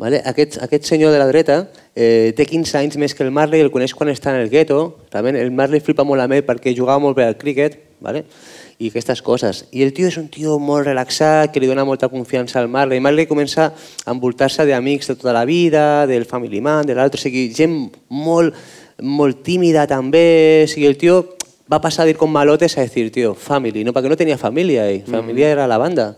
Vale? 0.00 0.22
Aquest, 0.24 0.56
aquest 0.64 0.86
senyor 0.88 1.12
de 1.12 1.18
la 1.20 1.26
dreta 1.28 1.66
eh, 1.94 2.32
té 2.36 2.46
15 2.48 2.78
anys 2.78 2.96
més 2.96 3.12
que 3.12 3.20
el 3.26 3.34
Marley, 3.36 3.60
el 3.60 3.68
coneix 3.72 3.92
quan 3.92 4.08
està 4.08 4.32
en 4.32 4.40
el 4.40 4.48
gueto. 4.48 4.80
Realment, 5.12 5.36
el 5.36 5.52
Marley 5.52 5.84
flipa 5.84 6.06
molt 6.08 6.24
amb 6.24 6.38
ell 6.38 6.46
perquè 6.46 6.72
jugava 6.76 7.02
molt 7.04 7.18
bé 7.18 7.26
al 7.28 7.36
críquet 7.36 7.76
vale? 8.00 8.24
i 8.80 8.88
aquestes 8.88 9.20
coses. 9.20 9.66
I 9.76 9.84
el 9.84 9.92
tio 9.92 10.08
és 10.08 10.16
un 10.16 10.30
tio 10.32 10.56
molt 10.56 10.86
relaxat, 10.88 11.52
que 11.52 11.60
li 11.60 11.68
dona 11.68 11.84
molta 11.84 12.08
confiança 12.08 12.58
al 12.62 12.70
Marley. 12.72 13.00
Marley 13.04 13.28
comença 13.28 13.68
a 13.68 14.14
envoltar-se 14.14 14.64
d'amics 14.64 15.12
de 15.12 15.18
tota 15.20 15.34
la 15.36 15.44
vida, 15.44 16.06
del 16.08 16.24
family 16.24 16.62
man, 16.64 16.88
de 16.88 16.96
l'altre, 16.96 17.20
o 17.20 17.22
sigui, 17.22 17.50
gent 17.52 17.76
molt, 18.08 18.56
molt 19.04 19.44
tímida 19.44 19.84
també. 19.90 20.64
O 20.64 20.70
sigui, 20.72 20.88
el 20.88 20.96
tio 20.96 21.20
va 21.70 21.82
passar 21.84 22.06
a 22.06 22.08
dir 22.08 22.16
con 22.16 22.32
malotes 22.32 22.78
a 22.78 22.86
decir, 22.88 23.10
tío, 23.12 23.34
family, 23.36 23.84
no, 23.84 23.92
perquè 23.92 24.08
no 24.08 24.16
tenia 24.18 24.40
família 24.40 24.88
ell, 24.88 25.04
família 25.04 25.52
era 25.52 25.68
la 25.68 25.78
banda. 25.78 26.14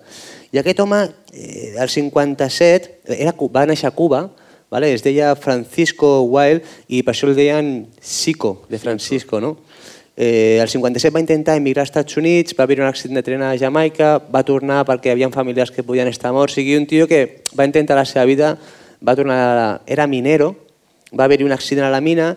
I 0.53 0.61
aquest 0.61 0.81
home, 0.85 1.01
eh, 1.33 1.75
al 1.81 1.89
57, 1.89 3.17
era, 3.17 3.33
va 3.33 3.65
néixer 3.65 3.89
a 3.89 3.95
Cuba, 3.97 4.27
vale? 4.69 4.91
es 4.93 5.01
deia 5.01 5.31
Francisco 5.33 6.23
Wilde 6.29 6.61
i 6.93 7.01
per 7.01 7.15
això 7.15 7.31
el 7.31 7.39
deien 7.39 7.71
Sico, 8.01 8.67
de 8.69 8.79
Francisco, 8.79 9.41
no? 9.41 9.57
Eh, 10.15 10.59
el 10.61 10.69
57 10.69 11.09
va 11.15 11.23
intentar 11.25 11.57
emigrar 11.57 11.87
als 11.87 11.89
Estats 11.89 12.19
Units, 12.21 12.53
va 12.53 12.65
haver 12.65 12.83
un 12.83 12.87
accident 12.87 13.17
de 13.17 13.23
tren 13.25 13.41
a 13.41 13.55
Jamaica, 13.57 14.19
va 14.29 14.45
tornar 14.45 14.83
perquè 14.85 15.09
hi 15.09 15.15
havia 15.15 15.31
familiars 15.33 15.73
que 15.73 15.85
podien 15.89 16.13
estar 16.13 16.35
morts, 16.37 16.53
o 16.53 16.61
sigui, 16.61 16.77
un 16.77 16.85
tio 16.87 17.09
que 17.09 17.43
va 17.57 17.65
intentar 17.65 17.97
la 17.97 18.05
seva 18.05 18.27
vida, 18.29 18.59
va 19.01 19.17
tornar, 19.17 19.41
a, 19.41 19.71
era 19.87 20.07
minero, 20.07 20.53
va 21.17 21.25
haver-hi 21.25 21.49
un 21.49 21.57
accident 21.57 21.89
a 21.89 21.95
la 21.97 22.05
mina, 22.05 22.35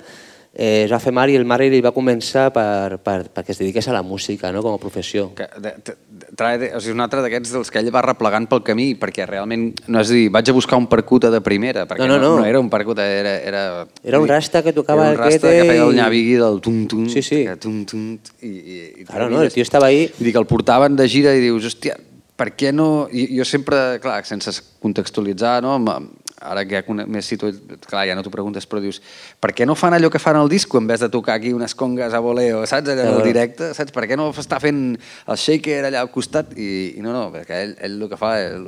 eh, 0.55 0.85
es 0.85 0.91
va 0.91 0.99
fer 1.03 1.11
mal 1.13 1.29
i 1.29 1.35
el 1.35 1.43
Marley 1.45 1.69
li 1.69 1.81
va 1.83 1.91
començar 1.91 2.47
per, 2.55 2.97
per, 3.03 3.27
perquè 3.35 3.51
es 3.51 3.59
dediqués 3.59 3.87
a 3.91 3.93
la 3.93 4.01
música 4.01 4.51
no? 4.55 4.61
com 4.63 4.73
a 4.73 4.79
professió. 4.79 5.27
Que, 5.35 5.45
de, 5.59 5.73
de, 5.83 5.95
trae, 6.35 6.57
de, 6.61 6.69
o 6.75 6.79
sigui, 6.79 6.95
un 6.95 7.03
altre 7.03 7.21
d'aquests 7.25 7.51
dels 7.57 7.71
que 7.71 7.81
ell 7.83 7.91
va 7.93 8.01
replegant 8.05 8.47
pel 8.47 8.63
camí, 8.63 8.87
perquè 8.99 9.27
realment, 9.27 9.67
no 9.91 9.99
és 10.01 10.09
a 10.09 10.15
dir, 10.15 10.29
vaig 10.31 10.49
a 10.49 10.55
buscar 10.55 10.79
un 10.79 10.87
percuta 10.91 11.29
de 11.33 11.41
primera, 11.43 11.83
perquè 11.85 12.07
No, 12.07 12.15
no, 12.15 12.17
no. 12.23 12.39
no 12.39 12.45
era 12.47 12.59
un 12.63 12.69
percuta, 12.71 13.05
era... 13.05 13.35
Era, 13.45 13.63
Era 14.03 14.19
un 14.19 14.27
rasta 14.27 14.63
que 14.63 14.71
tocava 14.73 15.09
era 15.09 15.11
un 15.11 15.15
el 15.17 15.23
rasta 15.27 15.51
que 15.51 15.63
feia 15.69 15.83
el 15.83 15.95
nyavigui 15.95 16.35
del 16.39 16.61
tum-tum, 16.61 17.07
Sí, 17.11 17.21
sí. 17.21 17.43
que 17.45 17.55
tum-tum, 17.57 18.17
i, 18.41 18.47
i, 18.47 18.81
i 19.01 19.05
Claro, 19.05 19.29
no, 19.29 19.41
el 19.43 19.51
tio 19.53 19.63
estava 19.63 19.87
ahí. 19.91 20.07
Vull 20.17 20.25
dir 20.29 20.33
que 20.33 20.39
el 20.41 20.47
portaven 20.49 20.95
de 20.95 21.07
gira 21.11 21.35
i 21.35 21.43
dius, 21.43 21.67
hòstia, 21.67 21.99
per 22.35 22.53
què 22.55 22.71
no... 22.73 23.07
I, 23.11 23.27
jo 23.37 23.45
sempre, 23.47 23.99
clar, 24.03 24.21
sense 24.27 24.55
contextualitzar, 24.83 25.61
no? 25.63 25.75
amb- 25.75 26.13
ara 26.41 26.65
que 26.67 26.81
ja 26.81 26.93
més 27.07 27.25
situat, 27.25 27.55
clar, 27.87 28.05
ja 28.09 28.15
no 28.15 28.21
t'ho 28.23 28.31
preguntes, 28.33 28.65
però 28.67 28.81
dius, 28.83 29.01
per 29.39 29.53
què 29.55 29.65
no 29.65 29.75
fan 29.75 29.93
allò 29.95 30.09
que 30.11 30.19
fan 30.19 30.35
al 30.35 30.49
disco 30.51 30.77
en 30.77 30.87
vez 30.87 30.99
de 30.99 31.09
tocar 31.09 31.35
aquí 31.39 31.53
unes 31.55 31.73
congues 31.75 32.13
a 32.13 32.19
voleo, 32.19 32.65
saps, 32.67 32.89
allà 32.89 33.05
el 33.05 33.13
Claro. 33.13 33.25
directe, 33.25 33.73
saps? 33.73 33.91
Per 33.95 34.03
què 34.07 34.17
no 34.17 34.31
està 34.33 34.59
fent 34.59 34.97
el 35.27 35.37
shaker 35.37 35.85
allà 35.85 36.01
al 36.03 36.11
costat? 36.11 36.51
I, 36.57 36.95
i 36.97 37.01
no, 37.01 37.13
no, 37.15 37.31
perquè 37.31 37.61
ell, 37.63 37.75
ell 37.79 38.01
el 38.01 38.09
que 38.11 38.17
fa, 38.19 38.33
ell, 38.43 38.67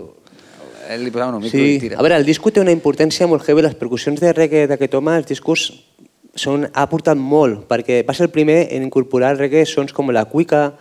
ell 0.89 1.03
li 1.03 1.11
posava 1.11 1.35
un 1.35 1.43
micro 1.43 1.59
i 1.59 1.73
Sí, 1.75 1.79
tira. 1.83 1.97
a 1.99 2.01
veure, 2.05 2.15
el 2.15 2.25
disco 2.25 2.49
té 2.51 2.61
una 2.63 2.71
importància 2.71 3.27
molt 3.27 3.43
heavy, 3.47 3.61
les 3.67 3.75
percussions 3.75 4.19
de 4.23 4.31
reggae 4.33 4.67
d'aquest 4.71 4.93
home, 4.95 5.17
els 5.19 5.27
discos 5.27 5.67
són, 6.37 6.67
ha 6.73 6.83
aportat 6.87 7.17
molt, 7.17 7.65
perquè 7.67 8.03
va 8.07 8.13
ser 8.13 8.27
el 8.29 8.31
primer 8.31 8.67
en 8.71 8.83
incorporar 8.87 9.31
al 9.33 9.39
reggae 9.41 9.65
sons 9.65 9.91
com 9.91 10.09
la 10.15 10.23
cuica, 10.25 10.75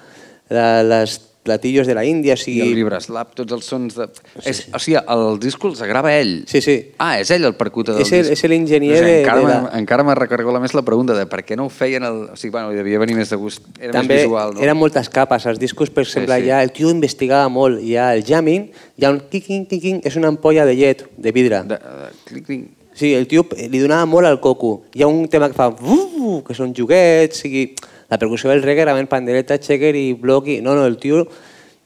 la, 0.51 0.83
les 0.85 1.19
platillos 1.47 1.87
de 1.87 1.95
la 1.95 2.03
Índia, 2.05 2.35
o 2.35 2.41
I 2.41 2.43
sigui... 2.43 2.61
el 2.67 2.75
vibreslap, 2.75 3.31
tots 3.39 3.55
els 3.55 3.65
sons 3.71 3.95
de... 3.97 4.09
És, 4.43 4.65
o 4.75 4.81
sigui, 4.83 4.99
el 4.99 5.39
disco 5.43 5.71
els 5.71 5.81
grava 5.87 6.11
ell. 6.19 6.41
Sí, 6.51 6.61
sí. 6.65 6.75
Ah, 6.99 7.21
és 7.23 7.31
ell 7.31 7.47
el 7.47 7.55
percuta 7.57 7.95
del 7.95 8.03
És 8.03 8.11
el- 8.13 8.27
disc. 8.27 8.35
és 8.35 8.51
l'enginyer 8.51 8.99
de- 9.05 9.15
encara 9.23 9.41
de 9.41 9.49
la- 9.55 9.71
Encara 9.79 10.05
me 10.09 10.15
recargola 10.19 10.59
més 10.61 10.75
la 10.75 10.83
pregunta 10.83 11.15
de 11.15 11.25
per 11.31 11.45
què 11.47 11.57
no 11.57 11.69
ho 11.71 11.73
feien 11.73 12.03
el... 12.09 12.25
O 12.35 12.37
sigui, 12.37 12.51
bueno, 12.59 12.75
devia 12.75 12.99
venir 12.99 13.15
més 13.17 13.31
de 13.31 13.39
gust. 13.41 13.63
Era 13.79 13.95
També 14.01 14.17
més 14.19 14.25
visual, 14.27 14.55
no? 14.57 14.65
eren 14.67 14.77
moltes 14.77 15.09
capes. 15.09 15.47
Els 15.47 15.61
discos, 15.63 15.89
per 15.95 16.03
exemple, 16.05 16.37
sí. 16.43 16.49
ja 16.51 16.61
el 16.67 16.73
tio 16.75 16.91
investigava 16.91 17.49
molt. 17.49 17.79
Hi 17.87 17.95
ha 17.97 18.09
el 18.19 18.25
jamming, 18.27 18.69
hi 18.99 19.05
ha 19.07 19.13
un 19.15 19.23
kicking, 19.31 19.69
kicking, 19.71 20.03
és 20.05 20.17
una 20.19 20.29
ampolla 20.35 20.67
de 20.67 20.75
llet, 20.75 21.07
de 21.17 21.33
vidre. 21.37 21.63
De, 21.71 21.79
de, 21.79 22.11
clic, 22.27 22.45
clic. 22.51 22.67
Sí, 22.97 23.11
el 23.13 23.27
tio 23.29 23.43
li 23.53 23.77
donava 23.83 24.07
molt 24.09 24.25
al 24.25 24.39
coco. 24.41 24.87
Hi 24.97 25.03
ha 25.05 25.07
un 25.07 25.27
tema 25.29 25.51
que 25.53 25.55
fa... 25.59 25.67
"Vuh", 25.69 26.39
que 26.47 26.55
són 26.57 26.73
joguets, 26.75 27.43
sigui... 27.45 27.67
La 28.09 28.19
percussió 28.19 28.51
del 28.51 28.63
reggae 28.63 28.87
era 28.87 28.97
pandereta, 29.07 29.59
checker 29.59 29.95
i 29.97 30.13
bloc. 30.15 30.49
I... 30.49 30.61
No, 30.61 30.75
no, 30.75 30.87
el 30.87 30.97
tio 30.99 31.27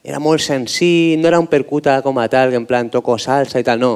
era 0.03 0.19
molt 0.19 0.41
senzill, 0.41 1.21
no 1.21 1.29
era 1.29 1.41
un 1.41 1.49
percuta 1.49 2.01
com 2.03 2.19
a 2.19 2.29
tal, 2.29 2.51
que 2.51 2.57
en 2.57 2.67
plan 2.67 2.91
toco 2.91 3.19
salsa 3.19 3.61
i 3.61 3.65
tal, 3.65 3.81
no. 3.81 3.95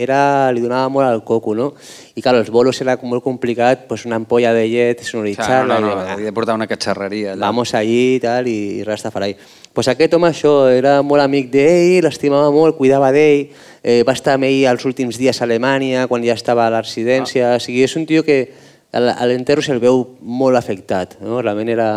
Era, 0.00 0.52
li 0.54 0.62
donava 0.62 0.88
molt 0.88 1.08
al 1.08 1.24
coco, 1.26 1.52
no? 1.58 1.72
I 2.14 2.22
clar, 2.22 2.36
els 2.38 2.48
bolos 2.54 2.78
era 2.80 2.94
molt 3.02 3.24
complicat, 3.24 3.88
pues 3.88 4.04
una 4.06 4.16
ampolla 4.20 4.52
de 4.54 4.62
llet, 4.70 5.00
O 5.00 5.02
sigui, 5.02 5.10
sonoritzar-la... 5.10 5.80
no, 5.80 5.88
no, 5.88 5.96
no, 5.98 6.12
havia 6.14 6.30
de 6.30 6.32
portar 6.32 6.54
una 6.54 6.68
catxarreria. 6.70 7.34
Allà. 7.34 7.50
vamos 7.50 7.74
allí 7.74 8.14
i 8.14 8.20
tal, 8.22 8.46
i, 8.46 8.78
i 8.78 8.84
Rastafari. 8.86 9.34
Pues 9.74 9.90
aquest 9.90 10.14
home 10.14 10.30
això, 10.30 10.54
era 10.70 11.00
molt 11.02 11.22
amic 11.26 11.50
d'ell, 11.50 12.04
l'estimava 12.06 12.54
molt, 12.54 12.78
cuidava 12.78 13.10
d'ell, 13.12 13.50
eh, 13.82 14.00
va 14.06 14.14
estar 14.14 14.38
amb 14.38 14.46
ell 14.46 14.70
els 14.70 14.86
últims 14.86 15.18
dies 15.18 15.42
a 15.42 15.44
Alemanya, 15.44 16.06
quan 16.06 16.24
ja 16.24 16.38
estava 16.38 16.68
a 16.68 16.72
la 16.72 16.84
residència, 16.86 17.56
o 17.58 17.60
sigui, 17.60 17.82
és 17.82 17.98
un 17.98 18.06
tio 18.06 18.22
que 18.24 18.44
a 18.92 19.26
l'enterro 19.26 19.62
se'l 19.62 19.80
veu 19.82 20.02
molt 20.20 20.58
afectat, 20.58 21.18
no? 21.22 21.40
realment 21.42 21.68
era, 21.70 21.90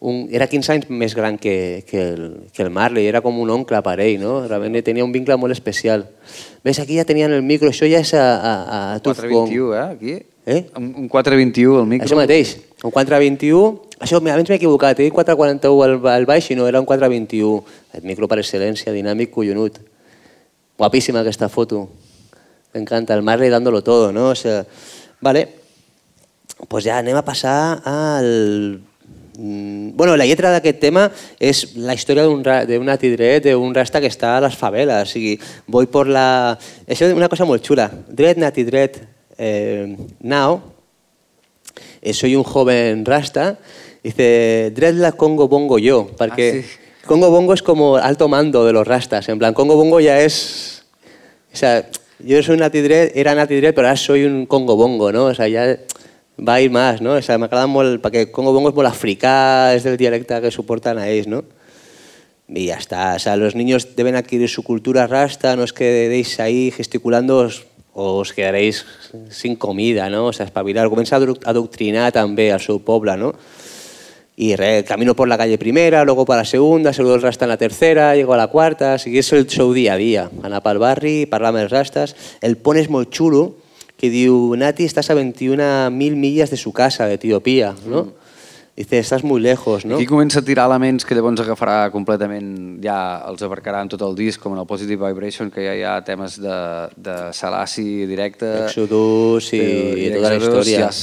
un, 0.00 0.26
era 0.32 0.48
15 0.48 0.72
anys 0.72 0.86
més 0.88 1.14
gran 1.16 1.36
que, 1.38 1.84
que, 1.88 2.02
el, 2.12 2.22
que 2.52 2.64
el 2.64 2.70
Marley, 2.70 3.06
era 3.06 3.20
com 3.24 3.36
un 3.40 3.50
oncle 3.52 3.80
per 3.84 3.98
ell, 4.00 4.16
no? 4.22 4.38
realment 4.46 4.78
tenia 4.84 5.04
un 5.04 5.12
vincle 5.12 5.36
molt 5.40 5.52
especial. 5.52 6.06
Ves, 6.64 6.80
aquí 6.80 6.96
ja 6.96 7.04
tenien 7.08 7.32
el 7.32 7.44
micro, 7.44 7.68
això 7.72 7.88
ja 7.90 8.00
és 8.00 8.14
a, 8.16 8.24
a, 8.36 8.54
a 8.94 9.02
Tuf 9.04 9.20
Gong. 9.24 9.52
421, 9.52 9.74
eh, 9.74 9.84
aquí? 9.92 10.16
Eh? 10.46 10.62
Un, 10.78 10.92
un 11.02 11.08
421 11.08 11.80
al 11.80 11.90
micro. 11.90 12.06
Això 12.06 12.16
mateix, 12.16 12.54
un 12.84 12.94
421, 12.94 13.62
això 13.98 14.20
abans 14.20 14.48
m'he 14.48 14.58
equivocat, 14.60 15.00
he 15.00 15.08
dit 15.08 15.14
441 15.14 15.84
al, 15.84 15.98
al 16.12 16.26
baix 16.28 16.52
i 16.52 16.56
no, 16.56 16.68
era 16.70 16.80
un 16.80 16.86
421. 16.86 17.76
El 17.98 18.06
micro 18.06 18.28
per 18.30 18.38
excel·lència, 18.40 18.94
dinàmic, 18.94 19.32
collonut. 19.34 19.80
Guapíssima 20.78 21.24
aquesta 21.24 21.48
foto. 21.48 21.88
Me 22.74 22.80
encanta, 22.84 23.14
el 23.14 23.22
Marley 23.22 23.50
dándolo 23.50 23.82
todo, 23.82 24.12
¿no? 24.12 24.28
O 24.28 24.34
sea, 24.34 24.66
vale, 25.20 25.65
pues 26.68 26.84
ya 26.84 26.98
anem 26.98 27.16
a 27.16 27.24
passar 27.24 27.80
al... 27.84 28.80
Mm, 29.38 29.76
Bueno, 29.96 30.16
la 30.16 30.26
lletra 30.26 30.50
d'aquest 30.52 30.78
tema 30.80 31.06
és 31.40 31.74
la 31.76 31.94
història 31.96 32.24
d'un 32.24 32.42
ra- 32.44 32.64
d'un 32.68 32.84
natidret, 32.84 33.44
rasta 33.74 34.00
que 34.00 34.08
està 34.12 34.36
a 34.36 34.40
les 34.44 34.56
faveles. 34.56 35.08
O 35.08 35.12
sigui, 35.12 35.38
voy 35.66 35.86
por 35.86 36.06
la... 36.08 36.58
Això 36.88 37.06
és 37.08 37.14
una 37.16 37.28
cosa 37.28 37.44
molt 37.48 37.64
xula. 37.64 37.90
Dret, 38.08 38.36
natidret, 38.36 38.98
eh, 39.38 39.96
now, 40.20 40.60
eh, 42.02 42.12
soy 42.12 42.36
un 42.36 42.44
joven 42.44 43.04
rasta, 43.04 43.58
dice, 44.02 44.70
dreadlock 44.74 45.16
Congo 45.16 45.48
Bongo 45.48 45.78
yo, 45.78 46.10
porque 46.16 46.62
Ah, 46.64 46.68
sí. 46.68 47.06
Congo 47.06 47.30
Bongo 47.30 47.54
es 47.54 47.62
como 47.62 47.96
alto 47.96 48.28
mando 48.28 48.64
de 48.66 48.72
los 48.72 48.86
rastas, 48.86 49.28
en 49.28 49.38
plan, 49.38 49.54
Congo 49.54 49.76
Bongo 49.76 50.00
ya 50.00 50.20
es... 50.20 50.84
O 51.52 51.56
sea, 51.56 51.88
yo 52.18 52.42
soy 52.42 52.56
Nati 52.56 52.80
Dread, 52.80 53.12
era 53.14 53.34
Nati 53.34 53.56
Dread, 53.56 53.74
pero 53.74 53.86
ahora 53.88 53.96
soy 53.96 54.24
un 54.24 54.44
Congo 54.46 54.76
Bongo, 54.76 55.12
¿no? 55.12 55.26
O 55.26 55.34
sea, 55.34 55.48
ya 55.48 55.76
va 56.36 56.54
a 56.54 56.60
ir 56.60 56.70
más, 56.70 57.00
¿no? 57.00 57.12
O 57.14 57.22
sea, 57.22 57.38
m'agrada 57.38 57.66
molt, 57.66 58.02
perquè 58.02 58.30
Congo 58.30 58.52
Bongo 58.52 58.70
és 58.70 58.76
molt 58.76 58.88
africà, 58.90 59.72
és 59.76 59.84
del 59.84 59.96
dialecte 59.96 60.40
que 60.40 60.50
suporten 60.50 60.98
a 60.98 61.06
¿no? 61.26 61.44
Y 62.48 62.66
ya 62.66 62.76
está, 62.76 63.14
o 63.16 63.18
sea, 63.18 63.36
los 63.36 63.56
niños 63.56 63.96
deben 63.96 64.14
adquirir 64.14 64.48
su 64.48 64.62
cultura 64.62 65.06
rasta, 65.08 65.56
no 65.56 65.64
es 65.64 65.72
que 65.72 66.08
deis 66.08 66.38
ahí 66.38 66.70
gesticulando, 66.70 67.38
os, 67.38 67.66
os 67.92 68.32
quedaréis 68.32 68.86
sin 69.30 69.56
comida, 69.56 70.08
no? 70.10 70.26
O 70.26 70.32
sea, 70.32 70.46
espabilar. 70.46 70.88
Comença 70.88 71.16
a 71.16 71.20
adoctr- 71.20 71.42
a 71.44 71.50
adoctrinar 71.50 72.12
també 72.12 72.52
al 72.52 72.60
seu 72.60 72.78
poble, 72.78 73.16
no? 73.16 73.34
Y 74.36 74.54
re, 74.54 74.84
camino 74.84 75.16
por 75.16 75.26
la 75.26 75.38
calle 75.38 75.56
primera, 75.56 76.04
luego 76.04 76.26
para 76.26 76.42
la 76.42 76.44
segunda, 76.44 76.92
seguro 76.92 77.14
el 77.14 77.22
rasta 77.22 77.46
en 77.46 77.48
la 77.48 77.56
tercera, 77.56 78.14
llego 78.14 78.34
a 78.34 78.36
la 78.36 78.48
quarta, 78.48 78.94
o 78.94 78.98
sigui, 78.98 79.18
és 79.24 79.32
el 79.32 79.48
seu 79.48 79.72
dia 79.72 79.94
a 79.94 79.96
dia. 79.96 80.28
Anar 80.44 80.60
pel 80.62 80.78
barri, 80.78 81.24
parlar 81.26 81.54
rastes. 81.72 82.14
El 82.44 82.58
pont 82.60 82.76
és 82.76 82.90
molt 82.92 83.08
xulo, 83.10 83.56
que 84.06 84.10
diu, 84.14 84.54
Nati, 84.56 84.84
estás 84.86 85.10
a 85.10 85.14
21.000 85.18 85.90
millas 86.16 86.50
de 86.50 86.56
su 86.56 86.72
casa, 86.72 87.06
de 87.06 87.14
Etiopía, 87.14 87.74
¿no? 87.86 88.12
Dice, 88.76 88.98
estás 88.98 89.24
muy 89.24 89.40
lejos, 89.40 89.86
no? 89.86 89.96
Aquí 89.96 90.04
comença 90.04 90.40
a 90.40 90.44
tirar 90.44 90.66
elements 90.68 91.06
que 91.08 91.14
llavors 91.16 91.40
agafarà 91.40 91.88
completament, 91.90 92.76
ja 92.84 93.22
els 93.24 93.40
abarcarà 93.40 93.80
en 93.80 93.88
tot 93.88 94.02
el 94.04 94.12
disc, 94.14 94.36
com 94.42 94.52
en 94.52 94.60
el 94.60 94.66
Positive 94.68 95.00
Vibration, 95.08 95.48
que 95.50 95.64
ja 95.64 95.72
hi 95.72 95.80
ha 95.82 95.94
temes 96.04 96.36
de, 96.42 96.58
de 97.00 97.14
Selassie 97.32 98.04
directe... 98.06 98.50
Exodus 98.66 99.48
i, 99.56 99.62
i 99.62 100.10
tota 100.12 100.28
la 100.28 100.34
història. 100.36 100.82
Ja 100.84 100.90
és, 100.92 101.00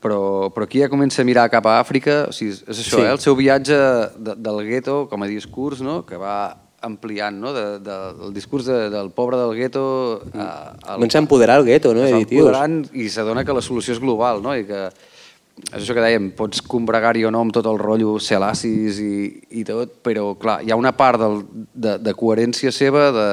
però, 0.00 0.48
però 0.48 0.64
aquí 0.64 0.80
ja 0.80 0.88
comença 0.88 1.20
a 1.20 1.28
mirar 1.28 1.44
cap 1.52 1.68
a 1.68 1.76
Àfrica, 1.82 2.22
o 2.30 2.32
sigui, 2.32 2.56
és 2.56 2.80
això, 2.86 2.96
Sí. 2.96 3.04
eh? 3.04 3.12
el 3.12 3.20
seu 3.20 3.36
viatge 3.36 3.76
de, 4.16 4.38
del 4.40 4.64
gueto 4.64 5.02
com 5.12 5.20
a 5.20 5.28
discurs, 5.28 5.84
no? 5.84 6.06
que 6.08 6.16
va 6.16 6.56
ampliant 6.86 7.36
no? 7.40 7.52
de, 7.52 7.64
de, 7.84 7.96
el 8.26 8.34
discurs 8.34 8.66
de, 8.68 8.88
del 8.92 9.10
pobre 9.12 9.38
del 9.40 9.54
gueto 9.56 9.84
a, 10.32 10.48
al, 10.72 10.98
Comença 10.98 11.20
a 11.20 11.24
empoderar 11.24 11.60
el 11.60 11.66
gueto, 11.68 11.94
no? 11.94 12.06
empoderant 12.06 12.82
i 12.96 13.08
s'adona 13.12 13.44
que 13.44 13.56
la 13.56 13.64
solució 13.64 13.96
és 13.96 14.02
global, 14.02 14.42
no? 14.44 14.56
I 14.56 14.66
que 14.68 14.88
és 15.60 15.82
això 15.82 15.92
que 15.92 16.02
dèiem, 16.02 16.30
pots 16.36 16.62
combregar-hi 16.64 17.26
o 17.28 17.32
no 17.34 17.42
amb 17.44 17.52
tot 17.52 17.66
el 17.68 17.78
rotllo 17.80 18.14
celacis 18.22 19.00
i, 19.04 19.16
i 19.60 19.64
tot, 19.68 19.98
però 20.04 20.30
clar, 20.40 20.60
hi 20.64 20.72
ha 20.72 20.78
una 20.78 20.94
part 20.96 21.20
del, 21.20 21.42
de, 21.74 21.98
de 22.00 22.14
coherència 22.16 22.72
seva 22.72 23.10
de, 23.12 23.26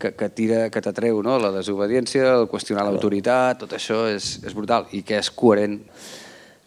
que, 0.00 0.14
que 0.16 0.30
tira, 0.34 0.64
que 0.72 0.82
t'atreu, 0.82 1.20
no? 1.22 1.38
La 1.38 1.52
desobediència, 1.54 2.34
el 2.40 2.48
qüestionar 2.50 2.86
l'autoritat, 2.88 3.60
tot 3.62 3.76
això 3.76 4.02
és, 4.10 4.38
és 4.42 4.56
brutal 4.56 4.88
i 4.96 5.04
que 5.06 5.20
és 5.20 5.30
coherent. 5.30 5.78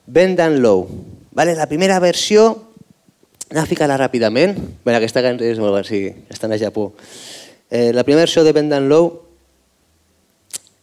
Bend 0.05 0.39
and 0.43 0.61
Low. 0.63 0.85
Vale, 1.33 1.57
la 1.57 1.67
primera 1.67 1.97
versió, 2.03 2.72
anem 3.53 3.67
a 3.67 3.69
ficar-la 3.69 3.99
ràpidament. 4.01 4.57
Bé, 4.81 4.95
aquesta 4.97 5.21
cançó 5.21 5.45
és 5.45 5.59
molt 5.61 5.75
bona, 5.75 5.85
sí, 5.85 6.07
estan 6.33 6.51
a 6.51 6.57
Japó. 6.57 6.89
Eh, 7.69 7.91
la 7.93 8.03
primera 8.03 8.25
versió 8.25 8.43
de 8.43 8.51
Bend 8.51 8.73
and 8.73 8.89
Low, 8.89 9.11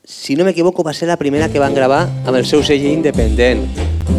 si 0.06 0.36
no 0.36 0.44
m'equivoco, 0.46 0.84
va 0.86 0.94
ser 0.94 1.08
la 1.08 1.16
primera 1.18 1.48
que 1.50 1.58
van 1.58 1.74
gravar 1.74 2.04
amb 2.24 2.36
el 2.36 2.46
seu 2.46 2.62
segell 2.62 2.92
independent. 2.94 3.66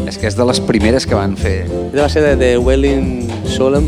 És 0.08 0.18
que 0.20 0.28
és 0.28 0.36
de 0.36 0.44
les 0.44 0.60
primeres 0.60 1.08
que 1.08 1.16
van 1.16 1.38
fer. 1.40 1.64
Va 1.96 2.10
ser 2.12 2.24
de, 2.26 2.36
de 2.36 2.58
Welling 2.60 3.30
Solemn. 3.48 3.88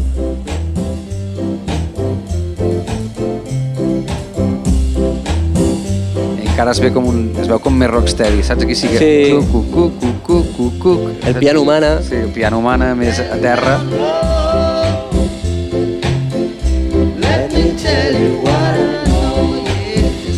Encara 6.40 6.72
es, 6.72 6.80
ve 6.80 6.94
com 6.96 7.10
un, 7.10 7.26
es 7.42 7.50
veu 7.52 7.60
com 7.60 7.76
més 7.76 7.92
rocksteady, 7.92 8.46
saps? 8.48 8.64
Aquí 8.64 8.78
sí 8.80 8.92
que... 8.94 9.02
Sí. 9.02 9.42
Cuc, 9.52 9.68
cuc, 9.74 9.98
cuc, 10.00 10.22
cuc, 10.24 10.54
cuc, 10.56 10.80
cuc. 10.86 11.28
El 11.28 11.36
piano 11.42 11.66
humana. 11.66 11.98
Sí, 12.06 12.16
el 12.16 12.32
piano 12.32 12.64
humana 12.64 12.94
més 12.96 13.20
a 13.20 13.42
terra. 13.42 13.80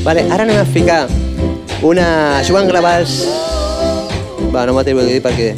Vale, 0.06 0.22
ara 0.30 0.44
anem 0.44 0.60
a 0.62 0.66
ficar 0.70 1.08
una... 1.82 2.40
Gravar 2.68 3.00
els... 3.02 3.26
Va, 4.54 4.68
no 4.70 4.76
m'atrevo 4.78 5.02
a 5.02 5.06
dir 5.08 5.18
perquè... 5.18 5.56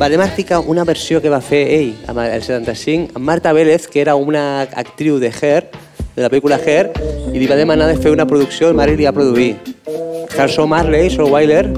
Vale, 0.00 0.16
anem 0.16 0.24
a 0.24 0.34
ficar 0.34 0.58
una 0.66 0.82
versió 0.82 1.20
que 1.22 1.30
va 1.30 1.38
fer 1.38 1.60
ell, 1.76 1.92
amb 2.10 2.18
el 2.24 2.42
75, 2.42 3.14
amb 3.14 3.22
Marta 3.30 3.52
Vélez, 3.54 3.86
que 3.86 4.02
era 4.02 4.16
una 4.18 4.62
actriu 4.66 5.20
de 5.22 5.30
Hair, 5.30 5.68
de 6.16 6.24
la 6.24 6.26
pel·lícula 6.26 6.58
Hair, 6.58 6.90
i 7.30 7.38
li 7.38 7.46
va 7.46 7.54
demanar 7.54 7.86
de 7.86 7.94
fer 8.02 8.10
una 8.10 8.26
producció, 8.26 8.72
i 8.74 8.74
Mari 8.74 8.98
li 8.98 9.06
va 9.06 9.14
produir. 9.14 9.52
Carson 10.34 10.66
Marley, 10.74 11.14
Soul 11.14 11.30
Weiler, 11.30 11.68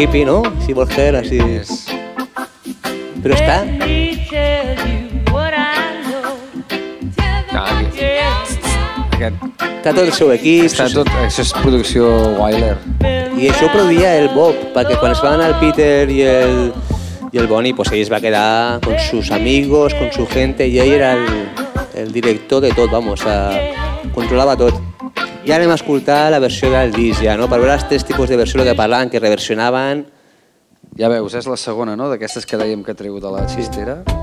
hippie, 0.00 0.24
¿no? 0.24 0.42
Si 0.64 0.72
vols 0.72 0.96
Hair, 0.96 1.20
així... 1.20 1.40
És... 1.60 1.86
Però 3.20 3.36
està... 3.36 3.60
Ah. 7.50 7.82
Aquest, 9.10 9.50
Està 9.80 9.94
tot 9.96 10.04
el 10.04 10.12
seu 10.12 10.28
equip, 10.34 10.66
està 10.68 10.90
tot, 10.92 11.08
això 11.24 11.40
és 11.40 11.50
producció 11.56 12.08
Wyler. 12.36 12.74
I 13.40 13.48
això 13.48 13.64
ho 13.64 13.70
produïa 13.72 14.10
el 14.18 14.28
Bob, 14.34 14.58
perquè 14.74 14.98
quan 15.00 15.14
es 15.14 15.22
va 15.24 15.30
anar 15.38 15.46
el 15.54 15.56
Peter 15.60 16.04
i 16.12 16.18
el, 16.28 16.58
i 17.32 17.40
el 17.40 17.48
Bonnie, 17.48 17.72
pues 17.72 17.88
ell 17.88 18.02
es 18.02 18.12
va 18.12 18.20
quedar 18.20 18.80
con 18.84 18.98
sus 19.00 19.30
amigos, 19.32 19.96
con 19.96 20.12
su 20.12 20.26
gente, 20.28 20.68
i 20.68 20.76
ell 20.84 20.92
era 20.98 21.14
el, 21.16 21.48
el 21.96 22.12
director 22.12 22.60
de 22.60 22.74
tot, 22.76 22.92
vamos, 22.92 23.24
a, 23.24 23.38
controlava 24.12 24.56
tot. 24.60 24.89
Ara 25.40 25.56
anem 25.56 25.72
a 25.72 25.76
escoltar 25.80 26.30
la 26.30 26.38
versió 26.38 26.68
del 26.70 26.92
disc, 26.92 27.24
ja, 27.24 27.34
no? 27.40 27.48
per 27.48 27.58
veure 27.62 27.72
els 27.74 27.86
tres 27.88 28.04
tipus 28.06 28.28
de 28.28 28.36
versió 28.38 28.62
que 28.66 28.76
parlaven, 28.76 29.10
que 29.10 29.22
reversionaven... 29.22 30.06
Ja 30.98 31.08
veus, 31.08 31.34
és 31.38 31.46
la 31.46 31.56
segona, 31.56 31.96
no?, 31.96 32.10
d'aquestes 32.10 32.46
que 32.46 32.58
dèiem 32.60 32.84
que 32.84 32.98
treu 32.98 33.20
de 33.22 33.30
la 33.32 33.46
xistera. 33.48 34.02
Bend 34.04 34.19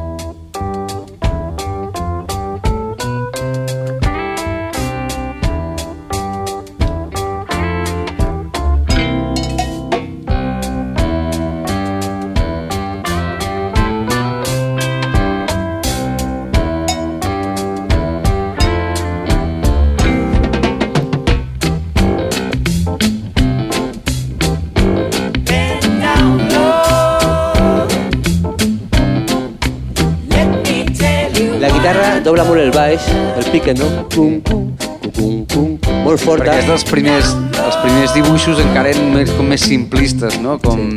baix, 32.88 33.08
el 33.38 33.46
piquet, 33.52 33.80
no? 33.80 33.88
Pum, 34.14 34.40
pum, 34.42 34.68
pum, 34.78 35.12
pum, 35.12 35.46
pum, 35.52 36.04
molt 36.06 36.22
forta. 36.22 36.46
Perquè 36.46 36.62
és 36.62 36.68
dels 36.70 36.86
primers, 36.88 37.34
els 37.60 37.80
primers 37.84 38.14
dibuixos 38.16 38.62
encara 38.64 38.94
eren 38.94 39.10
més, 39.16 39.32
com 39.36 39.50
més 39.52 39.66
simplistes, 39.68 40.38
no? 40.44 40.56
Com, 40.64 40.94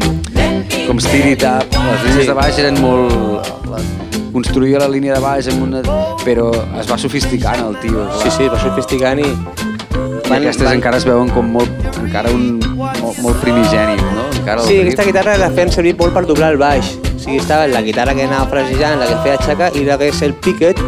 com 0.87 1.03
Steady 1.03 1.35
Tap. 1.41 1.67
Les 1.75 2.07
línies 2.07 2.31
de 2.31 2.37
baix 2.39 2.61
eren 2.63 2.79
molt... 2.83 3.51
Construïa 4.31 4.79
la 4.79 4.87
línia 4.87 5.17
de 5.17 5.25
baix 5.25 5.49
amb 5.51 5.65
una... 5.67 5.83
Però 6.23 6.53
es 6.79 6.87
va 6.87 6.99
sofisticant 7.01 7.65
el 7.65 7.75
tio. 7.83 8.05
clar. 8.05 8.23
Sí, 8.23 8.31
sí, 8.37 8.47
va 8.53 8.61
sofisticant 8.63 9.25
i... 9.25 9.27
I 10.31 10.37
aquestes 10.37 10.69
encara 10.71 11.01
es 11.01 11.05
veuen 11.09 11.27
com 11.35 11.49
molt, 11.51 11.89
encara 11.99 12.31
un, 12.31 12.61
molt, 12.79 13.19
molt 13.19 13.41
primigeni, 13.43 13.97
no? 14.15 14.29
Encara 14.39 14.63
Sí, 14.63 14.77
aquesta 14.85 15.03
guitarra 15.09 15.35
la 15.43 15.51
feien 15.51 15.75
servir 15.75 15.97
molt 15.99 16.15
per 16.15 16.23
doblar 16.29 16.53
el 16.55 16.61
baix. 16.61 16.95
O 17.11 17.17
sigui, 17.19 17.41
estava 17.43 17.67
la 17.67 17.83
guitarra 17.83 18.15
que 18.15 18.29
anava 18.31 18.47
frasejant, 18.53 19.01
la 19.03 19.11
que 19.11 19.19
feia 19.25 19.41
xaca, 19.43 19.73
i 19.75 19.83
la 19.89 19.99
que 19.99 20.13
és 20.15 20.23
el 20.23 20.39
piquet, 20.39 20.79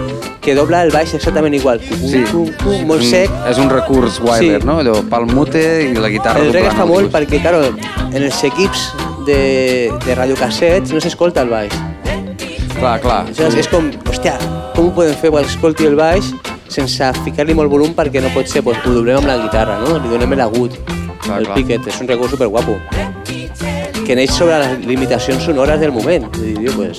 que 0.42 0.54
dobla 0.58 0.82
el 0.82 0.90
baix 0.90 1.14
exactament 1.14 1.54
igual. 1.54 1.80
Sí, 1.80 2.24
cum, 2.32 2.48
cum, 2.62 2.86
molt 2.88 3.04
sec. 3.06 3.30
És 3.48 3.58
un 3.62 3.70
recurs 3.70 4.18
Wyler, 4.20 4.60
Sí. 4.60 4.66
no? 4.66 4.80
Allò, 4.82 4.96
palmute 5.08 5.62
i 5.86 5.94
la 5.94 6.08
guitarra 6.10 6.40
El 6.42 6.52
reggae 6.52 6.68
es 6.72 6.74
fa 6.74 6.84
molt 6.86 7.12
perquè, 7.14 7.40
claro, 7.40 7.62
en 8.12 8.22
els 8.22 8.42
equips 8.44 8.88
de, 9.26 9.92
de 10.04 10.14
radiocassets 10.18 10.90
no 10.92 11.00
s'escolta 11.00 11.42
el 11.46 11.48
baix. 11.54 11.72
Clar, 12.78 12.98
clar. 13.00 13.20
Aleshores 13.28 13.54
és 13.62 13.68
com, 13.70 13.90
hòstia, 14.10 14.34
com 14.74 14.88
ho 14.88 14.94
podem 14.96 15.14
fer 15.20 15.30
quan 15.30 15.44
escolti 15.46 15.86
el 15.86 15.94
baix 15.94 16.32
sense 16.72 17.04
ficar-li 17.22 17.54
molt 17.54 17.70
volum 17.70 17.92
perquè 17.94 18.22
no 18.24 18.30
pot 18.34 18.48
ser, 18.48 18.62
doncs 18.64 18.82
ho 18.88 18.94
doblem 18.96 19.18
amb 19.20 19.28
la 19.28 19.36
guitarra, 19.38 19.78
no? 19.78 19.98
Li 20.00 20.08
donem 20.10 20.32
l'agut, 20.40 20.74
el 21.28 21.44
clar. 21.46 21.54
piquet, 21.54 21.86
és 21.86 22.00
un 22.00 22.08
recurs 22.08 22.32
superguapo. 22.34 22.78
Que 24.06 24.16
neix 24.18 24.32
sobre 24.34 24.58
les 24.58 24.86
limitacions 24.88 25.44
sonores 25.44 25.78
del 25.78 25.92
moment. 25.92 26.24
Vull 26.34 26.56
dir, 26.58 26.72
pues, 26.74 26.98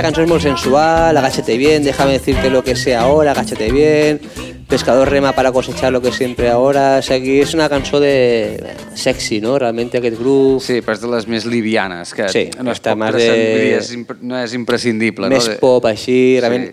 Esta 0.00 0.08
canción 0.08 0.24
es 0.24 0.30
muy 0.30 0.40
sensual, 0.40 1.14
agáchate 1.14 1.58
bien, 1.58 1.84
déjame 1.84 2.12
decirte 2.12 2.48
lo 2.48 2.64
que 2.64 2.74
sé 2.74 2.96
ahora, 2.96 3.32
agáchate 3.32 3.70
bien, 3.70 4.18
pescador 4.66 5.10
rema 5.10 5.34
para 5.34 5.52
cosechar 5.52 5.92
lo 5.92 6.00
que 6.00 6.10
siempre 6.10 6.48
ahora, 6.48 6.96
o 7.00 7.02
sea, 7.02 7.18
es 7.18 7.52
una 7.52 7.68
canción 7.68 8.00
de 8.00 8.76
sexy, 8.94 9.42
¿no? 9.42 9.58
Realmente 9.58 9.98
aquest 9.98 10.18
groove, 10.18 10.58
Sí, 10.64 10.80
però 10.80 10.94
és 10.96 11.02
de 11.04 11.10
les 11.12 11.28
més 11.28 11.44
livianes, 11.44 12.14
que 12.16 12.30
Sí, 12.32 12.46
no, 12.64 12.72
està 12.72 12.94
poc 12.96 13.02
més 13.02 13.18
de- 13.18 13.76
és 13.76 13.92
no 14.22 14.40
és 14.40 14.54
imprescindible. 14.56 15.28
més 15.28 15.44
no? 15.44 15.52
De- 15.52 15.58
pop 15.60 15.84
així, 15.84 16.40
realment... 16.40 16.72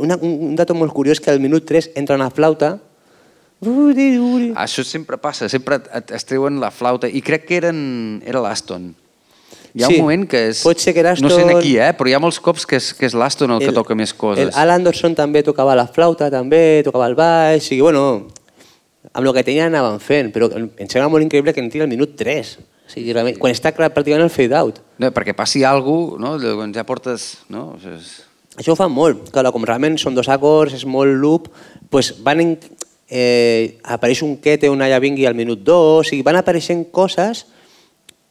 Una, 0.00 0.16
un, 0.16 0.56
dato 0.56 0.72
molt 0.72 0.96
curiós 0.96 1.20
que 1.20 1.28
al 1.30 1.44
minut 1.44 1.68
3 1.68 1.90
entra 1.94 2.16
una 2.16 2.30
flauta, 2.30 2.78
uri, 3.60 4.16
uri. 4.16 4.48
Això 4.56 4.80
sempre 4.82 5.20
passa, 5.20 5.50
sempre 5.52 5.82
es 6.08 6.24
treuen 6.24 6.56
la 6.58 6.70
flauta, 6.72 7.04
i 7.06 7.20
crec 7.20 7.44
que 7.44 7.60
eren, 7.66 8.22
era 8.24 8.40
l'Aston. 8.40 8.94
Hi 9.72 9.84
ha 9.84 9.88
Sí, 9.88 9.96
un 9.96 10.04
moment 10.04 10.26
que 10.28 10.40
és... 10.50 10.60
pot 10.66 10.80
ser 10.82 10.92
que 10.92 11.00
era 11.00 11.14
No 11.20 11.30
sé 11.32 11.46
aquí, 11.48 11.76
eh? 11.80 11.92
però 11.96 12.10
hi 12.10 12.16
ha 12.16 12.20
molts 12.20 12.38
cops 12.44 12.66
que 12.68 12.76
és, 12.76 12.90
que 12.96 13.06
és 13.08 13.14
l'Aston 13.16 13.54
el, 13.54 13.62
que 13.64 13.72
toca 13.72 13.96
més 13.96 14.12
coses. 14.12 14.50
El 14.50 14.52
Al 14.60 14.74
Anderson 14.74 15.16
també 15.16 15.40
tocava 15.46 15.76
la 15.78 15.86
flauta, 15.88 16.28
també, 16.32 16.82
tocava 16.84 17.08
el 17.08 17.16
baix, 17.16 17.64
sigui, 17.70 17.80
bueno, 17.86 18.28
amb 19.12 19.24
el 19.24 19.32
que 19.32 19.44
tenien 19.46 19.70
anaven 19.70 19.96
fent, 20.02 20.28
però 20.34 20.50
em 20.52 20.68
em 20.76 20.90
sembla 20.90 21.08
molt 21.12 21.24
increïble 21.24 21.54
que 21.56 21.64
entri 21.64 21.80
al 21.80 21.88
minut 21.88 22.12
3. 22.20 22.52
O 22.60 22.92
sigui, 22.92 23.14
realment, 23.16 23.38
quan 23.40 23.54
està 23.54 23.72
clar, 23.72 23.88
pràcticament 23.94 24.26
el 24.26 24.34
fade-out. 24.34 24.82
No, 25.00 25.08
perquè 25.16 25.32
passi 25.38 25.64
alguna 25.64 26.10
cosa, 26.10 26.22
no? 26.26 26.34
Llavors 26.42 26.76
ja 26.76 26.84
portes... 26.84 27.26
No? 27.48 27.70
O 27.78 27.80
sigui, 27.80 27.96
és... 27.96 28.12
Això 28.60 28.74
ho 28.74 28.76
fan 28.76 28.92
molt. 28.92 29.30
Clar, 29.32 29.48
com 29.54 29.64
realment 29.64 29.96
són 29.96 30.12
dos 30.18 30.28
acords, 30.28 30.76
és 30.76 30.84
molt 30.84 31.16
loop, 31.16 31.48
doncs 31.88 32.12
van 32.20 32.42
en, 32.44 32.50
eh, 33.08 33.78
apareix 33.96 34.20
un 34.26 34.36
quete, 34.44 34.68
una 34.68 34.90
ja 34.92 35.00
vingui 35.00 35.24
al 35.24 35.38
minut 35.38 35.64
2, 35.64 35.88
o 36.02 36.04
sigui, 36.04 36.20
van 36.26 36.36
apareixent 36.42 36.84
coses 36.92 37.46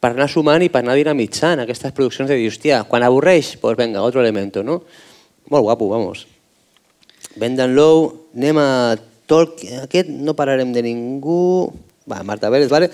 per 0.01 0.15
anar 0.15 0.27
sumant 0.31 0.65
i 0.65 0.71
per 0.73 0.81
anar 0.81 0.97
dinamitzant 0.97 1.61
aquestes 1.61 1.93
produccions 1.93 2.29
de 2.31 2.39
dir, 2.39 2.49
hòstia, 2.49 2.81
quan 2.89 3.05
avorreix, 3.05 3.53
doncs 3.61 3.77
venga, 3.77 4.01
otro 4.01 4.23
elemento, 4.23 4.65
no? 4.65 4.81
Molt 5.53 5.67
guapo, 5.67 5.87
vamos. 5.91 6.25
Bend 7.37 7.61
and 7.61 7.77
Low, 7.77 8.09
anem 8.35 8.59
a 8.59 8.67
Tolkien, 9.29 9.85
aquest 9.85 10.09
no 10.11 10.35
pararem 10.35 10.73
de 10.73 10.83
ningú... 10.83 11.71
Va, 12.09 12.23
Marta 12.27 12.49
Vélez, 12.49 12.67
vale? 12.71 12.89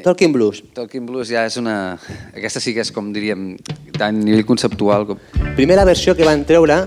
Tolkien 0.00 0.32
Blues. 0.32 0.62
Talking 0.72 1.04
Blues 1.04 1.28
ja 1.28 1.42
és 1.44 1.58
una... 1.60 1.98
Aquesta 2.32 2.62
sí 2.64 2.72
que 2.72 2.80
és, 2.80 2.92
com 2.94 3.10
diríem, 3.12 3.50
tant 3.98 4.08
a 4.08 4.24
nivell 4.24 4.46
conceptual 4.48 5.04
com... 5.10 5.20
Primera 5.58 5.84
versió 5.84 6.14
que 6.16 6.24
van 6.24 6.46
treure, 6.48 6.78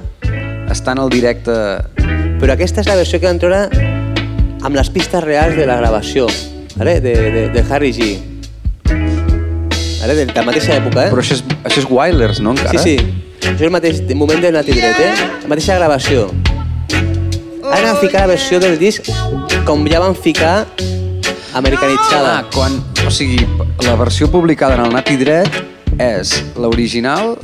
Està 0.71 0.95
en 0.95 1.03
el 1.03 1.11
directe... 1.13 1.53
però 2.41 2.55
aquesta 2.55 2.81
és 2.81 2.89
la 2.89 2.95
versió 2.97 3.19
que 3.21 3.29
van 3.29 3.37
treure 3.39 3.67
amb 4.65 4.73
les 4.73 4.89
pistes 4.89 5.21
reals 5.23 5.53
de 5.55 5.67
la 5.69 5.77
gravació, 5.77 6.25
vale? 6.73 6.97
de, 7.05 7.13
de, 7.35 7.43
de 7.53 7.65
Harry 7.69 7.93
G. 7.93 8.34
Vale? 10.05 10.21
De 10.21 10.33
la 10.37 10.43
mateixa 10.45 10.75
època, 10.77 11.07
eh? 11.07 11.09
Però 11.09 11.23
això 11.23 11.33
és, 11.33 11.39
això 11.65 11.81
és 11.81 11.85
Wailers, 11.89 12.39
no, 12.45 12.51
encara? 12.53 12.77
Sí, 12.77 12.93
sí. 12.93 13.23
Això 13.41 13.55
és 13.55 13.63
el 13.65 13.71
mateix 13.73 14.03
moment 14.13 14.43
de 14.43 14.51
Nati 14.53 14.75
Dret, 14.77 14.99
eh? 15.01 15.29
La 15.41 15.49
mateixa 15.49 15.79
gravació. 15.79 16.27
Ara 17.65 17.87
van 17.87 17.97
ficar 18.03 18.21
la 18.21 18.35
versió 18.35 18.59
del 18.61 18.77
disc 18.77 19.09
com 19.65 19.81
ja 19.89 20.03
van 20.03 20.13
ficar 20.13 20.67
americanitzada. 21.57 22.35
Ah, 22.35 22.45
quan... 22.53 22.77
O 23.01 23.09
sigui, 23.09 23.41
la 23.81 23.97
versió 23.97 24.29
publicada 24.29 24.77
en 24.77 24.85
el 24.85 24.93
Nati 24.93 25.17
Dret 25.17 25.57
és 25.97 26.37
l'original 26.53 27.39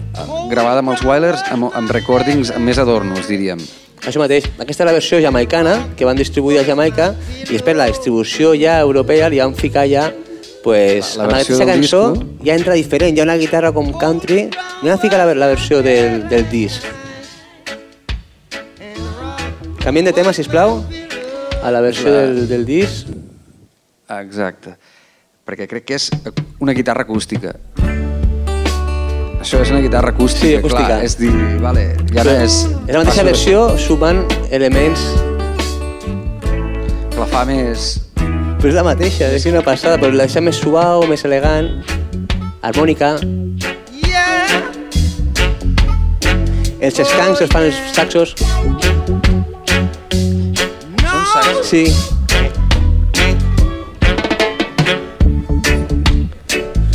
gravada 0.54 0.86
amb 0.86 0.94
els 0.94 1.02
Wailers 1.02 1.42
amb, 1.50 1.72
amb 1.74 1.98
recordings 1.98 2.54
amb 2.54 2.70
més 2.70 2.78
adornos, 2.78 3.26
diríem. 3.26 3.58
Això 4.06 4.22
mateix. 4.22 4.46
Aquesta 4.62 4.84
és 4.84 4.88
la 4.92 4.98
versió 5.02 5.18
jamaicana 5.22 5.80
que 5.98 6.06
van 6.06 6.18
distribuir 6.18 6.62
a 6.62 6.68
Jamaica 6.70 7.16
i 7.42 7.56
després 7.56 7.78
la 7.78 7.90
distribució 7.90 8.54
ja 8.54 8.78
europea 8.86 9.34
li 9.34 9.42
van 9.42 9.58
ficar 9.58 9.90
ja 9.90 10.12
pues, 10.64 11.16
La- 11.18 11.24
la 11.26 11.30
amb 11.30 11.38
aquesta 11.42 11.66
cançó 11.66 12.02
disc, 12.14 12.26
ja 12.46 12.56
entra 12.56 12.74
diferent, 12.78 13.18
hi 13.18 13.22
ha 13.22 13.24
una 13.26 13.38
guitarra 13.38 13.72
com 13.74 13.92
country 13.98 14.48
i 14.84 14.88
van 14.88 15.00
ficar 15.00 15.18
la, 15.26 15.34
la 15.34 15.48
versió 15.48 15.82
del, 15.82 16.28
del 16.30 16.48
disc. 16.50 16.84
Canviem 19.84 20.06
de 20.06 20.14
tema, 20.14 20.32
sisplau, 20.34 20.84
a 21.64 21.72
la 21.72 21.82
versió 21.82 22.10
La- 22.10 22.22
del, 22.28 22.48
del 22.48 22.66
disc. 22.66 23.08
Exacte. 24.22 24.76
Perquè 25.48 25.66
crec 25.68 25.86
que 25.90 25.96
és 25.98 26.10
una 26.62 26.74
guitarra 26.78 27.02
acústica. 27.08 27.56
Això 29.42 29.58
és 29.64 29.72
una 29.74 29.80
guitarra 29.82 30.12
acústica, 30.14 30.46
Sí, 30.46 30.56
acústica. 30.60 30.86
clar. 30.86 31.04
És 31.04 31.18
dir, 31.18 31.32
vale, 31.64 31.88
ja 32.14 32.24
no 32.24 32.30
és... 32.44 32.60
És 32.86 32.94
la 32.94 33.00
mateixa 33.02 33.24
versió 33.26 33.64
sumant 33.82 34.22
elements 34.54 35.02
Que 37.10 37.18
la 37.18 37.26
fa 37.26 37.42
més... 37.50 37.96
Però 38.62 38.70
és 38.70 38.76
la 38.78 38.84
mateixa, 38.86 39.26
és 39.34 39.46
una 39.50 39.64
passada, 39.66 39.98
però 39.98 40.14
la 40.14 40.28
deixa 40.28 40.38
més 40.46 40.60
suau, 40.62 41.02
més 41.10 41.24
elegant, 41.26 41.66
harmònica. 42.62 43.16
Els 46.78 47.00
escancs 47.02 47.42
els 47.42 47.50
fan 47.50 47.66
els 47.66 47.80
saxos. 47.96 48.36
Són 51.02 51.26
sacs. 51.34 51.66
Sí. 51.72 51.84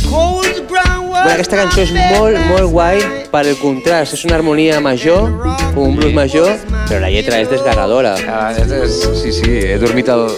Bueno, 0.07 1.35
aquesta 1.35 1.59
cançó 1.59 1.83
és 1.83 1.91
molt, 1.91 2.39
molt 2.47 2.71
guai 2.71 3.03
per 3.27 3.43
el 3.43 3.59
contrast. 3.59 4.15
És 4.15 4.23
una 4.23 4.39
harmonia 4.39 4.79
major, 4.79 5.27
com 5.73 5.89
un 5.89 5.99
blues 5.99 6.15
major, 6.15 6.53
però 6.87 7.03
la 7.03 7.11
lletra 7.11 7.43
és 7.43 7.51
desgarradora. 7.51 8.15
Ah, 8.31 8.53
és, 8.55 8.71
és, 8.71 9.01
sí, 9.19 9.35
sí, 9.35 9.57
he 9.67 9.75
dormit 9.83 10.07
al, 10.15 10.29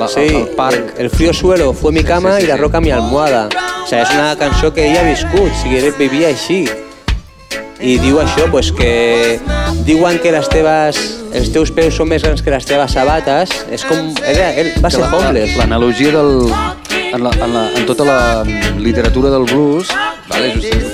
la, 0.00 0.08
Sí, 0.08 0.26
al 0.34 0.48
parc. 0.56 0.94
el, 0.98 1.04
el 1.06 1.10
frío 1.10 1.32
suelo 1.32 1.72
fue 1.72 1.92
mi 1.92 2.02
cama 2.02 2.38
sí, 2.38 2.44
y 2.44 2.46
la 2.48 2.56
sí. 2.56 2.60
roca 2.60 2.80
mi 2.80 2.90
almohada. 2.90 3.48
O 3.84 3.86
sigui, 3.86 4.02
és 4.02 4.10
una 4.14 4.34
cançó 4.36 4.72
que 4.74 4.90
ella 4.90 5.00
ha 5.00 5.08
viscut, 5.08 5.48
o 5.50 5.62
sigui, 5.62 5.90
vivia 5.98 6.28
així. 6.34 6.64
I 7.80 7.94
diu 7.96 8.18
això, 8.20 8.44
pues, 8.52 8.68
que 8.76 9.40
diuen 9.86 10.18
que 10.20 10.30
les 10.34 10.48
teves, 10.52 10.98
els 11.32 11.48
teus 11.54 11.70
peus 11.72 11.94
són 11.96 12.10
més 12.10 12.20
grans 12.22 12.42
que 12.44 12.52
les 12.52 12.66
teves 12.68 12.92
sabates. 12.92 13.54
És 13.72 13.86
com... 13.88 14.10
Ell, 14.20 14.40
ell 14.60 14.68
va 14.84 14.90
ser 14.92 15.00
homeless. 15.06 15.54
la- 15.56 15.64
L'analogia 15.64 16.12
del... 16.12 16.52
En, 17.10 17.24
la, 17.24 17.30
en, 17.32 17.54
la, 17.54 17.62
en 17.74 17.86
tota 17.88 18.04
la 18.04 18.18
literatura 18.78 19.30
del 19.32 19.42
blues, 19.48 19.88
vale, 20.28 20.52
just, 20.54 20.66
el- 20.68 20.78
el- 20.84 20.89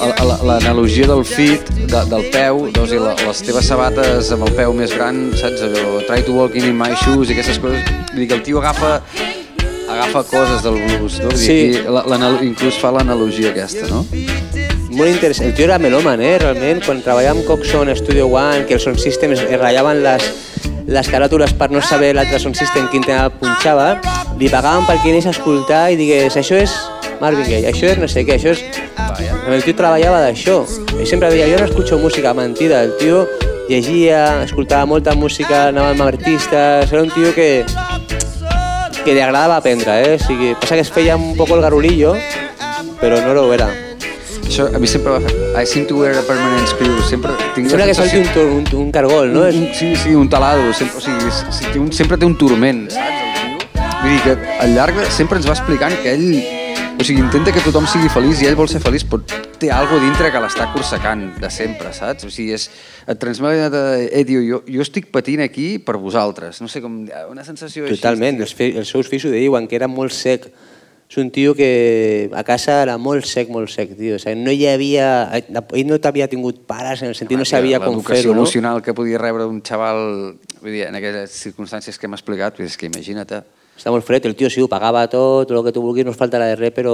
l'analogia 0.00 1.06
del 1.10 1.24
fit, 1.24 1.68
de, 1.76 2.04
del 2.10 2.28
peu, 2.32 2.66
doncs, 2.72 2.94
i 2.96 3.00
la, 3.00 3.14
les 3.20 3.42
teves 3.44 3.68
sabates 3.68 4.30
amb 4.34 4.48
el 4.48 4.54
peu 4.56 4.72
més 4.76 4.94
gran, 4.96 5.28
saps? 5.38 5.64
Allò, 5.66 6.00
try 6.08 6.24
to 6.24 6.36
walk 6.36 6.56
in 6.56 6.72
my 6.76 6.94
shoes 7.04 7.30
i 7.30 7.36
aquestes 7.36 7.60
coses. 7.62 7.84
Vull 8.12 8.22
dir 8.24 8.30
que 8.30 8.38
el 8.38 8.44
tio 8.46 8.62
agafa 8.62 8.98
agafa 9.90 10.22
coses 10.24 10.62
del 10.62 10.78
blues, 10.84 11.20
no? 11.20 11.30
Sí. 11.36 11.74
aquí 11.74 11.88
la, 11.90 12.04
inclús 12.46 12.78
fa 12.78 12.92
l'analogia 12.94 13.50
aquesta, 13.50 13.88
no? 13.90 14.04
Molt 14.90 15.10
interessant. 15.10 15.48
El 15.50 15.54
tio 15.54 15.66
era 15.68 15.78
melòman, 15.78 16.20
eh, 16.20 16.36
realment. 16.42 16.82
Quan 16.84 17.02
treballava 17.02 17.38
amb 17.38 17.46
Coxon 17.46 17.90
Studio 17.96 18.26
One, 18.28 18.66
que 18.66 18.74
els 18.74 18.86
sound 18.86 18.98
systems 18.98 19.42
es 19.42 19.58
ratllaven 19.58 20.02
les, 20.02 20.30
les 20.86 21.10
caràtules 21.10 21.54
per 21.54 21.70
no 21.70 21.82
saber 21.82 22.14
l'altre 22.14 22.40
sound 22.42 22.58
system 22.58 22.88
quin 22.90 23.06
tema 23.06 23.30
punxava, 23.30 23.92
li 24.38 24.50
pagaven 24.50 24.88
perquè 24.88 25.12
anés 25.12 25.28
a 25.28 25.34
escoltar 25.36 25.90
i 25.92 26.00
digués 26.00 26.36
això 26.40 26.58
és 26.58 26.74
Marvin 27.20 27.44
Gaye, 27.44 27.68
això 27.68 27.90
és 27.90 27.98
no 28.00 28.08
sé 28.08 28.24
què, 28.24 28.38
això 28.38 28.54
és... 28.54 28.62
El 29.50 29.62
tio 29.64 29.74
treballava 29.76 30.20
d'això. 30.24 30.62
Ell 30.96 31.06
sempre 31.08 31.28
deia, 31.32 31.48
jo 31.50 31.58
no 31.60 31.66
escucho 31.68 31.98
música, 31.98 32.32
mentida. 32.34 32.82
El 32.86 32.94
tio 33.00 33.26
llegia, 33.68 34.42
escoltava 34.44 34.86
molta 34.86 35.14
música, 35.14 35.68
anava 35.68 35.90
amb 35.92 36.02
artistes... 36.06 36.90
Era 36.92 37.02
un 37.02 37.10
tio 37.12 37.34
que, 37.34 37.64
que 39.04 39.12
li 39.14 39.20
agradava 39.20 39.56
aprendre, 39.60 39.98
eh? 40.06 40.16
O 40.16 40.22
sigui, 40.24 40.54
passa 40.60 40.74
que 40.78 40.84
es 40.86 40.90
feia 40.92 41.16
un 41.16 41.36
poco 41.36 41.56
el 41.56 41.62
garulillo, 41.64 42.14
però 43.00 43.20
no 43.26 43.34
lo 43.36 43.46
era. 43.54 43.68
Això 44.46 44.66
a 44.74 44.78
mi 44.82 44.88
sempre 44.90 45.12
va 45.14 45.20
fer... 45.22 45.34
I 45.60 45.66
seem 45.68 45.84
to 45.86 45.98
wear 46.00 46.16
a 46.18 46.22
permanent 46.26 46.66
screw. 46.72 46.96
Sempre 47.06 47.34
tinc 47.54 47.66
la 47.68 47.74
Sembla 47.76 47.86
que 47.90 47.94
sensació- 47.94 48.46
un, 48.46 48.64
un, 48.64 48.70
un 48.86 48.90
cargol, 48.94 49.32
no? 49.32 49.44
Un, 49.46 49.60
un, 49.66 49.74
sí, 49.74 49.92
sí, 49.96 50.14
un 50.14 50.28
taladro. 50.30 50.72
Sempre, 50.74 50.98
o 50.98 51.04
sigui, 51.04 51.82
un, 51.84 51.92
sempre 51.94 52.18
té 52.18 52.26
un 52.26 52.34
turment, 52.40 52.86
saps, 52.90 53.26
el 53.44 53.58
tio? 53.60 53.92
Vull 54.00 54.16
dir 54.16 54.22
que 54.24 54.56
al 54.64 54.74
llarg 54.74 54.98
sempre 55.12 55.38
ens 55.42 55.46
va 55.50 55.54
explicant 55.58 55.94
que 56.02 56.16
ell... 56.16 56.59
O 57.00 57.02
sigui, 57.02 57.22
intenta 57.24 57.48
que 57.48 57.62
tothom 57.64 57.86
sigui 57.88 58.10
feliç 58.12 58.42
i 58.42 58.46
ell 58.50 58.56
vol 58.58 58.66
ser 58.68 58.82
feliç, 58.84 59.06
però 59.08 59.38
té 59.56 59.70
algo 59.72 59.96
dintre 60.02 60.28
que 60.28 60.40
l'està 60.42 60.66
corsecant 60.68 61.22
de 61.40 61.48
sempre, 61.48 61.94
saps? 61.96 62.26
O 62.28 62.32
sigui, 62.32 62.52
és, 62.52 62.66
et 63.08 63.20
transmet 63.22 63.70
de, 63.72 63.80
eh, 64.04 64.24
jo, 64.28 64.58
jo 64.68 64.84
estic 64.84 65.06
patint 65.08 65.40
aquí 65.40 65.78
per 65.80 65.94
vosaltres. 65.96 66.58
No 66.60 66.68
sé 66.68 66.82
com... 66.84 66.98
Una 67.32 67.46
sensació 67.46 67.86
totalment. 67.88 68.42
Els, 68.44 68.52
fe, 68.52 68.68
els 68.76 68.92
seus 68.92 69.08
fills 69.08 69.24
ho 69.24 69.32
diuen, 69.32 69.64
que 69.70 69.78
era 69.78 69.88
molt 69.88 70.12
sec. 70.12 70.50
És 71.08 71.16
un 71.22 71.30
tio 71.32 71.54
que 71.56 72.28
a 72.36 72.42
casa 72.44 72.76
era 72.82 72.98
molt 73.00 73.24
sec, 73.24 73.48
molt 73.48 73.72
sec, 73.72 73.96
tio. 73.96 74.18
O 74.18 74.20
sigui, 74.20 74.36
no 74.44 74.52
hi 74.52 74.68
havia... 74.68 75.06
Ell 75.40 75.88
no 75.88 75.96
t'havia 76.04 76.28
tingut 76.28 76.66
pares, 76.68 77.00
en 77.00 77.14
el 77.14 77.16
sentit 77.16 77.40
no 77.40 77.48
sabia 77.48 77.80
com 77.80 77.96
L'educació 77.96 78.26
fer-ho, 78.26 78.36
no? 78.36 78.44
emocional 78.44 78.84
que 78.84 78.92
podia 78.92 79.22
rebre 79.24 79.48
un 79.48 79.64
xaval 79.64 80.04
vull 80.60 80.76
dir, 80.76 80.84
en 80.90 81.00
aquelles 81.00 81.32
circumstàncies 81.48 81.96
que 81.96 82.10
hem 82.10 82.20
explicat, 82.20 82.60
és 82.60 82.76
que 82.76 82.92
imagina't. 82.92 83.40
Està 83.80 83.88
molt 83.94 84.04
fred, 84.04 84.26
el 84.28 84.34
tio 84.36 84.50
sí, 84.52 84.60
ho 84.60 84.68
pagava 84.68 85.06
tot, 85.08 85.48
el 85.50 85.62
que 85.64 85.72
tu 85.72 85.80
vulguis, 85.80 86.04
no 86.04 86.12
us 86.12 86.18
faltarà 86.20 86.50
de 86.50 86.56
res, 86.60 86.72
però... 86.76 86.92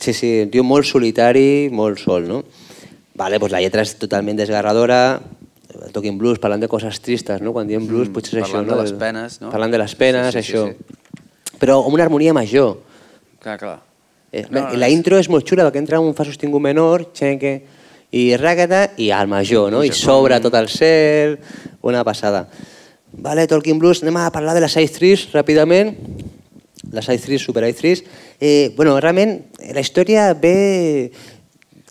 Sí, 0.00 0.14
sí, 0.16 0.30
un 0.42 0.50
tio 0.50 0.64
molt 0.66 0.86
solitari, 0.88 1.68
molt 1.70 2.00
sol, 2.00 2.24
no? 2.26 2.40
Vale, 3.14 3.38
pues 3.38 3.52
la 3.52 3.60
lletra 3.62 3.84
és 3.84 3.92
totalment 4.00 4.36
desgarradora, 4.40 5.20
el 5.74 5.92
Talking 5.94 6.16
Blues, 6.18 6.40
parlant 6.42 6.62
de 6.64 6.68
coses 6.72 6.98
tristes, 7.04 7.42
no? 7.44 7.52
Quan 7.54 7.68
diem 7.70 7.86
blues, 7.86 8.08
Mm, 8.08 8.14
potser 8.16 8.40
és 8.40 8.48
parlant 8.48 8.64
això, 8.64 8.70
no? 8.70 8.76
de 8.76 8.82
les 8.88 8.92
penes, 8.98 9.40
no? 9.42 9.50
Parlant 9.52 9.70
de 9.70 9.78
les 9.78 9.94
penes, 9.94 10.32
Sí, 10.34 10.42
sí, 10.42 10.50
sí, 10.50 10.56
això. 10.56 10.72
sí. 10.72 11.58
Però 11.60 11.78
amb 11.84 11.94
una 11.94 12.02
harmonia 12.08 12.32
major. 12.34 12.78
Clar, 13.40 13.58
clar. 13.60 13.78
Eh, 14.32 14.46
No, 14.50 14.66
la 14.74 14.88
és- 14.88 14.92
intro 14.92 15.18
és 15.18 15.28
molt 15.30 15.46
xula 15.46 15.68
perquè 15.70 15.78
entra 15.78 16.00
un 16.00 16.14
fa 16.14 16.24
sostingut 16.24 16.60
menor, 16.60 17.12
xenque, 17.14 17.62
i 18.10 18.34
ràcata, 18.36 18.90
i 18.96 19.10
al 19.12 19.28
major, 19.28 19.70
no? 19.70 19.84
I 19.84 19.90
s'obre 19.92 20.40
tot 20.40 20.54
el 20.54 20.68
cel, 20.68 21.38
una 21.82 22.02
passada. 22.02 22.48
Vale, 23.16 23.46
Talking 23.46 23.78
Blues, 23.78 24.02
anem 24.02 24.16
a 24.20 24.30
parlar 24.32 24.54
de 24.54 24.60
la 24.64 24.68
Side 24.68 24.90
3 24.92 25.28
ràpidament. 25.32 25.94
La 26.92 27.02
Side 27.02 27.18
3, 27.18 27.40
Super 27.42 27.64
Side 27.64 27.78
3. 27.80 28.04
Eh, 28.40 28.72
bueno, 28.76 28.98
realment, 29.00 29.38
la 29.72 29.80
història 29.80 30.32
ve 30.34 31.10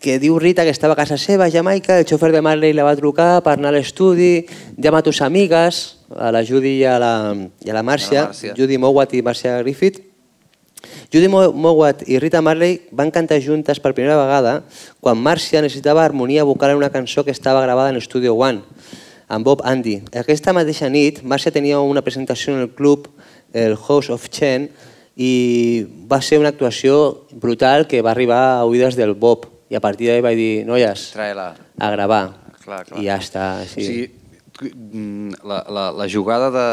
que 0.04 0.18
diu 0.20 0.36
Rita 0.38 0.64
que 0.64 0.70
estava 0.70 0.92
a 0.92 0.96
casa 1.00 1.16
seva, 1.16 1.46
a 1.46 1.50
Jamaica, 1.50 1.98
el 1.98 2.04
xofer 2.06 2.30
de 2.32 2.42
Marley 2.44 2.74
la 2.76 2.84
va 2.84 2.92
trucar 2.96 3.40
per 3.42 3.54
anar 3.56 3.70
a 3.72 3.76
l'estudi, 3.78 4.44
llama 4.76 5.00
a 5.00 5.06
tus 5.06 5.22
amigues, 5.24 5.96
a 6.14 6.28
la 6.30 6.42
Judy 6.44 6.74
i 6.82 6.84
a 6.84 6.98
la, 7.00 7.12
i 7.64 7.70
a 7.72 7.74
la 7.74 7.82
Màrcia, 7.82 8.26
Màrcia. 8.28 8.52
Judy 8.58 8.76
Mowat 8.78 9.14
i 9.16 9.22
Màrcia 9.24 9.56
Griffith, 9.62 10.02
Judy 11.10 11.28
Mo- 11.32 11.52
Mowat 11.56 12.02
i 12.12 12.18
Rita 12.20 12.42
Marley 12.44 12.82
van 12.92 13.08
cantar 13.10 13.40
juntes 13.40 13.80
per 13.80 13.94
primera 13.96 14.18
vegada 14.20 14.58
quan 15.00 15.16
Marcia 15.16 15.62
necessitava 15.64 16.04
harmonia 16.04 16.44
vocal 16.44 16.74
en 16.74 16.76
una 16.82 16.90
cançó 16.92 17.24
que 17.24 17.30
estava 17.32 17.62
gravada 17.64 17.88
en 17.88 17.96
l'Studio 17.96 18.34
One 18.36 18.60
amb 19.34 19.44
Bob 19.46 19.62
Andy. 19.66 19.98
Aquesta 20.16 20.54
mateixa 20.56 20.88
nit, 20.90 21.22
Marcia 21.26 21.52
tenia 21.52 21.80
una 21.82 22.02
presentació 22.06 22.54
en 22.54 22.60
el 22.64 22.70
club, 22.74 23.08
el 23.52 23.76
House 23.76 24.10
of 24.14 24.28
Chen, 24.30 24.68
i 25.16 25.84
va 26.10 26.20
ser 26.22 26.40
una 26.42 26.50
actuació 26.54 27.26
brutal 27.32 27.86
que 27.90 28.02
va 28.02 28.10
arribar 28.14 28.40
a 28.56 28.64
oïdes 28.66 28.96
del 28.98 29.14
Bob. 29.14 29.46
I 29.70 29.76
a 29.78 29.82
partir 29.82 30.08
d'ahí 30.10 30.22
vaig 30.22 30.36
dir, 30.38 30.52
noies, 30.66 31.10
a 31.78 31.90
gravar. 31.90 32.24
Clar, 32.64 32.82
clar. 32.86 33.00
I 33.02 33.06
ja 33.10 33.18
està. 33.20 33.44
Sí. 33.68 33.80
O 33.82 33.86
sigui, 33.86 34.72
mm, 34.72 35.38
la, 35.44 35.60
la, 35.68 35.84
la 35.92 36.06
jugada 36.10 36.50
de, 36.54 36.66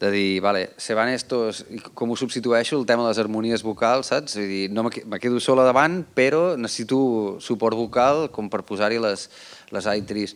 de 0.00 0.10
dir, 0.12 0.40
vale, 0.44 0.70
se 0.76 0.94
van 0.94 1.08
estos, 1.14 1.64
com 1.94 2.10
ho 2.10 2.16
substitueixo, 2.18 2.78
el 2.80 2.86
tema 2.86 3.02
de 3.06 3.12
les 3.12 3.18
harmonies 3.22 3.62
vocals, 3.64 4.10
saps? 4.12 4.36
Vull 4.40 4.50
dir, 4.50 4.64
no 4.74 4.84
me, 4.86 4.90
que- 4.90 5.04
me 5.06 5.20
quedo 5.22 5.40
sola 5.40 5.64
davant, 5.64 6.02
però 6.14 6.56
necessito 6.58 7.38
suport 7.40 7.78
vocal 7.78 8.28
com 8.34 8.50
per 8.50 8.62
posar-hi 8.66 8.98
les, 9.02 9.28
les 9.74 9.86
I3. 9.86 10.34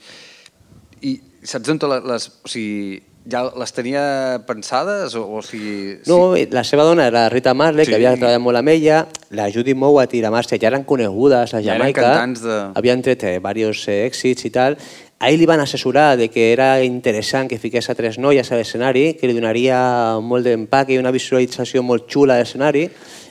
I 1.03 1.20
saps 1.43 1.69
on 1.70 1.79
les, 1.83 2.05
les... 2.05 2.27
O 2.45 2.49
sigui, 2.51 3.03
ja 3.29 3.43
les 3.61 3.73
tenia 3.77 4.03
pensades? 4.49 5.15
O, 5.15 5.25
o 5.37 5.43
sigui... 5.45 5.99
No, 6.09 6.33
la 6.51 6.62
seva 6.65 6.87
dona 6.89 7.07
era 7.11 7.27
Rita 7.29 7.53
Marley, 7.55 7.85
Sí. 7.85 7.91
que 7.93 7.99
havia 7.99 8.15
treballat 8.16 8.41
molt 8.41 8.57
amb 8.62 8.73
ella, 8.73 9.03
la 9.37 9.51
Judy 9.53 9.75
Mowat 9.77 10.15
i 10.16 10.23
la 10.25 10.31
Marcia 10.33 10.57
ja 10.59 10.70
eren 10.70 10.87
conegudes 10.89 11.53
a 11.53 11.61
Ja 11.61 11.75
eren 11.77 11.83
Jamaica, 11.83 12.07
cantants 12.07 12.41
de- 12.47 12.61
havien 12.81 13.03
tret 13.05 13.25
eh, 13.29 13.35
diversos 13.39 13.85
eh, 13.93 13.99
èxits 14.09 14.47
i 14.49 14.51
tal, 14.55 14.79
a 15.20 15.31
ell 15.32 15.39
li 15.40 15.47
van 15.51 15.59
assessorar 15.59 16.16
de 16.16 16.28
que 16.31 16.53
era 16.53 16.78
interessant 16.85 17.49
que 17.51 17.59
fiqués 17.59 17.89
a 17.90 17.95
tres 17.99 18.19
noies 18.23 18.53
a 18.53 18.57
l'escenari, 18.57 19.16
que 19.19 19.27
li 19.27 19.35
donaria 19.35 19.78
molt 20.23 20.47
d'empaque 20.47 20.95
i 20.95 20.99
una 21.03 21.11
visualització 21.11 21.82
molt 21.82 22.07
xula 22.07 22.36
a 22.36 22.39
l'escenari. 22.39 22.85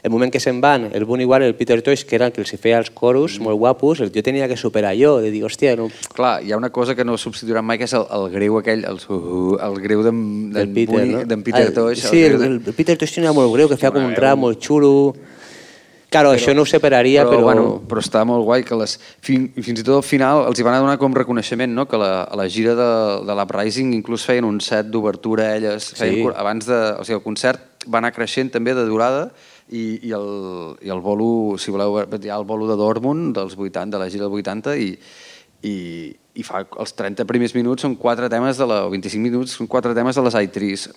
El 0.03 0.11
moment 0.11 0.31
que 0.31 0.39
se'n 0.39 0.59
van, 0.61 0.89
el 0.93 1.05
Bunny 1.07 1.23
Ware 1.25 1.45
i 1.47 1.47
el 1.47 1.55
Peter 1.55 1.79
Tosh, 1.81 2.03
que 2.07 2.15
eren 2.19 2.31
que 2.35 2.39
els 2.43 2.51
feia 2.59 2.77
els 2.79 2.91
coros 2.91 3.39
molt 3.43 3.57
guapos, 3.57 4.01
el 4.03 4.11
jo 4.13 4.21
tenia 4.23 4.47
que 4.47 4.55
superar 4.59 4.93
jo, 4.99 5.17
de 5.23 5.31
dir, 5.31 5.41
hòstia, 5.47 5.75
no, 5.79 5.87
Clar, 6.13 6.43
hi 6.43 6.51
ha 6.51 6.57
una 6.59 6.69
cosa 6.75 6.93
que 6.95 7.03
no 7.07 7.17
substituiran 7.17 7.65
mai, 7.65 7.79
que 7.79 7.87
és 7.87 7.95
el, 7.97 8.05
el 8.11 8.27
greu 8.35 8.59
aquell, 8.59 8.83
el, 8.87 8.99
el 9.67 9.79
greu 9.83 10.03
d'en 10.03 10.21
Peter, 10.75 10.87
Bunny- 10.91 11.23
no? 11.25 11.43
Peter 11.43 11.67
Ah, 11.71 11.73
Tosh. 11.73 12.03
Sí, 12.03 12.23
el, 12.23 12.37
de- 12.39 12.45
el, 12.51 12.61
el 12.67 12.73
Peter 12.77 12.97
Tosh 12.99 13.15
tenia 13.15 13.31
molt 13.35 13.51
greu, 13.55 13.67
que 13.71 13.79
feia 13.79 13.91
com 13.95 14.03
un 14.05 14.15
rap 14.15 14.37
molt 14.43 14.59
xulo. 14.63 15.15
Claro, 16.09 16.31
això 16.31 16.53
no 16.55 16.63
ho 16.63 16.65
separaria, 16.69 17.25
però... 17.27 17.41
Bueno, 17.43 17.63
però 17.87 17.99
està 17.99 18.21
molt 18.23 18.45
guai 18.47 18.63
que 18.63 18.77
les, 18.79 18.93
fin, 19.21 19.49
fins 19.59 19.81
i 19.81 19.83
tot 19.83 19.97
al 19.97 20.05
final 20.07 20.45
els 20.47 20.59
hi 20.59 20.63
van 20.63 20.77
donar 20.79 20.95
com 21.01 21.11
reconeixement, 21.13 21.73
no? 21.75 21.83
que 21.85 21.99
la, 21.99 22.21
a 22.23 22.37
la 22.39 22.45
gira 22.47 22.75
de, 22.79 22.87
de 23.27 23.35
l'Uprising 23.35 23.91
inclús 23.97 24.23
feien 24.25 24.47
un 24.47 24.61
set 24.63 24.87
d'obertura 24.93 25.49
elles, 25.57 25.89
feien, 25.99 26.15
Sí. 26.15 26.23
cor- 26.23 26.37
abans 26.39 26.65
de, 26.69 26.77
o 26.95 27.03
sigui, 27.03 27.17
el 27.19 27.23
concert 27.25 27.83
va 27.91 27.99
anar 27.99 28.13
creixent 28.15 28.53
també 28.55 28.71
de 28.77 28.85
durada 28.87 29.25
i, 29.67 29.99
i, 30.07 30.13
el, 30.15 30.77
i 30.87 30.89
el 30.95 31.01
bolo, 31.03 31.57
si 31.59 31.75
voleu, 31.75 31.99
hi 31.99 32.31
ha 32.31 32.39
el 32.39 32.47
bolo 32.47 32.69
de 32.71 32.79
Dortmund 32.79 33.35
dels 33.35 33.57
80, 33.59 33.91
de 33.97 33.99
la 33.99 34.07
gira 34.09 34.29
del 34.29 34.39
80 34.39 34.77
i, 34.79 34.89
i, 35.67 35.75
i 36.39 36.43
fa 36.47 36.63
els 36.79 36.95
30 36.95 37.27
primers 37.27 37.51
minuts 37.57 37.83
són 37.83 37.97
quatre 37.99 38.31
temes 38.31 38.55
de 38.63 38.67
la, 38.69 38.85
o 38.87 38.91
25 38.95 39.19
minuts 39.27 39.59
són 39.59 39.67
quatre 39.67 39.91
temes 39.97 40.15
de 40.15 40.23
les 40.23 40.39
I3 40.39 40.87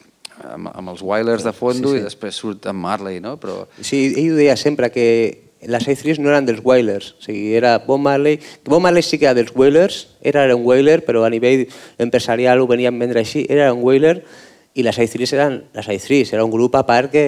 amb, 0.45 0.71
amb 0.73 0.93
els 0.93 1.03
Wailers 1.03 1.45
de 1.47 1.53
fondo 1.53 1.91
Sí, 1.93 1.99
sí. 1.99 2.01
i 2.01 2.09
després 2.09 2.41
surt 2.41 2.67
en 2.71 2.77
Marley, 2.77 3.21
no? 3.21 3.37
Però, 3.41 3.67
Sí, 3.81 4.15
ell 4.17 4.33
ho 4.35 4.41
deia 4.41 4.57
sempre, 4.57 4.91
que 4.91 5.07
les 5.61 5.87
A3 5.89 6.19
no 6.19 6.31
eren 6.33 6.47
dels 6.49 6.63
Wailers, 6.65 7.15
o 7.19 7.25
sigui, 7.25 7.55
era 7.55 7.79
Bob 7.85 8.01
Marley, 8.01 8.39
que 8.39 8.71
Bob 8.71 8.81
Marley 8.81 9.03
sí 9.05 9.19
que 9.19 9.27
era 9.29 9.35
dels 9.37 9.53
Wailers, 9.55 10.07
era 10.23 10.47
un 10.57 10.65
Wailer, 10.65 11.05
però 11.05 11.25
a 11.27 11.31
nivell 11.31 11.67
empresarial 12.01 12.61
ho 12.61 12.67
venien 12.71 12.97
vendre 12.99 13.21
així, 13.21 13.45
era 13.49 13.73
un 13.75 13.83
Wailer, 13.85 14.23
i 14.73 14.85
les 14.87 14.97
A3 15.03 15.33
eren 15.35 15.57
les 15.75 15.89
A3, 15.91 16.33
era 16.33 16.45
un 16.47 16.53
grup 16.53 16.77
a 16.79 16.85
part 16.87 17.11
que 17.11 17.25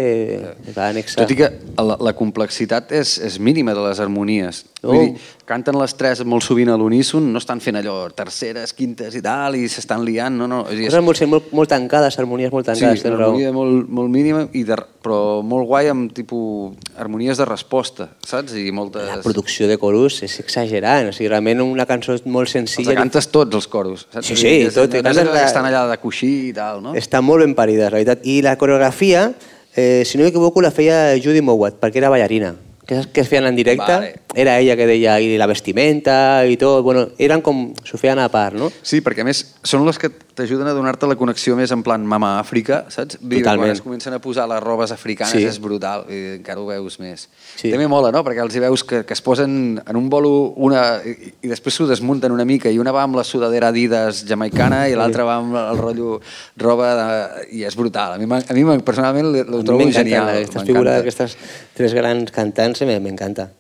que 0.64 0.72
va 0.76 0.89
annexar. 0.89 1.24
Tot 1.24 1.32
i 1.34 1.36
que 1.36 1.51
la, 1.76 1.98
la 2.01 2.12
complexitat 2.16 2.93
és, 2.94 3.18
és 3.18 3.39
mínima 3.43 3.74
de 3.74 3.82
les 3.89 4.01
harmonies. 4.01 4.64
Oh. 4.82 4.88
Vull 4.90 5.12
dir, 5.12 5.20
canten 5.46 5.76
les 5.78 5.92
tres 5.94 6.24
molt 6.26 6.42
sovint 6.42 6.68
a 6.72 6.76
l'uníson, 6.76 7.28
no 7.30 7.38
estan 7.38 7.60
fent 7.62 7.76
allò 7.78 8.09
terceres, 8.18 8.72
quintes 8.74 9.14
i 9.14 9.20
tal, 9.22 9.54
i 9.54 9.68
s'estan 9.70 10.02
liant, 10.04 10.34
no, 10.34 10.48
no. 10.50 10.62
O 10.64 10.72
sigui, 10.72 10.88
Coses 10.88 11.04
molt, 11.06 11.20
molt, 11.30 11.52
molt 11.54 11.70
tancades, 11.70 12.18
harmonies 12.18 12.50
molt 12.50 12.66
sí, 12.66 12.72
tancades, 12.72 13.02
tens 13.04 13.12
una 13.14 13.20
raó. 13.20 13.28
harmonia 13.30 13.52
molt, 13.54 13.86
molt 13.88 14.10
mínima, 14.10 14.40
i 14.59 14.64
de, 14.66 14.74
però 15.04 15.20
molt 15.46 15.68
guai 15.70 15.86
amb 15.92 16.10
tipus 16.16 16.74
harmonies 16.98 17.38
de 17.38 17.46
resposta, 17.46 18.09
saps? 18.26 18.56
I 18.59 18.72
moltes... 18.74 19.06
La 19.06 19.20
producció 19.22 19.68
de 19.70 19.78
coros 19.78 20.18
és 20.26 20.34
exagerant, 20.42 21.12
o 21.12 21.14
sigui, 21.14 21.28
realment 21.30 21.62
una 21.62 21.86
cançó 21.86 22.18
molt 22.24 22.48
Els 22.50 22.56
senzilla. 22.59 22.96
cantes 22.98 23.30
tots, 23.30 23.54
els 23.54 23.68
coros. 23.70 24.09
Saps? 24.10 24.26
Sí, 24.26 24.34
dir, 24.34 24.42
sí, 24.42 24.52
és- 24.66 24.74
tot, 24.74 24.98
No, 24.98 25.02
no 25.02 25.14
és 25.14 25.30
la- 25.30 25.44
estan 25.46 25.64
allà 25.70 25.84
de 25.92 26.00
coixí 26.02 26.48
i 26.48 26.52
tal, 26.59 26.82
no? 26.82 26.96
Està 26.98 27.22
molt 27.22 27.46
ben 27.46 27.54
parida, 27.54 27.86
en 27.86 27.92
realitat. 27.94 28.26
I 28.26 28.40
la 28.42 28.56
coreografia, 28.59 29.28
eh, 29.76 30.02
si 30.04 30.18
no 30.18 30.24
m'equivoco, 30.24 30.60
la 30.60 30.70
feia 30.74 31.14
Judy 31.22 31.40
Mowat, 31.40 31.78
perquè 31.78 32.02
era 32.02 32.10
ballarina. 32.10 32.56
Que, 32.93 33.06
que 33.09 33.23
es 33.24 33.28
feien 33.31 33.47
en 33.48 33.56
directe, 33.56 33.89
Vale. 33.89 34.14
era 34.36 34.59
ella 34.60 34.77
que 34.77 34.85
deia 34.86 35.16
i 35.23 35.39
la 35.40 35.48
vestimenta 35.48 36.44
i 36.44 36.59
tot, 36.60 36.82
bueno, 36.85 37.06
eren 37.16 37.40
com, 37.40 37.70
s'ho 37.89 37.97
feien 38.01 38.20
a 38.20 38.28
part, 38.28 38.59
no? 38.59 38.69
Sí, 38.85 39.01
perquè 39.01 39.24
a 39.24 39.28
més 39.28 39.47
són 39.64 39.86
les 39.89 39.97
que 40.02 40.12
t'ajuden 40.34 40.66
a 40.66 40.72
donar-te 40.72 41.06
la 41.06 41.14
connexió 41.16 41.54
més 41.59 41.70
en 41.74 41.82
plan 41.84 42.02
mama 42.09 42.38
Àfrica, 42.40 42.86
saps? 42.90 43.18
Vull. 43.20 43.42
Quan 43.44 43.70
es 43.70 43.80
comencen 43.84 44.14
a 44.16 44.18
posar 44.22 44.46
les 44.48 44.60
robes 44.62 44.90
africanes 44.94 45.32
Sí. 45.34 45.44
és 45.44 45.59
brutal, 45.60 46.04
i 46.09 46.38
encara 46.38 46.60
ho 46.60 46.66
veus 46.66 46.98
més. 46.98 47.28
Sí. 47.56 47.70
També 47.70 47.86
mola, 47.88 48.10
no? 48.12 48.22
Perquè 48.24 48.40
els 48.42 48.54
hi 48.56 48.60
veus 48.64 48.84
que, 48.84 49.02
que 49.04 49.12
es 49.14 49.20
posen 49.22 49.80
en 49.86 49.96
un 49.96 50.09
bolo 50.10 50.52
una, 50.56 50.98
i, 51.04 51.32
i 51.42 51.48
després 51.48 51.74
s'ho 51.74 51.86
desmunten 51.86 52.32
una 52.32 52.44
mica 52.44 52.70
i 52.72 52.78
una 52.78 52.92
va 52.92 53.02
amb 53.04 53.16
la 53.16 53.24
sudadera 53.24 53.68
Adidas 53.68 54.24
jamaicana 54.28 54.88
i 54.88 54.94
l'altra 54.96 55.24
va 55.28 55.36
amb 55.40 55.54
el 55.56 55.78
rotllo 55.78 56.20
roba 56.56 56.92
de, 56.96 57.46
i 57.59 57.64
és 57.64 57.76
brutal. 57.76 58.14
A 58.14 58.18
mi, 58.18 58.24
a 58.30 58.52
mi 58.56 58.78
personalment 58.82 59.32
ho 59.32 59.62
trobo 59.62 59.90
genial. 59.92 60.28
Aquestes 60.28 60.62
figures 60.68 60.96
d'aquestes 60.98 61.36
tres 61.74 61.94
grans 61.94 62.30
cantants 62.30 62.82
me- 62.82 62.98
m'encanta. 63.00 63.50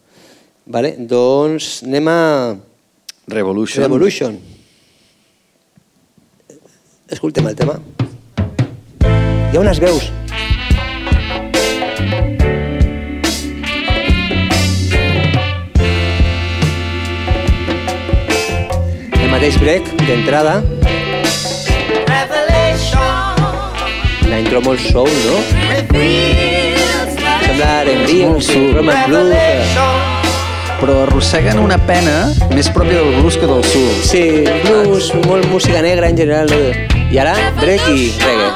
Vale? 0.66 0.94
Doncs 0.98 1.82
anem 1.82 2.08
a 2.08 2.18
Revolution. 3.28 3.82
Revolution. 3.84 4.38
Escoltem 7.12 7.46
el 7.50 7.56
tema. 7.56 7.74
Hi 9.52 9.56
ha 9.56 9.60
unes 9.60 9.80
veus. 9.84 10.10
El 19.20 19.30
mateix 19.30 19.56
break 19.60 19.88
d'entrada, 20.06 20.54
la 24.28 24.38
intro 24.40 24.60
molt 24.64 24.80
soul, 24.90 25.10
no? 25.26 25.40
Sembla 27.42 27.82
R&B. 27.82 28.72
Roman 28.72 29.04
Blues. 29.08 29.34
eh. 29.36 29.64
Però 30.82 30.96
arrosseguen 31.04 31.60
una 31.62 31.76
pena 31.86 32.32
més 32.56 32.66
pròpia 32.74 32.98
del 33.04 33.20
blues 33.20 33.36
que 33.38 33.46
del 33.46 33.62
soul. 33.64 33.92
Sí, 34.02 34.24
blues, 34.64 35.12
molt 35.28 35.46
música 35.52 35.82
negra 35.82 36.08
en 36.08 36.16
general. 36.18 36.50
No? 36.50 36.91
I 37.12 37.18
ara, 37.20 37.34
break 37.58 37.82
i 37.92 38.06
reggae. 38.24 38.46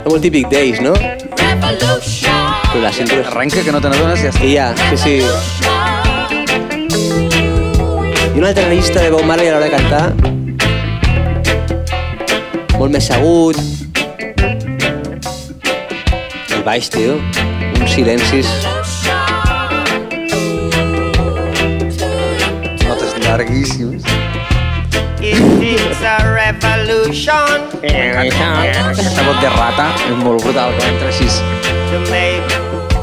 És 0.00 0.06
molt 0.08 0.22
típic 0.24 0.46
d'ells, 0.48 0.78
no? 0.80 0.94
Però 0.96 2.80
les 2.80 3.00
intros... 3.04 3.26
Arrenca 3.28 3.60
que 3.66 3.72
no 3.74 3.82
te 3.84 3.90
n'adones 3.92 4.22
i 4.24 4.24
ja 4.24 4.30
està. 4.32 4.44
I 4.48 4.54
ja, 4.54 4.72
sí, 4.88 4.96
sí. 5.02 5.20
I 8.32 8.40
una 8.40 8.48
altra 8.48 8.64
llista 8.70 9.04
de 9.04 9.10
Bob 9.12 9.28
Marley 9.28 9.52
a 9.52 9.58
l'hora 9.58 9.68
de 9.68 9.72
cantar. 9.76 10.08
Molt 12.80 12.96
més 12.96 13.10
agut. 13.12 13.60
El 16.56 16.62
baix, 16.64 16.88
tio. 16.96 17.20
Uns 17.76 17.92
silencis. 17.92 18.48
Notes 22.88 23.12
llarguíssimes. 23.20 24.00
It 24.08 24.25
is 25.96 26.02
a 26.04 26.16
revolution 26.34 27.68
Aquesta 27.82 29.22
vot 29.26 29.38
de 29.40 29.48
rata 29.56 29.86
és 30.08 30.16
molt 30.22 30.42
brutal, 30.44 30.72
quan 30.76 30.88
entra 30.92 31.08
així. 31.08 31.28
to 31.90 31.98
make 32.10 32.50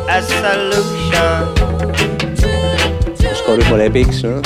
a 0.09 0.21
solution. 0.21 1.33
Els 3.29 3.41
coros 3.45 3.69
molt 3.69 3.81
èpics, 3.87 4.23
no? 4.23 4.41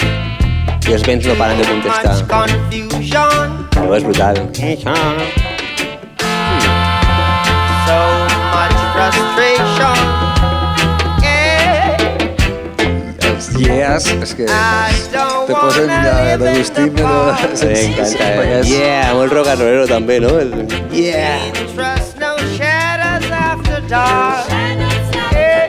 I 0.87 0.93
els 0.93 1.03
vents 1.03 1.25
no 1.27 1.35
paren 1.35 1.57
de 1.57 1.65
Much 1.67 1.83
contestar. 1.83 2.15
confusion, 2.27 3.67
Però 3.75 3.95
és 3.97 4.03
brutal. 4.03 5.46
Yes, 13.73 14.07
és 14.21 14.33
que 14.37 14.45
te 14.47 15.53
posen 15.53 15.87
de, 15.87 16.37
de 16.41 16.51
in 16.51 16.57
gustín 16.61 16.95
the 16.95 17.03
de... 17.03 17.57
Sí, 17.57 17.65
eh? 18.19 18.61
Yeah, 18.65 19.13
molt 19.15 19.31
rock 19.33 19.47
and 19.53 19.61
rollero 19.61 19.87
també, 19.89 20.19
no? 20.23 20.33
El... 20.39 20.53
Yeah! 20.95 21.39
Trust 21.75 22.17
no 22.21 22.35
shadows 22.55 23.29
after 23.31 23.81
dark. 23.89 24.47
Yeah. 24.49 25.67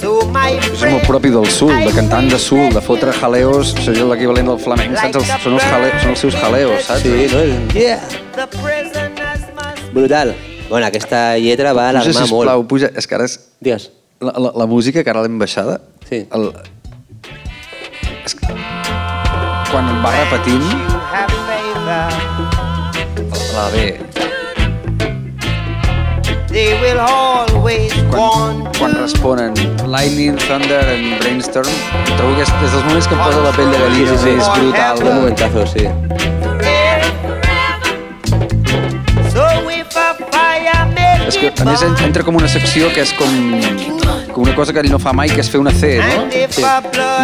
So 0.00 0.20
my 0.32 0.56
És 0.60 0.82
molt 0.90 1.06
propi 1.08 1.30
del 1.32 1.46
sul, 1.52 1.72
de 1.84 1.92
cantant 1.96 2.28
de 2.32 2.38
sul, 2.42 2.68
de 2.74 2.82
fotre 2.84 3.12
jaleos, 3.16 3.74
seria 3.84 4.04
l'equivalent 4.10 4.50
del 4.52 4.60
flamenc, 4.60 4.96
saps? 5.00 5.20
Els, 5.22 5.30
són, 5.44 5.58
els 5.58 5.68
jale, 5.70 5.92
són 6.02 6.14
els 6.14 6.24
seus 6.26 6.36
jaleos, 6.40 6.84
saps? 6.88 7.04
Sí, 7.04 7.28
no? 7.32 7.44
Yeah! 7.78 8.00
Brutal. 9.94 10.34
Bueno, 10.68 10.86
aquesta 10.88 11.36
lletra 11.38 11.72
va 11.76 11.90
Puja, 11.90 12.00
alarmar 12.00 12.24
sisplau, 12.24 12.58
molt. 12.64 12.68
puja. 12.70 12.88
És 12.98 13.06
que 13.06 13.14
ara 13.16 13.28
és... 13.28 13.36
Digues. 13.62 13.90
La, 14.24 14.32
la, 14.40 14.50
la 14.62 14.66
música, 14.66 15.02
que 15.04 15.10
ara 15.12 15.22
l'hem 15.24 15.36
baixada, 15.38 15.78
Sí. 16.08 16.26
el... 16.32 16.52
que... 18.40 18.54
quan 19.70 19.88
va 20.04 20.10
repetint. 20.14 20.64
La 23.54 23.68
B. 23.72 23.98
They 26.54 26.78
will 26.80 27.00
always 27.00 27.92
Quan, 28.12 28.62
quan 28.78 28.94
responen 28.94 29.54
Lightning, 29.90 30.36
Thunder 30.46 30.84
and 30.86 31.18
Brainstorm, 31.18 31.66
trobo 32.16 32.34
que 32.36 32.42
és, 32.46 32.52
és 32.62 32.70
dels 32.70 32.84
moments 32.86 33.08
que 33.10 33.16
em 33.18 33.22
posa 33.24 33.42
la 33.42 33.52
pell 33.56 33.72
de 33.74 33.78
gallina, 33.82 34.10
Sí, 34.10 34.18
sí, 34.18 34.22
sí. 34.22 34.36
és 34.38 34.52
brutal. 34.58 35.02
Un 35.02 35.14
momentazo, 35.20 35.66
sí. 35.66 36.53
És 41.26 41.36
que, 41.40 41.48
a 41.56 41.64
més, 41.64 41.82
entra 42.04 42.22
com 42.26 42.36
una 42.36 42.48
secció 42.52 42.90
que 42.92 43.00
és 43.04 43.12
com, 43.16 43.30
com 44.34 44.42
una 44.44 44.54
cosa 44.56 44.74
que 44.74 44.82
ell 44.84 44.90
no 44.92 44.98
fa 45.00 45.12
mai, 45.16 45.30
que 45.32 45.40
és 45.40 45.48
fer 45.50 45.60
una 45.62 45.72
C, 45.72 45.94
no? 46.02 46.24
a 46.28 46.74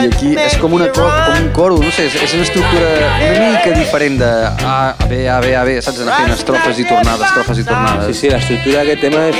I 0.01 0.09
aquí 0.09 0.31
és 0.41 0.57
com, 0.61 0.73
una, 0.79 0.87
make 0.89 0.97
co- 0.97 1.09
it 1.09 1.13
com 1.27 1.37
un 1.45 1.51
coro, 1.57 1.77
no 1.83 1.91
sé, 1.93 2.07
és, 2.09 2.17
és 2.25 2.33
una 2.39 2.47
estructura 2.47 2.89
una 3.27 3.51
mica 3.59 3.75
diferent 3.77 4.17
de 4.23 4.31
A, 4.65 4.77
a 4.97 5.07
B, 5.11 5.21
A, 5.29 5.39
B, 5.45 5.53
A, 5.57 5.65
B, 5.69 5.77
saps? 5.85 6.01
Anar 6.07 6.17
fent 6.23 6.35
estrofes 6.39 6.81
i 6.81 6.87
tornades, 6.89 7.27
estrofes 7.29 7.61
i 7.61 7.67
tornades. 7.69 8.07
Sí, 8.09 8.15
sí, 8.23 8.33
la 8.33 8.41
estructura 8.41 8.77
d'aquest 8.85 9.05
tema 9.05 9.27
és 9.29 9.37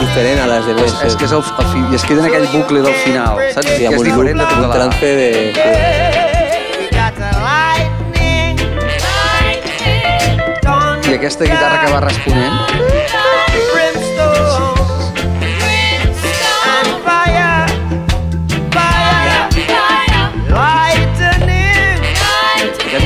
diferent 0.00 0.44
a 0.44 0.46
les 0.52 0.68
de 0.68 0.76
És, 0.84 0.96
és 1.08 1.16
que 1.16 1.24
és 1.30 1.32
el, 1.38 1.44
el 1.64 1.70
fi, 1.72 1.80
i 1.88 2.00
es 2.00 2.04
queda 2.04 2.20
en 2.26 2.30
aquell 2.32 2.48
bucle 2.52 2.84
del 2.84 2.96
final, 3.06 3.40
saps? 3.56 3.70
Sí, 3.72 3.78
que 3.80 3.88
amb 3.92 3.98
un, 4.02 4.10
diferent 4.10 4.36
de 4.36 4.44
loop, 4.44 4.52
tota 4.52 4.60
un 4.60 4.68
la... 4.68 4.74
trance 4.82 5.08
de... 5.22 5.30
thunder, 10.64 11.10
I 11.10 11.14
aquesta 11.18 11.44
guitarra 11.44 11.80
que 11.84 11.92
va 11.92 12.00
responent, 12.00 12.83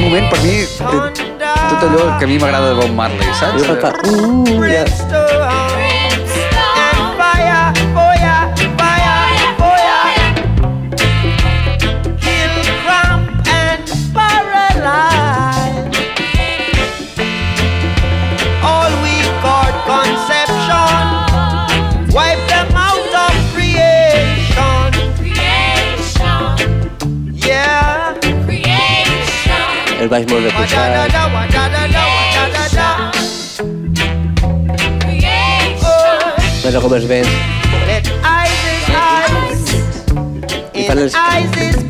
moment 0.09 0.29
per 0.33 0.41
mi 0.41 0.57
té 0.65 0.85
tot 1.69 1.83
allò 1.85 2.05
que 2.19 2.25
a 2.25 2.29
mi 2.31 2.39
m'agrada 2.41 2.73
de 2.73 2.81
Bob 2.81 2.95
Marley, 2.97 3.35
saps? 3.41 3.67
Jo 3.69 3.77
fa... 3.83 3.93
Uh, 4.09 4.65
ja. 4.73 5.28
El 30.09 30.13
baix 30.13 30.25
molt 30.31 30.47
reposat. 30.47 30.73
Wa-da-da-da, 30.73 31.23
wa-da-da-da, 31.35 32.03
wa-da-da-da. 32.09 32.89
Oh. 35.85 36.33
Veure 40.89 41.88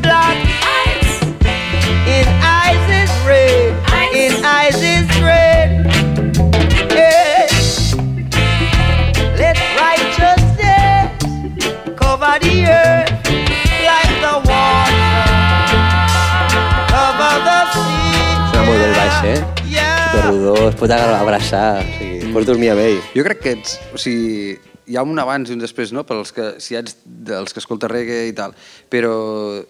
pot 20.79 20.91
abraçar, 20.95 21.83
o 21.83 21.91
sigui, 21.99 22.31
pots 22.33 22.47
dormir 22.47 22.71
amb 22.73 22.83
ell. 22.85 22.99
Jo 23.15 23.25
crec 23.27 23.41
que 23.43 23.55
ets, 23.57 23.77
o 23.93 23.99
sigui, 23.99 24.55
hi 24.89 24.95
ha 24.97 25.03
un 25.05 25.19
abans 25.21 25.51
i 25.51 25.53
un 25.53 25.59
després, 25.61 25.91
no?, 25.93 26.01
pels 26.07 26.31
que, 26.33 26.45
si 26.63 26.73
ets 26.79 26.95
dels 27.05 27.51
que 27.53 27.59
escolta 27.61 27.85
reggae 27.91 28.23
i 28.29 28.33
tal, 28.33 28.55
però 28.89 29.11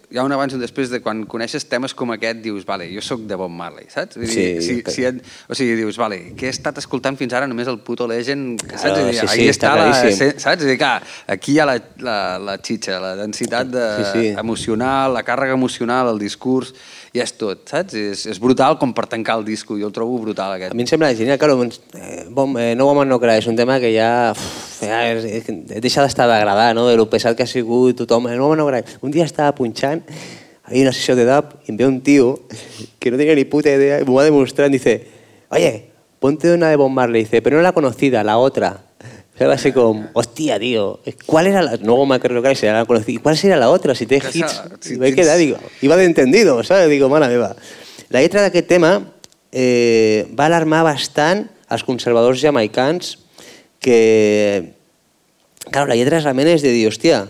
hi 0.08 0.20
ha 0.20 0.24
un 0.24 0.32
abans 0.32 0.54
i 0.54 0.56
un 0.56 0.62
després 0.64 0.88
de 0.94 1.02
quan 1.04 1.26
coneixes 1.28 1.66
temes 1.68 1.92
com 1.98 2.14
aquest, 2.16 2.40
dius, 2.46 2.64
vale, 2.68 2.88
jo 2.94 3.02
sóc 3.04 3.26
de 3.28 3.36
Bob 3.40 3.52
Marley, 3.52 3.90
saps? 3.92 4.16
Vull 4.22 4.30
dir, 4.30 4.38
Sí, 4.62 4.68
si, 4.68 4.78
que- 4.86 4.94
si 4.96 5.04
et, 5.10 5.20
o 5.50 5.58
sigui, 5.60 5.76
dius, 5.82 5.98
vale, 6.00 6.22
què 6.40 6.48
he 6.48 6.54
estat 6.54 6.78
escoltant 6.80 7.18
fins 7.20 7.34
ara 7.36 7.50
només 7.52 7.68
el 7.68 7.82
puto 7.84 8.08
Legend, 8.08 8.62
saps? 8.70 8.96
Dir, 9.02 9.10
sí, 9.18 9.26
sí, 9.26 9.28
ahí 9.34 9.50
està 9.50 9.74
està, 9.74 9.74
la, 9.76 9.90
claríssim. 9.90 10.16
se- 10.22 10.40
saps? 10.46 10.64
Dir, 10.64 10.78
clar, 10.80 11.02
aquí 11.36 11.58
hi 11.58 11.60
ha 11.60 11.68
la, 11.68 11.76
la, 12.06 12.18
la 12.40 12.56
xitxa, 12.64 13.02
la 13.04 13.16
densitat 13.20 13.68
de, 13.76 13.90
Sí, 13.98 14.08
sí. 14.14 14.26
emocional, 14.40 15.12
la 15.18 15.26
càrrega 15.28 15.58
emocional, 15.60 16.14
el 16.14 16.22
discurs, 16.24 16.72
i 17.14 17.22
és 17.24 17.32
tot, 17.34 17.64
saps? 17.70 17.96
És, 17.98 18.26
és 18.30 18.40
brutal 18.42 18.78
com 18.82 18.92
per 18.94 19.08
tancar 19.10 19.40
el 19.40 19.46
disco, 19.48 19.78
jo 19.80 19.88
el 19.90 19.94
trobo 19.96 20.20
brutal 20.22 20.54
aquest. 20.56 20.74
A 20.74 20.78
mi 20.78 20.86
em 20.86 20.90
sembla 20.90 21.10
genial, 21.18 21.40
claro, 21.42 21.58
eh, 21.66 22.26
bom, 22.30 22.58
eh, 22.62 22.76
No 22.78 22.86
Woman 22.90 23.10
No 23.10 23.20
Cry 23.22 23.40
és 23.42 23.48
un 23.50 23.58
tema 23.58 23.80
que 23.82 23.90
ja, 23.96 24.10
uf, 24.36 24.44
ja 24.86 25.02
és, 25.10 25.26
és, 25.40 25.50
deixa 25.82 26.06
d'estar 26.06 26.30
d'agradar, 26.30 26.74
no?, 26.78 26.86
de 26.90 26.98
lo 27.00 27.10
pesat 27.10 27.38
que 27.38 27.48
ha 27.48 27.50
sigut 27.50 27.98
tothom. 28.04 28.30
Eh, 28.30 28.38
No 28.38 28.46
Woman 28.46 28.62
No 28.62 28.68
Cry. 28.70 29.00
Un 29.02 29.16
dia 29.16 29.26
estava 29.26 29.56
punxant, 29.58 30.04
havia 30.70 30.86
una 30.86 30.94
sessió 30.94 31.16
de 31.18 31.26
dub 31.26 31.56
i 31.66 31.74
em 31.74 31.80
ve 31.80 31.88
un 31.88 32.02
tío 32.06 32.36
que 33.00 33.10
no 33.10 33.18
tenía 33.18 33.34
ni 33.36 33.46
puta 33.46 33.74
idea 33.74 34.02
y 34.02 34.06
me 34.06 34.14
va 34.14 34.28
y 34.28 34.70
dice, 34.70 35.08
oye, 35.50 35.90
ponte 36.20 36.54
una 36.54 36.70
de 36.70 36.76
Bob 36.76 36.90
Marley, 36.90 37.24
dice, 37.24 37.42
pero 37.42 37.58
no 37.58 37.64
la 37.64 37.72
conocida, 37.72 38.24
la 38.24 38.38
otra. 38.38 38.89
Era 39.40 39.54
así 39.54 39.72
como, 39.72 40.10
hostia, 40.14 40.60
tío, 40.60 41.00
¿cuál 41.26 41.48
era 41.48 41.62
la...? 41.62 41.78
Woman 41.78 42.20
No 42.30 42.42
Cry, 42.44 42.56
será 42.56 42.80
la 42.80 42.86
conocida. 42.86 43.14
¿Y 43.14 43.18
cuál 43.18 43.38
sería 43.38 43.56
la 43.56 43.70
otra? 43.70 43.96
Si 43.96 44.06
Que 44.06 44.18
hits. 44.18 44.52
sa- 44.52 44.68
si 44.82 44.98
tens- 44.98 45.16
quedar, 45.16 45.38
digo, 45.38 45.58
iba 45.82 45.96
de 45.96 46.06
entendido, 46.06 46.62
¿sabes? 46.64 46.90
Digo, 46.90 47.08
mare 47.08 47.28
meva. 47.30 47.56
La 48.10 48.20
lletra 48.22 48.42
d'aquest 48.42 48.68
tema 48.68 49.14
eh, 49.52 50.28
va 50.38 50.48
alarmar 50.48 50.84
bastant 50.84 51.48
els 51.70 51.84
conservadors 51.84 52.42
jamaicans 52.42 53.20
que... 53.80 54.74
Claro, 55.72 55.88
la 55.88 55.96
lletra 55.96 56.20
realment 56.20 56.48
és 56.50 56.64
de 56.66 56.72
dir, 56.74 56.88
hòstia, 56.90 57.28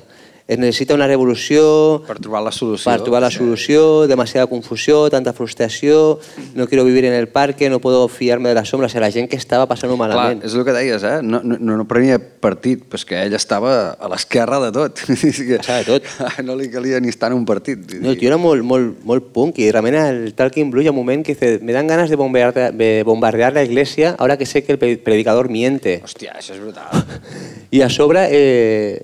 es 0.50 0.58
necessita 0.58 0.96
una 0.98 1.06
revolució 1.06 2.02
Per 2.08 2.18
trobar 2.18 2.42
la 2.42 2.52
solució. 2.52 2.86
para 2.90 3.04
trobar 3.04 3.22
la 3.22 3.30
solució, 3.30 4.08
demasiada 4.10 4.48
confusió, 4.50 5.08
tanta 5.14 5.32
frustració, 5.32 6.18
no 6.56 6.66
quiero 6.68 6.84
vivir 6.84 7.06
en 7.06 7.14
el 7.14 7.28
parque, 7.30 7.70
no 7.70 7.80
puedo 7.80 8.08
fiarme 8.10 8.50
de 8.50 8.56
las 8.56 8.68
sombras, 8.70 8.96
o 8.96 9.00
la 9.00 9.12
gent 9.12 9.30
que 9.30 9.38
estava 9.38 9.68
passant-ho 9.70 9.96
Clar, 9.96 10.10
malament. 10.10 10.42
és 10.44 10.56
el 10.58 10.66
que 10.66 10.74
deies, 10.74 11.04
eh? 11.06 11.20
No, 11.22 11.42
no, 11.44 11.60
no 11.60 11.86
prenia 11.88 12.18
partit, 12.18 12.82
però 12.90 13.06
que 13.06 13.22
ell 13.28 13.34
estava 13.38 13.92
a 13.94 14.10
l'esquerra 14.10 14.58
de 14.66 14.72
tot. 14.74 15.00
Passava 15.60 15.84
de 15.84 15.86
tot. 15.86 16.04
No 16.50 16.56
li 16.58 16.70
calia 16.72 17.00
ni 17.00 17.10
estar 17.14 17.30
en 17.32 17.38
un 17.38 17.46
partit. 17.46 17.86
No, 18.02 18.10
el 18.10 18.18
tío 18.18 18.30
era 18.32 18.38
molt, 18.42 18.64
molt, 18.66 19.04
molt 19.06 19.30
punk 19.36 19.60
i 19.62 19.70
realment 19.72 20.00
el 20.02 20.34
Talking 20.34 20.72
Blue 20.72 20.82
hi 20.82 20.88
ha 20.90 20.92
un 20.96 20.98
moment 20.98 21.22
que 21.26 21.36
dice 21.36 21.60
me 21.62 21.74
dan 21.78 21.86
ganas 21.88 22.10
de 22.10 22.16
bombardear, 22.16 22.74
de 22.74 23.04
bombardear 23.06 23.54
la 23.54 23.64
iglesia 23.64 24.16
ahora 24.18 24.38
que 24.38 24.46
sé 24.48 24.64
que 24.64 24.72
el 24.74 24.80
pre- 24.80 24.98
predicador 24.98 25.50
miente. 25.50 26.02
Hòstia, 26.04 26.34
això 26.40 26.56
és 26.58 26.62
brutal. 26.64 27.06
I 27.72 27.82
a 27.86 27.90
sobre, 27.94 28.26
eh, 28.32 29.04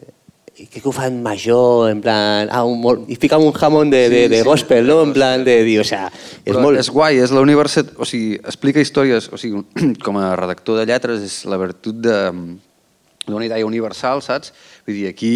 què 0.55 0.79
que 0.79 0.87
ho 0.87 0.93
fan 0.95 1.17
major, 1.23 1.89
en 1.91 1.99
plan... 2.03 2.47
Ah, 2.47 2.63
un, 2.63 2.79
molt, 2.79 3.09
I 3.11 3.17
fica 3.19 3.37
un 3.37 3.51
jamón 3.51 3.89
de, 3.91 4.05
de, 4.09 4.21
de 4.31 4.41
gospel, 4.47 4.87
no? 4.87 5.01
En 5.03 5.11
plan 5.13 5.43
de 5.43 5.57
dir, 5.67 5.81
o 5.81 5.87
sea, 5.87 6.07
és 6.45 6.53
Però 6.53 6.61
molt... 6.63 6.79
és 6.79 6.89
guai, 6.91 7.19
és 7.19 7.33
la 7.35 7.43
universitat... 7.43 7.91
O 7.99 8.07
sigui, 8.07 8.37
explica 8.39 8.79
històries... 8.79 9.27
O 9.35 9.39
sigui, 9.41 9.65
com 10.05 10.21
a 10.21 10.31
redactor 10.39 10.79
de 10.79 10.87
lletres 10.87 11.25
és 11.27 11.41
la 11.51 11.59
virtut 11.59 11.99
de 11.99 12.15
d'una 13.25 13.47
idea 13.47 13.65
universal, 13.65 14.21
saps? 14.21 14.53
Vull 14.85 14.99
dir, 15.01 15.09
aquí... 15.09 15.33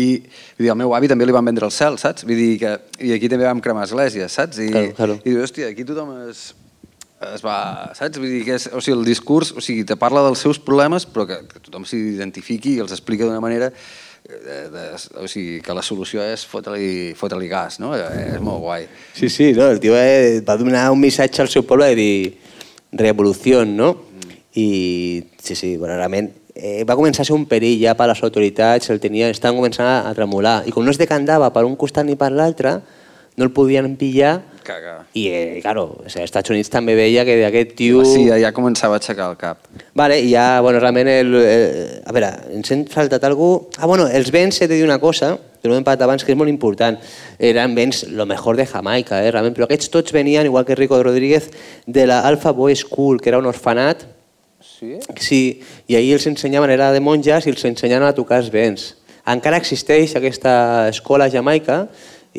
Vull 0.55 0.67
dir, 0.67 0.71
al 0.71 0.79
meu 0.79 0.95
avi 0.95 1.09
també 1.11 1.27
li 1.27 1.35
van 1.35 1.47
vendre 1.51 1.67
el 1.67 1.73
cel, 1.73 1.97
saps? 1.99 2.23
Vull 2.23 2.39
dir 2.39 2.51
que... 2.61 2.73
I 3.03 3.15
aquí 3.17 3.31
també 3.31 3.47
vam 3.49 3.59
cremar 3.65 3.87
esglésies, 3.89 4.39
saps? 4.39 4.61
I, 4.61 4.71
Claro, 4.71 4.95
claro. 4.95 5.19
i 5.23 5.33
dius, 5.33 5.49
hòstia, 5.49 5.71
aquí 5.73 5.83
tothom 5.89 6.13
es, 6.29 6.51
es 7.33 7.43
va... 7.43 7.57
Saps? 7.97 8.21
Vull 8.21 8.37
dir 8.37 8.43
que 8.47 8.59
és, 8.59 8.69
o 8.71 8.79
sigui, 8.79 8.99
el 8.99 9.07
discurs 9.09 9.51
o 9.51 9.63
sigui, 9.65 9.87
te 9.89 9.97
parla 9.99 10.23
dels 10.29 10.45
seus 10.45 10.61
problemes, 10.61 11.09
però 11.09 11.25
que, 11.27 11.41
que 11.49 11.63
tothom 11.65 11.87
s'identifiqui 11.89 12.77
i 12.77 12.85
els 12.85 12.93
explica 12.95 13.25
d'una 13.27 13.43
manera 13.43 13.73
de, 14.29 14.69
de, 14.69 14.83
o 15.17 15.27
sigui, 15.27 15.57
que 15.65 15.73
la 15.73 15.81
solució 15.85 16.21
és 16.21 16.43
fotre-li 16.45 17.15
fotre 17.17 17.39
gas, 17.49 17.79
no? 17.81 17.95
Eh, 17.97 18.35
És 18.35 18.43
molt 18.43 18.61
guai. 18.61 18.85
Sí, 19.17 19.29
sí, 19.29 19.51
no, 19.57 19.69
el 19.73 19.81
tio 19.81 19.95
eh, 19.97 20.41
va 20.45 20.57
donar 20.59 20.89
un 20.93 21.01
missatge 21.01 21.41
al 21.41 21.49
seu 21.49 21.65
poble 21.65 21.89
de 21.89 21.97
dir 21.97 22.37
revolució, 22.93 23.65
no? 23.65 23.95
I 24.53 25.23
sí, 25.41 25.55
sí, 25.55 25.75
bueno, 25.77 25.95
realment 25.95 26.29
eh, 26.53 26.83
va 26.85 26.97
començar 26.99 27.23
a 27.23 27.29
ser 27.29 27.35
un 27.35 27.47
perill 27.49 27.81
ja 27.81 27.95
per 27.97 28.09
les 28.11 28.21
autoritats, 28.25 28.89
el 28.93 29.01
tenia, 29.01 29.29
estaven 29.33 29.57
començant 29.57 29.89
a 30.05 30.13
tremolar. 30.13 30.61
I 30.69 30.73
com 30.75 30.85
no 30.85 30.93
es 30.93 31.01
decantava 31.01 31.49
per 31.55 31.65
un 31.65 31.77
costat 31.79 32.05
ni 32.05 32.17
per 32.19 32.31
l'altre, 32.33 32.79
no 33.39 33.47
el 33.47 33.53
podien 33.55 33.95
pillar 33.97 34.41
Caga. 34.67 35.05
i, 35.15 35.27
eh, 35.31 35.59
claro, 35.63 35.85
o 36.03 36.09
sigui, 36.09 36.25
als 36.25 36.29
Estats 36.29 36.51
Units 36.51 36.69
també 36.69 36.93
veia 36.97 37.23
que 37.25 37.39
aquest 37.47 37.71
tio... 37.79 38.03
Sí, 38.05 38.27
ja, 38.27 38.37
ja 38.41 38.51
començava 38.53 38.97
a 38.97 39.01
aixecar 39.01 39.31
el 39.31 39.37
cap. 39.39 39.69
Vale, 39.97 40.19
i 40.19 40.33
ja, 40.33 40.59
bueno, 40.61 40.81
realment, 40.83 41.07
el, 41.09 41.33
el, 41.39 41.63
a 42.03 42.13
veure, 42.15 42.33
ens 42.59 42.75
hem 42.75 42.83
saltat 42.91 43.23
algú... 43.25 43.69
Ah, 43.79 43.87
bueno, 43.87 44.09
els 44.11 44.29
vents, 44.35 44.59
he 44.61 44.67
de 44.67 44.75
dir 44.75 44.85
una 44.85 44.99
cosa, 45.01 45.37
que 45.63 45.71
no 45.71 45.79
hem 45.79 45.87
parlat 45.87 46.05
abans, 46.05 46.27
que 46.27 46.35
és 46.35 46.37
molt 46.37 46.51
important. 46.51 46.99
Eren 47.39 47.73
vents 47.79 48.03
lo 48.11 48.27
mejor 48.29 48.59
de 48.59 48.67
Jamaica, 48.67 49.23
eh, 49.23 49.31
realment, 49.31 49.55
però 49.57 49.65
aquests 49.65 49.89
tots 49.95 50.13
venien, 50.13 50.45
igual 50.51 50.67
que 50.67 50.77
Rico 50.77 51.01
Rodríguez, 51.01 51.49
de 51.87 52.05
la 52.11 52.21
Alpha 52.27 52.51
Boy 52.51 52.75
School, 52.75 53.23
que 53.23 53.31
era 53.33 53.39
un 53.41 53.49
orfanat, 53.49 54.05
Sí? 54.59 54.97
Sí, 55.19 55.41
i 55.87 55.95
ahir 55.95 56.17
els 56.17 56.25
ensenyaven, 56.27 56.71
era 56.71 56.89
de 56.91 56.99
monges, 57.03 57.45
i 57.47 57.51
els 57.51 57.63
ensenyaven 57.67 58.07
a 58.07 58.15
tocar 58.15 58.41
els 58.43 58.49
vents. 58.51 58.93
Encara 59.29 59.59
existeix 59.59 60.15
aquesta 60.17 60.89
escola 60.89 61.27
a 61.27 61.31
Jamaica 61.31 61.83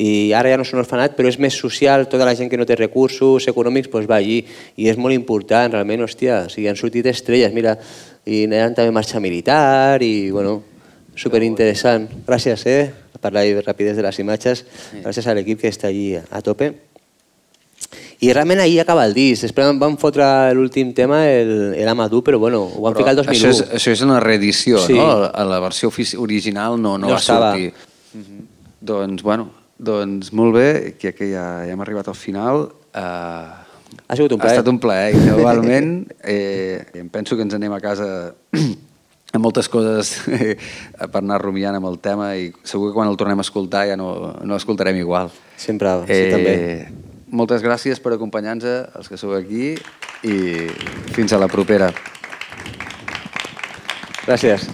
i 0.01 0.31
ara 0.33 0.49
ja 0.49 0.57
no 0.57 0.65
és 0.65 0.71
un 0.73 0.81
orfenat, 0.81 1.13
però 1.17 1.29
és 1.29 1.37
més 1.37 1.53
social, 1.53 2.07
tota 2.09 2.25
la 2.25 2.33
gent 2.37 2.49
que 2.49 2.57
no 2.57 2.65
té 2.65 2.73
recursos 2.79 3.45
econòmics 3.51 3.91
pues 3.91 4.07
va 4.09 4.17
allí, 4.17 4.39
i 4.81 4.89
és 4.89 4.97
molt 4.97 5.13
important, 5.13 5.69
realment, 5.75 6.01
hòstia, 6.07 6.45
o 6.47 6.49
sigui, 6.49 6.67
han 6.71 6.79
sortit 6.79 7.05
estrelles, 7.11 7.53
mira, 7.53 7.75
i 8.25 8.43
anaven 8.47 8.73
també 8.79 8.91
marxa 8.95 9.21
militar, 9.21 10.01
i, 10.01 10.31
bueno, 10.33 10.63
superinteressant. 11.15 12.07
Gràcies, 12.25 12.65
eh, 12.65 12.91
per 13.21 13.33
la 13.35 13.43
rapidesa 13.61 13.99
de 14.01 14.07
les 14.07 14.19
imatges, 14.23 14.63
gràcies 15.03 15.27
a 15.27 15.35
l'equip 15.37 15.61
que 15.61 15.69
està 15.69 15.91
allí 15.91 16.15
a 16.17 16.41
tope. 16.41 16.71
I 18.21 18.31
realment 18.33 18.59
ahir 18.61 18.79
acaba 18.81 19.05
el 19.05 19.13
disc. 19.13 19.41
Després 19.43 19.77
van 19.81 19.97
fotre 20.01 20.25
l'últim 20.53 20.93
tema, 20.97 21.23
el, 21.29 21.73
el 21.77 21.87
Amadou, 21.89 22.21
però 22.23 22.37
bueno, 22.39 22.63
ho 22.63 22.81
van 22.81 22.93
Però 22.93 23.01
ficar 23.01 23.13
el 23.15 23.17
2001. 23.21 23.37
Això 23.37 23.49
és, 23.49 23.61
això 23.77 23.91
és 23.93 24.01
una 24.05 24.19
reedició, 24.21 24.77
Sí. 24.85 24.93
no? 24.93 25.07
A 25.29 25.43
la 25.45 25.59
versió 25.59 25.89
original 26.21 26.79
no, 26.81 26.97
no, 26.97 27.07
No 27.07 27.13
va 27.13 27.17
estava. 27.19 27.51
sortir. 27.51 27.73
Doncs, 28.81 29.21
bueno, 29.23 29.49
doncs 29.81 30.29
molt 30.37 30.53
bé, 30.55 30.69
que, 31.01 31.11
que 31.17 31.31
ja, 31.33 31.45
ja 31.65 31.73
hem 31.73 31.81
arribat 31.81 32.11
al 32.11 32.17
final. 32.17 32.67
Uh, 32.93 33.59
Ha 34.07 34.15
sigut 34.15 34.31
un 34.35 34.39
Ha 34.39 34.43
plaer. 34.45 34.55
estat 34.57 34.69
un 34.71 34.79
plaer, 34.79 35.15
i 35.15 35.27
igualment. 35.33 35.91
Eh, 36.23 36.79
em 37.01 37.09
penso 37.11 37.35
que 37.35 37.43
ens 37.43 37.53
anem 37.57 37.73
a 37.75 37.79
casa 37.83 38.07
amb 39.33 39.43
moltes 39.43 39.67
coses 39.71 40.13
eh, 40.27 40.55
per 41.01 41.21
anar 41.21 41.41
rumiant 41.43 41.75
amb 41.79 41.87
el 41.87 41.97
tema 42.03 42.33
i 42.35 42.49
segur 42.67 42.89
que 42.89 42.95
quan 42.97 43.07
el 43.11 43.17
tornem 43.19 43.39
a 43.39 43.45
escoltar 43.47 43.85
ja 43.89 43.97
no, 43.99 44.11
no 44.43 44.53
l'escoltarem 44.53 44.99
igual. 44.99 45.31
Sempre, 45.59 45.95
sí, 46.07 46.21
també. 46.31 46.55
Moltes 47.31 47.63
gràcies 47.63 47.99
per 48.03 48.13
acompanyar-nos, 48.17 48.95
els 48.99 49.07
que 49.07 49.19
sou 49.19 49.35
aquí, 49.37 49.73
i 50.27 50.37
fins 51.15 51.31
a 51.31 51.39
la 51.39 51.47
propera. 51.51 51.91
Gràcies. 54.27 54.67